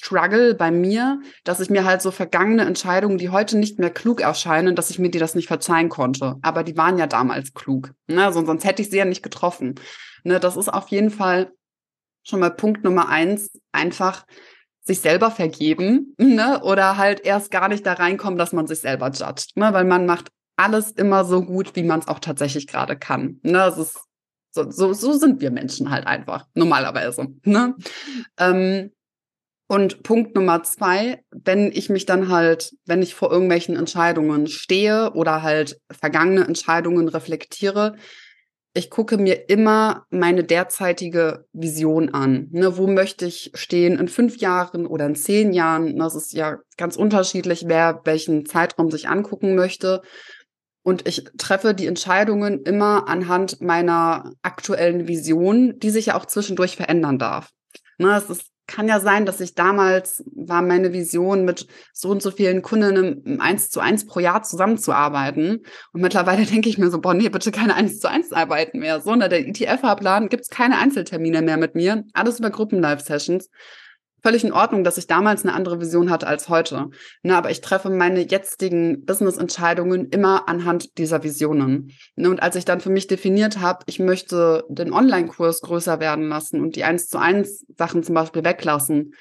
Struggle 0.00 0.54
bei 0.54 0.70
mir, 0.70 1.20
dass 1.44 1.60
ich 1.60 1.70
mir 1.70 1.84
halt 1.84 2.02
so 2.02 2.10
vergangene 2.10 2.64
Entscheidungen, 2.64 3.18
die 3.18 3.30
heute 3.30 3.58
nicht 3.58 3.78
mehr 3.78 3.90
klug 3.90 4.20
erscheinen, 4.20 4.76
dass 4.76 4.90
ich 4.90 4.98
mir 4.98 5.10
die 5.10 5.18
das 5.18 5.34
nicht 5.34 5.48
verzeihen 5.48 5.88
konnte. 5.88 6.36
Aber 6.42 6.62
die 6.62 6.76
waren 6.76 6.98
ja 6.98 7.06
damals 7.06 7.52
klug. 7.52 7.92
Ne? 8.06 8.24
Also, 8.24 8.44
sonst 8.44 8.64
hätte 8.64 8.82
ich 8.82 8.90
sie 8.90 8.98
ja 8.98 9.04
nicht 9.04 9.22
getroffen. 9.22 9.74
Ne? 10.22 10.38
Das 10.38 10.56
ist 10.56 10.68
auf 10.68 10.88
jeden 10.88 11.10
Fall 11.10 11.52
schon 12.22 12.40
mal 12.40 12.50
Punkt 12.50 12.84
Nummer 12.84 13.08
eins. 13.08 13.50
Einfach 13.72 14.24
sich 14.82 15.00
selber 15.00 15.30
vergeben 15.30 16.14
ne? 16.16 16.62
oder 16.62 16.96
halt 16.96 17.20
erst 17.20 17.50
gar 17.50 17.68
nicht 17.68 17.84
da 17.84 17.94
reinkommen, 17.94 18.38
dass 18.38 18.52
man 18.52 18.66
sich 18.66 18.80
selber 18.80 19.10
judgt. 19.10 19.56
Ne? 19.56 19.72
Weil 19.72 19.84
man 19.84 20.06
macht 20.06 20.28
alles 20.56 20.92
immer 20.92 21.24
so 21.24 21.44
gut, 21.44 21.74
wie 21.74 21.82
man 21.82 22.00
es 22.00 22.08
auch 22.08 22.20
tatsächlich 22.20 22.66
gerade 22.66 22.96
kann. 22.96 23.40
Ne? 23.42 23.52
Das 23.52 23.78
ist 23.78 23.98
so, 24.50 24.70
so, 24.70 24.92
so 24.92 25.12
sind 25.12 25.40
wir 25.40 25.50
Menschen 25.50 25.90
halt 25.90 26.06
einfach, 26.06 26.46
normalerweise. 26.54 27.28
Ne? 27.44 27.74
Ähm, 28.38 28.92
und 29.68 30.02
Punkt 30.02 30.34
Nummer 30.34 30.62
zwei, 30.62 31.22
wenn 31.30 31.70
ich 31.70 31.90
mich 31.90 32.06
dann 32.06 32.30
halt, 32.30 32.72
wenn 32.86 33.02
ich 33.02 33.14
vor 33.14 33.30
irgendwelchen 33.30 33.76
Entscheidungen 33.76 34.46
stehe 34.46 35.12
oder 35.12 35.42
halt 35.42 35.78
vergangene 35.90 36.46
Entscheidungen 36.46 37.06
reflektiere, 37.08 37.94
ich 38.72 38.88
gucke 38.90 39.18
mir 39.18 39.50
immer 39.50 40.06
meine 40.08 40.42
derzeitige 40.42 41.46
Vision 41.52 42.14
an. 42.14 42.48
Ne, 42.50 42.78
wo 42.78 42.86
möchte 42.86 43.26
ich 43.26 43.50
stehen 43.54 43.98
in 43.98 44.08
fünf 44.08 44.38
Jahren 44.38 44.86
oder 44.86 45.04
in 45.04 45.16
zehn 45.16 45.52
Jahren? 45.52 45.96
Das 45.96 46.14
ist 46.14 46.32
ja 46.32 46.58
ganz 46.78 46.96
unterschiedlich, 46.96 47.64
wer 47.66 48.00
welchen 48.04 48.46
Zeitraum 48.46 48.90
sich 48.90 49.08
angucken 49.08 49.54
möchte. 49.54 50.00
Und 50.82 51.06
ich 51.06 51.24
treffe 51.36 51.74
die 51.74 51.86
Entscheidungen 51.86 52.62
immer 52.62 53.08
anhand 53.08 53.60
meiner 53.60 54.32
aktuellen 54.40 55.08
Vision, 55.08 55.78
die 55.78 55.90
sich 55.90 56.06
ja 56.06 56.14
auch 56.14 56.24
zwischendurch 56.24 56.76
verändern 56.76 57.18
darf. 57.18 57.50
Ne, 57.98 58.16
es 58.16 58.30
ist 58.30 58.46
kann 58.68 58.86
ja 58.86 59.00
sein, 59.00 59.26
dass 59.26 59.40
ich 59.40 59.54
damals 59.54 60.22
war 60.36 60.62
meine 60.62 60.92
Vision, 60.92 61.44
mit 61.44 61.66
so 61.92 62.10
und 62.10 62.22
so 62.22 62.30
vielen 62.30 62.62
Kundinnen 62.62 63.40
eins 63.40 63.70
zu 63.70 63.80
eins 63.80 64.06
pro 64.06 64.20
Jahr 64.20 64.42
zusammenzuarbeiten. 64.42 65.64
Und 65.92 66.00
mittlerweile 66.00 66.44
denke 66.46 66.68
ich 66.68 66.78
mir 66.78 66.90
so, 66.90 67.00
boah, 67.00 67.14
nee, 67.14 67.28
bitte 67.28 67.50
keine 67.50 67.74
eins 67.74 67.98
zu 67.98 68.08
eins 68.08 68.30
arbeiten 68.32 68.78
mehr. 68.78 69.00
So, 69.00 69.10
unter 69.10 69.28
der 69.28 69.48
ETF-Fahrplan 69.48 70.28
gibt's 70.28 70.50
keine 70.50 70.78
Einzeltermine 70.78 71.42
mehr 71.42 71.56
mit 71.56 71.74
mir. 71.74 72.04
Alles 72.12 72.38
über 72.38 72.50
Gruppen-Live-Sessions 72.50 73.48
völlig 74.22 74.44
in 74.44 74.52
Ordnung, 74.52 74.84
dass 74.84 74.98
ich 74.98 75.06
damals 75.06 75.44
eine 75.44 75.54
andere 75.54 75.80
Vision 75.80 76.10
hatte 76.10 76.26
als 76.26 76.48
heute. 76.48 76.90
Ne, 77.22 77.36
aber 77.36 77.50
ich 77.50 77.60
treffe 77.60 77.90
meine 77.90 78.20
jetzigen 78.20 79.04
Business-Entscheidungen 79.04 80.08
immer 80.08 80.48
anhand 80.48 80.98
dieser 80.98 81.22
Visionen. 81.22 81.92
Ne, 82.16 82.30
und 82.30 82.42
als 82.42 82.56
ich 82.56 82.64
dann 82.64 82.80
für 82.80 82.90
mich 82.90 83.06
definiert 83.06 83.60
habe, 83.60 83.84
ich 83.86 83.98
möchte 83.98 84.64
den 84.68 84.92
Online-Kurs 84.92 85.60
größer 85.60 86.00
werden 86.00 86.28
lassen 86.28 86.60
und 86.60 86.76
die 86.76 86.84
eins 86.84 87.08
zu 87.08 87.18
eins 87.18 87.64
Sachen 87.76 88.02
zum 88.02 88.14
Beispiel 88.14 88.44
weglassen, 88.44 89.14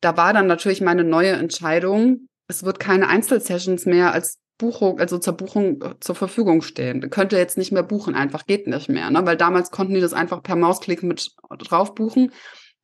da 0.00 0.16
war 0.16 0.32
dann 0.32 0.46
natürlich 0.46 0.80
meine 0.80 1.04
neue 1.04 1.32
Entscheidung, 1.32 2.28
es 2.48 2.64
wird 2.64 2.80
keine 2.80 3.08
Einzelsessions 3.08 3.86
mehr 3.86 4.12
als 4.12 4.38
Buchung, 4.58 5.00
also 5.00 5.18
zur 5.18 5.34
Buchung 5.34 5.82
äh, 5.82 5.94
zur 6.00 6.14
Verfügung 6.14 6.62
stehen. 6.62 7.08
Könnt 7.10 7.32
ihr 7.32 7.38
jetzt 7.38 7.58
nicht 7.58 7.72
mehr 7.72 7.82
buchen, 7.82 8.14
einfach 8.14 8.46
geht 8.46 8.66
nicht 8.66 8.88
mehr, 8.88 9.10
ne? 9.10 9.24
Weil 9.26 9.36
damals 9.36 9.70
konnten 9.70 9.94
die 9.94 10.00
das 10.00 10.12
einfach 10.12 10.42
per 10.42 10.56
Mausklick 10.56 11.02
mit 11.02 11.32
drauf 11.58 11.94
buchen. 11.94 12.30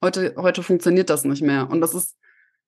Heute, 0.02 0.34
heute 0.36 0.62
funktioniert 0.62 1.10
das 1.10 1.24
nicht 1.24 1.42
mehr. 1.42 1.68
Und 1.70 1.80
das 1.80 1.94
ist 1.94 2.16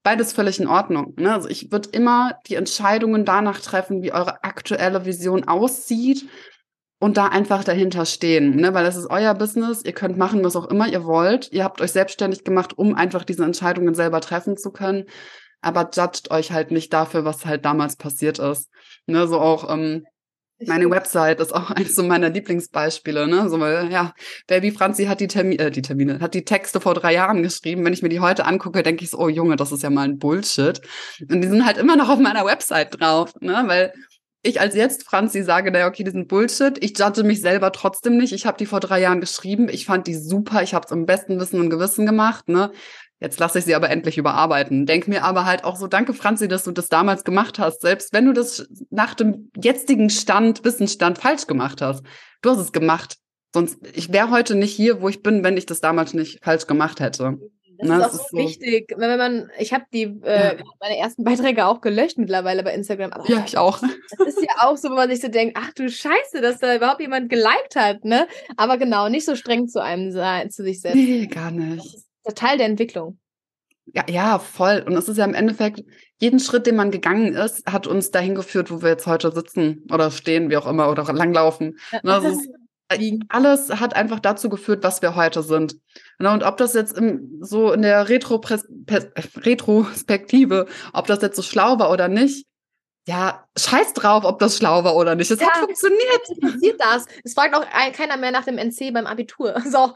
beides 0.03 0.33
völlig 0.33 0.59
in 0.59 0.66
Ordnung. 0.66 1.14
Ne? 1.16 1.33
Also 1.33 1.49
ich 1.49 1.70
würde 1.70 1.91
immer 1.91 2.35
die 2.47 2.55
Entscheidungen 2.55 3.24
danach 3.24 3.61
treffen, 3.61 4.03
wie 4.03 4.12
eure 4.12 4.43
aktuelle 4.43 5.05
Vision 5.05 5.45
aussieht 5.47 6.28
und 6.99 7.16
da 7.16 7.28
einfach 7.28 7.64
dahinter 7.64 8.05
stehen, 8.05 8.57
ne? 8.57 8.74
weil 8.74 8.85
es 8.87 8.97
ist 8.97 9.11
euer 9.11 9.35
Business. 9.35 9.83
Ihr 9.85 9.93
könnt 9.93 10.18
machen, 10.18 10.45
was 10.45 10.57
auch 10.57 10.66
immer 10.66 10.89
ihr 10.89 11.05
wollt. 11.05 11.53
Ihr 11.53 11.64
habt 11.64 11.81
euch 11.81 11.93
selbstständig 11.93 12.45
gemacht, 12.45 12.76
um 12.76 12.95
einfach 12.95 13.24
diese 13.24 13.45
Entscheidungen 13.45 13.95
selber 13.95 14.20
treffen 14.20 14.57
zu 14.57 14.70
können. 14.70 15.05
Aber 15.62 15.91
judgt 15.95 16.31
euch 16.31 16.53
halt 16.53 16.70
nicht 16.70 16.93
dafür, 16.93 17.24
was 17.24 17.45
halt 17.47 17.64
damals 17.64 17.97
passiert 17.97 18.39
ist. 18.39 18.70
Ne? 19.07 19.26
So 19.28 19.41
auch 19.41 19.70
ähm, 19.70 20.05
meine 20.66 20.90
Website 20.90 21.40
ist 21.40 21.54
auch 21.54 21.70
eines 21.70 21.94
so 21.94 22.02
meiner 22.02 22.30
Lieblingsbeispiele, 22.30 23.26
ne? 23.26 23.48
So, 23.48 23.61
weil, 23.61 23.90
ja, 23.90 24.14
Baby 24.46 24.70
Franzi 24.70 25.06
hat 25.06 25.20
die 25.20 25.28
Termine, 25.28 25.64
äh, 25.64 25.70
die 25.70 25.82
Termine, 25.82 26.20
hat 26.20 26.34
die 26.34 26.44
Texte 26.44 26.80
vor 26.80 26.94
drei 26.94 27.14
Jahren 27.14 27.42
geschrieben. 27.42 27.84
Wenn 27.84 27.92
ich 27.92 28.02
mir 28.02 28.08
die 28.08 28.20
heute 28.20 28.44
angucke, 28.44 28.82
denke 28.82 29.04
ich 29.04 29.11
so, 29.11 29.18
oh 29.18 29.28
Junge, 29.28 29.56
das 29.56 29.72
ist 29.72 29.82
ja 29.82 29.90
mal 29.90 30.02
ein 30.02 30.18
Bullshit. 30.18 30.80
Und 31.30 31.40
die 31.40 31.48
sind 31.48 31.64
halt 31.64 31.78
immer 31.78 31.96
noch 31.96 32.08
auf 32.08 32.18
meiner 32.18 32.44
Website 32.44 33.00
drauf, 33.00 33.32
ne? 33.40 33.62
Weil 33.66 33.92
ich 34.42 34.61
als 34.61 34.74
jetzt 34.74 35.04
Franzi 35.04 35.42
sage, 35.42 35.70
naja, 35.70 35.86
okay, 35.86 36.02
die 36.02 36.11
sind 36.11 36.28
Bullshit. 36.28 36.82
Ich 36.82 36.98
judge 36.98 37.24
mich 37.24 37.42
selber 37.42 37.72
trotzdem 37.72 38.16
nicht. 38.16 38.32
Ich 38.32 38.46
habe 38.46 38.56
die 38.56 38.66
vor 38.66 38.80
drei 38.80 39.00
Jahren 39.00 39.20
geschrieben. 39.20 39.68
Ich 39.68 39.84
fand 39.84 40.06
die 40.06 40.14
super. 40.14 40.62
Ich 40.62 40.72
habe 40.72 40.86
es 40.86 40.92
im 40.92 41.04
besten 41.04 41.38
Wissen 41.38 41.61
und 41.61 41.68
Gewissen 41.68 42.06
gemacht. 42.06 42.48
Ne? 42.48 42.72
Jetzt 43.20 43.38
lasse 43.38 43.58
ich 43.58 43.66
sie 43.66 43.74
aber 43.74 43.90
endlich 43.90 44.16
überarbeiten. 44.16 44.86
Denk 44.86 45.06
mir 45.06 45.24
aber 45.24 45.44
halt 45.44 45.64
auch 45.64 45.76
so, 45.76 45.86
danke 45.86 46.14
Franzi, 46.14 46.48
dass 46.48 46.64
du 46.64 46.72
das 46.72 46.88
damals 46.88 47.22
gemacht 47.22 47.58
hast. 47.58 47.82
Selbst 47.82 48.14
wenn 48.14 48.24
du 48.24 48.32
das 48.32 48.66
nach 48.88 49.14
dem 49.14 49.50
jetzigen 49.62 50.08
Stand, 50.08 50.64
Wissensstand 50.64 51.18
falsch 51.18 51.46
gemacht 51.46 51.82
hast. 51.82 52.02
Du 52.40 52.50
hast 52.50 52.58
es 52.58 52.72
gemacht. 52.72 53.18
Sonst, 53.52 53.78
ich 53.94 54.10
wäre 54.10 54.30
heute 54.30 54.54
nicht 54.54 54.74
hier, 54.74 55.02
wo 55.02 55.08
ich 55.08 55.22
bin, 55.22 55.44
wenn 55.44 55.58
ich 55.58 55.66
das 55.66 55.80
damals 55.80 56.14
nicht 56.14 56.42
falsch 56.42 56.66
gemacht 56.66 57.00
hätte. 57.00 57.36
Das 57.78 57.88
Na, 57.88 57.98
ist 57.98 58.04
auch 58.04 58.28
so 58.30 58.36
wichtig. 58.38 58.94
Wenn 58.96 59.18
man, 59.18 59.50
ich 59.58 59.74
habe 59.74 59.84
die 59.92 60.04
äh, 60.22 60.56
ja. 60.56 60.64
meine 60.80 60.96
ersten 60.96 61.24
Beiträge 61.24 61.66
auch 61.66 61.82
gelöscht 61.82 62.16
mittlerweile 62.16 62.62
bei 62.62 62.72
Instagram. 62.72 63.12
Aber 63.12 63.28
ja, 63.28 63.42
ich 63.46 63.58
auch. 63.58 63.80
Das 64.18 64.28
ist 64.28 64.42
ja 64.42 64.66
auch 64.68 64.76
so, 64.76 64.88
wenn 64.88 64.96
man 64.96 65.10
sich 65.10 65.20
so 65.20 65.28
denkt, 65.28 65.58
ach 65.60 65.72
du 65.74 65.90
Scheiße, 65.90 66.40
dass 66.40 66.58
da 66.58 66.74
überhaupt 66.74 67.00
jemand 67.00 67.28
geliked 67.28 67.76
hat, 67.76 68.04
ne? 68.04 68.26
Aber 68.56 68.78
genau, 68.78 69.08
nicht 69.08 69.24
so 69.26 69.34
streng 69.34 69.68
zu 69.68 69.82
einem 69.82 70.10
sein, 70.12 70.50
zu 70.50 70.62
sich 70.62 70.80
selbst. 70.80 70.96
Nee, 70.96 71.26
gar 71.26 71.50
nicht 71.50 72.09
der 72.26 72.34
Teil 72.34 72.58
der 72.58 72.66
Entwicklung. 72.66 73.18
Ja, 73.94 74.04
ja, 74.08 74.38
voll. 74.38 74.84
Und 74.86 74.94
es 74.96 75.08
ist 75.08 75.16
ja 75.16 75.24
im 75.24 75.34
Endeffekt, 75.34 75.82
jeden 76.18 76.38
Schritt, 76.38 76.66
den 76.66 76.76
man 76.76 76.90
gegangen 76.90 77.34
ist, 77.34 77.66
hat 77.66 77.86
uns 77.86 78.10
dahin 78.10 78.34
geführt, 78.34 78.70
wo 78.70 78.82
wir 78.82 78.90
jetzt 78.90 79.06
heute 79.06 79.32
sitzen 79.32 79.84
oder 79.92 80.10
stehen, 80.10 80.50
wie 80.50 80.56
auch 80.56 80.66
immer, 80.66 80.90
oder 80.90 81.02
langlaufen. 81.12 81.78
Ja. 82.02 82.18
Ist, 82.18 82.48
äh, 82.88 83.18
alles 83.28 83.70
hat 83.70 83.94
einfach 83.96 84.20
dazu 84.20 84.48
geführt, 84.48 84.84
was 84.84 85.02
wir 85.02 85.16
heute 85.16 85.42
sind. 85.42 85.76
Ne, 86.18 86.30
und 86.30 86.42
ob 86.42 86.56
das 86.56 86.74
jetzt 86.74 86.96
im, 86.96 87.38
so 87.40 87.72
in 87.72 87.82
der 87.82 88.08
Retro 88.08 88.40
Retrospektive, 89.36 90.66
ob 90.92 91.06
das 91.06 91.22
jetzt 91.22 91.36
so 91.36 91.42
schlau 91.42 91.78
war 91.78 91.90
oder 91.90 92.08
nicht, 92.08 92.46
ja, 93.08 93.44
scheiß 93.58 93.94
drauf, 93.94 94.24
ob 94.24 94.38
das 94.38 94.56
schlau 94.58 94.84
war 94.84 94.94
oder 94.94 95.14
nicht. 95.14 95.30
Es 95.30 95.40
ja, 95.40 95.46
hat 95.46 95.56
funktioniert. 95.58 96.22
Passiert 96.40 96.80
das? 96.80 97.06
Es 97.24 97.34
fragt 97.34 97.54
auch 97.56 97.64
keiner 97.92 98.16
mehr 98.16 98.30
nach 98.30 98.44
dem 98.44 98.58
NC 98.58 98.92
beim 98.92 99.06
Abitur. 99.06 99.54
So. 99.70 99.94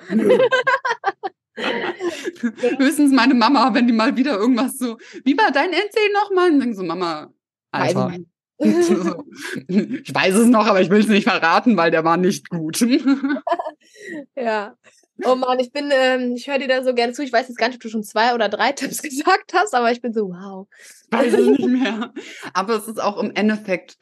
Höchstens 2.78 3.12
meine 3.12 3.34
Mama, 3.34 3.72
wenn 3.74 3.86
die 3.86 3.92
mal 3.92 4.16
wieder 4.16 4.36
irgendwas 4.36 4.78
so, 4.78 4.98
wie 5.24 5.36
war 5.36 5.52
dein 5.52 5.70
NC 5.70 6.12
nochmal? 6.12 6.50
Und 6.50 6.61
dann 6.61 6.74
so, 6.74 6.82
Mama, 6.82 7.32
Alter. 7.70 8.14
ich 8.59 10.14
weiß 10.14 10.34
es 10.36 10.46
noch, 10.46 10.66
aber 10.66 10.80
ich 10.80 10.90
will 10.90 11.00
es 11.00 11.09
nicht 11.09 11.24
verraten, 11.24 11.76
weil 11.76 11.90
der 11.90 12.05
war 12.05 12.16
nicht 12.16 12.48
gut. 12.48 12.80
ja. 14.36 14.76
Oh 15.24 15.36
Mann, 15.36 15.61
ich 15.61 15.70
bin, 15.70 15.90
ähm, 15.92 16.34
ich 16.36 16.48
höre 16.48 16.59
dir 16.59 16.68
da 16.68 16.82
so 16.82 16.92
gerne 16.94 17.12
zu. 17.12 17.22
Ich 17.22 17.32
weiß 17.32 17.48
jetzt 17.48 17.57
gar 17.57 17.68
nicht, 17.68 17.76
ob 17.76 17.82
du 17.82 17.88
schon 17.88 18.02
zwei 18.02 18.34
oder 18.34 18.48
drei 18.48 18.72
Tipps 18.72 19.00
gesagt 19.02 19.52
hast, 19.55 19.74
aber 19.74 19.92
ich 19.92 20.00
bin 20.00 20.12
so, 20.12 20.28
wow. 20.28 20.66
Ich 21.11 21.18
weiß 21.18 21.34
es 21.34 21.46
nicht 21.46 21.68
mehr. 21.68 22.12
Aber 22.52 22.74
es 22.74 22.88
ist 22.88 23.00
auch 23.00 23.22
im 23.22 23.32
Endeffekt 23.34 23.96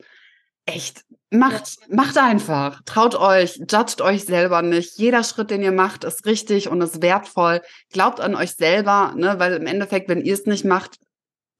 echt 0.64 1.04
Macht, 1.34 1.78
macht 1.88 2.18
einfach. 2.18 2.82
Traut 2.84 3.14
euch, 3.14 3.56
judgt 3.56 4.02
euch 4.02 4.26
selber 4.26 4.60
nicht. 4.60 4.98
Jeder 4.98 5.24
Schritt, 5.24 5.50
den 5.50 5.62
ihr 5.62 5.72
macht, 5.72 6.04
ist 6.04 6.26
richtig 6.26 6.68
und 6.68 6.82
ist 6.82 7.00
wertvoll. 7.00 7.62
Glaubt 7.90 8.20
an 8.20 8.34
euch 8.34 8.52
selber, 8.52 9.14
ne, 9.16 9.36
weil 9.38 9.54
im 9.54 9.66
Endeffekt, 9.66 10.10
wenn 10.10 10.20
ihr 10.20 10.34
es 10.34 10.44
nicht 10.44 10.66
macht, 10.66 10.98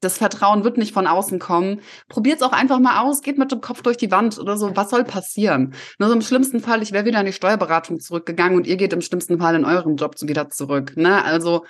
das 0.03 0.19
Vertrauen 0.19 0.65
wird 0.65 0.77
nicht 0.77 0.93
von 0.93 1.07
außen 1.07 1.39
kommen. 1.39 1.81
Probiert 2.09 2.37
es 2.37 2.43
auch 2.43 2.53
einfach 2.53 2.81
mal 2.81 3.01
aus, 3.01 3.23
geht 3.23 3.39
mit 3.39 3.51
dem 3.51 3.63
Kopf 3.63 3.81
durch 3.81 3.97
die 3.97 4.11
Wand 4.11 4.39
oder 4.39 4.59
so. 4.59 4.77
Was 4.77 4.91
soll 4.91 5.05
passieren? 5.05 5.75
Nur 5.99 6.11
so 6.11 6.15
im 6.15 6.23
schlimmsten 6.23 6.61
Fall, 6.61 6.83
ich 6.83 6.93
wäre 6.93 7.07
wieder 7.07 7.21
in 7.21 7.27
die 7.27 7.33
Steuerberatung 7.33 7.99
zurückgegangen 7.99 8.57
und 8.59 8.67
ihr 8.67 8.77
geht 8.77 8.93
im 8.93 9.01
schlimmsten 9.01 9.39
Fall 9.39 9.55
in 9.55 9.65
euren 9.65 9.97
Job 9.97 10.17
wieder 10.21 10.51
zurück. 10.51 10.97
Ne? 10.97 11.25
Also 11.25 11.65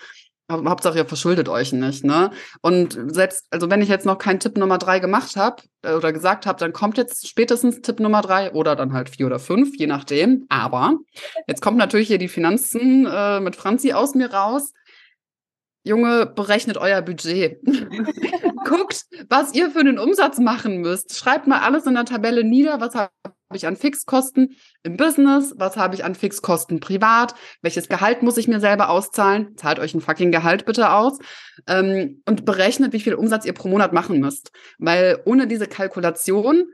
Hauptsache, 0.51 0.99
ihr 0.99 1.07
verschuldet 1.07 1.49
euch 1.49 1.73
nicht, 1.73 2.05
ne? 2.05 2.31
Und 2.61 2.99
selbst, 3.09 3.47
also 3.51 3.71
wenn 3.71 3.81
ich 3.81 3.89
jetzt 3.89 4.07
noch 4.07 4.19
keinen 4.19 4.41
Tipp 4.41 4.57
Nummer 4.57 4.79
drei 4.79 4.99
gemacht 4.99 5.37
habe 5.37 5.63
äh, 5.83 5.95
oder 5.95 6.13
gesagt 6.13 6.47
habe, 6.47 6.59
dann 6.59 6.73
kommt 6.73 6.99
jetzt 6.99 7.29
spätestens 7.29 7.81
Tipp 7.81 8.01
Nummer 8.01 8.23
drei 8.23 8.53
oder 8.53 8.77
dann 8.77 8.93
halt 8.93 9.09
vier 9.09 9.27
oder 9.27 9.39
fünf, 9.39 9.77
je 9.77 9.87
nachdem. 9.87 10.47
Aber 10.49 10.99
jetzt 11.47 11.63
kommt 11.63 11.79
natürlich 11.79 12.09
hier 12.09 12.19
die 12.19 12.29
Finanzen 12.29 13.07
äh, 13.07 13.41
mit 13.41 13.57
Franzi 13.57 13.93
aus 13.93 14.15
mir 14.15 14.33
raus. 14.33 14.73
Junge, 15.85 16.27
berechnet 16.27 16.77
euer 16.77 17.03
Budget. 17.03 17.59
Guckt, 18.65 19.07
was 19.29 19.55
ihr 19.55 19.71
für 19.71 19.81
einen 19.81 19.99
Umsatz 19.99 20.39
machen 20.39 20.81
müsst. 20.81 21.17
Schreibt 21.17 21.49
mal 21.49 21.61
alles 21.61 21.87
in 21.87 21.95
der 21.95 22.05
Tabelle 22.05 22.45
nieder. 22.45 22.81
Was 22.81 22.95
habe 23.53 23.59
ich 23.59 23.67
an 23.67 23.77
Fixkosten 23.77 24.57
im 24.83 24.97
Business? 24.97 25.53
Was 25.59 25.77
habe 25.77 25.95
ich 25.95 26.05
an 26.05 26.15
Fixkosten 26.15 26.81
privat? 26.81 27.35
Welches 27.61 27.87
Gehalt 27.87 28.23
muss 28.23 28.39
ich 28.39 28.49
mir 28.49 28.61
selber 28.61 28.89
auszahlen? 28.89 29.59
Zahlt 29.59 29.79
euch 29.79 29.93
ein 29.93 30.01
fucking 30.01 30.33
Gehalt 30.33 30.65
bitte 30.65 30.91
aus. 30.91 31.19
Ähm, 31.67 32.23
und 32.25 32.47
berechnet, 32.47 32.95
wie 32.95 33.01
viel 33.01 33.13
Umsatz 33.13 33.45
ihr 33.45 33.53
pro 33.53 33.69
Monat 33.69 33.93
machen 33.93 34.21
müsst. 34.21 34.53
Weil 34.79 35.21
ohne 35.27 35.47
diese 35.47 35.67
Kalkulation 35.67 36.65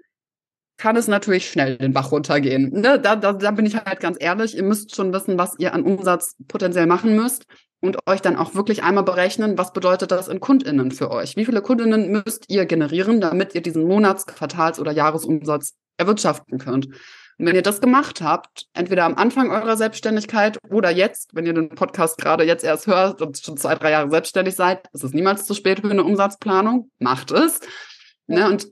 kann 0.76 0.95
es 0.95 1.09
natürlich 1.09 1.51
schnell 1.51 1.79
den 1.79 1.93
Bach 1.93 2.12
runtergehen. 2.12 2.70
Ne? 2.70 3.01
Da, 3.01 3.16
da, 3.16 3.33
da 3.33 3.51
bin 3.51 3.66
ich 3.66 3.74
halt 3.74 3.99
ganz 3.99 4.16
ehrlich. 4.20 4.57
Ihr 4.57 4.62
müsst 4.62 4.95
schon 4.95 5.12
wissen, 5.12 5.37
was 5.37 5.59
ihr 5.59 5.74
an 5.74 5.83
Umsatz 5.83 6.37
potenziell 6.47 6.87
machen 6.87 7.16
müsst 7.16 7.45
und 7.81 7.99
euch 8.07 8.20
dann 8.20 8.37
auch 8.37 8.55
wirklich 8.55 8.83
einmal 8.83 9.05
berechnen, 9.05 9.57
was 9.57 9.72
bedeutet 9.72 10.11
das 10.11 10.29
in 10.29 10.41
KundInnen 10.41 10.91
für 10.91 11.11
euch? 11.11 11.37
Wie 11.37 11.45
viele 11.45 11.62
KundInnen 11.62 12.11
müsst 12.11 12.47
ihr 12.49 12.66
generieren, 12.66 13.20
damit 13.20 13.55
ihr 13.55 13.62
diesen 13.62 13.85
Monats-, 13.85 14.26
Quartals- 14.26 14.81
oder 14.81 14.93
Jahresumsatz 14.93 15.74
erwirtschaften 15.97 16.59
könnt? 16.59 16.89
Und 17.39 17.47
wenn 17.47 17.55
ihr 17.55 17.62
das 17.62 17.81
gemacht 17.81 18.20
habt, 18.20 18.66
entweder 18.74 19.05
am 19.05 19.14
Anfang 19.14 19.51
eurer 19.51 19.76
Selbstständigkeit 19.76 20.59
oder 20.70 20.91
jetzt, 20.91 21.37
wenn 21.37 21.47
ihr 21.47 21.55
den 21.55 21.68
Podcast 21.68 22.18
gerade 22.18 22.43
jetzt 22.43 22.64
erst 22.64 22.89
hört 22.89 23.22
und 23.22 23.39
schon 23.39 23.57
zwei, 23.57 23.76
drei 23.76 23.93
Jahre 23.93 24.11
selbstständig 24.11 24.57
seid, 24.57 24.89
ist 24.93 25.05
es 25.05 25.12
niemals 25.12 25.47
zu 25.47 25.55
spät 25.55 25.81
für 25.81 25.91
eine 25.91 26.03
Umsatzplanung. 26.03 26.91
Macht 26.99 27.31
es. 27.31 27.61
Ne? 28.26 28.49
Und 28.49 28.66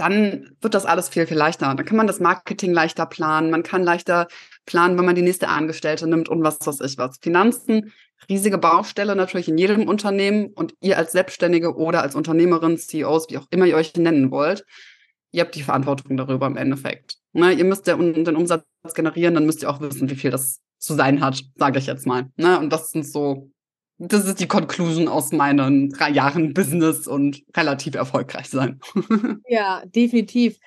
dann 0.00 0.56
wird 0.62 0.72
das 0.72 0.86
alles 0.86 1.10
viel, 1.10 1.26
viel 1.26 1.36
leichter. 1.36 1.74
Dann 1.74 1.84
kann 1.84 1.96
man 1.96 2.06
das 2.06 2.20
Marketing 2.20 2.72
leichter 2.72 3.04
planen. 3.04 3.50
Man 3.50 3.62
kann 3.62 3.84
leichter 3.84 4.28
planen, 4.64 4.96
wenn 4.96 5.04
man 5.04 5.14
die 5.14 5.22
nächste 5.22 5.48
Angestellte 5.48 6.06
nimmt 6.06 6.30
und 6.30 6.42
was 6.42 6.58
weiß 6.66 6.80
ich 6.80 6.96
was. 6.96 7.18
Finanzen, 7.20 7.92
riesige 8.28 8.56
Baustelle 8.56 9.14
natürlich 9.14 9.48
in 9.48 9.58
jedem 9.58 9.86
Unternehmen 9.86 10.46
und 10.54 10.74
ihr 10.80 10.96
als 10.96 11.12
Selbstständige 11.12 11.76
oder 11.76 12.00
als 12.00 12.14
Unternehmerin, 12.14 12.78
CEOs, 12.78 13.28
wie 13.28 13.36
auch 13.36 13.46
immer 13.50 13.66
ihr 13.66 13.76
euch 13.76 13.94
nennen 13.94 14.30
wollt, 14.30 14.64
ihr 15.32 15.42
habt 15.42 15.54
die 15.54 15.62
Verantwortung 15.62 16.16
darüber 16.16 16.46
im 16.46 16.56
Endeffekt. 16.56 17.18
Ne, 17.32 17.52
ihr 17.52 17.64
müsst 17.64 17.86
ja 17.86 17.96
den 17.96 18.36
Umsatz 18.36 18.64
generieren, 18.94 19.34
dann 19.34 19.44
müsst 19.44 19.62
ihr 19.62 19.70
auch 19.70 19.80
wissen, 19.80 20.08
wie 20.08 20.16
viel 20.16 20.30
das 20.30 20.60
zu 20.78 20.94
sein 20.94 21.20
hat, 21.20 21.42
sage 21.56 21.78
ich 21.78 21.86
jetzt 21.86 22.06
mal. 22.06 22.30
Ne? 22.36 22.58
Und 22.58 22.72
das 22.72 22.90
sind 22.90 23.06
so 23.06 23.50
das 24.02 24.24
ist 24.24 24.40
die 24.40 24.48
Conclusion 24.48 25.08
aus 25.08 25.30
meinen 25.30 25.90
drei 25.90 26.08
Jahren 26.08 26.54
Business 26.54 27.06
und 27.06 27.42
relativ 27.54 27.94
erfolgreich 27.94 28.48
sein. 28.48 28.80
ja, 29.46 29.82
definitiv. 29.84 30.58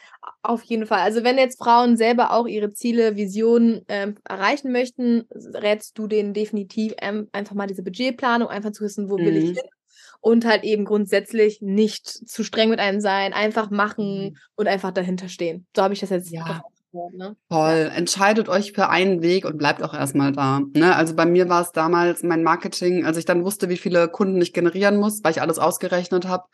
Auf 0.43 0.61
jeden 0.63 0.85
Fall. 0.85 0.99
Also 0.99 1.23
wenn 1.23 1.39
jetzt 1.39 1.57
Frauen 1.57 1.97
selber 1.97 2.31
auch 2.31 2.45
ihre 2.45 2.73
Ziele, 2.73 3.15
Visionen 3.15 3.81
ähm, 3.87 4.17
erreichen 4.23 4.71
möchten, 4.71 5.23
rätst 5.31 5.97
du 5.97 6.05
denen 6.05 6.35
definitiv 6.35 6.93
ähm, 7.01 7.27
einfach 7.31 7.55
mal 7.55 7.65
diese 7.65 7.81
Budgetplanung, 7.81 8.49
einfach 8.49 8.71
zu 8.71 8.83
wissen, 8.83 9.09
wo 9.09 9.17
mhm. 9.17 9.25
will 9.25 9.37
ich 9.37 9.49
mhm. 9.49 9.55
hin. 9.55 9.63
Und 10.21 10.45
halt 10.45 10.63
eben 10.63 10.85
grundsätzlich 10.85 11.59
nicht 11.61 12.07
zu 12.07 12.43
streng 12.43 12.69
mit 12.69 12.79
einem 12.79 13.01
sein, 13.01 13.33
einfach 13.33 13.71
machen 13.71 14.25
mhm. 14.25 14.37
und 14.55 14.67
einfach 14.67 14.91
dahinter 14.91 15.27
stehen. 15.27 15.65
So 15.75 15.81
habe 15.81 15.95
ich 15.95 15.99
das 16.01 16.11
jetzt 16.11 16.31
ja. 16.31 16.61
Ne? 16.93 17.35
Toll. 17.49 17.91
Entscheidet 17.95 18.49
euch 18.49 18.73
für 18.73 18.89
einen 18.89 19.21
Weg 19.21 19.45
und 19.45 19.57
bleibt 19.57 19.81
auch 19.81 19.93
erstmal 19.93 20.31
da. 20.31 20.61
Ne? 20.75 20.95
Also 20.95 21.15
bei 21.15 21.25
mir 21.25 21.49
war 21.49 21.61
es 21.61 21.71
damals 21.71 22.21
mein 22.21 22.43
Marketing, 22.43 23.05
als 23.05 23.17
ich 23.17 23.25
dann 23.25 23.43
wusste, 23.43 23.69
wie 23.69 23.77
viele 23.77 24.07
Kunden 24.07 24.39
ich 24.41 24.53
generieren 24.53 24.97
muss, 24.97 25.23
weil 25.23 25.31
ich 25.31 25.41
alles 25.41 25.57
ausgerechnet 25.57 26.27
habe, 26.27 26.45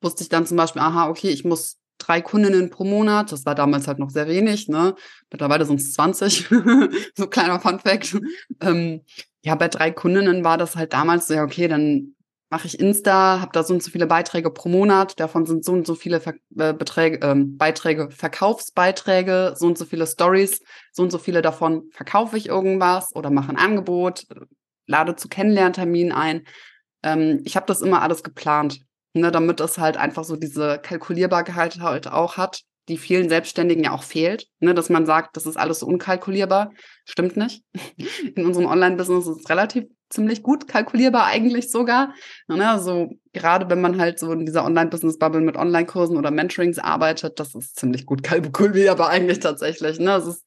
wusste 0.00 0.22
ich 0.22 0.28
dann 0.28 0.46
zum 0.46 0.56
Beispiel, 0.56 0.82
aha, 0.82 1.08
okay, 1.08 1.28
ich 1.28 1.44
muss 1.44 1.78
drei 1.98 2.20
Kundinnen 2.20 2.70
pro 2.70 2.84
Monat. 2.84 3.30
Das 3.30 3.46
war 3.46 3.54
damals 3.54 3.86
halt 3.86 3.98
noch 3.98 4.10
sehr 4.10 4.26
wenig, 4.26 4.68
ne? 4.68 4.94
Mittlerweile 5.30 5.64
sind 5.64 5.80
es 5.80 5.92
20. 5.94 6.48
so 7.16 7.26
kleiner 7.28 7.60
Fun 7.60 7.78
Fact. 7.78 8.16
Ähm, 8.60 9.02
ja, 9.42 9.54
bei 9.54 9.68
drei 9.68 9.90
Kundinnen 9.90 10.42
war 10.42 10.58
das 10.58 10.74
halt 10.74 10.92
damals 10.92 11.28
so, 11.28 11.34
ja, 11.34 11.44
okay, 11.44 11.68
dann 11.68 12.14
mache 12.54 12.68
ich 12.68 12.78
Insta, 12.78 13.40
habe 13.40 13.50
da 13.52 13.64
so 13.64 13.74
und 13.74 13.82
so 13.82 13.90
viele 13.90 14.06
Beiträge 14.06 14.48
pro 14.48 14.68
Monat, 14.68 15.18
davon 15.18 15.44
sind 15.44 15.64
so 15.64 15.72
und 15.72 15.88
so 15.88 15.96
viele 15.96 16.20
Ver 16.20 16.34
äh, 16.56 16.72
Beträge, 16.72 17.18
ähm, 17.26 17.56
Beiträge 17.56 18.12
Verkaufsbeiträge, 18.12 19.54
so 19.56 19.66
und 19.66 19.76
so 19.76 19.84
viele 19.84 20.06
Stories, 20.06 20.60
so 20.92 21.02
und 21.02 21.10
so 21.10 21.18
viele 21.18 21.42
davon 21.42 21.90
verkaufe 21.90 22.36
ich 22.36 22.46
irgendwas 22.46 23.12
oder 23.16 23.30
mache 23.30 23.48
ein 23.48 23.56
Angebot, 23.56 24.26
lade 24.86 25.16
zu 25.16 25.26
Kennenlernterminen 25.26 26.12
ein. 26.12 26.44
Ähm, 27.02 27.40
ich 27.44 27.56
habe 27.56 27.66
das 27.66 27.82
immer 27.82 28.02
alles 28.02 28.22
geplant, 28.22 28.78
ne, 29.14 29.32
damit 29.32 29.58
es 29.58 29.78
halt 29.78 29.96
einfach 29.96 30.22
so 30.22 30.36
diese 30.36 30.78
Kalkulierbarkeit 30.78 31.80
halt 31.80 32.06
auch 32.06 32.36
hat, 32.36 32.62
die 32.86 32.98
vielen 32.98 33.28
Selbstständigen 33.28 33.82
ja 33.82 33.90
auch 33.90 34.04
fehlt, 34.04 34.46
ne, 34.60 34.74
dass 34.74 34.90
man 34.90 35.06
sagt, 35.06 35.36
das 35.36 35.46
ist 35.46 35.56
alles 35.56 35.80
so 35.80 35.86
unkalkulierbar. 35.86 36.70
Stimmt 37.04 37.36
nicht. 37.36 37.64
In 38.36 38.46
unserem 38.46 38.66
Online-Business 38.66 39.26
ist 39.26 39.40
es 39.40 39.50
relativ 39.50 39.86
ziemlich 40.14 40.42
gut 40.42 40.68
kalkulierbar 40.68 41.26
eigentlich 41.26 41.70
sogar. 41.70 42.14
Ne, 42.48 42.68
also 42.68 43.10
gerade 43.32 43.68
wenn 43.68 43.80
man 43.80 44.00
halt 44.00 44.18
so 44.18 44.32
in 44.32 44.46
dieser 44.46 44.64
Online-Business-Bubble 44.64 45.40
mit 45.40 45.56
Online-Kursen 45.56 46.16
oder 46.16 46.30
Mentorings 46.30 46.78
arbeitet, 46.78 47.38
das 47.40 47.54
ist 47.54 47.76
ziemlich 47.76 48.06
gut 48.06 48.22
kalkulierbar 48.22 49.10
eigentlich 49.10 49.40
tatsächlich. 49.40 49.98
Ne? 49.98 50.12
Es 50.12 50.26
ist, 50.26 50.44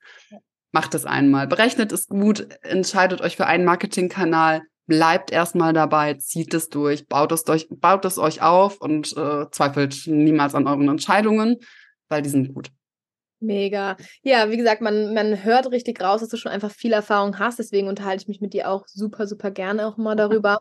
macht 0.72 0.96
es 0.96 1.06
einmal. 1.06 1.48
Berechnet 1.48 1.92
es 1.92 2.08
gut, 2.08 2.48
entscheidet 2.62 3.22
euch 3.22 3.36
für 3.36 3.46
einen 3.46 3.66
Marketingkanal, 3.66 4.64
bleibt 4.88 5.32
erstmal 5.32 5.74
dabei, 5.74 6.16
zieht 6.16 6.54
es 6.54 6.70
durch, 6.70 7.08
baut 7.08 7.32
es, 7.32 7.44
durch, 7.44 7.68
baut 7.70 8.06
es 8.06 8.18
euch 8.18 8.42
auf 8.42 8.80
und 8.80 9.16
äh, 9.18 9.50
zweifelt 9.52 10.04
niemals 10.08 10.56
an 10.56 10.66
euren 10.66 10.88
Entscheidungen, 10.88 11.58
weil 12.10 12.22
die 12.22 12.30
sind 12.30 12.54
gut. 12.54 12.72
Mega. 13.42 13.98
Ja, 14.24 14.50
wie 14.50 14.58
gesagt, 14.58 14.82
man, 14.82 15.14
man 15.14 15.44
hört 15.44 15.70
richtig 15.72 16.02
raus, 16.02 16.22
dass 16.22 16.30
du 16.30 16.38
schon 16.38 16.52
einfach 16.52 16.72
viel 16.72 16.92
Erfahrung 16.92 17.38
hast. 17.38 17.60
Deswegen 17.60 17.88
unterhalte 17.88 18.24
ich 18.24 18.28
mich 18.28 18.42
mit 18.42 18.54
dir 18.54 18.68
auch 18.70 18.86
super, 18.88 19.28
super 19.28 19.52
gerne 19.52 19.86
auch 19.86 19.98
mal 19.98 20.16
darüber. 20.16 20.58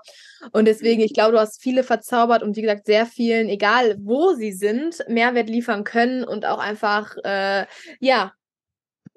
Und 0.52 0.66
deswegen, 0.66 1.00
ich 1.00 1.14
glaube, 1.14 1.32
du 1.32 1.38
hast 1.40 1.62
viele 1.62 1.82
verzaubert 1.84 2.42
und 2.42 2.54
wie 2.56 2.60
gesagt, 2.62 2.84
sehr 2.84 3.06
vielen, 3.06 3.48
egal 3.48 3.96
wo 4.00 4.34
sie 4.34 4.52
sind, 4.52 5.02
Mehrwert 5.08 5.48
liefern 5.48 5.84
können 5.84 6.22
und 6.22 6.44
auch 6.44 6.58
einfach, 6.58 7.16
äh, 7.24 7.64
ja, 8.00 8.32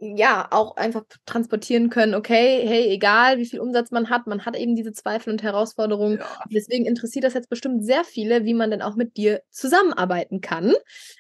ja, 0.02 0.48
auch 0.52 0.78
einfach 0.78 1.04
transportieren 1.26 1.90
können, 1.90 2.16
okay, 2.16 2.66
hey, 2.66 2.88
egal 2.90 3.38
wie 3.38 3.46
viel 3.46 3.60
Umsatz 3.60 3.92
man 3.92 4.10
hat, 4.10 4.28
man 4.28 4.46
hat 4.46 4.56
eben 4.56 4.76
diese 4.76 4.94
Zweifel 4.94 5.32
und 5.32 5.44
Herausforderungen. 5.44 6.20
Ja. 6.20 6.26
Deswegen 6.50 6.86
interessiert 6.86 7.26
das 7.26 7.34
jetzt 7.34 7.50
bestimmt 7.50 7.84
sehr 7.84 8.06
viele, 8.06 8.46
wie 8.46 8.54
man 8.54 8.72
denn 8.72 8.82
auch 8.82 8.96
mit 8.96 9.18
dir 9.18 9.42
zusammenarbeiten 9.50 10.40
kann. 10.40 10.74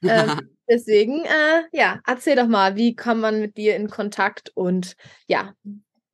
ähm, 0.03 0.49
deswegen, 0.69 1.25
äh, 1.25 1.63
ja, 1.73 1.99
erzähl 2.07 2.37
doch 2.37 2.47
mal, 2.47 2.77
wie 2.77 2.95
kommt 2.95 3.21
man 3.21 3.41
mit 3.41 3.57
dir 3.57 3.75
in 3.75 3.89
Kontakt 3.89 4.51
und 4.55 4.95
ja, 5.27 5.53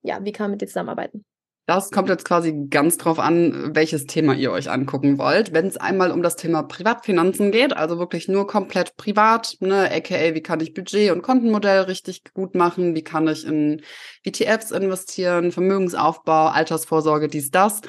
ja, 0.01 0.23
wie 0.23 0.31
kann 0.31 0.45
man 0.45 0.51
mit 0.51 0.61
dir 0.61 0.67
zusammenarbeiten? 0.67 1.23
Das 1.67 1.89
kommt 1.89 2.09
jetzt 2.09 2.25
quasi 2.25 2.67
ganz 2.69 2.97
drauf 2.97 3.17
an, 3.17 3.73
welches 3.73 4.05
Thema 4.05 4.35
ihr 4.35 4.51
euch 4.51 4.69
angucken 4.69 5.17
wollt. 5.17 5.51
Wenn 5.51 5.65
es 5.65 5.77
einmal 5.77 6.11
um 6.11 6.21
das 6.21 6.35
Thema 6.35 6.61
Privatfinanzen 6.61 7.51
geht, 7.51 7.75
also 7.75 7.97
wirklich 7.97 8.27
nur 8.27 8.45
komplett 8.45 8.95
privat, 8.97 9.57
ne, 9.61 9.89
aka 9.91 10.35
wie 10.35 10.41
kann 10.43 10.59
ich 10.59 10.75
Budget 10.75 11.11
und 11.11 11.23
Kontenmodell 11.23 11.81
richtig 11.81 12.21
gut 12.35 12.53
machen, 12.53 12.93
wie 12.93 13.03
kann 13.03 13.27
ich 13.27 13.47
in 13.47 13.81
ETFs 14.23 14.69
investieren, 14.69 15.51
Vermögensaufbau, 15.51 16.49
Altersvorsorge, 16.49 17.29
dies, 17.29 17.49
das 17.49 17.81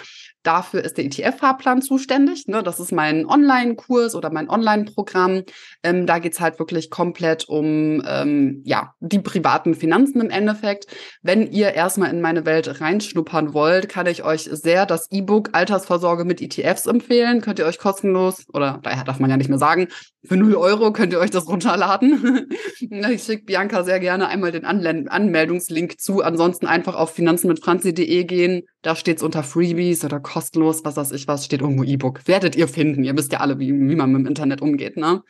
Dafür 0.47 0.85
ist 0.85 0.97
der 0.97 1.07
ETF-Fahrplan 1.07 1.83
zuständig. 1.83 2.47
Ne? 2.47 2.63
Das 2.63 2.79
ist 2.79 2.93
mein 2.93 3.27
Online-Kurs 3.27 4.15
oder 4.15 4.31
mein 4.31 4.49
Online-Programm. 4.49 5.43
Ähm, 5.83 6.07
da 6.07 6.21
geht's 6.21 6.39
halt 6.39 6.61
wirklich 6.61 6.89
komplett 6.89 7.49
um 7.49 8.01
ähm, 8.07 8.63
ja, 8.65 8.95
die 9.01 9.19
privaten 9.19 9.75
Finanzen 9.75 10.21
im 10.21 10.31
Endeffekt. 10.31 10.87
Wenn 11.21 11.51
ihr 11.51 11.75
erstmal 11.75 12.11
in 12.11 12.21
meine 12.21 12.47
Welt 12.47 12.81
reinschnuppern 12.81 13.55
wollt, 13.55 13.89
kann 13.89 14.07
ich 14.07 14.23
euch 14.23 14.43
sehr 14.45 14.87
das 14.87 15.11
E-Book 15.11 15.49
Altersvorsorge 15.51 16.25
mit 16.25 16.41
ETFs 16.41 16.87
empfehlen. 16.87 17.41
Könnt 17.41 17.59
ihr 17.59 17.67
euch 17.67 17.81
kostenlos, 17.81 18.45
oder 18.53 18.79
daher 18.85 19.03
darf 19.03 19.19
man 19.19 19.31
ja 19.31 19.37
nicht 19.37 19.49
mehr 19.49 19.59
sagen, 19.59 19.89
für 20.27 20.37
0 20.37 20.55
Euro 20.55 20.93
könnt 20.93 21.13
ihr 21.13 21.19
euch 21.19 21.31
das 21.31 21.49
runterladen. 21.49 22.49
ich 22.81 23.23
schicke 23.23 23.45
Bianca 23.45 23.85
sehr 23.85 24.01
gerne 24.01 24.29
einmal 24.29 24.53
den 24.53 24.65
Anmeldungslink 24.65 26.01
zu. 26.01 26.23
Ansonsten 26.23 26.67
einfach 26.67 26.95
auf 26.95 27.15
finanzenmitfranzi.de 27.15 28.25
gehen. 28.25 28.63
Da 28.83 28.95
steht's 28.95 29.23
unter 29.23 29.43
Freebies 29.43 30.05
oder 30.05 30.21
kostenlos, 30.21 30.85
was 30.85 30.97
weiß 30.97 31.13
ich 31.13 31.27
was, 31.27 31.45
steht 31.45 31.61
irgendwo 31.61 31.85
E-Book. 31.85 32.27
Werdet 32.27 32.57
ihr 32.57 32.69
finden. 32.69 33.05
Ihr 33.05 33.17
wisst 33.17 33.33
ja 33.33 33.41
alle, 33.41 33.59
wie, 33.59 33.73
wie 33.73 33.97
man 33.97 34.13
mit 34.13 34.21
dem 34.21 34.27
Internet 34.27 34.61
umgeht, 34.61 34.97
ne? 34.97 35.23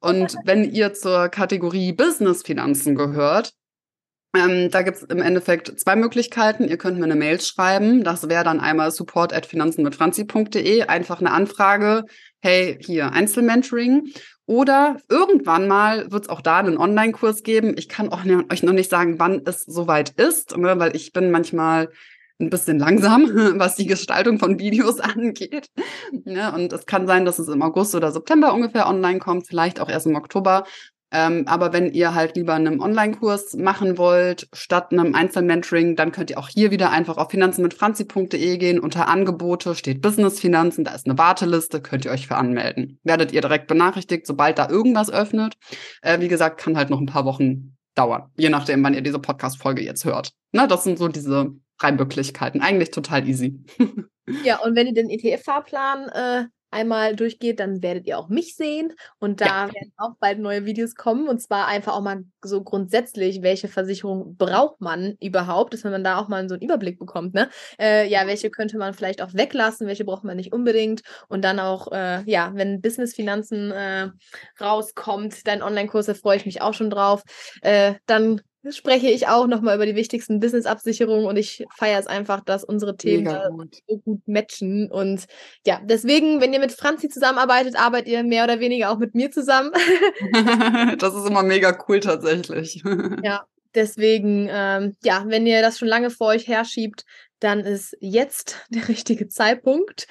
Und 0.00 0.36
wenn 0.44 0.70
ihr 0.70 0.92
zur 0.94 1.28
Kategorie 1.28 1.92
Business-Finanzen 1.92 2.94
gehört, 2.94 3.54
ähm, 4.36 4.68
da 4.70 4.82
gibt's 4.82 5.02
im 5.02 5.22
Endeffekt 5.22 5.78
zwei 5.78 5.94
Möglichkeiten. 5.94 6.68
Ihr 6.68 6.76
könnt 6.76 6.98
mir 6.98 7.04
eine 7.04 7.14
Mail 7.14 7.40
schreiben. 7.40 8.02
Das 8.02 8.28
wäre 8.28 8.42
dann 8.42 8.60
einmal 8.60 8.90
support 8.90 9.32
at 9.32 9.46
finanzenmitfranzi.de. 9.46 10.82
Einfach 10.82 11.20
eine 11.20 11.30
Anfrage. 11.30 12.04
Hey, 12.40 12.76
hier 12.80 13.12
Einzelmentoring. 13.12 14.12
Oder 14.46 14.98
irgendwann 15.08 15.68
mal 15.68 16.10
wird 16.10 16.24
es 16.24 16.28
auch 16.28 16.40
da 16.40 16.58
einen 16.58 16.76
Online-Kurs 16.76 17.44
geben. 17.44 17.74
Ich 17.78 17.88
kann 17.88 18.10
auch 18.10 18.24
ne, 18.24 18.44
euch 18.52 18.62
noch 18.62 18.72
nicht 18.72 18.90
sagen, 18.90 19.18
wann 19.18 19.42
es 19.46 19.64
soweit 19.64 20.10
ist, 20.10 20.56
ne, 20.56 20.78
weil 20.78 20.94
ich 20.96 21.12
bin 21.12 21.30
manchmal 21.30 21.88
ein 22.40 22.50
bisschen 22.50 22.78
langsam, 22.78 23.22
was 23.58 23.76
die 23.76 23.86
Gestaltung 23.86 24.38
von 24.38 24.58
Videos 24.58 25.00
angeht. 25.00 25.68
Ja, 26.24 26.54
und 26.54 26.72
es 26.72 26.86
kann 26.86 27.06
sein, 27.06 27.24
dass 27.24 27.38
es 27.38 27.48
im 27.48 27.62
August 27.62 27.94
oder 27.94 28.12
September 28.12 28.52
ungefähr 28.52 28.88
online 28.88 29.18
kommt, 29.18 29.46
vielleicht 29.46 29.80
auch 29.80 29.88
erst 29.88 30.06
im 30.06 30.16
Oktober. 30.16 30.64
Ähm, 31.14 31.44
aber 31.46 31.72
wenn 31.72 31.92
ihr 31.92 32.12
halt 32.12 32.34
lieber 32.34 32.54
einen 32.54 32.80
Online-Kurs 32.80 33.54
machen 33.54 33.98
wollt, 33.98 34.48
statt 34.52 34.90
einem 34.90 35.14
Einzelmentoring, 35.14 35.94
dann 35.94 36.10
könnt 36.10 36.30
ihr 36.30 36.38
auch 36.38 36.48
hier 36.48 36.72
wieder 36.72 36.90
einfach 36.90 37.18
auf 37.18 37.30
finanzenmitfranzi.de 37.30 38.58
gehen. 38.58 38.80
Unter 38.80 39.06
Angebote 39.06 39.76
steht 39.76 40.02
Business 40.02 40.40
Finanzen, 40.40 40.82
da 40.82 40.92
ist 40.92 41.06
eine 41.06 41.16
Warteliste, 41.16 41.80
könnt 41.80 42.04
ihr 42.04 42.10
euch 42.10 42.26
für 42.26 42.34
anmelden. 42.34 42.98
Werdet 43.04 43.30
ihr 43.30 43.42
direkt 43.42 43.68
benachrichtigt, 43.68 44.26
sobald 44.26 44.58
da 44.58 44.68
irgendwas 44.68 45.08
öffnet. 45.08 45.54
Äh, 46.02 46.18
wie 46.18 46.26
gesagt, 46.26 46.58
kann 46.60 46.76
halt 46.76 46.90
noch 46.90 47.00
ein 47.00 47.06
paar 47.06 47.24
Wochen 47.24 47.76
dauern, 47.94 48.24
je 48.36 48.48
nachdem, 48.48 48.82
wann 48.82 48.94
ihr 48.94 49.02
diese 49.02 49.20
Podcast-Folge 49.20 49.82
jetzt 49.84 50.04
hört. 50.04 50.32
Na, 50.50 50.66
das 50.66 50.82
sind 50.82 50.98
so 50.98 51.06
diese 51.06 51.52
drei 51.78 51.92
Möglichkeiten. 51.92 52.60
Eigentlich 52.60 52.90
total 52.90 53.26
easy. 53.28 53.60
ja, 54.44 54.58
und 54.60 54.76
wenn 54.76 54.86
ihr 54.86 54.94
den 54.94 55.10
ETF-Fahrplan 55.10 56.08
äh, 56.08 56.44
einmal 56.74 57.14
durchgeht, 57.14 57.60
dann 57.60 57.82
werdet 57.82 58.06
ihr 58.06 58.18
auch 58.18 58.28
mich 58.28 58.56
sehen. 58.56 58.92
Und 59.18 59.40
da 59.40 59.66
ja. 59.66 59.72
werden 59.72 59.92
auch 59.96 60.14
bald 60.18 60.40
neue 60.40 60.66
Videos 60.66 60.96
kommen. 60.96 61.28
Und 61.28 61.40
zwar 61.40 61.68
einfach 61.68 61.94
auch 61.94 62.02
mal 62.02 62.24
so 62.42 62.62
grundsätzlich, 62.62 63.42
welche 63.42 63.68
Versicherung 63.68 64.36
braucht 64.36 64.80
man 64.80 65.14
überhaupt, 65.20 65.72
dass 65.72 65.84
man 65.84 66.04
da 66.04 66.18
auch 66.18 66.28
mal 66.28 66.46
so 66.48 66.54
einen 66.54 66.62
Überblick 66.62 66.98
bekommt. 66.98 67.32
Ne? 67.32 67.48
Äh, 67.80 68.08
ja, 68.08 68.26
welche 68.26 68.50
könnte 68.50 68.76
man 68.76 68.92
vielleicht 68.92 69.22
auch 69.22 69.32
weglassen, 69.34 69.86
welche 69.86 70.04
braucht 70.04 70.24
man 70.24 70.36
nicht 70.36 70.52
unbedingt. 70.52 71.02
Und 71.28 71.44
dann 71.44 71.60
auch, 71.60 71.92
äh, 71.92 72.22
ja, 72.28 72.50
wenn 72.54 72.82
Business-Finanzen 72.82 73.70
äh, 73.70 74.10
rauskommt, 74.60 75.46
dein 75.46 75.62
Online-Kurs, 75.62 76.06
da 76.06 76.14
freue 76.14 76.36
ich 76.36 76.46
mich 76.46 76.60
auch 76.60 76.74
schon 76.74 76.90
drauf. 76.90 77.22
Äh, 77.62 77.94
dann 78.06 78.40
spreche 78.70 79.08
ich 79.08 79.28
auch 79.28 79.46
nochmal 79.46 79.76
über 79.76 79.86
die 79.86 79.94
wichtigsten 79.94 80.40
Business-Absicherungen 80.40 81.26
und 81.26 81.36
ich 81.36 81.64
feiere 81.76 81.98
es 81.98 82.06
einfach, 82.06 82.40
dass 82.40 82.64
unsere 82.64 82.96
Themen 82.96 83.26
gut. 83.56 83.76
so 83.86 83.98
gut 83.98 84.20
matchen. 84.26 84.90
Und 84.90 85.26
ja, 85.66 85.80
deswegen, 85.84 86.40
wenn 86.40 86.52
ihr 86.52 86.60
mit 86.60 86.72
Franzi 86.72 87.08
zusammenarbeitet, 87.08 87.78
arbeitet 87.78 88.08
ihr 88.08 88.22
mehr 88.22 88.44
oder 88.44 88.60
weniger 88.60 88.90
auch 88.90 88.98
mit 88.98 89.14
mir 89.14 89.30
zusammen. 89.30 89.72
das 90.98 91.14
ist 91.14 91.28
immer 91.28 91.42
mega 91.42 91.76
cool 91.88 92.00
tatsächlich. 92.00 92.82
ja, 93.22 93.44
deswegen, 93.74 94.48
ähm, 94.50 94.96
ja, 95.02 95.24
wenn 95.26 95.46
ihr 95.46 95.60
das 95.60 95.78
schon 95.78 95.88
lange 95.88 96.10
vor 96.10 96.28
euch 96.28 96.48
herschiebt, 96.48 97.04
dann 97.40 97.60
ist 97.60 97.96
jetzt 98.00 98.64
der 98.70 98.88
richtige 98.88 99.28
Zeitpunkt. 99.28 100.06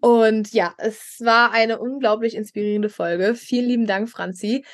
Und 0.00 0.52
ja, 0.52 0.74
es 0.78 1.16
war 1.20 1.50
eine 1.52 1.80
unglaublich 1.80 2.36
inspirierende 2.36 2.88
Folge. 2.88 3.34
Vielen 3.34 3.66
lieben 3.66 3.86
Dank, 3.86 4.08
Franzi. 4.08 4.64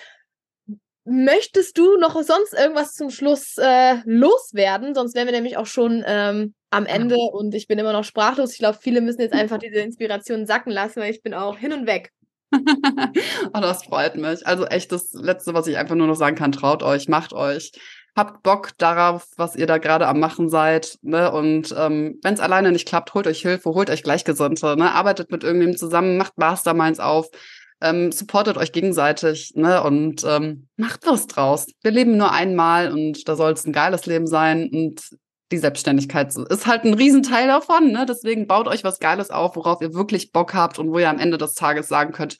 Möchtest 1.06 1.76
du 1.76 1.98
noch 1.98 2.14
sonst 2.22 2.54
irgendwas 2.54 2.94
zum 2.94 3.10
Schluss 3.10 3.56
äh, 3.58 3.96
loswerden? 4.06 4.94
Sonst 4.94 5.14
wären 5.14 5.26
wir 5.26 5.34
nämlich 5.34 5.58
auch 5.58 5.66
schon 5.66 6.02
ähm, 6.06 6.54
am 6.70 6.86
Ende 6.86 7.16
und 7.16 7.54
ich 7.54 7.68
bin 7.68 7.78
immer 7.78 7.92
noch 7.92 8.04
sprachlos. 8.04 8.52
Ich 8.52 8.58
glaube, 8.58 8.78
viele 8.80 9.02
müssen 9.02 9.20
jetzt 9.20 9.34
einfach 9.34 9.58
diese 9.58 9.80
Inspiration 9.80 10.46
sacken 10.46 10.72
lassen, 10.72 11.00
weil 11.00 11.10
ich 11.10 11.22
bin 11.22 11.34
auch 11.34 11.58
hin 11.58 11.74
und 11.74 11.86
weg. 11.86 12.10
oh, 12.52 13.60
das 13.60 13.84
freut 13.84 14.16
mich. 14.16 14.46
Also 14.46 14.64
echt 14.64 14.92
das 14.92 15.12
Letzte, 15.12 15.52
was 15.52 15.66
ich 15.66 15.76
einfach 15.76 15.94
nur 15.94 16.06
noch 16.06 16.14
sagen 16.14 16.36
kann, 16.36 16.52
traut 16.52 16.82
euch, 16.82 17.08
macht 17.08 17.34
euch. 17.34 17.72
Habt 18.16 18.42
Bock 18.42 18.70
darauf, 18.78 19.26
was 19.36 19.56
ihr 19.56 19.66
da 19.66 19.78
gerade 19.78 20.06
am 20.06 20.20
Machen 20.20 20.48
seid. 20.48 20.98
Ne? 21.02 21.30
Und 21.32 21.74
ähm, 21.76 22.18
wenn 22.22 22.34
es 22.34 22.40
alleine 22.40 22.72
nicht 22.72 22.86
klappt, 22.86 23.12
holt 23.12 23.26
euch 23.26 23.42
Hilfe, 23.42 23.70
holt 23.70 23.90
euch 23.90 24.04
Gleichgesinnte, 24.04 24.76
ne? 24.76 24.92
arbeitet 24.92 25.30
mit 25.30 25.42
irgendjemandem 25.42 25.78
zusammen, 25.78 26.16
macht 26.16 26.38
Masterminds 26.38 27.00
auf 27.00 27.28
ähm, 27.84 28.10
supportet 28.10 28.56
euch 28.56 28.72
gegenseitig 28.72 29.52
ne? 29.54 29.82
und 29.82 30.24
ähm, 30.24 30.68
macht 30.76 31.06
was 31.06 31.26
draus. 31.26 31.66
Wir 31.82 31.90
leben 31.90 32.16
nur 32.16 32.32
einmal 32.32 32.90
und 32.90 33.28
da 33.28 33.36
soll 33.36 33.52
es 33.52 33.66
ein 33.66 33.72
geiles 33.72 34.06
Leben 34.06 34.26
sein 34.26 34.70
und 34.72 35.02
die 35.52 35.58
Selbstständigkeit 35.58 36.34
ist 36.34 36.66
halt 36.66 36.84
ein 36.84 36.94
Riesenteil 36.94 37.46
davon. 37.46 37.92
Ne? 37.92 38.06
Deswegen 38.08 38.46
baut 38.46 38.66
euch 38.66 38.82
was 38.82 38.98
Geiles 38.98 39.30
auf, 39.30 39.54
worauf 39.56 39.82
ihr 39.82 39.92
wirklich 39.92 40.32
Bock 40.32 40.54
habt 40.54 40.78
und 40.78 40.90
wo 40.90 40.98
ihr 40.98 41.10
am 41.10 41.18
Ende 41.18 41.36
des 41.38 41.54
Tages 41.54 41.86
sagen 41.86 42.12
könnt, 42.12 42.38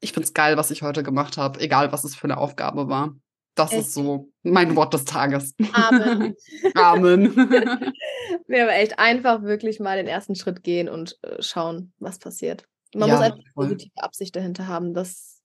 ich 0.00 0.12
find's 0.12 0.34
geil, 0.34 0.58
was 0.58 0.70
ich 0.70 0.82
heute 0.82 1.02
gemacht 1.02 1.38
habe, 1.38 1.58
egal 1.60 1.90
was 1.90 2.04
es 2.04 2.14
für 2.14 2.24
eine 2.24 2.36
Aufgabe 2.36 2.88
war. 2.88 3.16
Das 3.54 3.72
echt? 3.72 3.80
ist 3.80 3.94
so 3.94 4.28
mein 4.42 4.76
Wort 4.76 4.92
des 4.92 5.04
Tages. 5.04 5.54
Amen. 5.72 6.34
Amen. 6.74 7.34
Wir 8.46 8.64
aber 8.64 8.74
echt 8.74 8.98
einfach 8.98 9.42
wirklich 9.42 9.80
mal 9.80 9.96
den 9.96 10.08
ersten 10.08 10.34
Schritt 10.34 10.62
gehen 10.62 10.88
und 10.88 11.16
äh, 11.22 11.40
schauen, 11.40 11.92
was 11.98 12.18
passiert. 12.18 12.66
Man 12.94 13.08
ja, 13.08 13.16
muss 13.16 13.24
eine 13.24 13.42
positive 13.54 14.02
Absicht 14.02 14.36
dahinter 14.36 14.68
haben. 14.68 14.94
Das, 14.94 15.40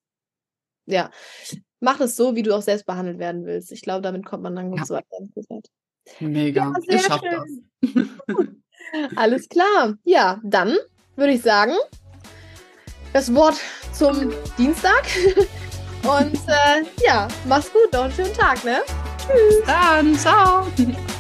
ja, 0.86 1.10
mach 1.80 2.00
es 2.00 2.16
so, 2.16 2.36
wie 2.36 2.44
du 2.44 2.56
auch 2.56 2.62
selbst 2.62 2.86
behandelt 2.86 3.20
werden 3.20 3.46
willst. 3.46 3.72
Ich 3.72 3.82
glaube, 3.82 4.02
damit 4.02 4.26
kommt 4.26 4.44
man 4.44 4.56
dann 4.56 4.70
gut 4.70 4.80
ja. 4.80 4.86
so 4.86 4.94
weiter. 4.96 5.08
Mega. 6.20 6.74
Ja, 6.88 6.96
ich 6.96 7.06
schaff 7.06 7.22
das. 7.22 7.94
Alles 9.16 9.48
klar. 9.50 9.96
Ja, 10.04 10.40
dann 10.44 10.76
würde 11.16 11.34
ich 11.34 11.42
sagen, 11.42 11.74
das 13.14 13.34
Wort 13.34 13.60
zum 13.94 14.32
Dienstag. 14.58 15.06
Und 16.04 16.36
äh, 16.48 16.84
ja, 17.06 17.28
mach's 17.46 17.72
gut, 17.72 17.92
noch 17.92 18.04
einen 18.04 18.14
schönen 18.14 18.34
Tag, 18.34 18.64
ne? 18.64 18.82
Tschüss. 19.18 19.66
Dann, 19.66 20.16
ciao. 20.16 20.66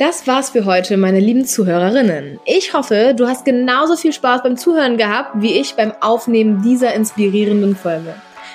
Das 0.00 0.26
war's 0.26 0.48
für 0.48 0.64
heute, 0.64 0.96
meine 0.96 1.20
lieben 1.20 1.44
Zuhörerinnen. 1.44 2.40
Ich 2.46 2.72
hoffe, 2.72 3.12
du 3.14 3.28
hast 3.28 3.44
genauso 3.44 3.96
viel 3.96 4.14
Spaß 4.14 4.42
beim 4.42 4.56
Zuhören 4.56 4.96
gehabt, 4.96 5.42
wie 5.42 5.52
ich 5.52 5.74
beim 5.74 5.92
Aufnehmen 6.00 6.62
dieser 6.62 6.94
inspirierenden 6.94 7.76
Folge. 7.76 8.14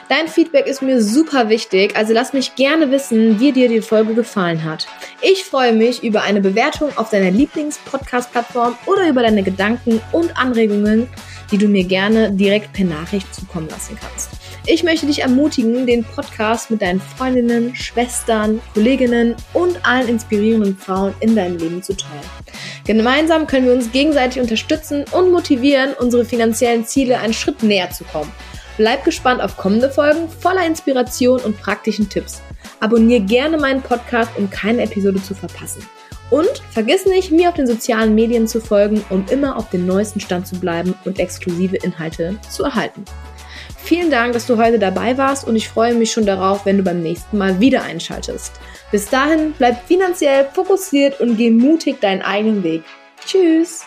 Dein 0.09 0.27
Feedback 0.27 0.65
ist 0.65 0.81
mir 0.81 1.03
super 1.03 1.47
wichtig, 1.47 1.95
also 1.95 2.13
lass 2.13 2.33
mich 2.33 2.55
gerne 2.55 2.89
wissen, 2.89 3.39
wie 3.39 3.51
dir 3.51 3.69
die 3.69 3.81
Folge 3.81 4.15
gefallen 4.15 4.63
hat. 4.63 4.87
Ich 5.21 5.43
freue 5.43 5.73
mich 5.73 6.03
über 6.03 6.23
eine 6.23 6.41
Bewertung 6.41 6.89
auf 6.95 7.11
deiner 7.11 7.29
Lieblings-Podcast-Plattform 7.29 8.75
oder 8.87 9.07
über 9.07 9.21
deine 9.21 9.43
Gedanken 9.43 10.01
und 10.11 10.35
Anregungen, 10.35 11.07
die 11.51 11.59
du 11.59 11.67
mir 11.67 11.83
gerne 11.83 12.31
direkt 12.31 12.73
per 12.73 12.85
Nachricht 12.85 13.35
zukommen 13.35 13.69
lassen 13.69 13.99
kannst. 14.01 14.31
Ich 14.67 14.83
möchte 14.83 15.05
dich 15.05 15.21
ermutigen, 15.21 15.85
den 15.85 16.03
Podcast 16.03 16.71
mit 16.71 16.81
deinen 16.81 16.99
Freundinnen, 16.99 17.75
Schwestern, 17.75 18.59
Kolleginnen 18.73 19.35
und 19.53 19.85
allen 19.85 20.07
inspirierenden 20.07 20.75
Frauen 20.75 21.13
in 21.19 21.35
deinem 21.35 21.57
Leben 21.57 21.83
zu 21.83 21.95
teilen. 21.95 22.23
Gemeinsam 22.83 23.45
können 23.45 23.67
wir 23.67 23.73
uns 23.73 23.91
gegenseitig 23.91 24.41
unterstützen 24.41 25.05
und 25.11 25.31
motivieren, 25.31 25.93
unsere 25.99 26.25
finanziellen 26.25 26.83
Ziele 26.83 27.19
einen 27.19 27.33
Schritt 27.33 27.61
näher 27.61 27.91
zu 27.91 28.05
kommen. 28.05 28.31
Bleib 28.77 29.05
gespannt 29.05 29.39
auf 29.39 29.55
kommende 29.55 29.91
Folgen 29.91 30.29
voller 30.29 30.65
Inspiration 30.65 31.39
und 31.41 31.61
praktischen 31.61 32.09
Tipps. 32.09 32.41
Abonnier 32.79 33.19
gerne 33.19 33.57
meinen 33.57 33.83
Podcast, 33.83 34.31
um 34.35 34.49
keine 34.49 34.81
Episode 34.81 35.21
zu 35.21 35.35
verpassen. 35.35 35.87
Und 36.31 36.63
vergiss 36.71 37.05
nicht, 37.05 37.31
mir 37.31 37.49
auf 37.49 37.55
den 37.55 37.67
sozialen 37.67 38.15
Medien 38.15 38.47
zu 38.47 38.59
folgen, 38.59 39.05
um 39.11 39.25
immer 39.29 39.57
auf 39.57 39.69
dem 39.69 39.85
neuesten 39.85 40.19
Stand 40.19 40.47
zu 40.47 40.59
bleiben 40.59 40.95
und 41.05 41.19
exklusive 41.19 41.75
Inhalte 41.77 42.35
zu 42.49 42.63
erhalten. 42.63 43.05
Vielen 43.85 44.09
Dank, 44.09 44.33
dass 44.33 44.47
du 44.47 44.57
heute 44.57 44.79
dabei 44.79 45.15
warst 45.15 45.47
und 45.47 45.55
ich 45.55 45.69
freue 45.69 45.93
mich 45.93 46.11
schon 46.11 46.25
darauf, 46.25 46.65
wenn 46.65 46.77
du 46.77 46.83
beim 46.83 47.03
nächsten 47.03 47.37
Mal 47.37 47.59
wieder 47.59 47.83
einschaltest. 47.83 48.59
Bis 48.91 49.07
dahin, 49.09 49.53
bleib 49.59 49.87
finanziell 49.87 50.49
fokussiert 50.53 51.21
und 51.21 51.37
geh 51.37 51.51
mutig 51.51 52.01
deinen 52.01 52.23
eigenen 52.23 52.63
Weg. 52.63 52.81
Tschüss! 53.23 53.85